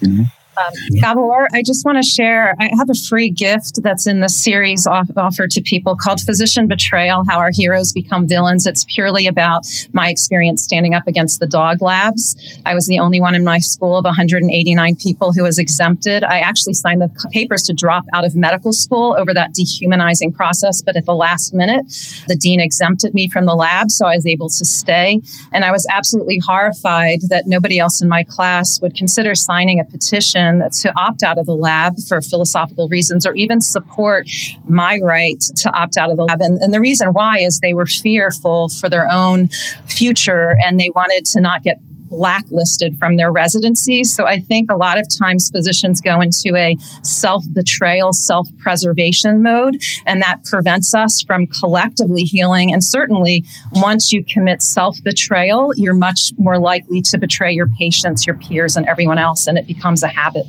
You 0.00 0.08
know? 0.08 0.24
Um, 0.58 0.72
Gabor, 1.00 1.48
I 1.52 1.62
just 1.62 1.84
want 1.84 1.98
to 1.98 2.02
share. 2.02 2.54
I 2.58 2.70
have 2.76 2.90
a 2.90 2.94
free 2.94 3.30
gift 3.30 3.82
that's 3.82 4.06
in 4.06 4.20
the 4.20 4.28
series 4.28 4.86
off- 4.86 5.10
offered 5.16 5.50
to 5.52 5.60
people 5.60 5.96
called 5.96 6.20
Physician 6.20 6.66
Betrayal 6.66 7.24
How 7.28 7.38
Our 7.38 7.50
Heroes 7.52 7.92
Become 7.92 8.26
Villains. 8.26 8.66
It's 8.66 8.84
purely 8.84 9.26
about 9.26 9.66
my 9.92 10.08
experience 10.08 10.62
standing 10.62 10.94
up 10.94 11.06
against 11.06 11.40
the 11.40 11.46
dog 11.46 11.80
labs. 11.80 12.36
I 12.66 12.74
was 12.74 12.86
the 12.86 12.98
only 12.98 13.20
one 13.20 13.34
in 13.34 13.44
my 13.44 13.58
school 13.58 13.96
of 13.96 14.04
189 14.04 14.96
people 14.96 15.32
who 15.32 15.42
was 15.44 15.58
exempted. 15.58 16.24
I 16.24 16.40
actually 16.40 16.74
signed 16.74 17.00
the 17.00 17.28
papers 17.32 17.62
to 17.64 17.72
drop 17.72 18.04
out 18.12 18.24
of 18.24 18.34
medical 18.34 18.72
school 18.72 19.14
over 19.18 19.32
that 19.34 19.52
dehumanizing 19.54 20.32
process, 20.32 20.82
but 20.82 20.96
at 20.96 21.04
the 21.04 21.14
last 21.14 21.54
minute, 21.54 21.86
the 22.26 22.36
dean 22.36 22.60
exempted 22.60 23.14
me 23.14 23.28
from 23.28 23.46
the 23.46 23.54
lab, 23.54 23.90
so 23.90 24.06
I 24.06 24.16
was 24.16 24.26
able 24.26 24.48
to 24.48 24.64
stay. 24.64 25.20
And 25.52 25.64
I 25.64 25.70
was 25.70 25.86
absolutely 25.90 26.38
horrified 26.38 27.20
that 27.28 27.46
nobody 27.46 27.78
else 27.78 28.02
in 28.02 28.08
my 28.08 28.24
class 28.24 28.80
would 28.80 28.94
consider 28.96 29.34
signing 29.34 29.78
a 29.78 29.84
petition 29.84 30.47
to 30.82 30.92
opt 30.96 31.22
out 31.22 31.38
of 31.38 31.46
the 31.46 31.54
lab 31.54 31.94
for 32.08 32.20
philosophical 32.20 32.88
reasons 32.88 33.26
or 33.26 33.34
even 33.34 33.60
support 33.60 34.28
my 34.68 34.98
right 35.02 35.40
to 35.56 35.70
opt 35.72 35.96
out 35.96 36.10
of 36.10 36.16
the 36.16 36.24
lab. 36.24 36.40
And, 36.40 36.58
and 36.58 36.72
the 36.72 36.80
reason 36.80 37.08
why 37.08 37.38
is 37.38 37.60
they 37.60 37.74
were 37.74 37.86
fearful 37.86 38.68
for 38.68 38.88
their 38.88 39.10
own 39.10 39.48
future 39.86 40.56
and 40.64 40.78
they 40.78 40.90
wanted 40.90 41.24
to 41.26 41.40
not 41.40 41.62
get 41.62 41.78
blacklisted 42.08 42.98
from 42.98 43.16
their 43.16 43.30
residencies. 43.30 44.14
So 44.14 44.26
I 44.26 44.38
think 44.40 44.70
a 44.70 44.76
lot 44.76 44.98
of 44.98 45.06
times 45.08 45.50
physicians 45.50 46.00
go 46.00 46.20
into 46.20 46.56
a 46.56 46.76
self 47.02 47.44
betrayal, 47.52 48.12
self 48.12 48.48
preservation 48.58 49.42
mode, 49.42 49.80
and 50.06 50.22
that 50.22 50.44
prevents 50.44 50.94
us 50.94 51.22
from 51.22 51.46
collectively 51.46 52.22
healing. 52.22 52.72
And 52.72 52.82
certainly, 52.82 53.44
once 53.72 54.12
you 54.12 54.24
commit 54.24 54.62
self 54.62 55.02
betrayal, 55.02 55.72
you're 55.76 55.94
much 55.94 56.32
more 56.38 56.58
likely 56.58 57.02
to 57.02 57.18
betray 57.18 57.52
your 57.52 57.68
patients, 57.78 58.26
your 58.26 58.36
peers, 58.36 58.76
and 58.76 58.86
everyone 58.86 59.18
else, 59.18 59.46
and 59.46 59.58
it 59.58 59.66
becomes 59.66 60.02
a 60.02 60.08
habit. 60.08 60.46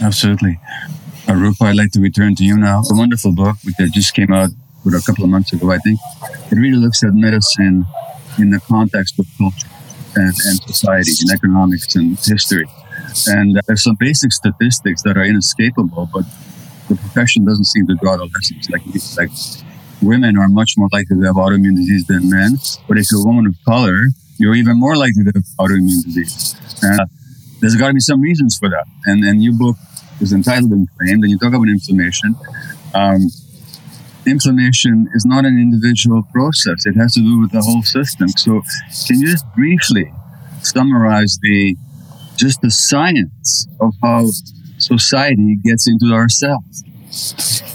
Absolutely. 0.00 0.58
Rupa, 1.28 1.64
I'd 1.64 1.76
like 1.76 1.92
to 1.92 2.00
return 2.00 2.34
to 2.36 2.44
you 2.44 2.56
now. 2.56 2.82
A 2.90 2.94
wonderful 2.94 3.32
book 3.32 3.56
that 3.78 3.90
just 3.92 4.14
came 4.14 4.32
out 4.32 4.50
a 4.86 5.00
couple 5.00 5.24
of 5.24 5.30
months 5.30 5.52
ago, 5.52 5.70
I 5.70 5.78
think. 5.78 5.98
It 6.50 6.56
really 6.56 6.76
looks 6.76 7.02
at 7.02 7.14
medicine 7.14 7.86
in 8.38 8.50
the 8.50 8.60
context 8.60 9.18
of 9.18 9.26
culture 9.38 9.68
and, 10.16 10.34
and 10.46 10.62
society 10.62 11.12
and 11.22 11.30
economics 11.32 11.94
and 11.96 12.18
history. 12.18 12.66
And 13.28 13.58
uh, 13.58 13.62
there's 13.66 13.82
some 13.82 13.96
basic 13.98 14.32
statistics 14.32 15.02
that 15.02 15.16
are 15.16 15.24
inescapable, 15.24 16.08
but 16.12 16.24
the 16.88 16.96
profession 16.96 17.44
doesn't 17.44 17.64
seem 17.66 17.86
to 17.86 17.94
draw 17.94 18.16
the 18.16 18.28
lessons. 18.34 18.68
Like, 18.70 18.82
like 19.16 19.30
women 20.02 20.36
are 20.38 20.48
much 20.48 20.74
more 20.76 20.88
likely 20.92 21.16
to 21.16 21.22
have 21.22 21.36
autoimmune 21.36 21.76
disease 21.76 22.06
than 22.06 22.28
men, 22.28 22.56
but 22.88 22.98
if 22.98 23.06
you're 23.10 23.20
a 23.20 23.24
woman 23.24 23.46
of 23.46 23.56
color, 23.64 23.98
you're 24.38 24.54
even 24.54 24.78
more 24.78 24.96
likely 24.96 25.24
to 25.24 25.32
have 25.34 25.44
autoimmune 25.58 26.04
disease. 26.04 26.56
And 26.82 27.00
uh, 27.00 27.06
there's 27.60 27.76
got 27.76 27.88
to 27.88 27.94
be 27.94 28.00
some 28.00 28.20
reasons 28.20 28.58
for 28.58 28.68
that. 28.68 28.86
And 29.06 29.24
and 29.24 29.42
your 29.42 29.54
book 29.54 29.76
is 30.20 30.32
entitled 30.32 30.72
Inflamed, 30.72 31.22
and 31.24 31.30
you 31.30 31.38
talk 31.38 31.54
about 31.54 31.68
inflammation. 31.68 32.34
Um, 32.94 33.28
inflammation 34.26 35.08
is 35.14 35.24
not 35.24 35.44
an 35.44 35.58
individual 35.58 36.22
process. 36.32 36.86
It 36.86 36.96
has 36.96 37.14
to 37.14 37.20
do 37.20 37.40
with 37.40 37.52
the 37.52 37.60
whole 37.60 37.82
system. 37.82 38.28
So 38.28 38.62
can 39.06 39.20
you 39.20 39.26
just 39.26 39.46
briefly 39.54 40.12
summarize 40.62 41.38
the 41.42 41.76
just 42.36 42.60
the 42.62 42.70
science 42.70 43.66
of 43.80 43.94
how 44.02 44.26
society 44.78 45.56
gets 45.62 45.88
into 45.88 46.12
ourselves? 46.14 46.84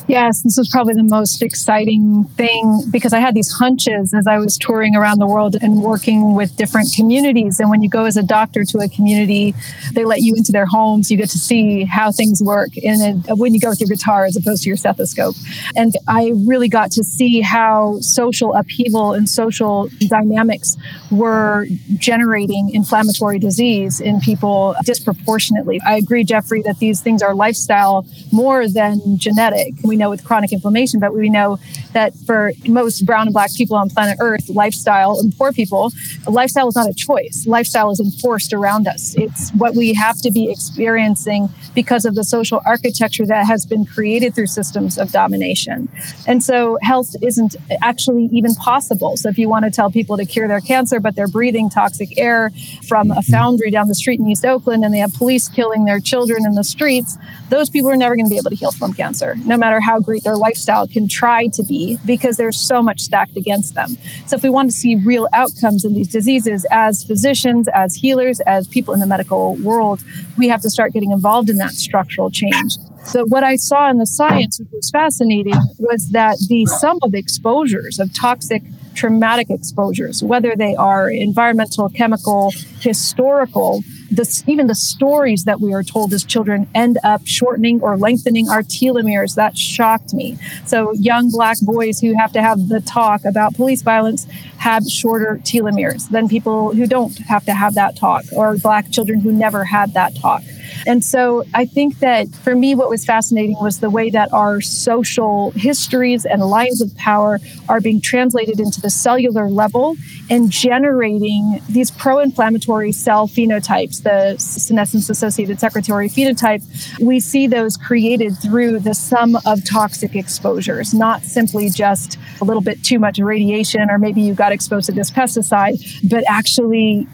Yes, 0.09 0.41
this 0.41 0.57
was 0.57 0.67
probably 0.69 0.95
the 0.95 1.03
most 1.03 1.43
exciting 1.43 2.23
thing 2.35 2.81
because 2.91 3.13
I 3.13 3.19
had 3.19 3.35
these 3.35 3.51
hunches 3.51 4.11
as 4.11 4.25
I 4.25 4.39
was 4.39 4.57
touring 4.57 4.95
around 4.95 5.19
the 5.19 5.27
world 5.27 5.55
and 5.61 5.83
working 5.83 6.33
with 6.33 6.57
different 6.57 6.89
communities. 6.95 7.59
And 7.59 7.69
when 7.69 7.83
you 7.83 7.89
go 7.89 8.05
as 8.05 8.17
a 8.17 8.23
doctor 8.23 8.63
to 8.65 8.79
a 8.79 8.89
community, 8.89 9.53
they 9.93 10.05
let 10.05 10.21
you 10.21 10.33
into 10.35 10.51
their 10.51 10.65
homes. 10.65 11.11
You 11.11 11.17
get 11.17 11.29
to 11.29 11.37
see 11.37 11.83
how 11.83 12.11
things 12.11 12.41
work 12.41 12.75
in 12.75 13.23
a, 13.29 13.35
when 13.35 13.53
you 13.53 13.59
go 13.59 13.69
with 13.69 13.79
your 13.79 13.87
guitar 13.87 14.25
as 14.25 14.35
opposed 14.35 14.63
to 14.63 14.69
your 14.69 14.77
stethoscope. 14.77 15.35
And 15.75 15.93
I 16.07 16.33
really 16.47 16.69
got 16.69 16.91
to 16.93 17.03
see 17.03 17.41
how 17.41 17.99
social 17.99 18.55
upheaval 18.55 19.13
and 19.13 19.29
social 19.29 19.89
dynamics 20.07 20.75
were 21.11 21.67
generating 21.97 22.71
inflammatory 22.71 23.37
disease 23.37 23.99
in 23.99 24.19
people 24.21 24.75
disproportionately. 24.85 25.79
I 25.85 25.97
agree, 25.97 26.23
Jeffrey, 26.23 26.63
that 26.63 26.79
these 26.79 27.01
things 27.01 27.21
are 27.21 27.35
lifestyle 27.35 28.07
more 28.31 28.67
than 28.67 29.17
genetic. 29.29 29.73
We 29.83 29.95
know 29.95 30.09
with 30.09 30.23
chronic 30.23 30.51
inflammation, 30.51 30.99
but 30.99 31.13
we 31.13 31.29
know 31.29 31.59
that 31.93 32.13
for 32.25 32.51
most 32.67 33.05
brown 33.05 33.27
and 33.27 33.33
black 33.33 33.53
people 33.55 33.75
on 33.75 33.89
planet 33.89 34.17
Earth, 34.19 34.49
lifestyle 34.49 35.19
and 35.19 35.35
poor 35.37 35.51
people, 35.51 35.91
lifestyle 36.27 36.67
is 36.67 36.75
not 36.75 36.89
a 36.89 36.93
choice. 36.93 37.45
Lifestyle 37.47 37.91
is 37.91 37.99
enforced 37.99 38.53
around 38.53 38.87
us. 38.87 39.15
It's 39.17 39.51
what 39.51 39.75
we 39.75 39.93
have 39.93 40.21
to 40.21 40.31
be 40.31 40.51
experiencing 40.51 41.49
because 41.75 42.05
of 42.05 42.15
the 42.15 42.23
social 42.23 42.61
architecture 42.65 43.25
that 43.25 43.45
has 43.45 43.65
been 43.65 43.85
created 43.85 44.35
through 44.35 44.47
systems 44.47 44.97
of 44.97 45.11
domination. 45.11 45.89
And 46.27 46.43
so 46.43 46.77
health 46.81 47.15
isn't 47.21 47.55
actually 47.81 48.29
even 48.31 48.55
possible. 48.55 49.17
So 49.17 49.29
if 49.29 49.37
you 49.37 49.49
want 49.49 49.65
to 49.65 49.71
tell 49.71 49.91
people 49.91 50.17
to 50.17 50.25
cure 50.25 50.47
their 50.47 50.61
cancer, 50.61 50.99
but 50.99 51.15
they're 51.15 51.27
breathing 51.27 51.69
toxic 51.69 52.17
air 52.17 52.51
from 52.87 53.11
a 53.11 53.15
mm-hmm. 53.15 53.31
foundry 53.31 53.71
down 53.71 53.87
the 53.87 53.95
street 53.95 54.19
in 54.19 54.29
East 54.29 54.45
Oakland 54.45 54.83
and 54.83 54.93
they 54.93 54.99
have 54.99 55.13
police 55.13 55.47
killing 55.47 55.85
their 55.85 55.99
children 55.99 56.45
in 56.45 56.55
the 56.55 56.63
streets, 56.63 57.17
those 57.49 57.69
people 57.69 57.89
are 57.89 57.95
never 57.95 58.15
going 58.15 58.25
to 58.25 58.29
be 58.29 58.37
able 58.37 58.49
to 58.49 58.55
heal 58.55 58.71
from 58.71 58.93
cancer, 58.93 59.18
no 59.45 59.57
matter 59.57 59.79
how 59.79 59.99
great 59.99 60.23
their 60.23 60.37
lifestyle 60.37 60.87
can 60.87 61.07
try 61.07 61.47
to 61.47 61.63
be, 61.63 61.97
because 62.05 62.37
there's 62.37 62.59
so 62.59 62.81
much 62.81 63.01
stacked 63.01 63.37
against 63.37 63.75
them. 63.75 63.97
So, 64.25 64.35
if 64.35 64.43
we 64.43 64.49
want 64.49 64.69
to 64.71 64.75
see 64.75 64.95
real 64.95 65.27
outcomes 65.33 65.85
in 65.85 65.93
these 65.93 66.07
diseases 66.07 66.65
as 66.71 67.03
physicians, 67.03 67.67
as 67.69 67.95
healers, 67.95 68.39
as 68.41 68.67
people 68.67 68.93
in 68.93 68.99
the 68.99 69.07
medical 69.07 69.55
world, 69.57 70.03
we 70.37 70.47
have 70.47 70.61
to 70.61 70.69
start 70.69 70.93
getting 70.93 71.11
involved 71.11 71.49
in 71.49 71.57
that 71.57 71.71
structural 71.71 72.29
change. 72.29 72.77
So, 73.05 73.25
what 73.25 73.43
I 73.43 73.55
saw 73.55 73.89
in 73.89 73.97
the 73.97 74.05
science, 74.05 74.59
which 74.59 74.69
was 74.71 74.89
fascinating, 74.89 75.55
was 75.77 76.09
that 76.09 76.37
the 76.47 76.65
sum 76.65 76.99
of 77.01 77.13
exposures 77.13 77.99
of 77.99 78.13
toxic 78.13 78.61
traumatic 78.99 79.49
exposures, 79.49 80.21
whether 80.21 80.57
they 80.57 80.75
are 80.75 81.09
environmental, 81.09 81.87
chemical, 81.87 82.51
historical, 82.81 83.81
the, 84.11 84.43
even 84.45 84.67
the 84.67 84.75
stories 84.75 85.45
that 85.45 85.61
we 85.61 85.73
are 85.73 85.83
told 85.83 86.11
as 86.13 86.25
children 86.25 86.67
end 86.75 86.97
up 87.03 87.21
shortening 87.25 87.79
or 87.81 87.95
lengthening 87.97 88.49
our 88.49 88.61
telomeres. 88.61 89.35
That 89.35 89.57
shocked 89.57 90.13
me. 90.13 90.37
So, 90.65 90.91
young 90.93 91.29
black 91.31 91.57
boys 91.61 92.01
who 92.01 92.17
have 92.17 92.33
to 92.33 92.41
have 92.41 92.67
the 92.67 92.81
talk 92.81 93.23
about 93.23 93.55
police 93.55 93.83
violence 93.83 94.25
have 94.57 94.83
shorter 94.85 95.39
telomeres 95.43 96.09
than 96.09 96.27
people 96.27 96.73
who 96.75 96.85
don't 96.85 97.17
have 97.19 97.45
to 97.45 97.53
have 97.53 97.75
that 97.75 97.95
talk, 97.95 98.25
or 98.33 98.57
black 98.57 98.91
children 98.91 99.21
who 99.21 99.31
never 99.31 99.63
had 99.63 99.93
that 99.93 100.13
talk. 100.17 100.43
And 100.85 101.03
so 101.03 101.45
I 101.53 101.65
think 101.65 101.99
that 101.99 102.27
for 102.29 102.55
me, 102.55 102.75
what 102.75 102.89
was 102.89 103.05
fascinating 103.05 103.57
was 103.59 103.79
the 103.79 103.89
way 103.89 104.09
that 104.09 104.31
our 104.33 104.61
social 104.61 105.51
histories 105.51 106.25
and 106.25 106.41
lines 106.41 106.81
of 106.81 106.95
power 106.95 107.39
are 107.67 107.81
being 107.81 108.01
translated 108.01 108.59
into 108.59 108.81
the 108.81 108.89
cellular 108.89 109.49
level 109.49 109.95
and 110.29 110.49
generating 110.49 111.61
these 111.69 111.91
pro 111.91 112.19
inflammatory 112.19 112.91
cell 112.91 113.27
phenotypes, 113.27 114.03
the 114.03 114.37
senescence 114.39 115.09
associated 115.09 115.59
secretory 115.59 116.09
phenotype. 116.09 116.63
We 116.99 117.19
see 117.19 117.47
those 117.47 117.77
created 117.77 118.37
through 118.37 118.79
the 118.79 118.93
sum 118.93 119.37
of 119.45 119.63
toxic 119.65 120.15
exposures, 120.15 120.93
not 120.93 121.23
simply 121.23 121.69
just 121.69 122.17
a 122.41 122.45
little 122.45 122.61
bit 122.61 122.83
too 122.83 122.99
much 122.99 123.19
radiation 123.19 123.89
or 123.89 123.97
maybe 123.97 124.21
you 124.21 124.33
got 124.33 124.51
exposed 124.51 124.87
to 124.87 124.91
this 124.91 125.11
pesticide, 125.11 126.09
but 126.09 126.23
actually 126.27 127.07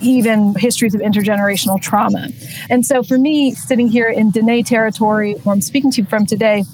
even 0.00 0.54
histories 0.54 0.94
of 0.94 1.00
intergenerational 1.00 1.80
trauma. 1.80 2.28
And 2.70 2.84
so 2.84 3.02
for 3.02 3.18
me, 3.18 3.52
sitting 3.54 3.88
here 3.88 4.08
in 4.08 4.30
Dene 4.30 4.64
territory, 4.64 5.34
where 5.42 5.54
I'm 5.54 5.60
speaking 5.60 5.90
to 5.92 6.02
you 6.02 6.06
from 6.06 6.26
today, 6.26 6.64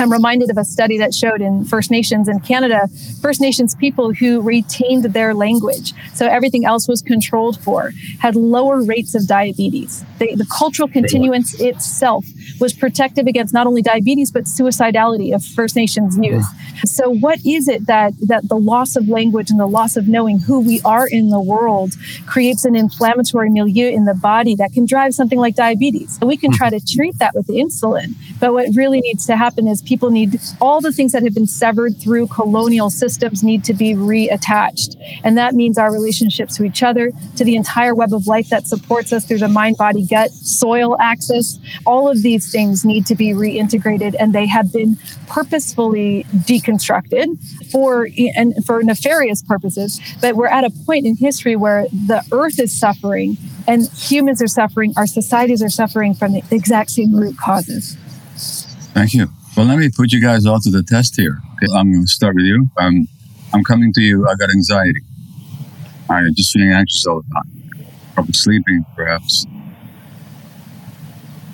I'm 0.00 0.12
reminded 0.12 0.50
of 0.50 0.58
a 0.58 0.64
study 0.64 0.98
that 0.98 1.12
showed 1.12 1.40
in 1.40 1.64
First 1.64 1.90
Nations 1.90 2.28
in 2.28 2.38
Canada, 2.40 2.88
First 3.20 3.40
Nations 3.40 3.74
people 3.74 4.12
who 4.12 4.40
retained 4.40 5.04
their 5.04 5.34
language, 5.34 5.92
so 6.14 6.26
everything 6.26 6.64
else 6.64 6.86
was 6.86 7.02
controlled 7.02 7.58
for, 7.60 7.92
had 8.20 8.36
lower 8.36 8.82
rates 8.82 9.14
of 9.16 9.26
diabetes. 9.26 10.04
They, 10.18 10.34
the 10.34 10.46
cultural 10.46 10.88
continuance 10.88 11.60
itself 11.60 12.24
was 12.60 12.72
protective 12.72 13.26
against 13.26 13.54
not 13.54 13.66
only 13.66 13.82
diabetes 13.82 14.30
but 14.30 14.44
suicidality 14.44 15.34
of 15.34 15.44
First 15.44 15.76
Nations 15.76 16.16
youth. 16.20 16.44
Mm. 16.44 16.88
So, 16.88 17.10
what 17.10 17.38
is 17.44 17.68
it 17.68 17.86
that 17.86 18.14
that 18.22 18.48
the 18.48 18.56
loss 18.56 18.96
of 18.96 19.08
language 19.08 19.50
and 19.50 19.58
the 19.58 19.66
loss 19.66 19.96
of 19.96 20.08
knowing 20.08 20.38
who 20.38 20.60
we 20.60 20.80
are 20.84 21.06
in 21.08 21.30
the 21.30 21.40
world 21.40 21.92
creates 22.26 22.64
an 22.64 22.76
inflammatory 22.76 23.50
milieu 23.50 23.88
in 23.88 24.04
the 24.04 24.14
body 24.14 24.54
that 24.56 24.72
can 24.72 24.86
drive 24.86 25.14
something 25.14 25.38
like 25.38 25.54
diabetes? 25.54 26.18
we 26.22 26.36
can 26.36 26.52
try 26.52 26.68
to 26.68 26.76
mm-hmm. 26.76 26.96
treat 26.96 27.18
that 27.18 27.34
with 27.34 27.46
insulin, 27.48 28.14
but 28.38 28.52
what 28.52 28.68
really 28.74 29.00
needs 29.00 29.26
to 29.26 29.36
happen 29.36 29.66
is 29.66 29.80
people 29.82 30.10
need 30.10 30.38
all 30.60 30.80
the 30.80 30.92
things 30.92 31.12
that 31.12 31.22
have 31.22 31.34
been 31.34 31.46
severed 31.46 31.98
through 31.98 32.26
colonial 32.26 32.90
systems 32.90 33.42
need 33.42 33.64
to 33.64 33.74
be 33.74 33.94
reattached. 33.94 34.96
And 35.24 35.36
that 35.38 35.54
means 35.54 35.78
our 35.78 35.92
relationships 35.92 36.56
to 36.56 36.64
each 36.64 36.82
other, 36.82 37.12
to 37.36 37.44
the 37.44 37.56
entire 37.56 37.94
web 37.94 38.12
of 38.12 38.26
life 38.26 38.48
that 38.50 38.66
supports 38.66 39.12
us 39.12 39.24
through 39.24 39.38
the 39.38 39.48
mind, 39.48 39.76
body, 39.76 40.04
gut, 40.08 40.30
soil 40.30 40.96
access. 41.00 41.58
All 41.86 42.08
of 42.08 42.22
these 42.22 42.50
things 42.50 42.84
need 42.84 43.06
to 43.06 43.14
be 43.14 43.28
reintegrated 43.28 44.14
and 44.18 44.34
they 44.34 44.46
have 44.46 44.72
been 44.72 44.96
purposefully 45.26 46.24
deconstructed 46.30 47.38
for 47.70 48.08
and 48.36 48.64
for 48.64 48.82
nefarious 48.82 49.42
purposes. 49.42 50.00
But 50.20 50.36
we're 50.36 50.46
at 50.48 50.64
a 50.64 50.70
point 50.86 51.06
in 51.06 51.16
history 51.16 51.56
where 51.56 51.86
the 51.88 52.24
earth 52.32 52.58
is 52.58 52.78
suffering 52.78 53.36
and 53.66 53.88
humans 53.88 54.42
are 54.42 54.48
suffering, 54.48 54.94
our 54.96 55.06
societies 55.06 55.62
are 55.62 55.68
suffering 55.68 56.14
from 56.14 56.32
the 56.32 56.42
exact 56.50 56.90
same 56.90 57.14
root 57.14 57.36
causes. 57.36 57.96
Thank 58.94 59.14
you. 59.14 59.28
Well, 59.56 59.66
let 59.66 59.78
me 59.78 59.90
put 59.90 60.12
you 60.12 60.20
guys 60.20 60.46
all 60.46 60.60
to 60.60 60.70
the 60.70 60.82
test 60.82 61.16
here. 61.16 61.38
I'm 61.74 61.92
going 61.92 62.04
to 62.04 62.08
start 62.08 62.36
with 62.36 62.44
you. 62.44 62.70
Um, 62.76 63.08
I'm 63.52 63.64
coming 63.64 63.92
to 63.94 64.00
you. 64.00 64.26
I 64.28 64.34
got 64.36 64.50
anxiety. 64.50 65.00
I'm 66.08 66.34
just 66.34 66.52
feeling 66.52 66.72
anxious 66.72 67.04
all 67.06 67.22
the 67.22 67.34
time. 67.34 67.84
Trouble 68.14 68.32
sleeping, 68.32 68.84
perhaps. 68.96 69.46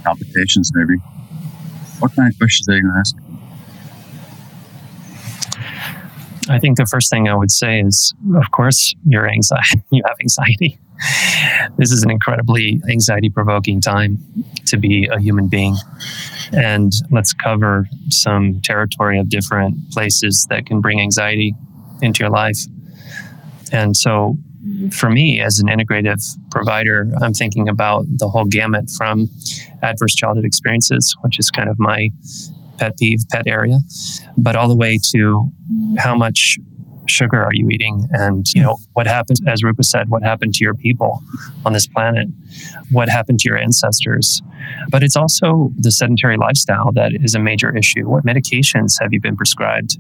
Palpitations, 0.04 0.70
maybe. 0.74 0.98
What 1.98 2.14
kind 2.14 2.30
of 2.30 2.38
questions 2.38 2.68
are 2.68 2.76
you 2.76 2.82
going 2.82 2.94
to 2.94 2.98
ask? 3.00 3.16
I 6.48 6.58
think 6.58 6.76
the 6.76 6.86
first 6.86 7.10
thing 7.10 7.28
I 7.28 7.34
would 7.34 7.50
say 7.50 7.80
is, 7.80 8.14
of 8.36 8.50
course, 8.50 8.94
your 9.06 9.28
anxiety. 9.28 9.82
You 9.90 10.02
have 10.06 10.16
anxiety. 10.20 10.78
This 11.76 11.90
is 11.90 12.02
an 12.02 12.10
incredibly 12.10 12.80
anxiety 12.90 13.30
provoking 13.30 13.80
time 13.80 14.18
to 14.66 14.76
be 14.76 15.08
a 15.10 15.18
human 15.18 15.48
being. 15.48 15.76
And 16.52 16.92
let's 17.10 17.32
cover 17.32 17.88
some 18.10 18.60
territory 18.60 19.18
of 19.18 19.28
different 19.28 19.90
places 19.90 20.46
that 20.50 20.66
can 20.66 20.80
bring 20.80 21.00
anxiety 21.00 21.54
into 22.02 22.22
your 22.22 22.30
life. 22.30 22.58
And 23.72 23.96
so, 23.96 24.36
for 24.92 25.10
me, 25.10 25.40
as 25.40 25.58
an 25.58 25.68
integrative 25.68 26.22
provider, 26.50 27.10
I'm 27.20 27.34
thinking 27.34 27.68
about 27.68 28.04
the 28.08 28.28
whole 28.28 28.44
gamut 28.44 28.90
from 28.90 29.28
adverse 29.84 30.14
childhood 30.14 30.44
experiences, 30.44 31.14
which 31.22 31.38
is 31.38 31.50
kind 31.50 31.68
of 31.68 31.78
my 31.78 32.08
pet 32.78 32.96
peeve, 32.98 33.20
pet 33.30 33.46
area, 33.46 33.78
but 34.36 34.56
all 34.56 34.68
the 34.68 34.76
way 34.76 34.98
to 35.12 35.50
how 35.98 36.14
much 36.16 36.58
sugar 37.06 37.42
are 37.42 37.52
you 37.52 37.68
eating? 37.68 38.08
And 38.12 38.46
you 38.54 38.62
know 38.62 38.78
what 38.94 39.06
happened 39.06 39.38
as 39.46 39.62
rupa 39.62 39.82
said 39.82 40.08
what 40.08 40.22
happened 40.22 40.54
to 40.54 40.64
your 40.64 40.74
people 40.74 41.22
on 41.64 41.72
this 41.72 41.86
planet? 41.86 42.28
What 42.90 43.08
happened 43.08 43.40
to 43.40 43.48
your 43.48 43.58
ancestors? 43.58 44.42
But 44.88 45.02
it's 45.02 45.16
also 45.16 45.70
the 45.76 45.90
sedentary 45.90 46.36
lifestyle 46.36 46.92
that 46.92 47.12
is 47.14 47.34
a 47.34 47.38
major 47.38 47.76
issue. 47.76 48.08
What 48.08 48.24
medications 48.24 48.94
have 49.00 49.12
you 49.12 49.20
been 49.20 49.36
prescribed? 49.36 49.98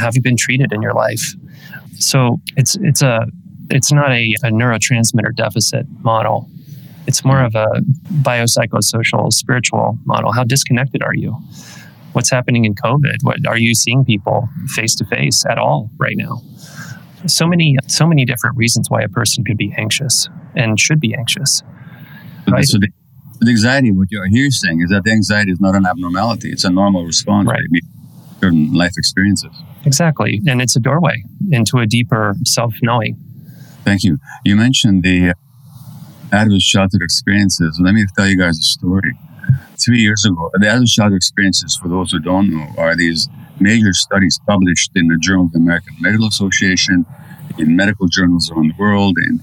Have 0.00 0.14
you 0.14 0.22
been 0.22 0.36
treated 0.36 0.72
in 0.72 0.80
your 0.80 0.94
life? 0.94 1.34
So 1.98 2.40
it's 2.56 2.76
it's 2.76 3.02
a 3.02 3.26
it's 3.70 3.92
not 3.92 4.10
a, 4.10 4.34
a 4.42 4.50
neurotransmitter 4.50 5.34
deficit 5.34 5.86
model 6.00 6.48
it's 7.06 7.24
more 7.24 7.42
of 7.42 7.54
a 7.54 7.66
biopsychosocial 8.22 9.32
spiritual 9.32 9.98
model 10.04 10.32
how 10.32 10.44
disconnected 10.44 11.02
are 11.02 11.14
you 11.14 11.36
what's 12.12 12.30
happening 12.30 12.64
in 12.64 12.74
COVID? 12.74 13.22
What 13.22 13.46
are 13.46 13.58
you 13.58 13.74
seeing 13.74 14.04
people 14.04 14.48
face 14.68 14.94
to 14.96 15.04
face 15.04 15.44
at 15.48 15.58
all 15.58 15.90
right 15.98 16.16
now? 16.16 16.42
So 17.26 17.46
many, 17.46 17.76
so 17.86 18.06
many 18.06 18.24
different 18.24 18.56
reasons 18.56 18.90
why 18.90 19.02
a 19.02 19.08
person 19.08 19.44
could 19.44 19.56
be 19.56 19.72
anxious 19.76 20.28
and 20.54 20.78
should 20.78 21.00
be 21.00 21.14
anxious. 21.14 21.62
Right? 22.48 22.64
So 22.64 22.78
the, 22.78 22.88
the, 23.40 23.50
anxiety, 23.50 23.92
what 23.92 24.08
you're 24.10 24.26
here 24.26 24.50
saying 24.50 24.80
is 24.82 24.90
that 24.90 25.04
the 25.04 25.12
anxiety 25.12 25.52
is 25.52 25.60
not 25.60 25.76
an 25.76 25.86
abnormality; 25.86 26.50
it's 26.50 26.64
a 26.64 26.70
normal 26.70 27.04
response 27.06 27.48
right. 27.48 27.60
to 27.72 27.80
certain 28.40 28.72
life 28.72 28.92
experiences. 28.96 29.52
Exactly, 29.84 30.40
and 30.48 30.60
it's 30.60 30.74
a 30.74 30.80
doorway 30.80 31.22
into 31.52 31.78
a 31.78 31.86
deeper 31.86 32.34
self-knowing. 32.44 33.16
Thank 33.84 34.02
you. 34.02 34.18
You 34.44 34.56
mentioned 34.56 35.04
the 35.04 35.34
adverse 36.32 36.64
childhood 36.64 37.02
experiences. 37.02 37.78
Let 37.80 37.94
me 37.94 38.06
tell 38.16 38.26
you 38.26 38.38
guys 38.38 38.58
a 38.58 38.62
story. 38.62 39.12
Three 39.76 40.00
years 40.00 40.24
ago, 40.24 40.50
the 40.54 40.68
adult 40.68 40.88
childhood 40.88 41.16
experiences, 41.16 41.76
for 41.76 41.88
those 41.88 42.12
who 42.12 42.20
don't 42.20 42.50
know, 42.50 42.68
are 42.78 42.96
these 42.96 43.28
major 43.60 43.92
studies 43.92 44.38
published 44.46 44.92
in 44.94 45.08
the 45.08 45.18
Journal 45.18 45.46
of 45.46 45.52
the 45.52 45.58
American 45.58 45.94
Medical 46.00 46.26
Association, 46.28 47.04
in 47.58 47.76
medical 47.76 48.08
journals 48.08 48.50
around 48.50 48.68
the 48.68 48.74
world, 48.78 49.16
and 49.18 49.42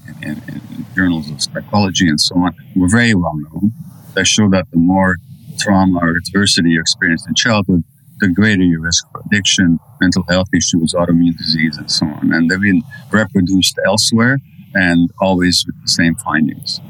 journals 0.96 1.30
of 1.30 1.40
psychology, 1.40 2.08
and 2.08 2.20
so 2.20 2.36
on. 2.36 2.54
Were 2.74 2.88
very 2.88 3.14
well 3.14 3.36
known 3.36 3.72
that 4.14 4.26
show 4.26 4.48
that 4.50 4.70
the 4.70 4.78
more 4.78 5.16
trauma 5.58 6.00
or 6.00 6.16
adversity 6.16 6.70
you 6.70 6.80
experience 6.80 7.26
in 7.26 7.34
childhood, 7.34 7.84
the 8.18 8.28
greater 8.28 8.62
your 8.62 8.80
risk 8.80 9.04
for 9.12 9.22
addiction, 9.26 9.78
mental 10.00 10.24
health 10.28 10.48
issues, 10.54 10.94
autoimmune 10.94 11.36
disease, 11.36 11.76
and 11.76 11.90
so 11.90 12.06
on. 12.06 12.32
And 12.32 12.50
they've 12.50 12.60
been 12.60 12.82
reproduced 13.10 13.78
elsewhere 13.86 14.38
and 14.74 15.10
always 15.20 15.64
with 15.66 15.80
the 15.82 15.88
same 15.88 16.14
findings. 16.16 16.80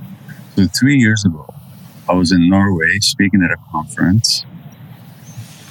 So 0.57 0.66
three 0.66 0.97
years 0.97 1.24
ago, 1.24 1.47
I 2.09 2.15
was 2.15 2.32
in 2.32 2.48
Norway 2.48 2.98
speaking 3.01 3.43
at 3.43 3.51
a 3.51 3.57
conference. 3.70 4.44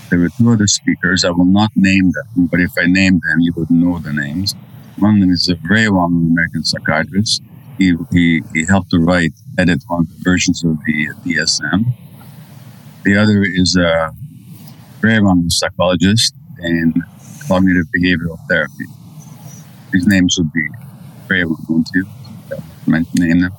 There 0.09 0.19
were 0.19 0.29
two 0.29 0.51
other 0.51 0.67
speakers. 0.67 1.23
I 1.23 1.29
will 1.31 1.45
not 1.45 1.71
name 1.75 2.11
them, 2.11 2.47
but 2.47 2.59
if 2.59 2.71
I 2.77 2.85
name 2.85 3.19
them, 3.19 3.41
you 3.41 3.53
would 3.55 3.69
know 3.69 3.99
the 3.99 4.13
names. 4.13 4.55
One 4.97 5.15
of 5.15 5.21
them 5.21 5.31
is 5.31 5.47
a 5.49 5.55
very 5.55 5.89
well-known 5.89 6.31
American 6.31 6.63
psychiatrist. 6.63 7.43
He, 7.77 7.95
he, 8.11 8.41
he 8.53 8.65
helped 8.65 8.89
to 8.91 8.99
write, 8.99 9.33
edit 9.57 9.83
one 9.87 10.01
of 10.01 10.09
the 10.09 10.23
versions 10.23 10.63
of 10.63 10.77
the 10.85 11.09
DSM. 11.25 11.93
The 13.03 13.15
other 13.17 13.43
is 13.43 13.75
a 13.75 14.11
very 15.01 15.21
well-known 15.21 15.49
psychologist 15.49 16.33
in 16.61 16.93
cognitive 17.47 17.85
behavioral 17.95 18.37
therapy. 18.49 18.85
His 19.93 20.07
names 20.07 20.35
would 20.37 20.51
be 20.51 20.67
very 21.29 21.45
well 21.45 21.57
known 21.69 21.85
to. 21.93 22.05
Name 23.13 23.41
them. 23.41 23.53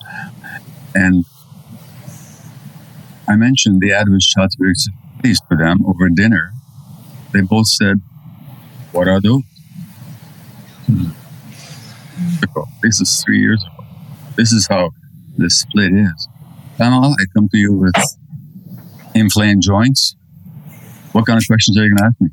And 0.95 1.25
I 3.29 3.37
mentioned 3.37 3.81
the 3.81 3.93
adverse 3.93 4.27
childhood 4.27 4.71
experiences 4.71 5.41
for 5.49 5.57
them 5.57 5.87
over 5.87 6.09
dinner. 6.09 6.53
They 7.33 7.43
both 7.43 7.69
said, 7.69 8.03
What 8.91 9.07
are 9.07 9.21
those? 9.21 9.43
This 12.83 13.01
is 13.01 13.23
three 13.25 13.41
years 13.41 13.63
ago. 13.63 13.85
This 14.37 14.53
is 14.53 14.67
how 14.69 14.91
the 15.37 15.49
split 15.49 15.93
is. 15.93 16.29
Pamela, 16.77 17.15
I 17.19 17.25
come 17.35 17.49
to 17.51 17.57
you 17.57 17.73
with 17.73 17.95
inflamed 19.15 19.63
joints. 19.63 20.17
What 21.13 21.27
kind 21.27 21.39
of 21.39 21.47
questions 21.47 21.79
are 21.79 21.85
you 21.85 21.95
going 21.95 21.99
to 21.99 22.05
ask 22.05 22.21
me? 22.21 22.31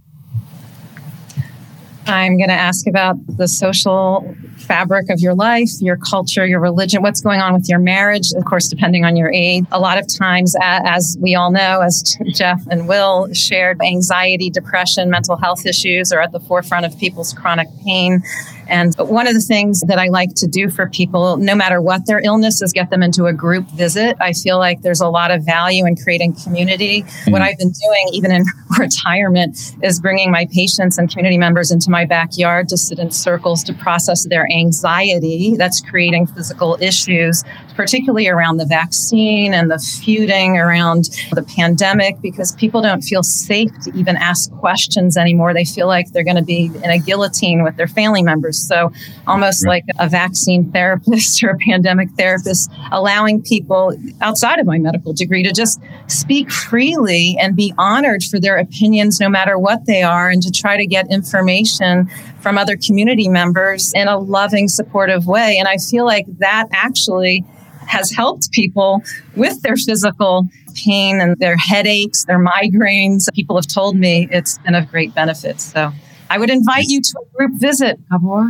I'm 2.08 2.38
going 2.38 2.50
to 2.50 2.56
ask 2.56 2.88
about 2.88 3.18
the 3.38 3.48
social 3.48 4.36
fabric 4.68 5.10
of 5.10 5.20
your 5.20 5.34
life, 5.34 5.70
your 5.80 5.98
culture, 5.98 6.46
your 6.46 6.60
religion, 6.60 7.02
what's 7.02 7.22
going 7.22 7.40
on 7.40 7.54
with 7.54 7.70
your 7.70 7.80
marriage, 7.80 8.34
of 8.34 8.46
course, 8.46 8.68
depending 8.68 9.06
on 9.06 9.16
your 9.16 9.32
age. 9.32 9.66
A 9.72 9.80
lot 9.80 9.98
of 9.98 10.06
times, 10.08 10.56
as 10.62 11.18
we 11.20 11.36
all 11.36 11.52
know, 11.52 11.82
as 11.82 12.18
Jeff 12.28 12.62
and 12.70 12.88
Will 12.88 13.34
shared, 13.34 13.82
anxiety, 13.82 14.50
depression, 14.50 15.10
mental 15.10 15.38
health 15.38 15.66
issues 15.66 16.12
are 16.12 16.22
at 16.22 16.32
the 16.32 16.40
forefront 16.40 16.86
of 16.86 16.98
people's 17.00 17.34
chronic 17.34 17.68
pain. 17.86 18.22
And 18.70 18.96
one 18.98 19.28
of 19.28 19.34
the 19.34 19.42
things 19.42 19.82
that 19.88 19.98
I 19.98 20.08
like 20.08 20.34
to 20.36 20.48
do 20.48 20.70
for 20.70 20.90
people, 20.90 21.38
no 21.38 21.56
matter 21.56 21.82
what 21.82 22.06
their 22.06 22.20
illness, 22.20 22.62
is 22.62 22.74
get 22.74 22.90
them 22.90 23.04
into 23.04 23.26
a 23.26 23.34
group 23.34 23.66
visit. 23.72 24.18
I 24.20 24.34
feel 24.34 24.58
like 24.58 24.82
there's 24.82 25.02
a 25.02 25.08
lot 25.08 25.32
of 25.32 25.46
value 25.46 25.86
in 25.86 25.96
creating 25.96 26.36
community. 26.36 27.04
Mm-hmm. 27.04 27.32
What 27.32 27.42
I've 27.42 27.58
been 27.58 27.72
doing, 27.72 28.10
even 28.14 28.32
in 28.32 28.46
retirement, 28.80 29.76
is 29.82 30.00
bringing 30.00 30.32
my 30.32 30.48
patients 30.54 30.98
and 30.98 31.10
community 31.10 31.38
members 31.38 31.72
into 31.72 31.90
my 31.90 32.06
backyard 32.06 32.70
to 32.70 32.78
sit 32.78 33.00
in 33.00 33.12
circles 33.12 33.64
to 33.66 33.74
process 33.74 34.28
their 34.28 34.48
anxiety 34.52 35.56
that's 35.58 35.82
creating 35.82 36.28
physical 36.28 36.78
issues, 36.82 37.44
particularly 37.76 38.28
around 38.28 38.58
the 38.58 38.66
vaccine 38.66 39.54
and 39.54 39.72
the 39.72 39.80
feuding 39.80 40.58
around 40.58 41.10
the 41.32 41.44
pandemic, 41.44 42.20
because 42.22 42.52
people 42.54 42.82
don't 42.82 43.02
feel 43.02 43.24
safe 43.24 43.72
to 43.84 43.92
even 43.96 44.18
ask 44.18 44.52
questions 44.54 45.16
anymore. 45.16 45.54
They 45.54 45.66
feel 45.66 45.88
like 45.88 46.12
they're 46.12 46.24
going 46.24 46.38
to 46.38 46.44
be 46.44 46.66
in 46.84 46.90
a 46.90 47.00
guillotine 47.00 47.64
with 47.64 47.78
their 47.78 47.88
family 47.88 48.24
members 48.24 48.57
so, 48.58 48.92
almost 49.26 49.66
right. 49.66 49.84
like 49.88 49.96
a 50.00 50.10
vaccine 50.10 50.72
therapist 50.72 51.44
or 51.44 51.52
a 51.52 51.58
pandemic 51.58 52.10
therapist, 52.18 52.72
allowing 52.92 53.42
people 53.42 53.94
outside 54.22 54.60
of 54.60 54.66
my 54.66 54.78
medical 54.78 55.14
degree 55.14 55.44
to 55.44 55.52
just 55.52 55.80
speak 56.08 56.52
freely 56.52 57.38
and 57.40 57.56
be 57.56 57.74
honored 57.78 58.24
for 58.24 58.40
their 58.40 58.58
opinions, 58.58 59.20
no 59.20 59.30
matter 59.30 59.58
what 59.58 59.86
they 59.86 60.04
are, 60.04 60.30
and 60.30 60.42
to 60.44 60.52
try 60.52 60.78
to 60.78 60.86
get 60.86 61.12
information 61.12 62.10
from 62.40 62.58
other 62.58 62.78
community 62.78 63.28
members 63.28 63.94
in 63.94 64.08
a 64.08 64.18
loving, 64.18 64.68
supportive 64.68 65.28
way. 65.28 65.58
And 65.58 65.68
I 65.68 65.78
feel 65.78 66.06
like 66.06 66.26
that 66.40 66.68
actually 66.72 67.44
has 67.88 68.12
helped 68.12 68.52
people 68.52 69.02
with 69.36 69.62
their 69.62 69.78
physical 69.78 70.48
pain 70.76 71.20
and 71.20 71.36
their 71.40 71.58
headaches, 71.58 72.26
their 72.26 72.40
migraines. 72.40 73.34
People 73.34 73.56
have 73.56 73.68
told 73.68 73.96
me 73.96 74.28
it's 74.32 74.58
been 74.60 74.76
of 74.76 74.90
great 74.90 75.14
benefit. 75.16 75.60
So 75.60 75.92
I 76.30 76.38
would 76.38 76.50
invite 76.50 76.86
you 76.86 77.02
to 77.02 77.20
a 77.22 77.38
group 77.38 77.60
visit, 77.60 78.00
Gabor. 78.10 78.50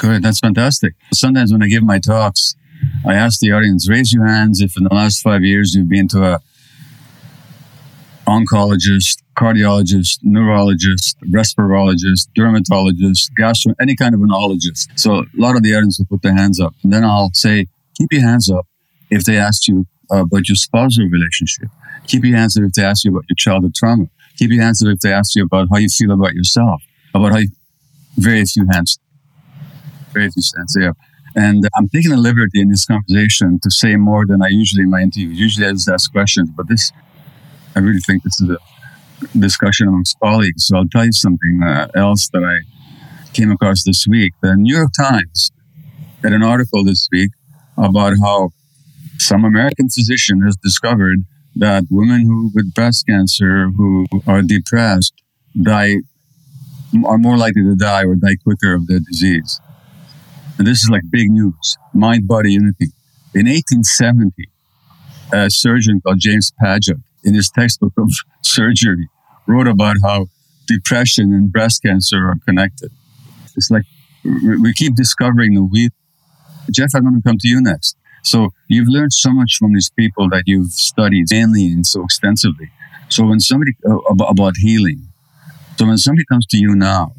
Good, 0.00 0.22
that's 0.22 0.40
fantastic. 0.40 0.94
Sometimes 1.12 1.52
when 1.52 1.62
I 1.62 1.68
give 1.68 1.82
my 1.82 1.98
talks, 1.98 2.56
I 3.06 3.14
ask 3.14 3.40
the 3.40 3.52
audience, 3.52 3.88
raise 3.88 4.12
your 4.12 4.26
hands 4.26 4.60
if 4.60 4.76
in 4.76 4.84
the 4.84 4.94
last 4.94 5.22
five 5.22 5.42
years 5.42 5.74
you've 5.74 5.88
been 5.88 6.08
to 6.08 6.24
a 6.24 6.40
oncologist, 8.26 9.22
cardiologist, 9.36 10.18
neurologist, 10.22 11.16
respirologist, 11.32 12.28
dermatologist, 12.34 13.30
gastro, 13.36 13.74
any 13.80 13.96
kind 13.96 14.14
of 14.14 14.20
an 14.20 14.30
ologist. 14.30 14.88
So 14.96 15.20
a 15.20 15.26
lot 15.36 15.56
of 15.56 15.62
the 15.62 15.74
audience 15.74 15.98
will 15.98 16.06
put 16.06 16.22
their 16.22 16.34
hands 16.34 16.60
up. 16.60 16.74
And 16.82 16.92
then 16.92 17.04
I'll 17.04 17.30
say, 17.34 17.66
keep 17.96 18.12
your 18.12 18.22
hands 18.22 18.50
up 18.50 18.66
if 19.10 19.24
they 19.24 19.36
ask 19.36 19.68
you 19.68 19.86
about 20.10 20.48
your 20.48 20.56
spousal 20.56 21.06
relationship. 21.06 21.68
Keep 22.06 22.24
your 22.24 22.36
hands 22.36 22.56
up 22.56 22.64
if 22.64 22.72
they 22.72 22.84
ask 22.84 23.04
you 23.04 23.12
about 23.12 23.24
your 23.28 23.36
childhood 23.36 23.74
trauma 23.74 24.06
keep 24.36 24.50
your 24.50 24.62
hands 24.62 24.82
up 24.82 24.92
if 24.92 25.00
they 25.00 25.12
ask 25.12 25.34
you 25.34 25.44
about 25.44 25.68
how 25.70 25.78
you 25.78 25.88
feel 25.88 26.12
about 26.12 26.34
yourself, 26.34 26.82
about 27.14 27.32
how 27.32 27.38
you, 27.38 27.48
very 28.16 28.44
few 28.44 28.66
hands, 28.72 28.98
very 30.12 30.30
few 30.30 30.42
hands 30.56 30.74
there. 30.78 30.94
And 31.34 31.66
I'm 31.76 31.88
taking 31.88 32.12
a 32.12 32.16
liberty 32.16 32.60
in 32.60 32.68
this 32.68 32.84
conversation 32.84 33.58
to 33.62 33.70
say 33.70 33.96
more 33.96 34.26
than 34.26 34.42
I 34.42 34.48
usually 34.48 34.82
in 34.82 34.90
my 34.90 35.00
interviews. 35.00 35.38
Usually 35.38 35.66
I 35.66 35.72
just 35.72 35.88
ask 35.88 36.12
questions, 36.12 36.50
but 36.50 36.68
this, 36.68 36.92
I 37.74 37.78
really 37.78 38.00
think 38.00 38.22
this 38.22 38.40
is 38.40 38.50
a 38.50 38.58
discussion 39.38 39.88
amongst 39.88 40.18
colleagues. 40.20 40.66
So 40.66 40.76
I'll 40.76 40.88
tell 40.88 41.06
you 41.06 41.12
something 41.12 41.60
uh, 41.64 41.88
else 41.94 42.28
that 42.32 42.44
I 42.44 42.58
came 43.32 43.50
across 43.50 43.84
this 43.84 44.06
week. 44.06 44.34
The 44.42 44.56
New 44.56 44.76
York 44.76 44.90
Times 44.98 45.50
had 46.22 46.32
an 46.34 46.42
article 46.42 46.84
this 46.84 47.08
week 47.10 47.30
about 47.78 48.14
how 48.22 48.50
some 49.18 49.44
American 49.44 49.88
physician 49.88 50.42
has 50.42 50.56
discovered 50.56 51.24
that 51.56 51.84
women 51.90 52.22
who 52.22 52.50
with 52.54 52.72
breast 52.74 53.06
cancer 53.06 53.68
who 53.76 54.06
are 54.26 54.42
depressed 54.42 55.14
die 55.60 55.96
are 57.06 57.18
more 57.18 57.36
likely 57.36 57.62
to 57.62 57.74
die 57.76 58.04
or 58.04 58.14
die 58.14 58.36
quicker 58.42 58.74
of 58.74 58.86
the 58.86 59.00
disease. 59.00 59.60
And 60.58 60.66
this 60.66 60.82
is 60.82 60.90
like 60.90 61.02
big 61.10 61.30
news. 61.30 61.78
Mind 61.94 62.28
body 62.28 62.52
unity. 62.52 62.92
In 63.34 63.46
1870, 63.46 64.48
a 65.32 65.50
surgeon 65.50 66.00
called 66.00 66.18
James 66.20 66.52
Paget, 66.60 66.98
in 67.24 67.34
his 67.34 67.50
textbook 67.50 67.92
of 67.96 68.10
surgery, 68.42 69.08
wrote 69.46 69.66
about 69.66 69.96
how 70.02 70.26
depression 70.66 71.32
and 71.32 71.50
breast 71.50 71.82
cancer 71.82 72.28
are 72.28 72.36
connected. 72.46 72.90
It's 73.56 73.70
like 73.70 73.84
we 74.24 74.72
keep 74.74 74.94
discovering 74.94 75.54
the 75.54 75.62
wheat. 75.62 75.92
Jeff, 76.70 76.90
I'm 76.94 77.02
going 77.02 77.16
to 77.16 77.22
come 77.22 77.38
to 77.38 77.48
you 77.48 77.60
next. 77.60 77.96
So 78.22 78.50
you've 78.68 78.88
learned 78.88 79.12
so 79.12 79.30
much 79.30 79.56
from 79.58 79.74
these 79.74 79.90
people 79.90 80.28
that 80.30 80.44
you've 80.46 80.72
studied 80.72 81.26
mainly 81.30 81.66
and 81.66 81.86
so 81.86 82.04
extensively. 82.04 82.70
So 83.08 83.26
when 83.26 83.40
somebody 83.40 83.72
uh, 83.88 83.96
about 84.08 84.54
healing, 84.56 85.08
so 85.76 85.86
when 85.86 85.98
somebody 85.98 86.24
comes 86.24 86.46
to 86.46 86.56
you 86.56 86.74
now 86.74 87.14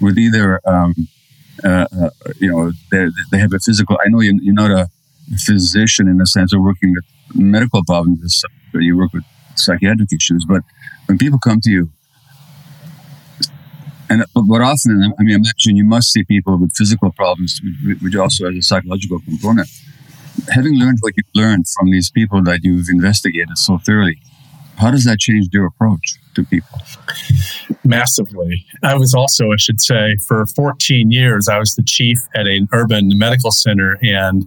with 0.00 0.18
either 0.18 0.60
um, 0.66 0.94
uh, 1.62 1.86
uh, 1.92 2.10
you 2.38 2.48
know 2.50 2.72
they 2.90 3.38
have 3.38 3.52
a 3.52 3.58
physical. 3.58 3.98
I 4.04 4.08
know 4.08 4.20
you're, 4.20 4.34
you're, 4.40 4.54
not 4.54 4.70
a 4.70 4.88
physician 5.44 6.08
in 6.08 6.16
the 6.16 6.26
sense 6.26 6.54
of 6.54 6.60
working 6.62 6.92
with 6.92 7.04
medical 7.34 7.84
problems, 7.84 8.42
but 8.72 8.80
you 8.80 8.96
work 8.96 9.12
with 9.12 9.24
psychiatric 9.56 10.10
issues. 10.12 10.46
But 10.48 10.62
when 11.06 11.18
people 11.18 11.38
come 11.38 11.60
to 11.60 11.70
you, 11.70 11.90
and 14.08 14.24
but 14.34 14.62
often, 14.62 15.12
I 15.18 15.22
mean, 15.22 15.34
I 15.34 15.36
imagine 15.36 15.76
you 15.76 15.84
must 15.84 16.10
see 16.12 16.24
people 16.24 16.56
with 16.56 16.72
physical 16.74 17.12
problems, 17.12 17.60
which 18.00 18.16
also 18.16 18.46
has 18.46 18.56
a 18.56 18.62
psychological 18.62 19.20
component 19.20 19.68
having 20.48 20.78
learned 20.78 20.98
what 21.00 21.14
you've 21.16 21.26
learned 21.34 21.66
from 21.68 21.90
these 21.90 22.10
people 22.10 22.42
that 22.44 22.60
you've 22.62 22.88
investigated 22.88 23.56
so 23.58 23.78
thoroughly, 23.78 24.20
how 24.76 24.90
does 24.90 25.04
that 25.04 25.18
change 25.18 25.48
your 25.52 25.66
approach 25.66 26.16
to 26.34 26.44
people? 26.44 26.78
Massively. 27.84 28.64
I 28.82 28.94
was 28.96 29.12
also, 29.12 29.52
I 29.52 29.56
should 29.58 29.80
say, 29.80 30.16
for 30.26 30.46
14 30.46 31.10
years, 31.10 31.48
I 31.48 31.58
was 31.58 31.74
the 31.74 31.82
chief 31.82 32.18
at 32.34 32.46
an 32.46 32.68
urban 32.72 33.10
medical 33.18 33.50
center 33.50 33.98
and 34.02 34.44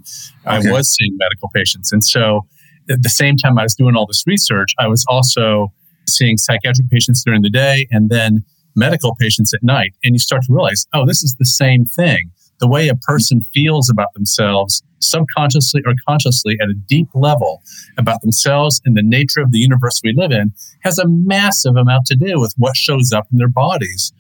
okay. 0.48 0.68
I 0.68 0.72
was 0.72 0.96
seeing 0.96 1.16
medical 1.18 1.50
patients. 1.54 1.92
And 1.92 2.04
so 2.04 2.48
at 2.90 3.04
the 3.04 3.10
same 3.10 3.38
time 3.38 3.60
I 3.60 3.64
was 3.64 3.76
doing 3.76 3.96
all 3.96 4.08
this 4.08 4.24
research, 4.26 4.74
I 4.80 4.88
was 4.88 5.06
also 5.08 5.72
seeing 6.08 6.38
psychiatric 6.38 6.90
patients 6.90 7.24
during 7.24 7.44
the 7.44 7.50
day 7.50 7.88
and 7.92 8.10
then 8.10 8.44
medical 8.76 9.16
patients 9.16 9.54
at 9.54 9.62
night. 9.62 9.94
And 10.04 10.16
you 10.16 10.20
start 10.20 10.42
to 10.44 10.54
realize, 10.54 10.88
oh, 10.94 11.06
this 11.06 11.24
is 11.24 11.36
the 11.38 11.46
same 11.46 11.86
thing 11.86 12.32
the 12.64 12.68
way 12.70 12.88
a 12.88 12.96
person 12.96 13.46
feels 13.54 13.90
about 13.90 14.14
themselves 14.14 14.82
subconsciously 15.02 15.82
or 15.86 15.92
consciously 16.08 16.56
at 16.62 16.70
a 16.70 16.74
deep 16.74 17.10
level 17.14 17.62
about 17.98 18.22
themselves 18.22 18.80
and 18.86 18.96
the 18.96 19.04
nature 19.04 19.42
of 19.42 19.52
the 19.52 19.58
universe 19.58 20.00
we 20.02 20.14
live 20.16 20.32
in 20.32 20.54
has 20.82 20.98
a 20.98 21.06
massive 21.06 21.76
amount 21.76 22.06
to 22.06 22.16
do 22.16 22.40
with 22.40 22.54
what 22.56 22.78
shows 22.78 23.12
up 23.12 23.28
in 23.34 23.38
their 23.38 23.50
bodies 23.50 24.14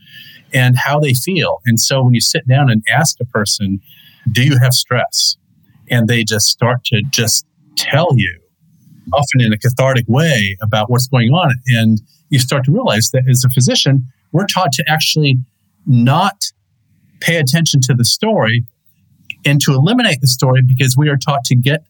and 0.53 0.75
how 0.77 0.99
they 0.99 1.13
feel. 1.13 1.61
And 1.65 1.79
so 1.79 2.03
when 2.03 2.13
you 2.13 2.19
sit 2.19 2.45
down 2.45 2.69
and 2.69 2.83
ask 2.93 3.15
a 3.21 3.25
person, 3.25 3.79
do 4.29 4.43
you 4.43 4.59
have 4.61 4.73
stress? 4.73 5.37
And 5.89 6.09
they 6.09 6.25
just 6.25 6.47
start 6.47 6.83
to 6.87 7.01
just 7.11 7.45
tell 7.77 8.09
you, 8.17 8.41
often 9.13 9.39
in 9.39 9.53
a 9.53 9.57
cathartic 9.57 10.03
way, 10.09 10.57
about 10.61 10.89
what's 10.89 11.07
going 11.07 11.29
on. 11.29 11.55
And 11.67 12.01
you 12.27 12.39
start 12.39 12.65
to 12.65 12.73
realize 12.73 13.09
that 13.13 13.23
as 13.29 13.45
a 13.45 13.49
physician, 13.49 14.05
we're 14.33 14.47
taught 14.47 14.73
to 14.73 14.83
actually 14.89 15.37
not 15.85 16.51
pay 17.23 17.37
attention 17.37 17.79
to 17.81 17.93
the 17.93 18.05
story 18.05 18.65
and 19.45 19.61
to 19.61 19.71
eliminate 19.71 20.21
the 20.21 20.27
story 20.27 20.61
because 20.61 20.95
we 20.97 21.09
are 21.09 21.17
taught 21.17 21.43
to 21.45 21.55
get 21.55 21.83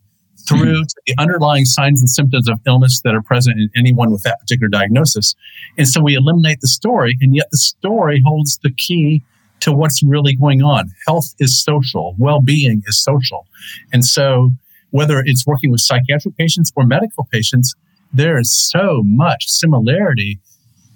through 0.48 0.82
mm-hmm. 0.82 1.00
the 1.06 1.16
underlying 1.20 1.66
signs 1.66 2.02
and 2.02 2.10
symptoms 2.10 2.50
of 2.50 2.60
illness 2.66 3.02
that 3.04 3.14
are 3.16 3.22
present 3.22 3.60
in 3.60 3.70
anyone 3.76 4.12
with 4.12 4.24
that 4.24 4.40
particular 4.40 4.68
diagnosis. 4.68 5.36
And 5.78 5.88
so 5.88 6.02
we 6.02 6.16
eliminate 6.16 6.60
the 6.62 6.68
story, 6.68 7.18
and 7.22 7.36
yet 7.36 7.48
the 7.52 7.58
story 7.58 8.22
holds 8.26 8.60
the 8.64 8.72
key 8.72 9.24
to 9.62 9.72
what's 9.72 10.04
really 10.04 10.36
going 10.36 10.62
on. 10.62 10.92
Health 11.08 11.34
is 11.40 11.64
social, 11.64 12.16
well 12.18 12.42
being 12.42 12.82
is 12.86 13.02
social. 13.02 13.48
And 13.94 14.04
so 14.04 14.52
whether 14.92 15.24
it's 15.26 15.48
working 15.48 15.72
with 15.72 15.82
psychiatric 15.82 16.38
patients 16.38 16.72
or 16.76 16.86
medical 16.86 17.28
patients, 17.32 17.74
there 18.14 18.38
is 18.38 18.54
so 18.54 19.02
much 19.04 19.46
similarity. 19.48 20.40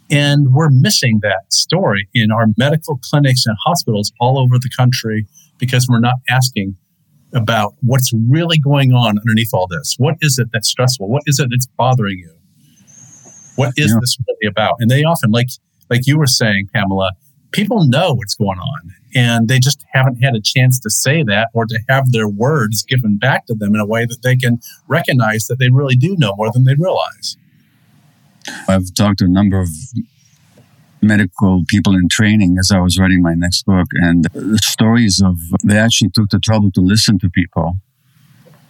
And 0.09 0.53
we're 0.53 0.69
missing 0.69 1.19
that 1.23 1.51
story 1.51 2.07
in 2.13 2.31
our 2.31 2.47
medical 2.57 2.97
clinics 3.03 3.45
and 3.45 3.55
hospitals 3.65 4.11
all 4.19 4.39
over 4.39 4.57
the 4.57 4.69
country 4.75 5.25
because 5.57 5.87
we're 5.89 5.99
not 5.99 6.15
asking 6.29 6.77
about 7.33 7.73
what's 7.81 8.11
really 8.13 8.57
going 8.57 8.93
on 8.93 9.17
underneath 9.17 9.49
all 9.53 9.67
this. 9.67 9.95
What 9.97 10.15
is 10.21 10.39
it 10.39 10.47
that's 10.53 10.69
stressful? 10.69 11.09
What 11.09 11.23
is 11.25 11.39
it 11.39 11.49
that's 11.51 11.67
bothering 11.77 12.19
you? 12.19 12.33
What 13.55 13.73
is 13.75 13.91
yeah. 13.91 13.97
this 13.99 14.17
really 14.27 14.49
about? 14.49 14.75
And 14.79 14.89
they 14.89 15.03
often, 15.03 15.31
like 15.31 15.49
like 15.89 16.01
you 16.05 16.17
were 16.17 16.27
saying, 16.27 16.69
Pamela, 16.73 17.11
people 17.51 17.85
know 17.85 18.13
what's 18.13 18.35
going 18.35 18.59
on, 18.59 18.91
and 19.15 19.47
they 19.47 19.59
just 19.59 19.83
haven't 19.93 20.21
had 20.23 20.35
a 20.35 20.41
chance 20.41 20.79
to 20.79 20.89
say 20.89 21.23
that 21.23 21.49
or 21.53 21.65
to 21.65 21.79
have 21.89 22.11
their 22.11 22.27
words 22.27 22.83
given 22.83 23.17
back 23.17 23.45
to 23.47 23.55
them 23.55 23.73
in 23.73 23.81
a 23.81 23.85
way 23.85 24.05
that 24.05 24.21
they 24.21 24.35
can 24.35 24.59
recognize 24.87 25.47
that 25.47 25.57
they 25.59 25.69
really 25.69 25.95
do 25.95 26.15
know 26.17 26.33
more 26.37 26.51
than 26.51 26.65
they 26.65 26.75
realize. 26.75 27.35
I've 28.67 28.93
talked 28.93 29.19
to 29.19 29.25
a 29.25 29.29
number 29.29 29.59
of 29.59 29.69
medical 31.01 31.63
people 31.67 31.93
in 31.93 32.09
training 32.09 32.57
as 32.59 32.71
I 32.71 32.79
was 32.79 32.97
writing 32.97 33.21
my 33.21 33.33
next 33.33 33.63
book. 33.65 33.87
And 33.93 34.25
the 34.33 34.59
stories 34.63 35.21
of, 35.23 35.37
they 35.63 35.77
actually 35.77 36.09
took 36.09 36.29
the 36.29 36.39
trouble 36.39 36.71
to 36.71 36.81
listen 36.81 37.19
to 37.19 37.29
people, 37.29 37.77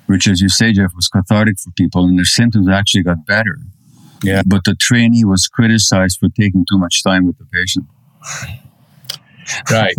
which, 0.08 0.28
as 0.28 0.42
you 0.42 0.50
say, 0.50 0.74
Jeff, 0.74 0.92
was 0.96 1.08
cathartic 1.08 1.60
for 1.60 1.72
people, 1.72 2.06
and 2.06 2.18
their 2.18 2.26
symptoms 2.26 2.68
actually 2.70 3.04
got 3.04 3.26
better. 3.26 3.60
Yeah. 4.24 4.44
But 4.46 4.64
the 4.66 4.76
trainee 4.76 5.26
was 5.26 5.48
criticized 5.48 6.20
for 6.20 6.30
taking 6.30 6.66
too 6.70 6.78
much 6.78 7.04
time 7.04 7.28
with 7.28 7.38
the 7.38 7.46
patient. 7.46 7.86
Right. 9.72 9.96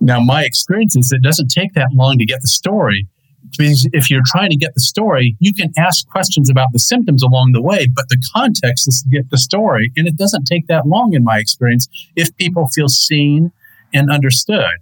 now, 0.00 0.20
my 0.20 0.44
experience 0.44 0.96
is 0.96 1.12
it 1.12 1.22
doesn't 1.22 1.48
take 1.48 1.74
that 1.74 1.88
long 1.92 2.18
to 2.18 2.24
get 2.24 2.40
the 2.40 2.48
story 2.48 3.08
because 3.56 3.88
if 3.92 4.10
you're 4.10 4.22
trying 4.26 4.50
to 4.50 4.56
get 4.56 4.74
the 4.74 4.80
story, 4.80 5.36
you 5.40 5.52
can 5.52 5.72
ask 5.76 6.06
questions 6.08 6.50
about 6.50 6.68
the 6.72 6.78
symptoms 6.78 7.22
along 7.22 7.52
the 7.52 7.62
way, 7.62 7.86
but 7.86 8.08
the 8.08 8.22
context 8.34 8.88
is 8.88 9.02
to 9.02 9.08
get 9.08 9.30
the 9.30 9.38
story. 9.38 9.92
And 9.96 10.06
it 10.06 10.16
doesn't 10.16 10.44
take 10.44 10.66
that 10.68 10.86
long, 10.86 11.14
in 11.14 11.24
my 11.24 11.38
experience, 11.38 11.88
if 12.16 12.34
people 12.36 12.68
feel 12.68 12.88
seen 12.88 13.52
and 13.92 14.10
understood. 14.10 14.78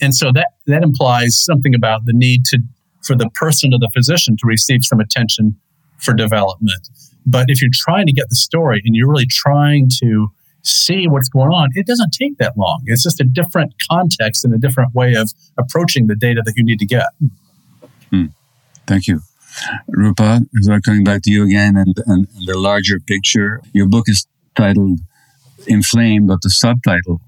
And 0.00 0.14
so 0.14 0.32
that, 0.32 0.48
that 0.66 0.82
implies 0.82 1.38
something 1.42 1.74
about 1.74 2.06
the 2.06 2.12
need 2.12 2.44
to, 2.46 2.58
for 3.02 3.16
the 3.16 3.30
person 3.30 3.72
or 3.72 3.78
the 3.78 3.90
physician 3.92 4.36
to 4.38 4.46
receive 4.46 4.84
some 4.84 5.00
attention 5.00 5.56
for 5.98 6.14
development. 6.14 6.88
But 7.24 7.46
if 7.48 7.62
you're 7.62 7.70
trying 7.72 8.06
to 8.06 8.12
get 8.12 8.28
the 8.28 8.34
story 8.34 8.82
and 8.84 8.96
you're 8.96 9.08
really 9.08 9.26
trying 9.26 9.90
to 10.00 10.32
see 10.62 11.06
what's 11.08 11.28
going 11.28 11.50
on, 11.50 11.70
it 11.74 11.86
doesn't 11.86 12.12
take 12.12 12.38
that 12.38 12.56
long. 12.56 12.82
It's 12.86 13.02
just 13.02 13.20
a 13.20 13.24
different 13.24 13.74
context 13.90 14.44
and 14.44 14.54
a 14.54 14.58
different 14.58 14.94
way 14.94 15.14
of 15.14 15.32
approaching 15.58 16.06
the 16.06 16.16
data 16.16 16.42
that 16.44 16.54
you 16.56 16.64
need 16.64 16.78
to 16.78 16.86
get. 16.86 17.06
Thank 18.86 19.06
you. 19.06 19.20
Rupa, 19.88 20.40
coming 20.84 21.04
back 21.04 21.22
to 21.22 21.30
you 21.30 21.44
again 21.44 21.76
and, 21.76 21.94
and, 22.06 22.26
and, 22.34 22.46
the 22.46 22.58
larger 22.58 22.98
picture. 22.98 23.60
Your 23.72 23.86
book 23.86 24.08
is 24.08 24.26
titled 24.56 25.00
Inflame, 25.66 26.26
but 26.26 26.40
the 26.42 26.50
subtitle, 26.50 27.20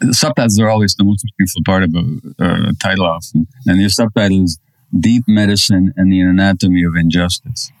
the 0.00 0.14
subtitles 0.14 0.58
are 0.60 0.68
always 0.68 0.94
the 0.94 1.04
most 1.04 1.24
beautiful 1.36 1.62
part 1.64 1.82
of 1.82 1.94
a 1.94 2.20
uh, 2.38 2.72
title 2.80 3.06
often. 3.06 3.46
And 3.66 3.80
your 3.80 3.90
subtitle 3.90 4.44
is 4.44 4.58
Deep 4.98 5.24
Medicine 5.26 5.92
and 5.96 6.12
the 6.12 6.20
Anatomy 6.20 6.84
of 6.84 6.94
Injustice. 6.96 7.72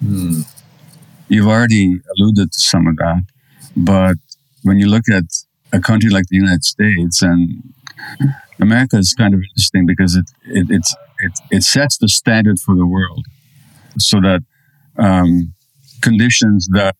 Hmm. 0.00 0.40
You've 1.28 1.46
already 1.46 2.00
alluded 2.16 2.52
to 2.52 2.58
some 2.58 2.88
of 2.88 2.96
that, 2.96 3.22
but 3.76 4.16
when 4.62 4.78
you 4.78 4.88
look 4.88 5.08
at 5.08 5.24
a 5.72 5.78
country 5.78 6.10
like 6.10 6.26
the 6.28 6.36
United 6.36 6.64
States 6.64 7.22
and 7.22 7.62
America 8.60 8.96
is 8.96 9.14
kind 9.14 9.34
of 9.34 9.40
interesting 9.40 9.86
because 9.86 10.16
it, 10.16 10.30
it 10.44 10.84
it, 11.20 11.32
it 11.50 11.62
sets 11.62 11.98
the 11.98 12.08
standard 12.08 12.58
for 12.58 12.74
the 12.74 12.86
world 12.86 13.26
so 13.98 14.20
that 14.20 14.40
um, 14.98 15.52
conditions 16.00 16.68
that 16.72 16.96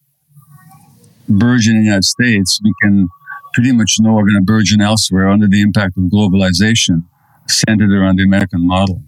burgeon 1.29 1.77
in 1.77 1.81
the 1.81 1.87
United 1.87 2.05
States, 2.05 2.61
we 2.63 2.73
can 2.83 3.09
pretty 3.55 3.73
much 3.73 3.97
know 4.01 4.19
are 4.19 4.23
going 4.23 4.35
to 4.35 4.43
burgeon 4.43 4.81
elsewhere 4.81 5.29
under 5.29 5.47
the 5.47 5.61
impact 5.61 5.97
of 5.97 6.05
globalization 6.05 7.05
centered 7.49 7.91
around 7.91 8.19
the 8.19 8.25
American 8.25 8.67
model. 8.67 9.03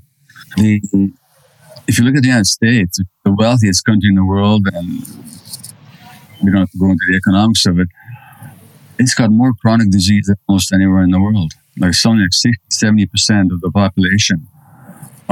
The, 0.57 0.81
if 1.87 1.99
you 1.99 2.05
look 2.05 2.17
at 2.17 2.23
the 2.23 2.29
United 2.29 2.47
States, 2.47 2.99
the 3.25 3.33
wealthiest 3.33 3.85
country 3.85 4.09
in 4.09 4.15
the 4.15 4.25
world, 4.25 4.67
and 4.73 5.01
we 6.43 6.51
don't 6.51 6.61
have 6.61 6.71
to 6.71 6.79
go 6.79 6.87
into 6.87 7.05
the 7.09 7.17
economics 7.17 7.67
of 7.67 7.79
it, 7.79 7.89
it's 8.99 9.15
got 9.15 9.31
more 9.31 9.53
chronic 9.61 9.91
disease 9.91 10.27
than 10.27 10.37
almost 10.49 10.73
anywhere 10.73 11.03
in 11.03 11.11
the 11.11 11.21
world. 11.21 11.53
Like 11.79 11.95
something 11.95 12.21
like 12.21 12.33
60, 12.33 12.61
70% 12.71 13.53
of 13.53 13.61
the 13.61 13.71
population 13.73 14.47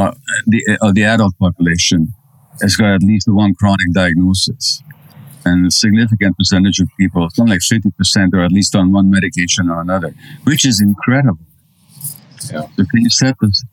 uh, 0.01 0.15
the, 0.47 0.79
uh, 0.81 0.93
the 0.93 1.05
adult 1.05 1.37
population 1.39 2.15
has 2.61 2.77
got 2.77 2.95
at 2.95 3.03
least 3.03 3.27
one 3.29 3.55
chronic 3.55 3.93
diagnosis. 3.93 4.83
And 5.45 5.67
a 5.67 5.71
significant 5.71 6.37
percentage 6.37 6.81
of 6.81 6.89
people, 6.99 7.27
something 7.31 7.51
like 7.51 7.61
50%, 7.61 8.35
are 8.35 8.45
at 8.45 8.53
least 8.53 8.77
on 8.77 8.93
one 8.93 9.11
medication 9.11 9.71
or 9.71 9.81
another, 9.81 10.15
which 10.45 10.67
is 10.67 10.81
incredible. 10.81 11.47
Yeah. 12.53 12.67
So 12.77 12.85
can 12.91 13.01
you 13.01 13.11
set 13.11 13.37
this? 13.41 13.65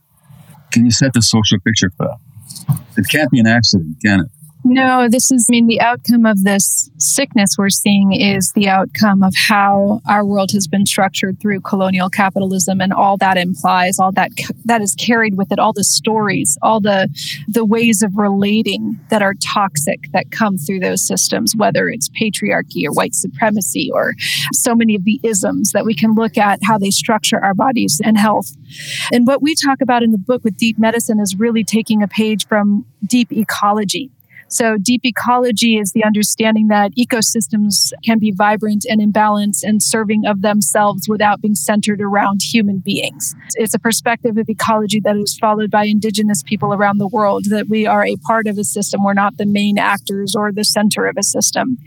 Can 0.72 0.85
you 0.85 0.91
set 0.91 1.14
the 1.14 1.22
social 1.22 1.60
picture 1.60 1.91
for 1.98 2.07
that? 2.07 2.80
It 2.98 3.07
can't 3.10 3.30
be 3.31 3.39
an 3.39 3.48
accident, 3.48 3.98
can 4.03 4.22
it? 4.22 4.27
No, 4.69 5.07
this 5.10 5.31
is, 5.31 5.48
I 5.49 5.52
mean, 5.52 5.68
the 5.68 5.80
outcome 5.80 6.26
of 6.26 6.44
this 6.44 6.89
sickness 6.98 7.56
we're 7.57 7.69
seeing 7.69 8.11
is 8.11 8.52
the 8.52 8.68
outcome 8.68 9.23
of 9.23 9.34
how 9.34 10.02
our 10.06 10.26
world 10.26 10.52
has 10.52 10.68
been 10.68 10.85
structured 10.85 11.39
through 11.39 11.61
colonial 11.61 12.10
capitalism 12.10 12.81
and 12.81 12.91
all 12.91 13.15
that 13.18 13.38
implies, 13.38 13.98
all 13.98 14.11
that 14.11 14.31
that 14.65 14.81
is 14.81 14.94
carried 14.95 15.38
with 15.38 15.53
it, 15.53 15.60
all 15.60 15.72
the 15.72 15.85
stories, 15.85 16.57
all 16.61 16.81
the 16.81 17.07
the 17.48 17.64
ways 17.64 18.02
of 18.02 18.18
relating 18.18 18.99
that 19.10 19.22
are 19.22 19.35
toxic 19.35 20.11
that 20.11 20.31
come 20.31 20.57
through 20.57 20.81
those 20.81 21.02
systems, 21.07 21.56
whether 21.56 21.88
it's 21.88 22.10
patriarchy 22.10 22.85
or 22.85 22.91
white 22.91 23.15
supremacy 23.15 23.89
or 23.94 24.15
so 24.52 24.76
many 24.76 24.95
of 24.95 25.06
the 25.06 25.22
isms 25.23 25.72
that 25.72 25.85
we 25.85 25.95
can 25.95 26.14
look 26.14 26.38
at 26.38 26.60
how 26.64 26.77
they 26.77 26.91
structure 26.91 27.41
our 27.41 27.53
bodies 27.53 28.02
and 28.03 28.18
health. 28.18 28.52
And 29.14 29.26
what 29.26 29.41
we 29.41 29.56
talk 29.56 29.80
about 29.80 30.03
in 30.03 30.11
the 30.11 30.18
book 30.18 30.44
with 30.44 30.57
deep 30.57 30.77
medicine 30.77 31.22
is 31.22 31.38
really 31.39 31.64
taking 31.64 32.03
a 32.03 32.07
page 32.07 32.45
from 32.48 32.85
deep 33.06 33.31
ecology 33.31 34.11
so, 34.49 34.78
deep 34.82 35.02
ecology 35.03 35.78
is 35.78 35.91
the 35.91 36.06
understanding 36.06 36.69
that 36.69 36.91
ecosystems 36.95 37.91
can 38.06 38.18
be 38.18 38.32
vibrant 38.32 38.86
and 38.90 39.02
in 39.02 39.11
balance 39.11 39.61
and 39.64 39.84
serving 39.84 40.26
of 40.26 40.41
themselves 40.41 41.10
without 41.10 41.41
being 41.41 41.56
centered 41.56 42.02
around 42.02 42.41
human 42.41 42.80
beings. 42.80 43.36
It's 43.56 43.74
a 43.74 43.80
perspective 43.80 44.38
of 44.38 44.48
ecology 44.48 45.02
that 45.02 45.18
is 45.18 45.38
followed 45.38 45.69
by 45.69 45.86
indigenous 45.86 46.44
people 46.44 46.74
around 46.74 46.98
the 46.98 47.07
world 47.07 47.45
that 47.49 47.68
we 47.68 47.86
are 47.86 48.06
a 48.06 48.15
part 48.15 48.48
of 48.48 48.57
a 48.57 48.64
system. 48.64 49.03
We're 49.03 49.14
not 49.14 49.36
the 49.36 49.45
main 49.45 49.78
actors 49.78 50.34
or 50.34 50.53
the 50.53 50.64
center 50.64 51.07
of 51.07 51.18
a 51.18 51.24
system. 51.24 51.78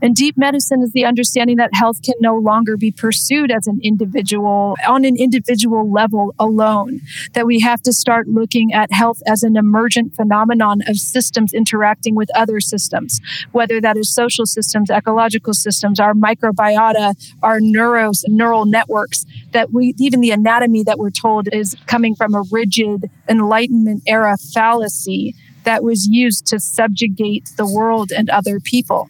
And 0.00 0.14
deep 0.14 0.38
medicine 0.38 0.82
is 0.82 0.92
the 0.92 1.04
understanding 1.04 1.56
that 1.56 1.70
health 1.74 2.00
can 2.02 2.14
no 2.20 2.36
longer 2.36 2.78
be 2.78 2.92
pursued 2.92 3.50
as 3.50 3.66
an 3.66 3.78
individual, 3.82 4.76
on 4.88 5.04
an 5.04 5.16
individual 5.18 5.90
level 5.90 6.34
alone, 6.38 7.00
that 7.34 7.46
we 7.46 7.60
have 7.60 7.82
to 7.82 7.92
start 7.92 8.26
looking 8.26 8.72
at 8.72 8.90
health 8.90 9.20
as 9.26 9.42
an 9.42 9.56
emergent 9.56 10.14
phenomenon 10.14 10.80
of 10.86 10.96
systems 10.96 11.52
interacting 11.52 12.05
interacting 12.06 12.14
with 12.14 12.28
other 12.34 12.60
systems, 12.60 13.20
whether 13.52 13.80
that 13.80 13.96
is 13.96 14.14
social 14.14 14.46
systems, 14.46 14.90
ecological 14.90 15.54
systems, 15.54 16.00
our 16.00 16.14
microbiota, 16.14 17.14
our 17.42 17.60
neuros, 17.60 18.22
neural 18.28 18.66
networks, 18.66 19.24
that 19.52 19.72
we, 19.72 19.94
even 19.98 20.20
the 20.20 20.30
anatomy 20.30 20.82
that 20.84 20.98
we're 20.98 21.10
told 21.10 21.48
is 21.52 21.76
coming 21.86 22.14
from 22.14 22.34
a 22.34 22.42
rigid 22.50 23.10
Enlightenment 23.28 24.02
era 24.06 24.36
fallacy 24.54 25.34
that 25.64 25.82
was 25.82 26.06
used 26.06 26.46
to 26.46 26.60
subjugate 26.60 27.50
the 27.56 27.66
world 27.66 28.12
and 28.12 28.30
other 28.30 28.60
people. 28.60 29.08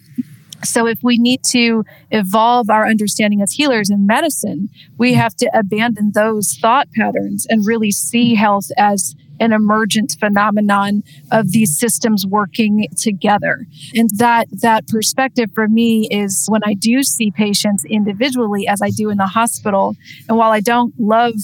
So, 0.64 0.86
if 0.86 0.98
we 1.02 1.18
need 1.18 1.44
to 1.50 1.84
evolve 2.10 2.70
our 2.70 2.88
understanding 2.88 3.42
as 3.42 3.52
healers 3.52 3.90
in 3.90 4.06
medicine, 4.06 4.70
we 4.96 5.12
have 5.12 5.36
to 5.36 5.50
abandon 5.52 6.12
those 6.14 6.56
thought 6.60 6.88
patterns 6.92 7.46
and 7.48 7.66
really 7.66 7.90
see 7.90 8.34
health 8.34 8.70
as 8.78 9.14
an 9.40 9.52
emergent 9.52 10.16
phenomenon 10.18 11.02
of 11.30 11.52
these 11.52 11.78
systems 11.78 12.26
working 12.26 12.86
together. 12.96 13.66
And 13.94 14.10
that 14.16 14.48
that 14.50 14.86
perspective 14.88 15.50
for 15.54 15.68
me 15.68 16.08
is 16.10 16.46
when 16.48 16.62
I 16.64 16.74
do 16.74 17.02
see 17.02 17.30
patients 17.30 17.84
individually 17.84 18.66
as 18.68 18.82
I 18.82 18.90
do 18.90 19.10
in 19.10 19.18
the 19.18 19.26
hospital. 19.26 19.94
And 20.28 20.36
while 20.36 20.50
I 20.50 20.60
don't 20.60 20.94
love 20.98 21.34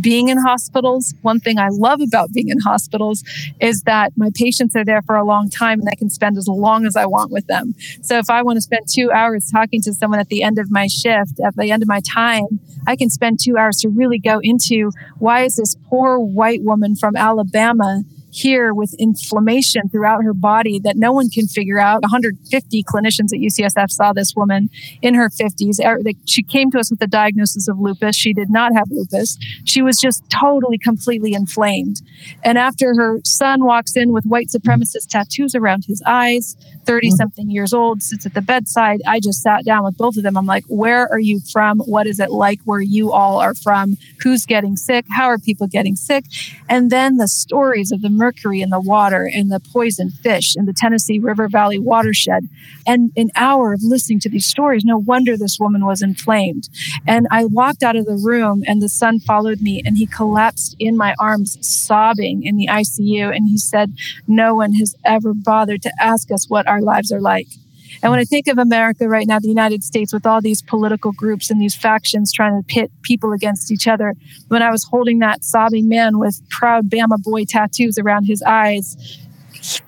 being 0.00 0.28
in 0.28 0.38
hospitals, 0.38 1.14
one 1.22 1.40
thing 1.40 1.58
I 1.58 1.68
love 1.70 2.00
about 2.00 2.32
being 2.32 2.48
in 2.48 2.58
hospitals 2.60 3.24
is 3.60 3.82
that 3.82 4.12
my 4.16 4.30
patients 4.34 4.76
are 4.76 4.84
there 4.84 5.02
for 5.02 5.16
a 5.16 5.24
long 5.24 5.48
time 5.48 5.80
and 5.80 5.88
I 5.88 5.94
can 5.94 6.10
spend 6.10 6.36
as 6.36 6.48
long 6.48 6.86
as 6.86 6.96
I 6.96 7.06
want 7.06 7.30
with 7.30 7.46
them. 7.46 7.74
So 8.02 8.18
if 8.18 8.28
I 8.28 8.42
want 8.42 8.56
to 8.56 8.60
spend 8.60 8.86
two 8.88 9.10
hours 9.10 9.50
talking 9.50 9.80
to 9.82 9.92
someone 9.92 10.20
at 10.20 10.28
the 10.28 10.42
end 10.42 10.58
of 10.58 10.70
my 10.70 10.86
shift, 10.86 11.40
at 11.40 11.56
the 11.56 11.70
end 11.70 11.82
of 11.82 11.88
my 11.88 12.00
time, 12.00 12.60
I 12.86 12.96
can 12.96 13.10
spend 13.10 13.40
two 13.40 13.56
hours 13.56 13.78
to 13.78 13.88
really 13.88 14.18
go 14.18 14.38
into 14.42 14.92
why 15.18 15.44
is 15.44 15.56
this 15.56 15.76
poor 15.88 16.18
white 16.18 16.62
woman 16.62 16.94
from 16.96 17.16
Alabama 17.16 18.02
here 18.36 18.74
with 18.74 18.94
inflammation 18.98 19.88
throughout 19.88 20.22
her 20.22 20.34
body 20.34 20.78
that 20.80 20.96
no 20.96 21.12
one 21.12 21.28
can 21.30 21.46
figure 21.46 21.78
out. 21.78 22.02
150 22.02 22.84
clinicians 22.84 23.32
at 23.32 23.40
UCSF 23.40 23.90
saw 23.90 24.12
this 24.12 24.34
woman 24.36 24.68
in 25.00 25.14
her 25.14 25.28
50s. 25.28 25.78
Er, 25.84 25.98
she 26.26 26.42
came 26.42 26.70
to 26.70 26.78
us 26.78 26.90
with 26.90 27.00
a 27.02 27.06
diagnosis 27.06 27.68
of 27.68 27.78
lupus. 27.78 28.14
She 28.14 28.32
did 28.32 28.50
not 28.50 28.72
have 28.74 28.90
lupus. 28.90 29.38
She 29.64 29.82
was 29.82 29.98
just 29.98 30.22
totally, 30.30 30.78
completely 30.78 31.32
inflamed. 31.32 32.02
And 32.44 32.58
after 32.58 32.94
her 32.94 33.20
son 33.24 33.64
walks 33.64 33.96
in 33.96 34.12
with 34.12 34.24
white 34.26 34.48
supremacist 34.48 35.08
tattoos 35.08 35.54
around 35.54 35.86
his 35.86 36.02
eyes, 36.06 36.56
30 36.86 37.08
mm-hmm. 37.08 37.16
something 37.16 37.50
years 37.50 37.72
old, 37.72 38.02
sits 38.02 38.26
at 38.26 38.34
the 38.34 38.40
bedside, 38.40 39.00
I 39.06 39.20
just 39.20 39.42
sat 39.42 39.64
down 39.64 39.84
with 39.84 39.96
both 39.96 40.16
of 40.16 40.22
them. 40.22 40.36
I'm 40.36 40.46
like, 40.46 40.64
where 40.68 41.10
are 41.12 41.18
you 41.18 41.40
from? 41.52 41.80
What 41.80 42.06
is 42.06 42.20
it 42.20 42.30
like 42.30 42.60
where 42.64 42.80
you 42.80 43.12
all 43.12 43.38
are 43.38 43.54
from? 43.54 43.96
Who's 44.22 44.46
getting 44.46 44.76
sick? 44.76 45.04
How 45.16 45.26
are 45.26 45.38
people 45.38 45.66
getting 45.66 45.96
sick? 45.96 46.24
And 46.68 46.90
then 46.90 47.16
the 47.16 47.28
stories 47.28 47.92
of 47.92 48.02
the 48.02 48.08
mercury 48.10 48.60
in 48.60 48.70
the 48.70 48.80
water 48.80 49.28
and 49.32 49.50
the 49.50 49.60
poisoned 49.60 50.14
fish 50.14 50.54
in 50.56 50.66
the 50.66 50.72
Tennessee 50.72 51.18
River 51.18 51.48
Valley 51.48 51.78
watershed. 51.78 52.48
And 52.86 53.12
an 53.16 53.30
hour 53.34 53.72
of 53.72 53.80
listening 53.82 54.20
to 54.20 54.28
these 54.28 54.46
stories, 54.46 54.84
no 54.84 54.98
wonder 54.98 55.36
this 55.36 55.58
woman 55.58 55.84
was 55.84 56.02
inflamed. 56.02 56.68
And 57.06 57.26
I 57.30 57.44
walked 57.44 57.82
out 57.82 57.96
of 57.96 58.06
the 58.06 58.20
room 58.22 58.62
and 58.66 58.80
the 58.80 58.88
son 58.88 59.18
followed 59.18 59.60
me 59.60 59.82
and 59.84 59.96
he 59.96 60.06
collapsed 60.06 60.76
in 60.78 60.96
my 60.96 61.14
arms, 61.18 61.58
sobbing 61.66 62.44
in 62.44 62.56
the 62.56 62.68
ICU. 62.68 63.34
And 63.34 63.48
he 63.48 63.58
said, 63.58 63.94
No 64.26 64.54
one 64.54 64.74
has 64.74 64.94
ever 65.04 65.34
bothered 65.34 65.82
to 65.82 65.92
ask 66.00 66.30
us 66.30 66.48
what 66.48 66.66
our 66.66 66.75
lives 66.80 67.12
are 67.12 67.20
like. 67.20 67.48
And 68.02 68.10
when 68.10 68.20
I 68.20 68.24
think 68.24 68.46
of 68.46 68.58
America 68.58 69.08
right 69.08 69.26
now, 69.26 69.38
the 69.38 69.48
United 69.48 69.82
States, 69.82 70.12
with 70.12 70.26
all 70.26 70.40
these 70.40 70.62
political 70.62 71.12
groups 71.12 71.50
and 71.50 71.60
these 71.60 71.74
factions 71.74 72.32
trying 72.32 72.60
to 72.60 72.66
pit 72.66 72.90
people 73.02 73.32
against 73.32 73.72
each 73.72 73.88
other, 73.88 74.14
when 74.48 74.62
I 74.62 74.70
was 74.70 74.84
holding 74.84 75.18
that 75.20 75.44
sobbing 75.44 75.88
man 75.88 76.18
with 76.18 76.40
proud 76.50 76.90
Bama 76.90 77.22
boy 77.22 77.44
tattoos 77.44 77.98
around 77.98 78.24
his 78.24 78.42
eyes, 78.42 79.18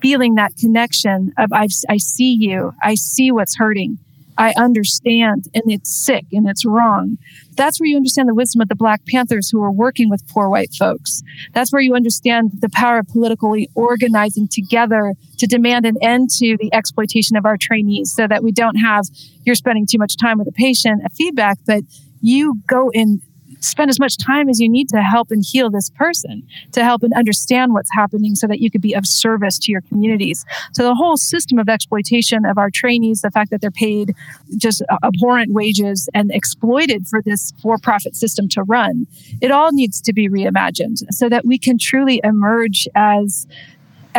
feeling 0.01 0.35
that 0.35 0.55
connection 0.57 1.33
of 1.37 1.51
I, 1.53 1.67
I 1.89 1.97
see 1.97 2.33
you, 2.33 2.73
I 2.83 2.95
see 2.95 3.31
what's 3.31 3.57
hurting. 3.57 3.99
I 4.39 4.53
understand 4.57 5.49
and 5.53 5.63
it's 5.67 5.93
sick 5.93 6.25
and 6.31 6.49
it's 6.49 6.65
wrong. 6.65 7.17
That's 7.57 7.77
where 7.77 7.87
you 7.87 7.97
understand 7.97 8.29
the 8.29 8.33
wisdom 8.33 8.61
of 8.61 8.69
the 8.69 8.75
Black 8.75 9.05
Panthers 9.05 9.49
who 9.49 9.61
are 9.61 9.71
working 9.71 10.09
with 10.09 10.25
poor 10.29 10.47
white 10.47 10.73
folks. 10.73 11.21
That's 11.53 11.73
where 11.73 11.81
you 11.81 11.93
understand 11.93 12.51
the 12.59 12.69
power 12.69 12.99
of 12.99 13.07
politically 13.09 13.69
organizing 13.75 14.47
together 14.47 15.13
to 15.39 15.45
demand 15.45 15.85
an 15.85 15.97
end 16.01 16.29
to 16.37 16.55
the 16.57 16.73
exploitation 16.73 17.35
of 17.35 17.45
our 17.45 17.57
trainees 17.57 18.13
so 18.15 18.27
that 18.27 18.41
we 18.41 18.53
don't 18.53 18.77
have 18.77 19.03
you're 19.43 19.55
spending 19.55 19.85
too 19.85 19.97
much 19.97 20.15
time 20.15 20.37
with 20.37 20.47
a 20.47 20.53
patient, 20.53 21.01
a 21.05 21.09
feedback, 21.09 21.57
but 21.65 21.83
you 22.21 22.61
go 22.67 22.91
and 22.93 23.21
spend 23.59 23.89
as 23.89 23.99
much 23.99 24.17
time 24.17 24.49
as 24.49 24.59
you 24.59 24.69
need 24.69 24.89
to 24.89 25.01
help 25.01 25.31
and 25.31 25.43
heal 25.45 25.69
this 25.69 25.89
person, 25.89 26.43
to 26.71 26.83
help 26.83 27.03
and 27.03 27.13
understand 27.13 27.73
what's 27.73 27.89
happening 27.93 28.35
so 28.35 28.47
that 28.47 28.59
you 28.59 28.71
could 28.71 28.81
be 28.81 28.93
of 28.93 29.05
service 29.05 29.59
to 29.59 29.71
your 29.71 29.81
communities. 29.81 30.45
So 30.73 30.83
the 30.83 30.95
whole 30.95 31.17
system 31.17 31.59
of 31.59 31.69
exploitation 31.69 32.45
of 32.45 32.57
our 32.57 32.69
trainees, 32.69 33.21
the 33.21 33.31
fact 33.31 33.51
that 33.51 33.61
they're 33.61 33.71
paid 33.71 34.15
just 34.57 34.81
abhorrent 35.03 35.53
wages 35.53 36.09
and 36.13 36.31
exploited 36.31 37.07
for 37.07 37.21
this 37.21 37.53
for-profit 37.61 38.15
system 38.15 38.47
to 38.49 38.63
run, 38.63 39.07
it 39.41 39.51
all 39.51 39.71
needs 39.71 40.01
to 40.01 40.13
be 40.13 40.29
reimagined 40.29 41.03
so 41.11 41.29
that 41.29 41.45
we 41.45 41.57
can 41.57 41.77
truly 41.77 42.21
emerge 42.23 42.87
as 42.95 43.47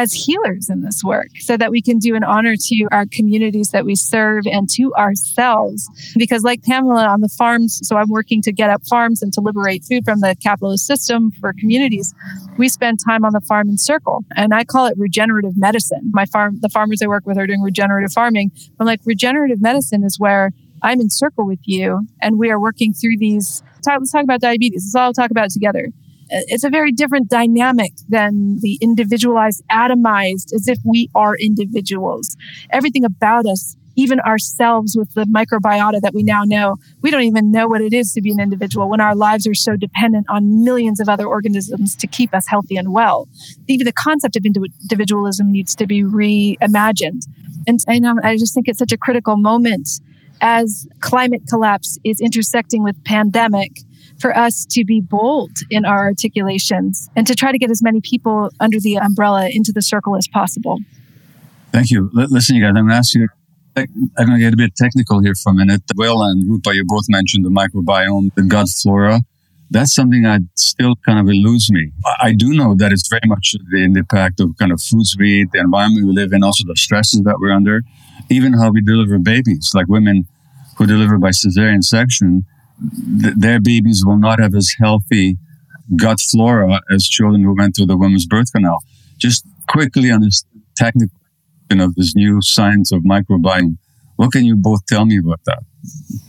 as 0.01 0.15
healers 0.15 0.71
in 0.71 0.81
this 0.81 1.05
work 1.05 1.29
so 1.41 1.59
that 1.59 1.71
we 1.71 1.83
can 1.83 1.99
do 1.99 2.15
an 2.15 2.25
honor 2.25 2.55
to 2.57 2.89
our 2.91 3.05
communities 3.05 3.71
that 3.71 3.85
we 3.85 3.95
serve 3.95 4.47
and 4.47 4.67
to 4.71 4.95
ourselves. 4.95 5.91
Because, 6.17 6.43
like 6.43 6.63
Pamela 6.63 7.07
on 7.07 7.21
the 7.21 7.29
farms, 7.29 7.81
so 7.87 7.97
I'm 7.97 8.09
working 8.09 8.41
to 8.43 8.53
get 8.53 8.71
up 8.71 8.87
farms 8.89 9.21
and 9.21 9.31
to 9.35 9.43
liberate 9.43 9.85
food 9.85 10.07
from 10.07 10.21
the 10.21 10.35
capitalist 10.43 10.87
system 10.87 11.31
for 11.33 11.53
communities. 11.53 12.15
We 12.57 12.71
spend 12.71 12.99
time 13.05 13.27
on 13.27 13.33
the 13.33 13.43
farm 13.43 13.69
in 13.69 13.77
circle, 13.77 14.25
and 14.35 14.55
I 14.55 14.65
call 14.65 14.87
it 14.87 14.95
regenerative 14.97 15.59
medicine. 15.59 16.11
My 16.13 16.25
farm, 16.25 16.61
the 16.61 16.71
farmers 16.71 17.03
I 17.03 17.07
work 17.07 17.27
with 17.27 17.37
are 17.37 17.47
doing 17.47 17.61
regenerative 17.61 18.13
farming. 18.13 18.53
I'm 18.79 18.87
like, 18.87 19.01
regenerative 19.05 19.61
medicine 19.61 20.03
is 20.03 20.19
where 20.19 20.53
I'm 20.83 20.99
in 21.01 21.11
circle 21.11 21.47
with 21.47 21.61
you, 21.65 22.07
and 22.23 22.39
we 22.39 22.51
are 22.51 22.59
working 22.59 22.95
through 22.95 23.19
these. 23.19 23.63
Let's 23.87 24.13
talk 24.13 24.25
about 24.25 24.41
diabetes. 24.41 24.83
Let's 24.87 24.95
all 24.95 25.13
talk 25.13 25.31
about 25.31 25.47
it 25.47 25.53
together 25.53 25.89
it's 26.31 26.65
a 26.65 26.71
very 26.71 26.93
different 26.93 27.29
dynamic 27.29 27.93
than 28.09 28.59
the 28.61 28.79
individualized, 28.81 29.63
atomized, 29.71 30.53
as 30.53 30.69
if 30.69 30.79
we 30.85 31.09
are 31.15 31.37
individuals. 31.37 32.37
Everything 32.71 33.05
about 33.05 33.47
us, 33.47 33.77
even 33.97 34.21
ourselves 34.21 34.97
with 34.97 35.13
the 35.15 35.25
microbiota 35.25 36.01
that 36.01 36.15
we 36.15 36.23
now 36.23 36.43
know, 36.45 36.77
we 37.03 37.11
don't 37.11 37.23
even 37.23 37.51
know 37.51 37.67
what 37.67 37.81
it 37.81 37.93
is 37.93 38.13
to 38.13 38.23
be 38.23 38.31
an 38.31 38.41
individual 38.41 38.89
when 38.89 39.01
our 39.01 39.15
lives 39.15 39.47
are 39.47 39.55
so 39.55 39.77
dependent 39.77 40.27
on 40.29 40.65
millions 40.65 41.01
of 41.01 41.09
other 41.09 41.27
organisms 41.27 41.97
to 41.97 42.07
keep 42.07 42.33
us 42.35 42.47
healthy 42.47 42.77
and 42.77 42.93
well. 42.93 43.29
Even 43.69 43.85
the 43.85 43.93
concept 43.93 44.37
of 44.37 44.45
individualism 44.45 45.51
needs 45.51 45.75
to 45.75 45.87
be 45.87 46.03
reimagined. 46.03 47.23
And, 47.67 47.81
and 47.87 48.07
um, 48.07 48.21
I 48.23 48.37
just 48.37 48.55
think 48.55 48.69
it's 48.69 48.79
such 48.79 48.93
a 48.93 48.99
critical 48.99 49.37
moment 49.37 50.01
as 50.41 50.89
climate 51.01 51.43
collapse 51.49 51.99
is 52.05 52.21
intersecting 52.21 52.83
with 52.83 53.03
pandemic 53.05 53.81
for 54.21 54.37
us 54.37 54.67
to 54.71 54.85
be 54.85 55.01
bold 55.01 55.51
in 55.71 55.85
our 55.85 56.01
articulations 56.01 57.09
and 57.17 57.27
to 57.27 57.35
try 57.35 57.53
to 57.53 57.59
get 57.59 57.71
as 57.71 57.83
many 57.83 58.01
people 58.01 58.51
under 58.61 58.79
the 58.79 58.97
umbrella 58.97 59.49
into 59.51 59.73
the 59.73 59.83
circle 59.83 60.17
as 60.17 60.29
possible. 60.29 60.79
Thank 61.73 61.91
you. 61.91 62.11
Listen, 62.13 62.57
you 62.57 62.63
guys, 62.63 62.71
I'm 62.71 62.87
going 62.87 62.89
to 62.89 62.95
ask 62.95 63.15
you. 63.15 63.29
I'm 63.77 64.27
going 64.27 64.39
to 64.39 64.39
get 64.39 64.53
a 64.53 64.57
bit 64.57 64.75
technical 64.75 65.21
here 65.21 65.35
for 65.43 65.53
a 65.53 65.55
minute. 65.55 65.83
Will 65.97 66.23
and 66.23 66.49
Rupa, 66.51 66.75
you 66.75 66.85
both 66.87 67.05
mentioned 67.09 67.45
the 67.45 67.51
microbiome, 67.51 68.35
the 68.35 68.43
gut 68.43 68.69
flora. 68.69 69.21
That's 69.71 69.95
something 69.95 70.23
that 70.23 70.41
still 70.57 70.97
kind 71.07 71.21
of 71.21 71.27
eludes 71.27 71.71
me. 71.71 71.93
I 72.21 72.33
do 72.33 72.53
know 72.53 72.75
that 72.75 72.91
it's 72.91 73.09
very 73.09 73.23
much 73.27 73.55
the 73.71 73.85
impact 73.85 74.41
of 74.41 74.57
kind 74.59 74.73
of 74.73 74.83
foods 74.83 75.17
we 75.17 75.43
eat, 75.43 75.53
the 75.53 75.61
environment 75.61 76.09
we 76.09 76.13
live 76.13 76.33
in, 76.33 76.43
also 76.43 76.65
the 76.67 76.75
stresses 76.75 77.23
that 77.23 77.37
we're 77.39 77.53
under, 77.53 77.83
even 78.29 78.53
how 78.55 78.73
we 78.73 78.83
deliver 78.83 79.19
babies, 79.21 79.71
like 79.73 79.87
women 79.87 80.27
who 80.77 80.87
deliver 80.87 81.19
by 81.19 81.29
cesarean 81.31 81.85
section 81.85 82.45
th- 83.23 83.35
their 83.37 83.61
babies 83.61 84.05
will 84.05 84.17
not 84.17 84.39
have 84.39 84.55
as 84.55 84.75
healthy 84.79 85.39
gut 85.97 86.21
flora 86.21 86.81
as 86.95 87.09
children 87.09 87.43
who 87.43 87.55
went 87.57 87.77
through 87.77 87.87
the 87.87 87.97
women's 87.97 88.27
birth 88.27 88.53
canal. 88.53 88.79
Just 89.19 89.45
quickly 89.69 90.11
on 90.11 90.21
this 90.21 90.45
technical, 90.77 91.17
know, 91.75 91.93
this 91.97 92.15
new 92.15 92.41
science 92.43 92.93
of 92.93 93.03
microbiome. 93.03 93.77
What 94.17 94.33
can 94.33 94.45
you 94.45 94.57
both 94.57 94.85
tell 94.87 95.07
me 95.07 95.19
about 95.19 95.41
that? 95.47 95.63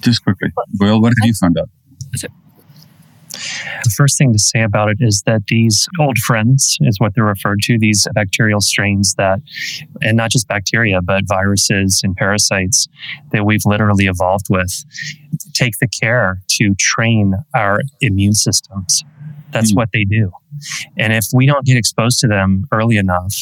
Just 0.02 0.24
quickly. 0.24 0.50
Well, 0.80 1.02
what 1.02 1.14
have 1.20 1.26
you 1.26 1.34
found 1.34 1.58
out? 1.58 1.70
The 3.84 3.90
first 3.96 4.18
thing 4.18 4.34
to 4.34 4.40
say 4.40 4.62
about 4.62 4.90
it 4.90 4.98
is 5.00 5.24
that 5.26 5.48
these 5.48 5.88
old 6.00 6.18
friends 6.18 6.78
is 6.82 7.00
what 7.00 7.14
they're 7.16 7.24
referred 7.24 7.62
to, 7.64 7.78
these 7.80 8.08
bacterial 8.14 8.62
strains 8.62 9.16
that, 9.16 9.40
and 10.02 10.18
not 10.18 10.32
just 10.32 10.48
bacteria, 10.48 11.02
but 11.02 11.24
viruses 11.28 12.02
and 12.04 12.16
parasites 12.16 12.88
that 13.32 13.46
we've 13.46 13.66
literally 13.66 14.06
evolved 14.06 14.48
with, 14.50 14.86
take 15.54 15.78
the 15.80 15.88
care 15.88 16.42
to 16.50 16.74
train 16.76 17.36
our 17.56 17.82
immune 18.02 18.34
systems. 18.34 19.04
That's 19.52 19.74
mm. 19.74 19.78
what 19.78 19.90
they 19.94 20.06
do. 20.06 20.32
And 20.98 21.14
if 21.14 21.26
we 21.34 21.46
don't 21.46 21.66
get 21.66 21.78
exposed 21.78 22.20
to 22.20 22.28
them 22.28 22.66
early 22.72 22.98
enough, 22.98 23.36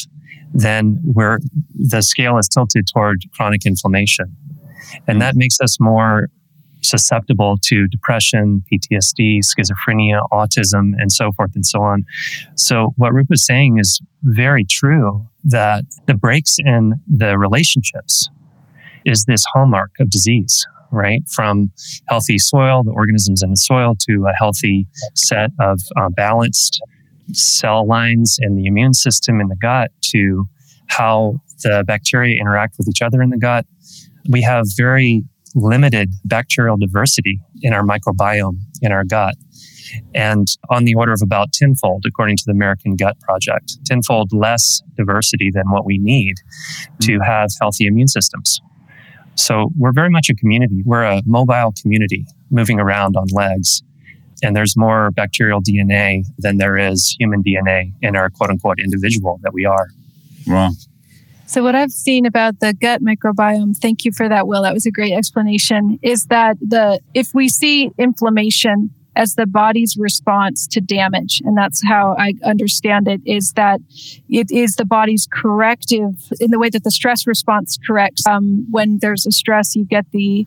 then 0.54 1.00
we're, 1.04 1.40
the 1.76 2.02
scale 2.02 2.38
is 2.38 2.48
tilted 2.48 2.88
toward 2.92 3.24
chronic 3.34 3.66
inflammation. 3.66 4.36
And 5.08 5.18
hmm. 5.18 5.20
that 5.20 5.36
makes 5.36 5.60
us 5.62 5.80
more 5.80 6.30
susceptible 6.82 7.58
to 7.64 7.88
depression, 7.88 8.64
PTSD, 8.72 9.40
schizophrenia, 9.40 10.22
autism, 10.32 10.94
and 10.98 11.12
so 11.12 11.32
forth 11.32 11.52
and 11.56 11.66
so 11.66 11.82
on. 11.82 12.06
So, 12.56 12.94
what 12.98 13.14
Rupa 13.14 13.34
is 13.34 13.46
saying 13.46 13.80
is 13.80 14.02
very 14.24 14.66
true 14.66 15.28
that 15.44 15.86
the 16.08 16.14
breaks 16.14 16.58
in 16.60 16.94
the 17.08 17.38
relationships 17.38 18.30
is 19.06 19.26
this 19.26 19.44
hallmark 19.54 19.92
of 20.00 20.10
disease, 20.10 20.68
right? 20.92 21.22
From 21.30 21.72
healthy 22.08 22.38
soil, 22.38 22.84
the 22.84 22.92
organisms 22.92 23.42
in 23.42 23.50
the 23.52 23.58
soil, 23.58 23.96
to 24.08 24.26
a 24.28 24.34
healthy 24.38 24.88
set 25.16 25.52
of 25.60 25.80
uh, 25.96 26.10
balanced 26.10 26.82
cell 27.32 27.88
lines 27.88 28.38
in 28.42 28.56
the 28.56 28.66
immune 28.66 28.94
system 28.94 29.40
in 29.40 29.48
the 29.48 29.56
gut, 29.56 29.92
to 30.02 30.48
how 30.88 31.40
the 31.64 31.84
bacteria 31.86 32.40
interact 32.40 32.76
with 32.78 32.88
each 32.88 33.02
other 33.02 33.22
in 33.22 33.30
the 33.30 33.38
gut 33.38 33.66
we 34.30 34.42
have 34.42 34.66
very 34.78 35.24
limited 35.56 36.12
bacterial 36.26 36.78
diversity 36.78 37.40
in 37.62 37.74
our 37.74 37.84
microbiome 37.84 38.60
in 38.82 38.92
our 38.92 39.04
gut. 39.04 39.36
And 40.14 40.48
on 40.70 40.86
the 40.86 40.96
order 40.96 41.14
of 41.14 41.22
about 41.24 41.52
tenfold, 41.52 42.06
according 42.08 42.38
to 42.38 42.44
the 42.46 42.52
American 42.52 42.96
Gut 42.96 43.20
Project, 43.20 43.84
tenfold 43.86 44.32
less 44.32 44.82
diversity 44.96 45.52
than 45.52 45.72
what 45.72 45.86
we 45.86 45.98
need 45.98 46.36
to 47.02 47.14
mm. 47.14 47.26
have 47.26 47.50
healthy 47.60 47.88
immune 47.88 48.08
systems. 48.08 48.62
So 49.36 49.72
we're 49.78 49.94
very 49.94 50.10
much 50.10 50.30
a 50.30 50.36
community. 50.36 50.84
We're 50.86 51.04
a 51.04 51.22
mobile 51.26 51.74
community 51.82 52.26
moving 52.52 52.80
around 52.80 53.16
on 53.16 53.28
legs. 53.32 53.82
And 54.44 54.56
there's 54.56 54.76
more 54.78 55.12
bacterial 55.12 55.62
DNA 55.62 56.24
than 56.38 56.58
there 56.58 56.78
is 56.78 57.16
human 57.20 57.44
DNA 57.44 57.94
in 58.02 58.16
our 58.16 58.30
quote 58.30 58.50
unquote 58.50 58.80
individual 58.80 59.40
that 59.44 59.54
we 59.54 59.66
are. 59.66 59.88
Wow. 60.46 60.72
So, 61.50 61.64
what 61.64 61.74
I've 61.74 61.92
seen 61.92 62.28
about 62.28 62.60
the 62.60 62.76
gut 62.76 63.02
microbiome, 63.02 63.76
thank 63.76 64.06
you 64.06 64.12
for 64.12 64.30
that, 64.30 64.48
Will. 64.48 64.62
That 64.62 64.76
was 64.76 64.86
a 64.86 64.92
great 64.92 65.14
explanation. 65.14 65.98
Is 66.04 66.26
that 66.26 66.60
the 66.62 67.00
if 67.16 67.34
we 67.34 67.50
see 67.50 67.90
inflammation 67.98 68.94
as 69.16 69.34
the 69.34 69.48
body's 69.48 69.98
response 69.98 70.68
to 70.68 70.80
damage, 70.80 71.42
and 71.44 71.58
that's 71.58 71.84
how 71.84 72.16
I 72.20 72.36
understand 72.46 73.08
it, 73.08 73.22
is 73.26 73.54
that 73.54 73.82
it 74.30 74.52
is 74.52 74.76
the 74.76 74.86
body's 74.86 75.28
corrective 75.34 76.32
in 76.40 76.52
the 76.52 76.60
way 76.60 76.70
that 76.70 76.84
the 76.84 76.92
stress 76.92 77.26
response 77.26 77.80
corrects. 77.84 78.28
Um, 78.28 78.68
when 78.70 79.00
there's 79.00 79.26
a 79.26 79.32
stress, 79.32 79.76
you 79.76 79.86
get 79.86 80.06
the 80.12 80.46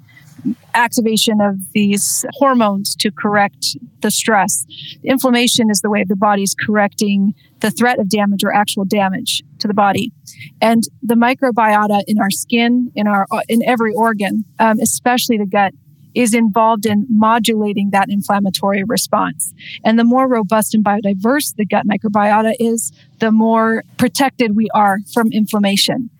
activation 0.74 1.40
of 1.40 1.72
these 1.72 2.24
hormones 2.34 2.94
to 2.96 3.10
correct 3.10 3.76
the 4.00 4.10
stress. 4.10 4.66
Inflammation 5.02 5.68
is 5.68 5.80
the 5.80 5.90
way 5.90 6.04
the 6.04 6.16
body's 6.16 6.54
correcting 6.54 7.34
the 7.62 7.70
threat 7.70 7.98
of 7.98 8.08
damage 8.08 8.44
or 8.44 8.52
actual 8.52 8.84
damage 8.84 9.42
to 9.60 9.68
the 9.68 9.74
body. 9.74 10.12
And 10.60 10.82
the 11.00 11.14
microbiota 11.14 12.02
in 12.06 12.20
our 12.20 12.30
skin, 12.30 12.92
in 12.94 13.06
our 13.06 13.26
in 13.48 13.62
every 13.64 13.94
organ, 13.94 14.44
um, 14.58 14.78
especially 14.80 15.38
the 15.38 15.46
gut, 15.46 15.72
is 16.14 16.34
involved 16.34 16.84
in 16.84 17.06
modulating 17.08 17.90
that 17.90 18.10
inflammatory 18.10 18.82
response. 18.84 19.54
And 19.84 19.98
the 19.98 20.04
more 20.04 20.28
robust 20.28 20.74
and 20.74 20.84
biodiverse 20.84 21.54
the 21.56 21.64
gut 21.64 21.86
microbiota 21.86 22.52
is, 22.58 22.92
the 23.20 23.30
more 23.30 23.84
protected 23.96 24.56
we 24.56 24.68
are 24.74 24.98
from 25.14 25.32
inflammation. 25.32 26.10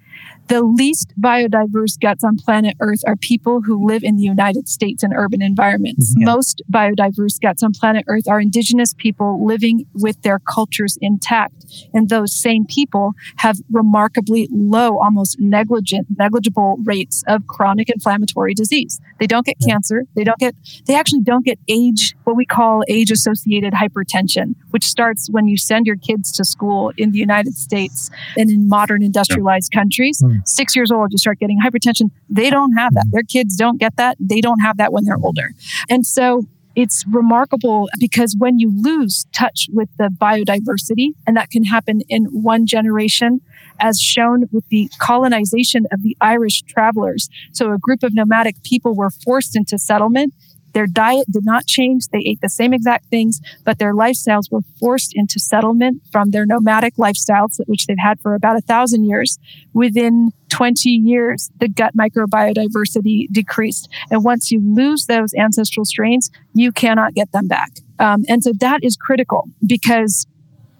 The 0.48 0.62
least 0.62 1.12
biodiverse 1.20 1.98
guts 2.00 2.24
on 2.24 2.36
planet 2.36 2.76
Earth 2.80 3.00
are 3.06 3.16
people 3.16 3.62
who 3.62 3.86
live 3.86 4.02
in 4.02 4.16
the 4.16 4.22
United 4.22 4.68
States 4.68 5.02
in 5.02 5.12
urban 5.14 5.40
environments. 5.40 6.14
Mhm. 6.14 6.20
Yeah. 6.20 6.26
Most 6.26 6.62
biodiverse 6.70 7.40
guts 7.40 7.62
on 7.62 7.72
planet 7.72 8.04
Earth 8.08 8.28
are 8.28 8.40
indigenous 8.40 8.94
people 8.94 9.44
living 9.44 9.86
with 9.94 10.20
their 10.22 10.38
cultures 10.38 10.98
intact. 11.00 11.64
And 11.94 12.08
those 12.08 12.34
same 12.34 12.64
people 12.66 13.12
have 13.36 13.58
remarkably 13.70 14.48
low, 14.52 14.98
almost 14.98 15.38
negligent, 15.40 16.06
negligible 16.18 16.78
rates 16.84 17.22
of 17.26 17.46
chronic 17.46 17.88
inflammatory 17.88 18.54
disease. 18.54 19.00
They 19.20 19.26
don't 19.26 19.46
get 19.46 19.56
cancer. 19.66 20.04
They 20.14 20.24
don't 20.24 20.38
get, 20.38 20.54
they 20.86 20.94
actually 20.94 21.22
don't 21.22 21.44
get 21.44 21.58
age, 21.68 22.14
what 22.24 22.36
we 22.36 22.44
call 22.44 22.82
age 22.88 23.10
associated 23.10 23.74
hypertension, 23.74 24.54
which 24.70 24.84
starts 24.84 25.30
when 25.30 25.48
you 25.48 25.56
send 25.56 25.86
your 25.86 25.96
kids 25.96 26.32
to 26.32 26.44
school 26.44 26.92
in 26.96 27.12
the 27.12 27.18
United 27.18 27.56
States 27.56 28.10
and 28.36 28.50
in 28.50 28.68
modern 28.68 29.02
industrialized 29.02 29.70
yeah. 29.72 29.80
countries. 29.80 30.20
Mm-hmm. 30.22 30.31
Six 30.44 30.74
years 30.76 30.90
old, 30.90 31.12
you 31.12 31.18
start 31.18 31.38
getting 31.38 31.58
hypertension. 31.64 32.10
They 32.28 32.50
don't 32.50 32.72
have 32.74 32.94
that. 32.94 33.06
Their 33.10 33.22
kids 33.22 33.56
don't 33.56 33.78
get 33.78 33.96
that. 33.96 34.16
They 34.20 34.40
don't 34.40 34.60
have 34.60 34.76
that 34.78 34.92
when 34.92 35.04
they're 35.04 35.18
older. 35.22 35.50
And 35.88 36.06
so 36.06 36.44
it's 36.74 37.04
remarkable 37.06 37.88
because 37.98 38.34
when 38.38 38.58
you 38.58 38.72
lose 38.74 39.26
touch 39.32 39.68
with 39.72 39.90
the 39.98 40.08
biodiversity, 40.08 41.10
and 41.26 41.36
that 41.36 41.50
can 41.50 41.64
happen 41.64 42.00
in 42.08 42.24
one 42.26 42.66
generation, 42.66 43.40
as 43.78 44.00
shown 44.00 44.44
with 44.52 44.66
the 44.68 44.90
colonization 44.98 45.84
of 45.92 46.02
the 46.02 46.16
Irish 46.20 46.62
travelers. 46.62 47.28
So 47.52 47.72
a 47.72 47.78
group 47.78 48.02
of 48.02 48.14
nomadic 48.14 48.62
people 48.62 48.94
were 48.94 49.10
forced 49.10 49.56
into 49.56 49.78
settlement 49.78 50.34
their 50.72 50.86
diet 50.86 51.26
did 51.30 51.44
not 51.44 51.66
change. 51.66 52.08
They 52.08 52.20
ate 52.20 52.40
the 52.40 52.48
same 52.48 52.72
exact 52.72 53.06
things, 53.06 53.40
but 53.64 53.78
their 53.78 53.94
lifestyles 53.94 54.50
were 54.50 54.62
forced 54.78 55.12
into 55.14 55.38
settlement 55.38 56.02
from 56.10 56.30
their 56.30 56.46
nomadic 56.46 56.96
lifestyles, 56.96 57.60
which 57.66 57.86
they've 57.86 57.96
had 57.98 58.20
for 58.20 58.34
about 58.34 58.56
a 58.56 58.60
thousand 58.60 59.04
years. 59.04 59.38
Within 59.72 60.32
20 60.48 60.90
years, 60.90 61.50
the 61.58 61.68
gut 61.68 61.96
microbiodiversity 61.96 63.26
decreased. 63.30 63.88
And 64.10 64.24
once 64.24 64.50
you 64.50 64.60
lose 64.62 65.06
those 65.06 65.32
ancestral 65.34 65.84
strains, 65.84 66.30
you 66.54 66.72
cannot 66.72 67.14
get 67.14 67.32
them 67.32 67.48
back. 67.48 67.72
Um, 67.98 68.24
and 68.28 68.42
so 68.42 68.52
that 68.60 68.80
is 68.82 68.96
critical 68.96 69.48
because 69.64 70.26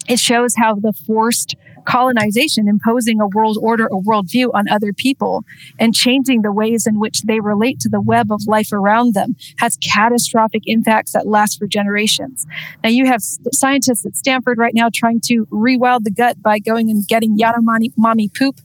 it 0.09 0.19
shows 0.19 0.55
how 0.56 0.74
the 0.74 0.93
forced 1.06 1.55
colonization, 1.84 2.68
imposing 2.68 3.20
a 3.20 3.26
world 3.26 3.59
order, 3.60 3.86
a 3.86 4.00
worldview 4.00 4.50
on 4.54 4.68
other 4.68 4.92
people, 4.92 5.44
and 5.78 5.94
changing 5.94 6.42
the 6.42 6.52
ways 6.52 6.86
in 6.86 6.98
which 6.98 7.22
they 7.22 7.40
relate 7.40 7.80
to 7.80 7.88
the 7.88 8.00
web 8.00 8.30
of 8.30 8.42
life 8.46 8.72
around 8.72 9.14
them 9.14 9.36
has 9.59 9.76
catastrophic 9.78 10.62
impacts 10.66 11.12
that 11.12 11.26
last 11.26 11.59
for 11.59 11.66
generations. 11.66 12.46
Now, 12.82 12.90
you 12.90 13.06
have 13.06 13.22
scientists 13.52 14.06
at 14.06 14.16
Stanford 14.16 14.59
right 14.59 14.74
now 14.74 14.88
trying 14.92 15.20
to 15.22 15.46
rewild 15.46 16.04
the 16.04 16.10
gut 16.10 16.42
by 16.42 16.59
going 16.59 16.90
and 16.90 17.06
getting 17.06 17.38
Yanomami 17.38 17.92
mommy 17.96 18.28
poop 18.28 18.60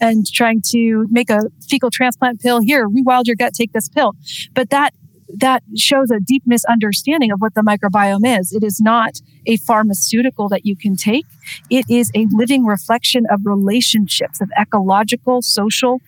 and 0.00 0.26
trying 0.30 0.62
to 0.68 1.06
make 1.10 1.30
a 1.30 1.42
fecal 1.68 1.90
transplant 1.90 2.40
pill. 2.40 2.60
Here, 2.60 2.88
rewild 2.88 3.26
your 3.26 3.36
gut, 3.36 3.54
take 3.54 3.72
this 3.72 3.88
pill. 3.88 4.14
But 4.54 4.70
that 4.70 4.94
that 5.38 5.62
shows 5.76 6.10
a 6.10 6.18
deep 6.18 6.42
misunderstanding 6.46 7.30
of 7.30 7.40
what 7.40 7.54
the 7.54 7.62
microbiome 7.62 8.40
is. 8.40 8.52
It 8.52 8.64
is 8.64 8.80
not 8.80 9.20
a 9.46 9.56
pharmaceutical 9.58 10.48
that 10.48 10.66
you 10.66 10.76
can 10.76 10.96
take. 10.96 11.26
It 11.68 11.84
is 11.88 12.10
a 12.14 12.26
living 12.30 12.64
reflection 12.64 13.26
of 13.30 13.40
relationships, 13.44 14.40
of 14.40 14.50
ecological, 14.58 15.42
social 15.42 16.00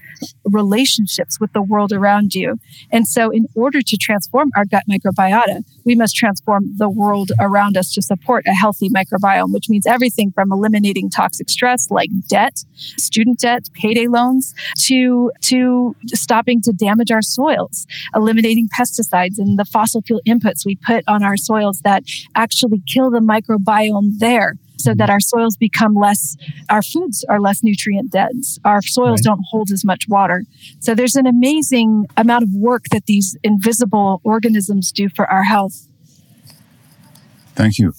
relationships 0.45 1.41
with 1.41 1.53
the 1.53 1.63
world 1.63 1.93
around 1.93 2.35
you. 2.35 2.59
And 2.91 3.07
so, 3.07 3.31
in 3.31 3.47
order 3.55 3.81
to 3.83 3.97
transform 3.97 4.51
our 4.57 4.65
gut 4.65 4.85
microbiota, 4.91 5.65
we 5.85 5.95
must 5.95 6.15
transform 6.15 6.77
the 6.77 6.89
world 6.89 7.33
around 7.41 7.77
us 7.77 7.93
to 7.95 8.03
support 8.03 8.45
a 8.47 8.53
healthy 8.53 8.89
microbiome, 8.91 9.53
which 9.53 9.69
means 9.69 9.87
everything 9.87 10.33
from 10.33 10.53
eliminating 10.53 11.11
toxic 11.11 11.49
stress 11.49 11.91
like 11.91 12.11
debt, 12.29 12.65
student 12.75 13.41
debt, 13.41 13.69
payday 13.75 14.07
loans, 14.07 14.55
to, 14.79 15.33
to 15.41 15.97
stopping 16.09 16.61
to 16.63 16.73
damage 16.73 17.11
our 17.11 17.23
soils, 17.23 17.87
eliminating 18.15 18.69
pesticides 18.69 19.39
and 19.39 19.59
the 19.59 19.65
fossil 19.65 20.03
fuel 20.03 20.21
inputs 20.27 20.65
we 20.65 20.77
put 20.77 21.05
on 21.09 21.23
our 21.23 21.37
soils 21.37 21.81
that 21.83 22.05
actually 22.35 22.83
kill 22.87 23.11
the 23.11 23.21
microbiome 23.33 24.19
there 24.19 24.57
so 24.83 24.95
that 24.95 25.09
our 25.09 25.21
soils 25.21 25.57
become 25.57 25.95
less, 25.95 26.37
our 26.69 26.83
foods 26.83 27.25
are 27.29 27.41
less 27.41 27.63
nutrient 27.63 28.11
dense. 28.11 28.59
Our 28.65 28.83
soils 28.83 29.21
right. 29.21 29.25
don't 29.25 29.45
hold 29.51 29.71
as 29.71 29.85
much 29.85 30.09
water. 30.09 30.43
So 30.81 30.95
there's 30.95 31.15
an 31.15 31.27
amazing 31.27 32.07
amount 32.17 32.43
of 32.43 32.51
work 32.53 32.85
that 32.91 33.07
these 33.07 33.37
invisible 33.43 34.21
organisms 34.25 34.93
do 34.93 35.09
for 35.09 35.31
our 35.31 35.45
health. 35.45 35.87
Thank 37.55 37.79
you. 37.79 37.93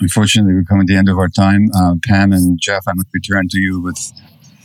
Unfortunately, 0.00 0.54
we're 0.54 0.64
coming 0.64 0.86
to 0.86 0.92
the 0.92 0.98
end 0.98 1.08
of 1.08 1.18
our 1.18 1.28
time. 1.28 1.68
Uh, 1.74 1.94
Pam 2.04 2.32
and 2.32 2.58
Jeff, 2.60 2.84
I'm 2.88 2.96
going 2.96 3.04
to 3.04 3.10
return 3.12 3.48
to 3.50 3.58
you 3.58 3.80
with 3.80 3.98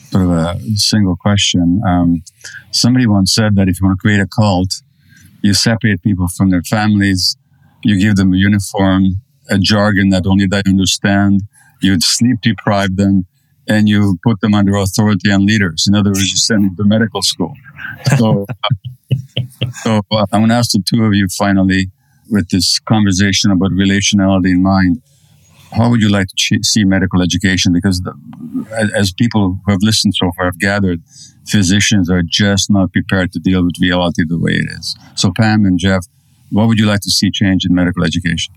sort 0.10 0.24
of 0.24 0.32
a 0.32 0.60
single 0.76 1.16
question. 1.16 1.82
Um, 1.86 2.24
somebody 2.72 3.08
once 3.08 3.34
said 3.34 3.56
that 3.56 3.68
if 3.68 3.80
you 3.80 3.88
want 3.88 4.00
to 4.00 4.02
create 4.02 4.20
a 4.20 4.28
cult, 4.28 4.82
you 5.42 5.54
separate 5.54 6.02
people 6.02 6.28
from 6.28 6.50
their 6.50 6.62
families, 6.64 7.36
you 7.84 8.00
give 8.00 8.16
them 8.16 8.34
a 8.34 8.38
uniform, 8.38 9.22
a 9.50 9.58
jargon 9.58 10.10
that 10.10 10.26
only 10.26 10.48
they 10.48 10.62
understand. 10.66 11.42
You 11.82 12.00
sleep 12.00 12.42
deprive 12.42 12.96
them 12.96 13.26
and 13.68 13.88
you 13.88 14.18
put 14.24 14.42
them 14.42 14.54
under 14.54 14.76
authority 14.76 15.32
and 15.32 15.46
leaders. 15.46 15.86
In 15.88 15.96
other 15.96 16.10
words, 16.10 16.32
you 16.32 16.38
send 16.38 16.66
them 16.66 16.76
to 16.76 16.84
medical 16.84 17.22
school. 17.22 17.54
So, 18.18 18.46
so 19.84 20.02
uh, 20.12 20.26
I'm 20.32 20.42
going 20.42 20.50
to 20.50 20.56
ask 20.56 20.72
the 20.72 20.84
two 20.86 21.04
of 21.06 21.14
you 21.14 21.28
finally 21.28 21.88
with 22.30 22.50
this 22.50 22.80
conversation 22.80 23.52
about 23.52 23.72
relationality 23.72 24.52
in 24.52 24.64
mind. 24.64 25.02
How 25.72 25.90
would 25.90 26.02
you 26.02 26.10
like 26.10 26.28
to 26.28 26.36
ch- 26.36 26.66
see 26.66 26.84
medical 26.84 27.22
education? 27.22 27.72
Because 27.72 28.02
the, 28.02 28.14
as 28.94 29.14
people 29.14 29.60
who 29.66 29.72
have 29.72 29.82
listened 29.82 30.16
so 30.16 30.32
far 30.36 30.46
have 30.46 30.60
gathered, 30.60 31.02
physicians 31.48 32.10
are 32.10 32.24
just 32.26 32.70
not 32.70 32.92
prepared 32.92 33.32
to 33.34 33.40
deal 33.40 33.64
with 33.64 33.76
reality 33.82 34.24
the 34.28 34.38
way 34.40 34.54
it 34.54 34.70
is. 34.70 34.98
So, 35.16 35.32
Pam 35.36 35.66
and 35.66 35.80
Jeff, 35.80 36.06
what 36.52 36.68
would 36.68 36.78
you 36.78 36.86
like 36.86 37.02
to 37.02 37.10
see 37.10 37.32
change 37.32 37.66
in 37.66 37.74
medical 37.74 38.04
education? 38.04 38.54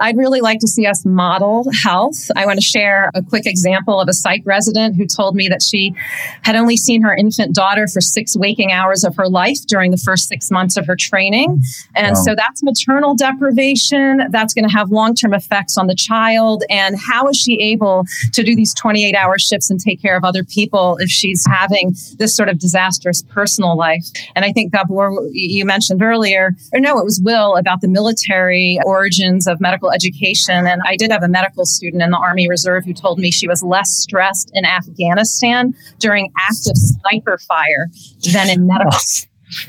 I'd 0.00 0.16
really 0.16 0.40
like 0.40 0.60
to 0.60 0.68
see 0.68 0.86
us 0.86 1.04
model 1.04 1.64
health. 1.82 2.30
I 2.36 2.46
want 2.46 2.58
to 2.58 2.64
share 2.64 3.10
a 3.14 3.22
quick 3.22 3.46
example 3.46 4.00
of 4.00 4.08
a 4.08 4.12
psych 4.12 4.42
resident 4.44 4.96
who 4.96 5.06
told 5.06 5.34
me 5.34 5.48
that 5.48 5.62
she 5.62 5.94
had 6.42 6.56
only 6.56 6.76
seen 6.76 7.02
her 7.02 7.14
infant 7.14 7.54
daughter 7.54 7.86
for 7.86 8.00
six 8.00 8.36
waking 8.36 8.72
hours 8.72 9.04
of 9.04 9.16
her 9.16 9.28
life 9.28 9.58
during 9.66 9.90
the 9.90 9.96
first 9.96 10.28
six 10.28 10.50
months 10.50 10.76
of 10.76 10.86
her 10.86 10.96
training. 10.96 11.62
And 11.94 12.14
wow. 12.14 12.22
so 12.22 12.34
that's 12.34 12.62
maternal 12.62 13.14
deprivation. 13.14 14.22
That's 14.30 14.54
going 14.54 14.68
to 14.68 14.74
have 14.74 14.90
long 14.90 15.14
term 15.14 15.34
effects 15.34 15.76
on 15.76 15.86
the 15.86 15.94
child. 15.94 16.64
And 16.70 16.96
how 16.98 17.28
is 17.28 17.36
she 17.36 17.60
able 17.60 18.04
to 18.32 18.42
do 18.42 18.54
these 18.54 18.74
28 18.74 19.14
hour 19.14 19.38
shifts 19.38 19.70
and 19.70 19.80
take 19.80 20.00
care 20.00 20.16
of 20.16 20.24
other 20.24 20.44
people 20.44 20.96
if 20.98 21.08
she's 21.08 21.44
having 21.46 21.94
this 22.18 22.36
sort 22.36 22.48
of 22.48 22.58
disastrous 22.58 23.22
personal 23.22 23.76
life? 23.76 24.06
And 24.34 24.44
I 24.44 24.52
think, 24.52 24.72
Gabor, 24.72 25.28
you 25.32 25.64
mentioned 25.64 26.02
earlier, 26.02 26.54
or 26.72 26.80
no, 26.80 26.98
it 26.98 27.04
was 27.04 27.20
Will 27.22 27.56
about 27.56 27.80
the 27.80 27.88
military 27.88 28.78
origins 28.84 29.46
of 29.46 29.60
medical 29.60 29.87
medical 29.88 29.92
education. 29.92 30.66
And 30.66 30.80
I 30.84 30.96
did 30.96 31.10
have 31.10 31.22
a 31.22 31.28
medical 31.28 31.64
student 31.64 32.02
in 32.02 32.10
the 32.10 32.18
Army 32.18 32.48
Reserve 32.48 32.84
who 32.84 32.92
told 32.92 33.18
me 33.18 33.30
she 33.30 33.48
was 33.48 33.62
less 33.62 33.90
stressed 33.90 34.50
in 34.54 34.64
Afghanistan 34.64 35.74
during 35.98 36.32
active 36.38 36.76
sniper 36.76 37.38
fire 37.38 37.88
than 38.32 38.50
in 38.50 38.66
medical. 38.66 38.98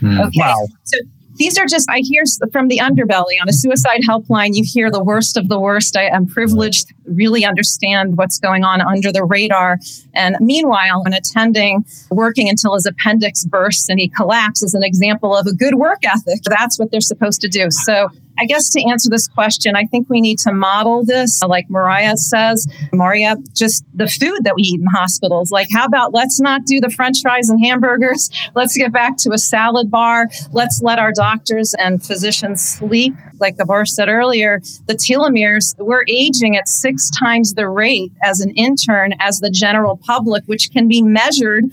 Mm. 0.01 0.27
Okay. 0.27 0.39
Wow. 0.39 0.67
So 0.83 0.97
these 1.39 1.57
are 1.57 1.65
just 1.65 1.89
i 1.89 1.99
hear 2.03 2.23
from 2.51 2.67
the 2.67 2.79
underbelly 2.79 3.39
on 3.41 3.47
a 3.47 3.53
suicide 3.53 4.01
helpline 4.07 4.49
you 4.53 4.63
hear 4.63 4.91
the 4.91 5.01
worst 5.01 5.37
of 5.37 5.47
the 5.47 5.57
worst 5.57 5.95
i 5.95 6.03
am 6.03 6.27
privileged 6.27 6.89
to 6.89 6.93
really 7.05 7.45
understand 7.45 8.17
what's 8.17 8.37
going 8.39 8.65
on 8.65 8.81
under 8.81 9.09
the 9.09 9.23
radar 9.23 9.79
and 10.13 10.35
meanwhile 10.41 11.01
an 11.05 11.13
attending 11.13 11.85
working 12.11 12.49
until 12.49 12.75
his 12.75 12.85
appendix 12.85 13.45
bursts 13.45 13.87
and 13.89 13.99
he 13.99 14.09
collapses 14.09 14.73
an 14.73 14.83
example 14.83 15.33
of 15.35 15.47
a 15.47 15.53
good 15.53 15.75
work 15.75 16.03
ethic 16.03 16.41
that's 16.43 16.77
what 16.77 16.91
they're 16.91 16.99
supposed 16.99 17.39
to 17.39 17.47
do 17.47 17.71
so 17.71 18.09
I 18.39 18.45
guess 18.45 18.69
to 18.69 18.83
answer 18.89 19.09
this 19.09 19.27
question, 19.27 19.75
I 19.75 19.83
think 19.85 20.09
we 20.09 20.21
need 20.21 20.39
to 20.39 20.53
model 20.53 21.03
this, 21.03 21.41
like 21.43 21.69
Mariah 21.69 22.15
says, 22.15 22.67
Marya, 22.93 23.35
just 23.53 23.83
the 23.93 24.07
food 24.07 24.39
that 24.43 24.55
we 24.55 24.63
eat 24.63 24.79
in 24.79 24.87
hospitals. 24.87 25.51
Like, 25.51 25.67
how 25.71 25.85
about 25.85 26.13
let's 26.13 26.39
not 26.39 26.65
do 26.65 26.79
the 26.79 26.89
french 26.89 27.21
fries 27.21 27.49
and 27.49 27.63
hamburgers? 27.63 28.29
Let's 28.55 28.75
get 28.75 28.91
back 28.91 29.17
to 29.17 29.31
a 29.31 29.37
salad 29.37 29.91
bar. 29.91 30.27
Let's 30.51 30.81
let 30.81 30.99
our 30.99 31.11
doctors 31.11 31.73
and 31.77 32.03
physicians 32.03 32.61
sleep. 32.61 33.13
Like 33.39 33.57
Gabor 33.57 33.85
said 33.85 34.09
earlier, 34.09 34.59
the 34.87 34.95
telomeres, 34.95 35.75
we're 35.77 36.03
aging 36.07 36.57
at 36.57 36.67
six 36.67 37.09
times 37.11 37.53
the 37.53 37.67
rate 37.69 38.11
as 38.23 38.39
an 38.39 38.51
intern 38.51 39.13
as 39.19 39.39
the 39.39 39.49
general 39.49 39.97
public, 39.97 40.43
which 40.45 40.71
can 40.71 40.87
be 40.87 41.01
measured 41.01 41.65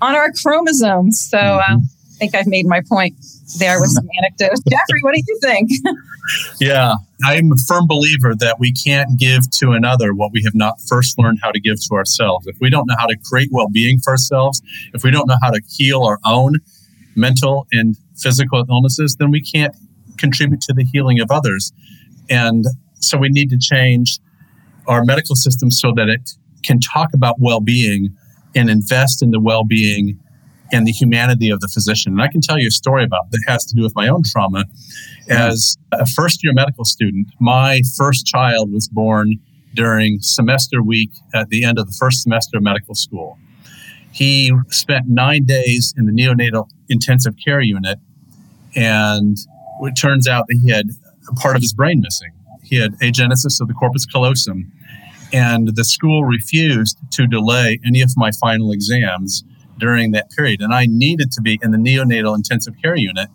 on 0.00 0.14
our 0.14 0.32
chromosomes. 0.32 1.20
So 1.20 1.38
uh, 1.38 1.76
I 1.76 1.78
think 2.18 2.34
I've 2.34 2.46
made 2.46 2.66
my 2.66 2.80
point 2.80 3.16
there 3.58 3.80
with 3.80 3.90
some 3.90 4.06
anecdotes. 4.18 4.60
Jeffrey, 4.68 5.00
what 5.02 5.14
do 5.14 5.22
you 5.26 5.38
think? 5.42 5.70
yeah, 6.60 6.94
I'm 7.24 7.52
a 7.52 7.56
firm 7.66 7.86
believer 7.86 8.34
that 8.34 8.58
we 8.58 8.72
can't 8.72 9.18
give 9.18 9.50
to 9.58 9.72
another 9.72 10.14
what 10.14 10.32
we 10.32 10.42
have 10.44 10.54
not 10.54 10.80
first 10.88 11.18
learned 11.18 11.38
how 11.42 11.50
to 11.50 11.60
give 11.60 11.76
to 11.88 11.94
ourselves. 11.94 12.46
If 12.46 12.56
we 12.60 12.70
don't 12.70 12.86
know 12.86 12.96
how 12.98 13.06
to 13.06 13.16
create 13.24 13.50
well 13.52 13.68
being 13.68 13.98
for 13.98 14.10
ourselves, 14.10 14.62
if 14.92 15.04
we 15.04 15.10
don't 15.10 15.28
know 15.28 15.38
how 15.42 15.50
to 15.50 15.60
heal 15.68 16.02
our 16.02 16.18
own 16.24 16.54
mental 17.16 17.66
and 17.72 17.96
physical 18.16 18.64
illnesses, 18.68 19.16
then 19.18 19.30
we 19.30 19.40
can't 19.40 19.74
contribute 20.18 20.60
to 20.62 20.72
the 20.72 20.84
healing 20.84 21.20
of 21.20 21.30
others. 21.30 21.72
And 22.30 22.64
so 23.00 23.18
we 23.18 23.28
need 23.28 23.50
to 23.50 23.58
change 23.58 24.18
our 24.86 25.04
medical 25.04 25.36
system 25.36 25.70
so 25.70 25.92
that 25.96 26.08
it 26.08 26.30
can 26.62 26.80
talk 26.80 27.10
about 27.14 27.36
well 27.38 27.60
being 27.60 28.16
and 28.54 28.70
invest 28.70 29.22
in 29.22 29.30
the 29.30 29.40
well 29.40 29.64
being 29.64 30.18
and 30.72 30.86
the 30.86 30.92
humanity 30.92 31.50
of 31.50 31.60
the 31.60 31.68
physician. 31.68 32.12
And 32.12 32.22
I 32.22 32.28
can 32.28 32.40
tell 32.40 32.58
you 32.58 32.68
a 32.68 32.72
story 32.72 33.04
about 33.04 33.30
that 33.30 33.42
has 33.46 33.64
to 33.66 33.74
do 33.74 33.82
with 33.82 33.94
my 33.94 34.08
own 34.08 34.22
trauma. 34.24 34.64
As 35.28 35.76
a 35.92 36.06
first 36.06 36.42
year 36.42 36.52
medical 36.52 36.84
student, 36.84 37.28
my 37.40 37.82
first 37.96 38.26
child 38.26 38.72
was 38.72 38.88
born 38.88 39.38
during 39.74 40.18
semester 40.20 40.82
week 40.82 41.10
at 41.34 41.48
the 41.48 41.64
end 41.64 41.78
of 41.78 41.86
the 41.86 41.96
first 41.98 42.22
semester 42.22 42.58
of 42.58 42.62
medical 42.62 42.94
school. 42.94 43.38
He 44.12 44.52
spent 44.68 45.08
nine 45.08 45.44
days 45.44 45.92
in 45.96 46.06
the 46.06 46.12
neonatal 46.12 46.68
intensive 46.88 47.34
care 47.44 47.60
unit, 47.60 47.98
and 48.76 49.36
it 49.82 49.94
turns 49.94 50.28
out 50.28 50.46
that 50.48 50.60
he 50.62 50.70
had 50.70 50.90
a 51.28 51.34
part 51.34 51.56
of 51.56 51.62
his 51.62 51.72
brain 51.72 52.00
missing. 52.00 52.30
He 52.62 52.76
had 52.76 52.92
agenesis 53.00 53.60
of 53.60 53.66
the 53.66 53.74
corpus 53.74 54.06
callosum, 54.06 54.70
and 55.32 55.74
the 55.74 55.84
school 55.84 56.24
refused 56.24 56.96
to 57.12 57.26
delay 57.26 57.80
any 57.84 58.02
of 58.02 58.12
my 58.16 58.30
final 58.40 58.70
exams 58.70 59.42
during 59.78 60.12
that 60.12 60.30
period. 60.30 60.60
And 60.60 60.72
I 60.74 60.86
needed 60.86 61.32
to 61.32 61.40
be 61.40 61.58
in 61.62 61.70
the 61.70 61.78
neonatal 61.78 62.34
intensive 62.34 62.74
care 62.82 62.96
unit 62.96 63.28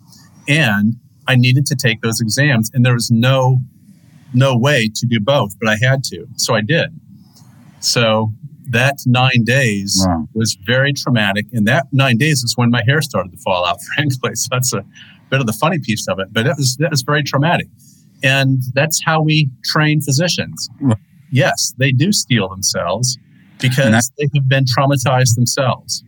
and 0.48 0.96
I 1.26 1.36
needed 1.36 1.66
to 1.66 1.76
take 1.76 2.02
those 2.02 2.20
exams. 2.20 2.70
And 2.74 2.84
there 2.84 2.94
was 2.94 3.10
no 3.10 3.60
no 4.32 4.56
way 4.56 4.88
to 4.94 5.06
do 5.06 5.18
both, 5.20 5.58
but 5.58 5.68
I 5.68 5.76
had 5.76 6.04
to. 6.04 6.26
So 6.36 6.54
I 6.54 6.60
did. 6.60 6.90
So 7.80 8.32
that 8.68 8.98
nine 9.06 9.42
days 9.44 10.04
wow. 10.06 10.28
was 10.34 10.56
very 10.64 10.92
traumatic. 10.92 11.46
And 11.52 11.66
that 11.66 11.86
nine 11.92 12.16
days 12.16 12.42
is 12.44 12.56
when 12.56 12.70
my 12.70 12.82
hair 12.84 13.02
started 13.02 13.32
to 13.32 13.38
fall 13.38 13.66
out, 13.66 13.78
frankly. 13.94 14.34
So 14.34 14.48
that's 14.50 14.72
a 14.72 14.84
bit 15.30 15.40
of 15.40 15.46
the 15.46 15.52
funny 15.52 15.78
piece 15.78 16.06
of 16.08 16.18
it. 16.20 16.32
But 16.32 16.46
it 16.46 16.56
was 16.56 16.76
that 16.76 16.90
was 16.90 17.02
very 17.02 17.22
traumatic. 17.22 17.68
And 18.22 18.62
that's 18.74 19.02
how 19.04 19.22
we 19.22 19.48
train 19.64 20.00
physicians. 20.00 20.68
Yes, 21.32 21.74
they 21.78 21.92
do 21.92 22.12
steel 22.12 22.48
themselves 22.48 23.18
because 23.60 24.10
they 24.18 24.28
have 24.34 24.48
been 24.48 24.64
traumatized 24.64 25.36
themselves. 25.36 26.02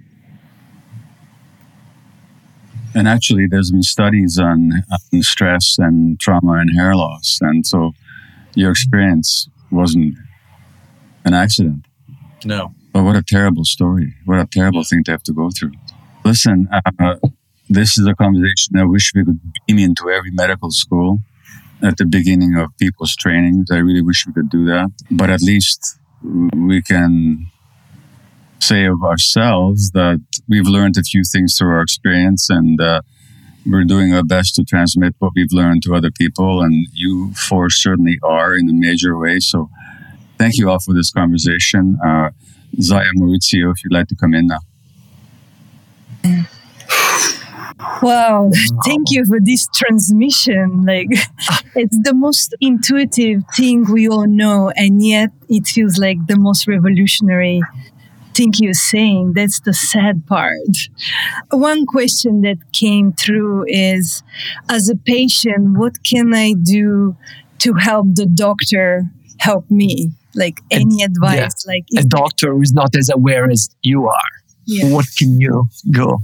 And 2.94 3.08
actually, 3.08 3.46
there's 3.46 3.70
been 3.70 3.82
studies 3.82 4.38
on, 4.38 4.70
on 4.90 5.22
stress 5.22 5.76
and 5.78 6.20
trauma 6.20 6.52
and 6.54 6.70
hair 6.78 6.94
loss. 6.94 7.38
And 7.40 7.66
so 7.66 7.92
your 8.54 8.70
experience 8.70 9.48
wasn't 9.70 10.14
an 11.24 11.34
accident. 11.34 11.86
No. 12.44 12.74
But 12.92 13.04
what 13.04 13.16
a 13.16 13.22
terrible 13.22 13.64
story. 13.64 14.14
What 14.26 14.38
a 14.38 14.46
terrible 14.46 14.84
thing 14.84 15.04
to 15.04 15.12
have 15.12 15.22
to 15.24 15.32
go 15.32 15.50
through. 15.50 15.72
Listen, 16.24 16.68
uh, 16.72 17.16
this 17.68 17.96
is 17.98 18.06
a 18.06 18.14
conversation 18.14 18.76
I 18.76 18.84
wish 18.84 19.12
we 19.14 19.24
could 19.24 19.40
beam 19.66 19.78
into 19.78 20.10
every 20.10 20.30
medical 20.30 20.70
school 20.70 21.20
at 21.82 21.96
the 21.96 22.04
beginning 22.04 22.56
of 22.56 22.76
people's 22.78 23.16
trainings. 23.16 23.70
I 23.70 23.78
really 23.78 24.02
wish 24.02 24.26
we 24.26 24.32
could 24.34 24.50
do 24.50 24.66
that. 24.66 24.90
But 25.10 25.30
at 25.30 25.40
least 25.40 25.98
we 26.22 26.82
can 26.82 27.50
say 28.62 28.84
of 28.84 29.02
ourselves 29.02 29.90
that 29.90 30.20
we've 30.48 30.66
learned 30.66 30.96
a 30.96 31.02
few 31.02 31.22
things 31.24 31.56
through 31.56 31.70
our 31.70 31.82
experience 31.82 32.48
and 32.48 32.80
uh, 32.80 33.02
we're 33.66 33.84
doing 33.84 34.12
our 34.12 34.24
best 34.24 34.54
to 34.56 34.64
transmit 34.64 35.14
what 35.18 35.32
we've 35.34 35.52
learned 35.52 35.82
to 35.84 35.94
other 35.94 36.10
people. 36.10 36.62
And 36.62 36.86
you 36.92 37.32
four 37.34 37.70
certainly 37.70 38.18
are 38.22 38.56
in 38.56 38.68
a 38.68 38.72
major 38.72 39.18
way. 39.18 39.38
So 39.38 39.68
thank 40.38 40.56
you 40.56 40.70
all 40.70 40.80
for 40.80 40.94
this 40.94 41.10
conversation. 41.10 41.98
Uh, 42.04 42.30
Zaya 42.80 43.10
Maurizio, 43.16 43.72
if 43.72 43.84
you'd 43.84 43.92
like 43.92 44.08
to 44.08 44.16
come 44.16 44.34
in 44.34 44.46
now. 44.46 44.60
Wow, 48.00 48.50
thank 48.84 49.10
you 49.10 49.24
for 49.24 49.38
this 49.40 49.68
transmission. 49.74 50.82
Like, 50.82 51.08
it's 51.74 51.98
the 52.02 52.14
most 52.14 52.54
intuitive 52.60 53.42
thing 53.54 53.90
we 53.92 54.08
all 54.08 54.26
know, 54.26 54.72
and 54.76 55.04
yet 55.04 55.30
it 55.48 55.66
feels 55.66 55.98
like 55.98 56.26
the 56.26 56.36
most 56.36 56.66
revolutionary 56.66 57.60
think 58.34 58.60
you're 58.60 58.72
saying. 58.72 59.32
That's 59.34 59.60
the 59.60 59.72
sad 59.72 60.26
part. 60.26 60.88
One 61.50 61.86
question 61.86 62.42
that 62.42 62.58
came 62.72 63.12
through 63.12 63.66
is 63.68 64.22
as 64.68 64.88
a 64.88 64.96
patient, 64.96 65.78
what 65.78 66.02
can 66.04 66.34
I 66.34 66.54
do 66.54 67.16
to 67.58 67.74
help 67.74 68.06
the 68.14 68.26
doctor 68.26 69.04
help 69.38 69.70
me? 69.70 70.12
Like 70.34 70.60
any 70.70 71.02
advice? 71.02 71.64
Yeah. 71.66 71.72
Like 71.72 71.84
a 71.98 72.04
doctor 72.06 72.54
who 72.54 72.62
is 72.62 72.72
not 72.72 72.96
as 72.96 73.10
aware 73.10 73.50
as 73.50 73.68
you 73.82 74.08
are. 74.08 74.32
Yeah. 74.64 74.92
What 74.92 75.06
can 75.18 75.40
you 75.40 75.68
go? 75.90 76.18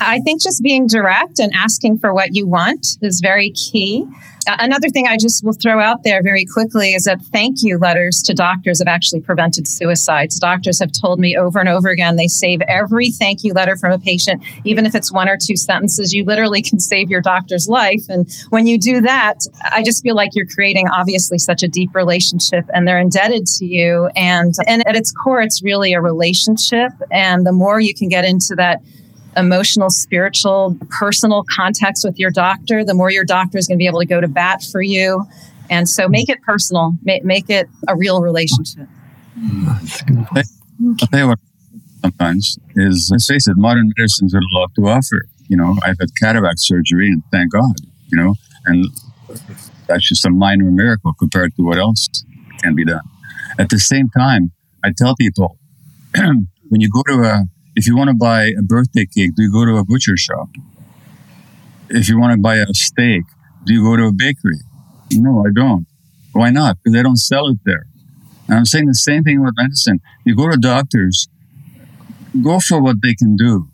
I 0.00 0.20
think 0.20 0.42
just 0.42 0.62
being 0.62 0.86
direct 0.86 1.38
and 1.38 1.52
asking 1.54 1.98
for 1.98 2.14
what 2.14 2.34
you 2.34 2.46
want 2.46 2.96
is 3.02 3.20
very 3.20 3.50
key. 3.50 4.06
Another 4.46 4.88
thing 4.88 5.06
I 5.06 5.16
just 5.16 5.44
will 5.44 5.52
throw 5.52 5.80
out 5.80 6.02
there 6.04 6.22
very 6.22 6.44
quickly 6.44 6.94
is 6.94 7.04
that 7.04 7.20
thank 7.32 7.58
you 7.62 7.78
letters 7.78 8.22
to 8.22 8.34
doctors 8.34 8.78
have 8.80 8.88
actually 8.88 9.20
prevented 9.20 9.68
suicides. 9.68 10.38
Doctors 10.38 10.80
have 10.80 10.90
told 10.92 11.18
me 11.18 11.36
over 11.36 11.60
and 11.60 11.68
over 11.68 11.88
again 11.88 12.16
they 12.16 12.28
save 12.28 12.60
every 12.62 13.10
thank 13.10 13.44
you 13.44 13.52
letter 13.52 13.76
from 13.76 13.92
a 13.92 13.98
patient, 13.98 14.42
even 14.64 14.86
if 14.86 14.94
it's 14.94 15.12
one 15.12 15.28
or 15.28 15.36
two 15.36 15.56
sentences. 15.56 16.12
You 16.12 16.24
literally 16.24 16.62
can 16.62 16.80
save 16.80 17.10
your 17.10 17.20
doctor's 17.20 17.68
life. 17.68 18.04
And 18.08 18.30
when 18.50 18.66
you 18.66 18.78
do 18.78 19.00
that, 19.02 19.38
I 19.70 19.82
just 19.82 20.02
feel 20.02 20.14
like 20.14 20.30
you're 20.34 20.46
creating 20.46 20.88
obviously 20.88 21.38
such 21.38 21.62
a 21.62 21.68
deep 21.68 21.94
relationship 21.94 22.64
and 22.74 22.86
they're 22.86 23.00
indebted 23.00 23.46
to 23.58 23.66
you. 23.66 24.08
And, 24.16 24.54
and 24.66 24.86
at 24.86 24.96
its 24.96 25.12
core, 25.12 25.40
it's 25.40 25.62
really 25.62 25.92
a 25.92 26.00
relationship. 26.00 26.92
And 27.10 27.46
the 27.46 27.52
more 27.52 27.80
you 27.80 27.94
can 27.94 28.08
get 28.08 28.24
into 28.24 28.54
that 28.56 28.80
emotional, 29.36 29.90
spiritual, 29.90 30.76
personal 30.90 31.44
context 31.44 32.04
with 32.04 32.18
your 32.18 32.30
doctor, 32.30 32.84
the 32.84 32.94
more 32.94 33.10
your 33.10 33.24
doctor 33.24 33.58
is 33.58 33.66
going 33.66 33.78
to 33.78 33.82
be 33.82 33.86
able 33.86 34.00
to 34.00 34.06
go 34.06 34.20
to 34.20 34.28
bat 34.28 34.62
for 34.62 34.82
you. 34.82 35.26
And 35.70 35.88
so 35.88 36.08
make 36.08 36.28
it 36.28 36.42
personal, 36.42 36.92
make, 37.02 37.24
make 37.24 37.48
it 37.48 37.68
a 37.88 37.96
real 37.96 38.20
relationship. 38.20 38.88
You 39.36 40.26
what 41.28 41.38
sometimes 42.02 42.58
is, 42.74 43.08
let's 43.10 43.26
face 43.26 43.46
it, 43.46 43.56
modern 43.56 43.88
medicine's 43.88 44.32
got 44.32 44.42
a 44.42 44.58
lot 44.58 44.70
to 44.76 44.82
offer. 44.82 45.22
You 45.48 45.56
know, 45.56 45.76
I've 45.82 45.96
had 45.98 46.10
cataract 46.20 46.60
surgery 46.60 47.08
and 47.08 47.22
thank 47.30 47.52
God, 47.52 47.74
you 48.08 48.18
know, 48.18 48.34
and 48.66 48.86
that's 49.86 50.08
just 50.08 50.24
a 50.26 50.30
minor 50.30 50.70
miracle 50.70 51.12
compared 51.18 51.54
to 51.56 51.62
what 51.62 51.78
else 51.78 52.08
can 52.62 52.74
be 52.74 52.84
done. 52.84 53.02
At 53.58 53.68
the 53.68 53.78
same 53.78 54.08
time, 54.08 54.52
I 54.84 54.92
tell 54.96 55.14
people 55.16 55.58
when 56.16 56.80
you 56.80 56.90
go 56.90 57.02
to 57.02 57.22
a 57.22 57.44
if 57.74 57.86
you 57.86 57.96
want 57.96 58.08
to 58.08 58.14
buy 58.14 58.46
a 58.58 58.62
birthday 58.62 59.06
cake, 59.06 59.34
do 59.34 59.42
you 59.42 59.52
go 59.52 59.64
to 59.64 59.76
a 59.76 59.84
butcher 59.84 60.16
shop? 60.16 60.48
If 61.88 62.08
you 62.08 62.18
want 62.18 62.32
to 62.32 62.38
buy 62.38 62.56
a 62.56 62.66
steak, 62.72 63.22
do 63.64 63.74
you 63.74 63.82
go 63.82 63.96
to 63.96 64.04
a 64.04 64.12
bakery? 64.12 64.60
No, 65.12 65.44
I 65.46 65.50
don't. 65.54 65.86
Why 66.32 66.50
not? 66.50 66.78
Because 66.78 66.94
they 66.94 67.02
don't 67.02 67.16
sell 67.16 67.48
it 67.48 67.58
there. 67.64 67.86
And 68.48 68.58
I'm 68.58 68.64
saying 68.64 68.86
the 68.86 68.94
same 68.94 69.24
thing 69.24 69.42
with 69.42 69.54
medicine. 69.56 70.00
You 70.24 70.34
go 70.36 70.50
to 70.50 70.56
doctors, 70.56 71.28
go 72.42 72.58
for 72.60 72.82
what 72.82 72.96
they 73.02 73.14
can 73.14 73.36
do. 73.36 73.68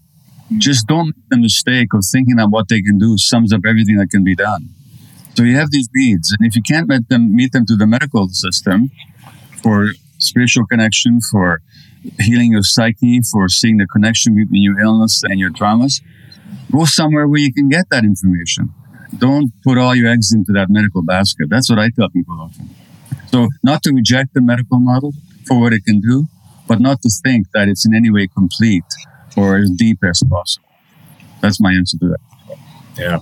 Just 0.56 0.86
don't 0.86 1.06
make 1.06 1.28
the 1.30 1.38
mistake 1.38 1.92
of 1.94 2.04
thinking 2.10 2.36
that 2.36 2.48
what 2.48 2.68
they 2.68 2.80
can 2.80 2.98
do 2.98 3.18
sums 3.18 3.52
up 3.52 3.60
everything 3.66 3.96
that 3.96 4.10
can 4.10 4.24
be 4.24 4.34
done. 4.34 4.70
So 5.34 5.44
you 5.44 5.56
have 5.56 5.70
these 5.70 5.88
needs, 5.94 6.34
and 6.36 6.44
if 6.44 6.56
you 6.56 6.62
can't 6.62 6.88
meet 6.88 7.08
them, 7.08 7.34
meet 7.34 7.52
them 7.52 7.64
to 7.66 7.76
the 7.76 7.86
medical 7.86 8.28
system 8.28 8.90
for 9.62 9.90
spiritual 10.18 10.66
connection, 10.66 11.20
for 11.20 11.60
healing 12.20 12.52
your 12.52 12.62
psyche, 12.62 13.20
for 13.20 13.48
seeing 13.48 13.78
the 13.78 13.86
connection 13.86 14.34
between 14.34 14.62
your 14.62 14.78
illness 14.80 15.22
and 15.22 15.38
your 15.38 15.50
traumas, 15.50 16.00
go 16.70 16.84
somewhere 16.84 17.26
where 17.26 17.40
you 17.40 17.52
can 17.52 17.68
get 17.68 17.86
that 17.90 18.04
information. 18.04 18.72
Don't 19.16 19.52
put 19.64 19.78
all 19.78 19.94
your 19.94 20.10
eggs 20.10 20.32
into 20.32 20.52
that 20.52 20.68
medical 20.68 21.02
basket. 21.02 21.48
That's 21.48 21.70
what 21.70 21.78
I 21.78 21.90
tell 21.90 22.10
people 22.10 22.38
often. 22.40 22.68
So, 23.28 23.48
not 23.62 23.82
to 23.84 23.92
reject 23.92 24.34
the 24.34 24.40
medical 24.40 24.78
model 24.78 25.12
for 25.46 25.60
what 25.60 25.72
it 25.72 25.84
can 25.84 26.00
do, 26.00 26.26
but 26.66 26.80
not 26.80 27.00
to 27.02 27.10
think 27.22 27.46
that 27.54 27.68
it's 27.68 27.86
in 27.86 27.94
any 27.94 28.10
way 28.10 28.28
complete 28.28 28.84
or 29.36 29.56
as 29.56 29.70
deep 29.70 29.98
as 30.04 30.22
possible. 30.28 30.68
That's 31.40 31.60
my 31.60 31.72
answer 31.72 31.98
to 31.98 32.08
that. 32.08 32.58
Yeah. 32.98 33.18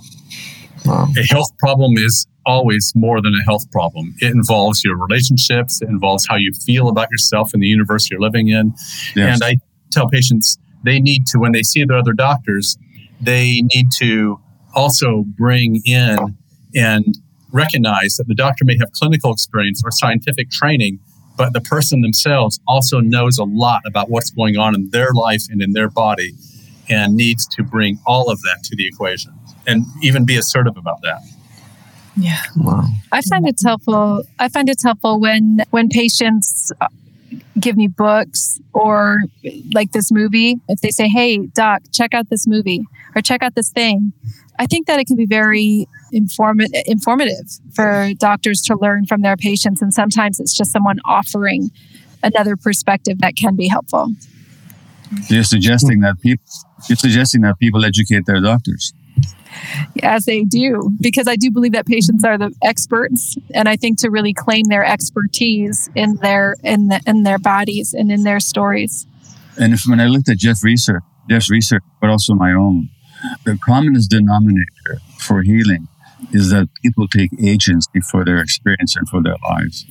Wow. 0.85 1.09
A 1.17 1.23
health 1.33 1.57
problem 1.59 1.95
is 1.97 2.27
always 2.47 2.93
more 2.95 3.21
than 3.21 3.35
a 3.35 3.43
health 3.45 3.71
problem. 3.71 4.15
It 4.21 4.33
involves 4.33 4.85
your 4.85 4.97
relationships, 4.97 5.83
it 5.83 5.89
involves 5.89 6.27
how 6.27 6.37
you 6.37 6.53
feel 6.53 6.89
about 6.89 7.11
yourself 7.11 7.53
and 7.53 7.63
the 7.63 7.67
universe 7.67 8.11
you're 8.11 8.21
living 8.21 8.49
in. 8.49 8.73
Yes. 9.15 9.35
And 9.35 9.45
I 9.45 9.59
tell 9.91 10.09
patients 10.09 10.59
they 10.85 11.01
need 11.01 11.27
to, 11.27 11.39
when 11.39 11.53
they 11.53 11.63
see 11.63 11.85
their 11.85 11.99
other 11.99 12.13
doctors, 12.13 12.79
they 13.21 13.63
need 13.75 13.89
to 13.99 14.41
also 14.75 15.25
bring 15.37 15.83
in 15.85 16.37
and 16.75 17.19
recognize 17.53 18.17
that 18.17 18.29
the 18.29 18.35
doctor 18.35 18.65
may 18.65 18.77
have 18.79 18.93
clinical 18.93 19.33
experience 19.33 19.83
or 19.85 19.91
scientific 19.91 20.51
training, 20.51 21.01
but 21.37 21.53
the 21.53 21.61
person 21.61 22.03
themselves 22.03 22.61
also 22.69 23.01
knows 23.01 23.39
a 23.39 23.45
lot 23.45 23.83
about 23.87 24.11
what's 24.11 24.31
going 24.31 24.57
on 24.57 24.75
in 24.75 24.91
their 24.91 25.13
life 25.13 25.43
and 25.51 25.63
in 25.63 25.73
their 25.73 25.89
body 25.89 26.33
and 26.89 27.17
needs 27.17 27.47
to 27.47 27.63
bring 27.63 27.99
all 28.07 28.31
of 28.31 28.41
that 28.43 28.63
to 28.63 28.77
the 28.77 28.87
equation 28.87 29.33
and 29.67 29.85
even 30.03 30.25
be 30.25 30.37
assertive 30.37 30.77
about 30.77 31.03
that. 31.03 31.21
Yeah. 32.17 32.41
Wow. 32.57 32.85
I 33.13 33.21
find 33.23 33.47
it's 33.47 33.65
helpful. 33.65 34.23
I 34.39 34.49
find 34.49 34.69
it's 34.69 34.83
helpful 34.83 35.21
when 35.21 35.59
when 35.71 35.89
patients 35.89 36.73
uh, 36.81 36.89
give 37.61 37.77
me 37.77 37.89
books 37.89 38.59
or 38.73 39.21
like 39.75 39.93
this 39.93 40.11
movie. 40.11 40.57
If 40.69 40.81
they 40.81 40.91
say, 40.91 41.09
"Hey, 41.09 41.39
doc, 41.39 41.83
check 41.93 42.15
out 42.15 42.31
this 42.31 42.47
movie," 42.47 42.85
or 43.15 43.23
"Check 43.23 43.43
out 43.43 43.55
this 43.55 43.71
thing," 43.71 44.13
I 44.59 44.67
think 44.67 44.87
that 44.87 44.99
it 44.99 45.07
can 45.07 45.17
be 45.17 45.27
very 45.27 45.87
informative 46.13 46.83
informative 46.87 47.47
for 47.75 48.13
doctors 48.19 48.63
to 48.63 48.77
learn 48.77 49.07
from 49.07 49.21
their 49.21 49.37
patients, 49.37 49.83
and 49.83 49.93
sometimes 49.93 50.41
it's 50.41 50.57
just 50.57 50.73
someone 50.73 50.99
offering 51.05 51.71
another 52.23 52.57
perspective 52.57 53.19
that 53.19 53.37
can 53.37 53.57
be 53.57 53.69
helpful. 53.69 54.13
You're 55.29 55.45
suggesting 55.45 56.01
that 56.01 56.21
people 56.21 56.45
you're 56.89 56.97
suggesting 56.97 57.43
that 57.43 57.59
people 57.59 57.85
educate 57.85 58.25
their 58.27 58.41
doctors 58.41 58.93
as 60.03 60.25
they 60.25 60.45
do, 60.45 60.91
because 61.01 61.27
I 61.27 61.37
do 61.37 61.51
believe 61.51 61.73
that 61.73 61.87
patients 61.87 62.25
are 62.25 62.37
the 62.39 62.55
experts, 62.63 63.37
and 63.55 63.69
I 63.69 63.77
think 63.77 63.99
to 64.01 64.11
really 64.11 64.35
claim 64.35 64.65
their 64.65 64.85
expertise 64.85 65.89
in 65.95 66.17
their 66.17 66.57
in 66.63 66.89
the, 66.89 67.01
in 67.07 67.23
their 67.23 67.39
bodies 67.39 67.95
and 67.95 68.13
in 68.13 68.23
their 68.23 68.41
stories. 68.41 69.07
And 69.59 69.73
if 69.73 69.83
when 69.87 70.01
I 70.01 70.07
looked 70.07 70.29
at 70.29 70.37
Jeff 70.37 70.63
research, 70.63 71.03
Jeff's 71.31 71.51
research, 71.51 71.83
but 72.01 72.11
also 72.11 72.35
my 72.35 72.53
own, 72.53 72.91
the 73.45 73.59
commonest 73.63 74.11
denominator 74.11 75.01
for 75.19 75.43
healing 75.43 75.89
is 76.33 76.51
that 76.51 76.69
people 76.83 77.09
take 77.09 77.31
agency 77.43 78.01
for 78.11 78.25
their 78.25 78.39
experience 78.39 78.97
and 78.97 79.09
for 79.09 79.23
their 79.23 79.37
lives. 79.49 79.87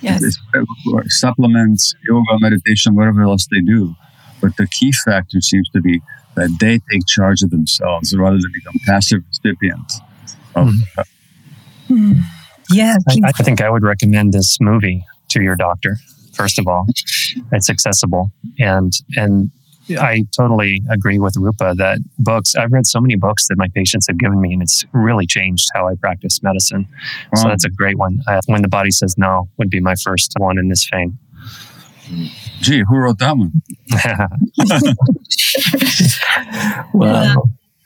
Yes. 0.00 0.22
It's, 0.22 0.38
supplements, 1.08 1.94
yoga, 2.06 2.38
meditation, 2.40 2.94
whatever 2.94 3.22
else 3.22 3.46
they 3.50 3.60
do. 3.60 3.94
But 4.40 4.56
the 4.56 4.66
key 4.66 4.92
factor 4.92 5.40
seems 5.40 5.68
to 5.70 5.80
be 5.80 6.00
that 6.36 6.56
they 6.60 6.80
take 6.90 7.06
charge 7.06 7.42
of 7.42 7.50
themselves 7.50 8.16
rather 8.16 8.36
than 8.36 8.50
become 8.54 8.74
passive 8.86 9.22
recipients 9.28 10.00
of. 10.54 10.68
Mm. 11.88 12.20
Yeah, 12.70 12.96
I, 13.08 13.16
I 13.24 13.32
think 13.42 13.60
I 13.60 13.68
would 13.68 13.82
recommend 13.82 14.32
this 14.32 14.58
movie 14.60 15.04
to 15.30 15.42
your 15.42 15.56
doctor. 15.56 15.96
First 16.34 16.58
of 16.58 16.68
all, 16.68 16.86
it's 17.52 17.68
accessible, 17.68 18.30
and 18.58 18.92
and 19.16 19.50
I 19.98 20.24
totally 20.36 20.82
agree 20.88 21.18
with 21.18 21.36
Rupa 21.36 21.74
that 21.76 21.98
books. 22.18 22.54
I've 22.54 22.72
read 22.72 22.86
so 22.86 23.00
many 23.00 23.16
books 23.16 23.48
that 23.48 23.58
my 23.58 23.68
patients 23.74 24.06
have 24.06 24.18
given 24.18 24.40
me, 24.40 24.52
and 24.52 24.62
it's 24.62 24.84
really 24.92 25.26
changed 25.26 25.68
how 25.74 25.88
I 25.88 25.94
practice 25.96 26.42
medicine. 26.42 26.86
Wow. 27.32 27.42
So 27.42 27.48
that's 27.48 27.64
a 27.64 27.70
great 27.70 27.98
one. 27.98 28.22
Uh, 28.26 28.40
when 28.46 28.62
the 28.62 28.68
body 28.68 28.90
says 28.90 29.16
no 29.18 29.48
would 29.56 29.70
be 29.70 29.80
my 29.80 29.94
first 29.96 30.32
one 30.38 30.58
in 30.58 30.68
this 30.68 30.88
vein. 30.88 31.18
Gee, 32.60 32.82
who 32.88 32.96
wrote 32.96 33.18
that 33.18 33.36
one? 33.36 33.62
wow. 36.94 37.42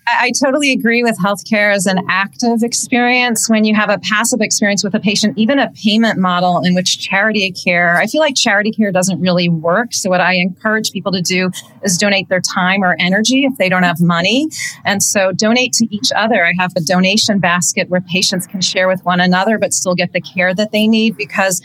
I, 0.07 0.33
totally 0.43 0.73
agree 0.73 1.03
with 1.03 1.19
healthcare 1.19 1.73
as 1.73 1.87
an 1.87 1.99
active 2.09 2.63
experience. 2.63 3.49
When 3.49 3.65
you 3.65 3.75
have 3.75 3.89
a 3.89 3.99
passive 3.99 4.41
experience 4.41 4.85
with 4.85 4.95
a 4.95 5.01
patient, 5.01 5.39
even 5.39 5.59
a 5.59 5.71
payment 5.71 6.19
model 6.19 6.61
in 6.63 6.75
which 6.75 6.99
charity 6.99 7.51
care, 7.53 7.97
I 7.97 8.07
feel 8.07 8.21
like 8.21 8.35
charity 8.37 8.71
care 8.71 8.93
doesn't 8.93 9.21
really 9.21 9.49
work. 9.49 9.95
So, 9.95 10.11
what 10.11 10.21
I 10.21 10.35
encourage 10.35 10.93
people 10.93 11.13
to 11.13 11.23
do 11.23 11.51
is 11.83 11.97
donate 11.97 12.29
their 12.29 12.41
time 12.41 12.83
or 12.83 12.97
energy 12.99 13.45
if 13.45 13.57
they 13.57 13.69
don't 13.69 13.83
have 13.83 14.01
money. 14.01 14.49
And 14.85 15.03
so, 15.03 15.33
donate 15.33 15.73
to 15.75 15.87
each 15.95 16.11
other. 16.15 16.45
I 16.45 16.53
have 16.59 16.73
a 16.77 16.81
donation 16.81 17.39
basket 17.39 17.89
where 17.89 18.03
patients 18.03 18.47
can 18.47 18.61
share 18.61 18.89
with 18.89 19.05
one 19.05 19.21
another, 19.21 19.59
but 19.59 19.73
still 19.73 19.95
get 19.95 20.13
the 20.13 20.21
care 20.21 20.55
that 20.55 20.73
they 20.73 20.87
need 20.87 21.17
because 21.17 21.63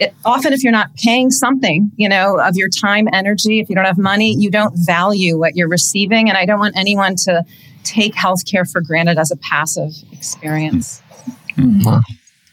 it, 0.00 0.14
often 0.24 0.52
if 0.52 0.62
you're 0.62 0.72
not 0.72 0.94
paying 0.96 1.30
something 1.30 1.90
you 1.96 2.08
know 2.08 2.38
of 2.40 2.56
your 2.56 2.68
time 2.68 3.08
energy 3.12 3.60
if 3.60 3.68
you 3.68 3.74
don't 3.74 3.84
have 3.84 3.98
money 3.98 4.34
you 4.36 4.50
don't 4.50 4.74
value 4.76 5.38
what 5.38 5.56
you're 5.56 5.68
receiving. 5.68 6.28
And 6.28 6.36
i 6.36 6.44
don't 6.44 6.58
want 6.58 6.76
anyone 6.76 7.16
to 7.16 7.44
take 7.86 8.14
healthcare 8.14 8.70
for 8.70 8.80
granted 8.80 9.16
as 9.16 9.30
a 9.30 9.36
passive 9.36 9.92
experience. 10.12 11.02
Mm-hmm. 11.56 12.00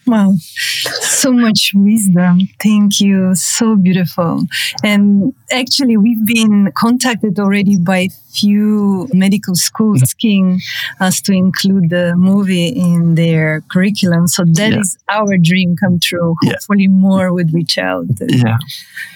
Wow, 0.05 0.34
so 0.38 1.31
much 1.31 1.71
wisdom. 1.73 2.39
Thank 2.61 2.99
you. 2.99 3.35
So 3.35 3.75
beautiful. 3.75 4.45
And 4.84 5.34
actually, 5.51 5.95
we've 5.97 6.25
been 6.25 6.71
contacted 6.75 7.39
already 7.39 7.77
by 7.77 8.09
few 8.34 9.07
medical 9.13 9.55
schools 9.55 10.01
asking 10.01 10.59
us 10.99 11.21
to 11.21 11.31
include 11.31 11.89
the 11.89 12.15
movie 12.15 12.67
in 12.67 13.15
their 13.15 13.61
curriculum. 13.71 14.27
So 14.27 14.43
that 14.45 14.71
yeah. 14.73 14.80
is 14.80 14.97
our 15.07 15.38
dream 15.38 15.75
come 15.77 15.99
true. 15.99 16.35
Hopefully, 16.43 16.84
yeah. 16.84 16.89
more 16.89 17.34
would 17.34 17.53
reach 17.53 17.77
out. 17.77 18.05
Yeah. 18.19 18.57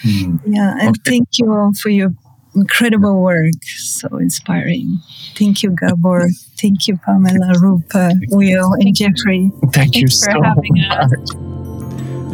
Mm. 0.04 0.40
Yeah. 0.46 0.76
And 0.80 0.90
okay. 0.90 1.12
thank 1.12 1.28
you 1.40 1.52
all 1.52 1.74
for 1.74 1.90
your 1.90 2.14
incredible 2.58 3.22
work. 3.22 3.54
So 3.64 4.18
inspiring. 4.18 5.00
Thank 5.36 5.64
you, 5.64 5.72
Gabor. 5.72 6.30
Thank 6.58 6.88
you, 6.88 6.98
Pamela, 6.98 7.54
Rupa, 7.62 8.12
Will, 8.30 8.74
and 8.74 8.96
Jeffrey. 8.96 9.52
Thank 9.72 9.74
Thanks 9.74 9.98
you 9.98 10.08
so 10.08 10.40
much. 10.40 10.58
Us. 10.90 11.34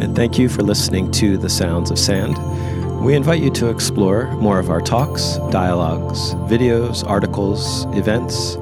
And 0.02 0.16
thank 0.16 0.38
you 0.38 0.48
for 0.48 0.62
listening 0.62 1.10
to 1.12 1.36
The 1.36 1.48
Sounds 1.48 1.90
of 1.90 1.98
Sand. 1.98 2.38
We 3.04 3.14
invite 3.14 3.42
you 3.42 3.50
to 3.52 3.68
explore 3.68 4.32
more 4.36 4.58
of 4.58 4.70
our 4.70 4.80
talks, 4.80 5.36
dialogues, 5.50 6.34
videos, 6.50 7.06
articles, 7.06 7.84
events, 7.96 8.54